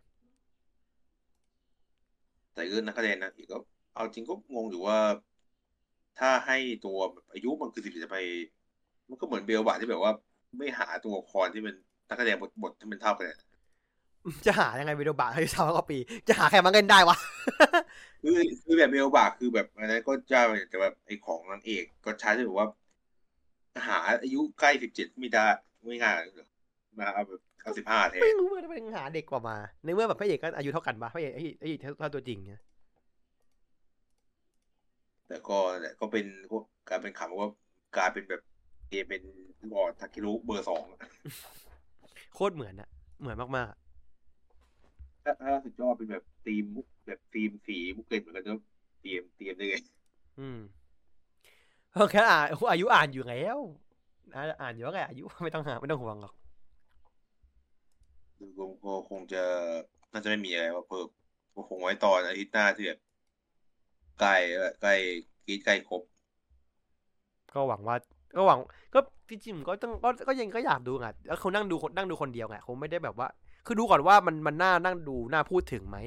[2.53, 3.57] แต่เรื่องนักเรียนนะอีกก็
[3.95, 4.97] เอาจริงก็งงอยู่ว่า
[6.19, 8.17] ถ้าให้ตัวแบบอายุมันคือสิบจะไป
[9.09, 10.11] มันก็เหมือนเบลบาที่แบบว่า
[10.57, 11.75] ไม่หาตัวละครที่เป็น
[12.09, 13.39] นักแสดงบทบทที่มันเท่ากันอะ
[14.45, 17.17] จะหายังไงวิดีโอบะให้สามกว่าปี จะหาใครมาเล่นได้วะ
[18.23, 22.67] คือคือแบบเบลบาคือแบบอันนั้นก็เจ้าแต่แบบไอ้ของนางเอกก็ใช้ที่แบบว่า
[23.87, 25.45] หาอายุใกล้สิบเจ็ดไม่ได้
[25.87, 26.49] ไม่ง่ายหรอก
[26.99, 31.69] มาเอาแบบ เอาสิบห้าแทนไม่รู้ว่าจะเป็นหาเด็กกว่ามาในเมื่อแบบพระเอกก็อายุเท่ากันปะพระเอกไอ้ไอ้
[31.99, 32.61] เท่าตัวจริงเนี่ย
[35.27, 37.49] แต่ก็แต่ก็เป็นพวกการเป็นขำว่า
[37.97, 38.41] กลายเป็นแบบ
[38.89, 39.23] เกมเป็น
[39.71, 40.83] บอร์ดทาคิรุเบอร์สอง
[42.33, 43.77] โคตรเหมือนอะเหมือนมากๆอะ
[45.23, 48.53] ถ้าถ้าสุดยอดเป็นแบบทีมมุกแบบทีมสีมุกเกนเหมือนกันก็
[49.01, 49.83] เตรียมเตรียมได้เลย
[50.39, 50.59] อืม
[51.91, 53.57] เพราะแค่อ่านอายุอ่านอยู่แล้ว
[54.35, 56.33] อ่านอ่านอยู่แล้วไงอายุไม่ต้องหาไม่ต้องห่วงหรอก
[58.39, 59.43] ดูก็ก็คงจะ
[60.11, 61.07] น่าจะไม่มีอะไรว่าเพิ่ม
[61.69, 62.99] คงไว้ตอนอาทิตย์หน้าที่แบบ
[64.19, 64.35] ใกล้
[64.81, 64.93] ใกล้
[65.45, 66.01] กีดใกล้ครบ
[67.53, 67.95] ก็หวังว่า
[68.35, 68.59] ก็หวัง
[68.93, 73.27] ก็พี่จิมก็ต้องก็ก็ยังก็อยากดูไงแล้วเขานั่งดูคนนั่งดูคนเดียวไงคงไม่ได้แบบว่า
[73.65, 75.97] คือดูก่อนว่ามันมันน่านั่งดูน่าพูดถึงไหม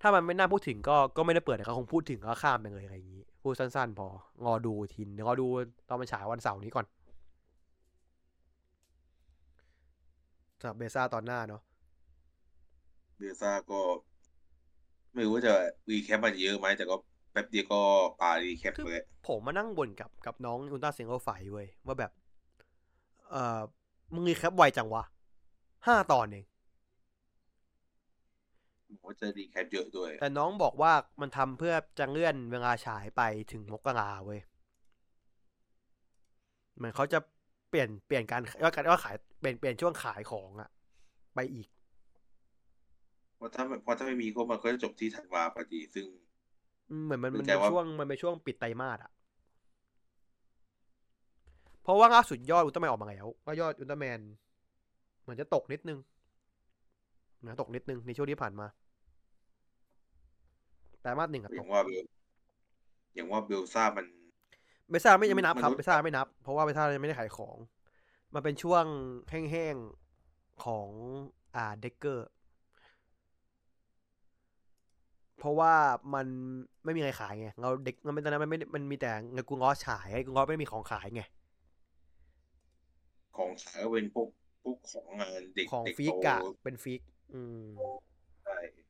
[0.00, 4.06] ถ้ามันไม่น่าพูดถึงก็ก็ไม่ได้เปิดเขาคงพูดถึงก็ข้ามไปเลยอะไรอย่างนี้พูดสั้น ๆ พอ
[4.44, 5.46] งอดูทีนรอดู
[5.88, 6.86] ตอนมันฉายวันเสาร์นี้ก่อน
[10.62, 11.62] สำหรับเบซ่าตอนหน้าเนาะ
[13.18, 13.80] เบซ่าก็
[15.14, 15.54] ไม่รู้ว่าจะ
[15.90, 16.96] รีแคปมันเยอะไหมแต่ก็
[17.32, 17.80] แป๊บเดียวก็
[18.20, 22.12] ปา recap เลยผมมานั่งบ่นกับกับน้องอุลตร้าเสียงเขาไฟเว้ยว่าแบบ
[23.30, 23.60] เอ่อ
[24.12, 25.04] มึง recap ไวจังวะ
[25.86, 26.44] ห้าตอนเอง
[28.86, 33.22] ผมว่าจะ recap เยอะด้วย แต่น้องบอกว่ามันทำเพื่อจะเลื่อนเวลาฉายไป
[33.52, 34.40] ถึงมกราเว้ย
[36.76, 37.18] เหมือนเขาจะ
[37.72, 40.70] เปลี่ยนเปลี่ยนการว่าการว่าขายเปลี่ยนเปลี่ยนช่วงขายของอะ
[41.34, 41.68] ไปอีก
[43.36, 46.06] เพราะถ้าเพราะถ้าไม่มีก็มันก็จะจบที่ธันวาพอดีซึ่ง
[46.88, 49.10] อืมเหมือนมันเข้ามันใจเป็นว่าช่วงมันเป็นช่วงปิดไตรมาสอะ
[51.82, 54.20] เพราะว่าล่าสุดยอดอุลตร้าแมนออกมาแล้วว่ายอดอุลตร้าแมน
[55.22, 55.98] เหมือนจะตกนิดนึง
[57.46, 58.66] นะตกนิดนึงในช่วงที่ผ่านมา
[61.00, 62.06] ไตรมาสหนึ่งอะอตย่ากงว่าเบล
[63.14, 64.06] อย่างว่าเบลซ่ามัน
[64.90, 67.56] เบซ่าไม่ยังไม่นับครับมนุษย์เบซ่าไม่นับ เพราะว่าเบซ่ายังไม่ได้ขายของ
[68.34, 68.84] มันเป็นช่วง
[69.30, 70.88] แห้งๆของ
[71.56, 72.30] อ่าเด็กเกอร์
[75.42, 75.74] เพราะว่า
[76.14, 76.26] มัน
[76.84, 81.22] ไม่มีใครขายไงเราเด็กมันเป็นตอนนั้นมันไม่ได้มันมีแต่เงินกูง้อฉายไอ้กูง้อไม่มีของขายไง
[83.36, 84.28] ของขายก็เป็นพวก
[84.62, 87.00] พวกของงานเด็กของเด็กฟิกโตอะเป็นฟิก
[87.34, 87.62] อืม
[88.44, 88.81] ได้พ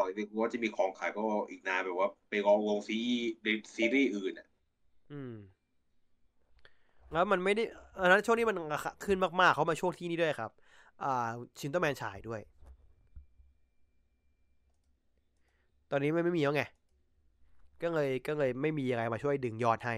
[0.02, 4.46] อเรียกว่าจะมีของขายก็อีกนานแบบว่า ไปรอลงซีรีส์ในซีรีส์อื่นอะ
[5.12, 5.34] อืม
[7.12, 7.64] แล้วมันไม่ได้
[8.00, 10.50] อันนั้นช่วงนี้มันราคาขึ้นมากๆ เขามาช่วงที่นี่ด้วยครับ
[11.02, 12.40] อ่า ชินเตอร์แมนฉายด้วย
[15.90, 16.62] ตอนนี้ไม่ไม่มีแล้วไง
[17.82, 19.94] ก็เลยก็เลยไม่มีอะไรมาช่วยดึงยอดให้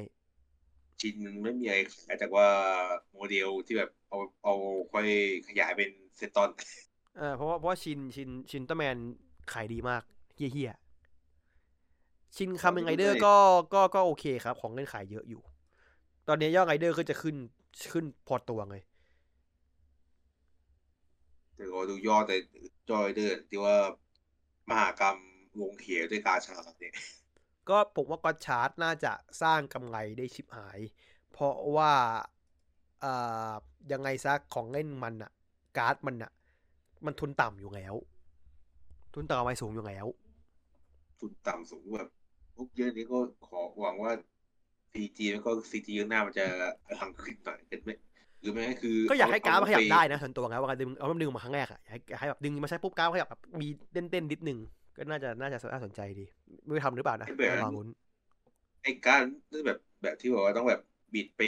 [1.01, 2.47] ชินมันไม่มีอะไรขายแต่ว่า
[3.13, 4.55] โมเดลที่แบบเอาเอา
[4.93, 5.07] ค่อย
[5.49, 6.51] ขยายเป็นเซตตอน
[7.17, 8.97] เออเพราะว่าเพราะว่าชินชินชินเตอร์แมน
[9.55, 10.03] ขายดีมาก
[10.37, 10.73] เหี้ยเหี้ย
[12.37, 13.35] ชินคาเมนไรเดอร์ก็
[13.75, 15.43] ก็ก็โอเคครับ ของเล่นขายเยอะอยู่
[16.29, 17.37] ตอนนี้ยอดไรเดอร์ก็จะขึ้น
[17.93, 18.83] ขึ้นพอตัวเลย
[21.55, 22.37] แต่ก็ดูยอดแต่
[22.89, 23.77] จอยเดอร์ที่ว่า
[24.71, 25.17] มหากรรม
[25.61, 26.95] วงเขียวด้วยกาชาเนี่ย
[27.69, 29.13] ก็ผมว่า Gotchard น่าจะ
[29.43, 30.81] สร้างกำไรได้ชิบหาย
[31.31, 31.93] เพราะว่า
[33.01, 33.13] เอ่
[33.51, 33.53] อ
[33.93, 35.33] ยังไงซะของเล่นมันอะ
[35.77, 36.33] การ์ดมันอะ
[37.07, 37.95] มันทุนต่ำอยู่แล้ว
[39.15, 40.07] ทุนต่ำกำไรสูงอยู่แล้ว
[41.21, 42.09] ทุนต่ำสูงแบบ
[42.57, 44.13] พวกเยอะนี้ก็ขอหวังว่า
[44.93, 46.47] ซีจีแล้วก็ซีจีข้างหน้ามันจะ
[47.01, 47.91] หังขึ้นหน่อยเป็นไหม
[48.41, 54.59] หรือไม่ก็คือ ก็อยากให้การ์ดมันขยับเอได้นะส่วนตัวนะว่าดึงเอามันดึงมาครั้งแรกอะอยากให้อยากให้แบบดึงมาใช้ปุ๊บการ์ดมันขยับแบบมีเต้นเต้นๆนิดนึง
[54.97, 56.25] ก็น่าจะน่าจะน่าสนใจดี
[56.65, 57.89] ไม่รู้ทำหรือเปล่านะต้องรอลุ้น
[58.83, 60.81] ไอ้การที่แบบแบบที่บอกว่าต้องแบบ
[61.15, 61.41] บิดไป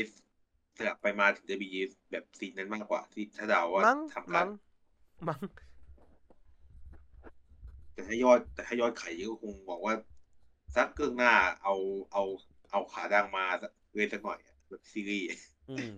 [0.78, 1.68] สลับไปมาถึงจะมี
[2.10, 4.48] แบบซีนนั้นมากกว่าที่ถ้าเดาว่ามั้งทำการมั้ง
[5.28, 5.40] มั้ง
[7.92, 9.94] แต่ถ้ายอดแต่ถ้ายอดขายเยอะก็คงบอกว่า
[10.74, 11.74] สักเกื้องหน้าเอา
[12.12, 12.22] เอา
[12.70, 13.44] เอาขาดังมา
[13.92, 15.26] เวทสักหน่อยอะแบบซีรีส์
[15.70, 15.96] อืม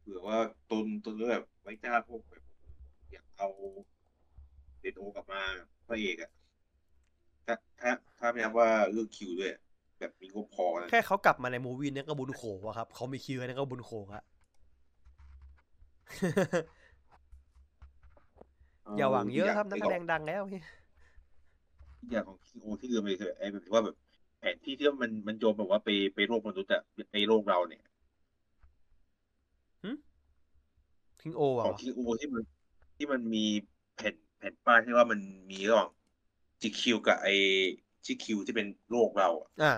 [0.00, 0.38] เผื่อว่า
[0.70, 2.42] ตุนตุนก็แบบไว้จ้างพวกแบบ
[3.12, 3.48] อยากเอา
[4.80, 5.42] เดโออกลับมา
[5.86, 6.30] พระเอกอะ
[7.46, 9.52] ถ้าถ้าถ้าไม่นับว่าเรื่องคิวด้วย
[9.98, 14.24] แบบมีงบพอนะแค่เขากลับมาในมูวี่เนี่ยก็บุญโขอะครับเขามีคิวเนี่ยก็บุญโขอะ
[18.98, 20.60] อย่าหวังเยอะครับนักแสดงดังแล้วพี่
[22.10, 23.96] อย่างของคิโอที่ลืมไปคือไอ้แบบว่าแบบ
[24.38, 26.82] แผนที่ที่ว่ามันมันโยมแบบว่าไปไปโลกมนุษย์อะ
[27.12, 27.82] ไปโลกเราเนี่ย
[31.20, 32.42] ทิงโออะของคิโอที่มัน
[32.96, 33.44] ที่มันมี
[33.96, 35.20] แผ่นแผ่นป้ายที่ว่ามัน
[35.50, 35.88] มีระหว่าง
[36.62, 37.28] จีคิวกับไอ
[38.06, 39.72] จีคิวที่เป็นโลกเราอะอ่า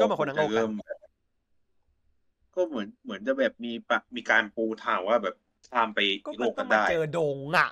[0.00, 0.70] ก็มาคนละโลกกันเริ่ม
[2.54, 5.34] ก็เหมือนเหมือนจะแบบมีปะมีการปูทางว่าแบบ
[5.70, 7.68] ข้ามไปก็โลมันกต้กัองนมาได้ เจอดงอะ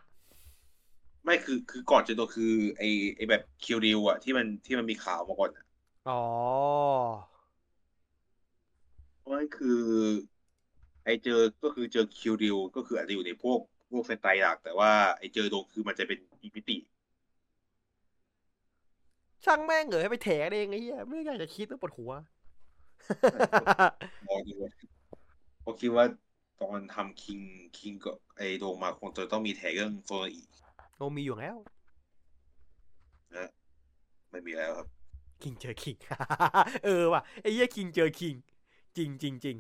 [1.24, 2.82] ไม่คือคือก่อนเจอตัวคือไอ
[3.16, 5.64] ไอแบบคิวริวอะที่มันที่มันมีข่าวมาก่อนอะ
[6.06, 6.12] อ๋อ
[9.20, 9.80] เพราะนั่นคือ
[11.04, 13.58] ไอเจอก็คือเจอคิวริวก็คืออาจจะอยู่ในพวก
[13.90, 16.76] พวกเซนไตหลัก แต่ว่าไอเจอตรงคือมันจะเป็นอีพิติ
[19.44, 22.12] ช่างแม่งเหรอให้ไปแถเองไอ้เหี้ยไม่อยากจะคิดแล้วปวดหัว
[24.26, 24.56] มองดู
[25.60, 26.04] เพราะคิดว่า
[26.62, 27.40] ตอนทำคิง
[27.78, 30.48] คิงกับไอโดงมาคงจะต้องมีแถเรื่องโซนอีก
[30.96, 31.56] โอมีอยู่แล้ว
[33.36, 33.48] นะ
[34.30, 34.86] ไม่มีแล้วครับ
[35.42, 35.96] คิงเจอคิง
[36.84, 38.34] เออว่ะไอ้เหี้ยคิงเจอคิง
[38.96, 39.56] จริงจริงจริง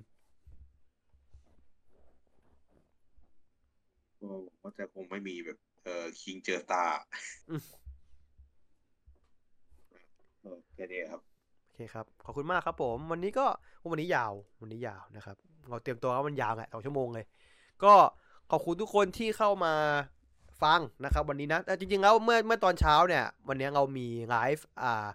[4.20, 4.28] ก็
[4.62, 6.84] ว่าจะคงไม่มีแบบ เออคิงเจอตา
[10.40, 11.20] เออแค่นี้ครับ
[11.64, 13.46] โอเคครับ ขอบคุณมากครับผม วันนี้ก็
[13.90, 17.24] วันนี้ยาว วันนี้ยาวนะครับ เราเตรียมตัวว่ามันยาวแหละสองชั่วโมงเลย
[17.84, 17.92] ก็
[18.50, 19.74] ขอบคุณทุกคนที่เข้ามา
[20.62, 25.06] ฟังนะครับวันนี้นะแต่จริงๆแล้วเมื่อเมื่อตอนเช้าเนี่ย วันนี้เรามีไลฟ์อ่า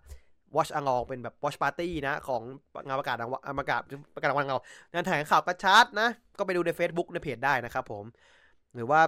[0.55, 2.41] watch อังลองเป็นแบบ watch party นะ ของ
[2.87, 3.81] งานประกาศรางวัลประกาศ
[4.15, 4.63] ประกาศรางวัลเรา
[4.93, 8.03] งานแถลงข่าวกระชัดนะ ก็ไปดูใน Facebook ในเพจได้นะครับผม
[8.75, 9.01] หรือว่า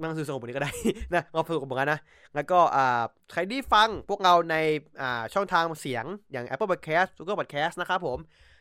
[0.00, 0.72] นั่งซื้อสงบนี้ก็ได้
[1.14, 2.00] นะเราสนุกเหมือนกันนะ
[2.34, 3.02] แล้วก็อ่า
[3.32, 4.56] ใครที่ฟังพวกเราใน
[5.00, 8.18] อ่าช่องทางเสียงอย่าง Apple Podcast Google Podcast นะครับผม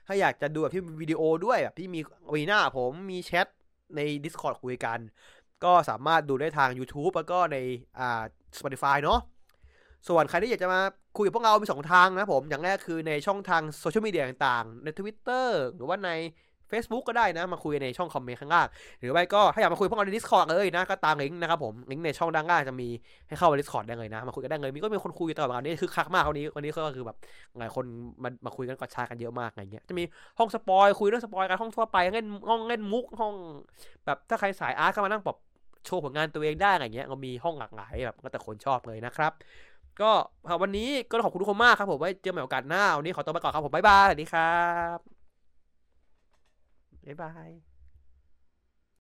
[0.08, 2.00] ถ้าอยากจะดูแบบที่วิดีโอด้วยแบบที่มี
[2.34, 3.48] วีหน้าผมมีแชท
[3.96, 5.00] ใน Discord คุยกัน
[5.64, 7.58] ก็สามารถดูได้ทาง YouTube แล้วก็ใน
[8.00, 8.24] อ่า
[8.58, 9.20] Spotify เนาะ
[10.08, 10.82] ส่วนใครที่อยากจะมา
[11.18, 16.10] คุยกับพวกเรา มีสองทางนะผม อย่างแรกคือในช่องทางโซเชียลมีเดียต่างๆ ใน Twitter หรือว่าใน
[16.74, 18.68] Facebook ก็ได้นะ มาคุยในช่องคอมเมนต์ข้างล่าง
[19.00, 22.90] หรือไม่ก็ถ้าอยากมาคุยพวกเราใน Discord เลยนะ ก็ตามลิงก์นะครับผมลิงก์ในช่องด้านล่างจะมี
[23.28, 27.18] ให้เข้าไป Discord ได้เลยนะ มาคุยกันได้เลย มีก็มีคนคุยตลอดวันนี้คือคักมากวันนี้วันนี้ก็คือแบบ
[27.60, 27.86] หลายคน
[28.24, 30.04] มามาคุยกัน Gotchard กันเยอะมากอะไรเงี้ยจะมี
[30.40, 33.34] ห้อง spoil คุยเรื่อง spoil กันห้องทั่วไปเล่นห้องเล่นมุกห้อง
[34.06, 35.38] แบบถ้าใครสาย art ก็มานั่งแบบ
[35.86, 39.32] โชว์ผลงานตัวเองได้อะไรเงี้ยเรามีห้องหลากหลายแบบก็แต่คนชอบเลยนะครับ
[40.02, 40.12] ก็
[40.62, 44.46] วันนี้ก็ขอบคุณทุกคนมากครับผมไว้เจอกันใหม่โอกาสหน้าวันนี้ขอตัวไปก่อนครับผมบ๊ายบายสวัสดีครั
[44.98, 45.13] บ
[47.06, 47.73] บ๊ายบาย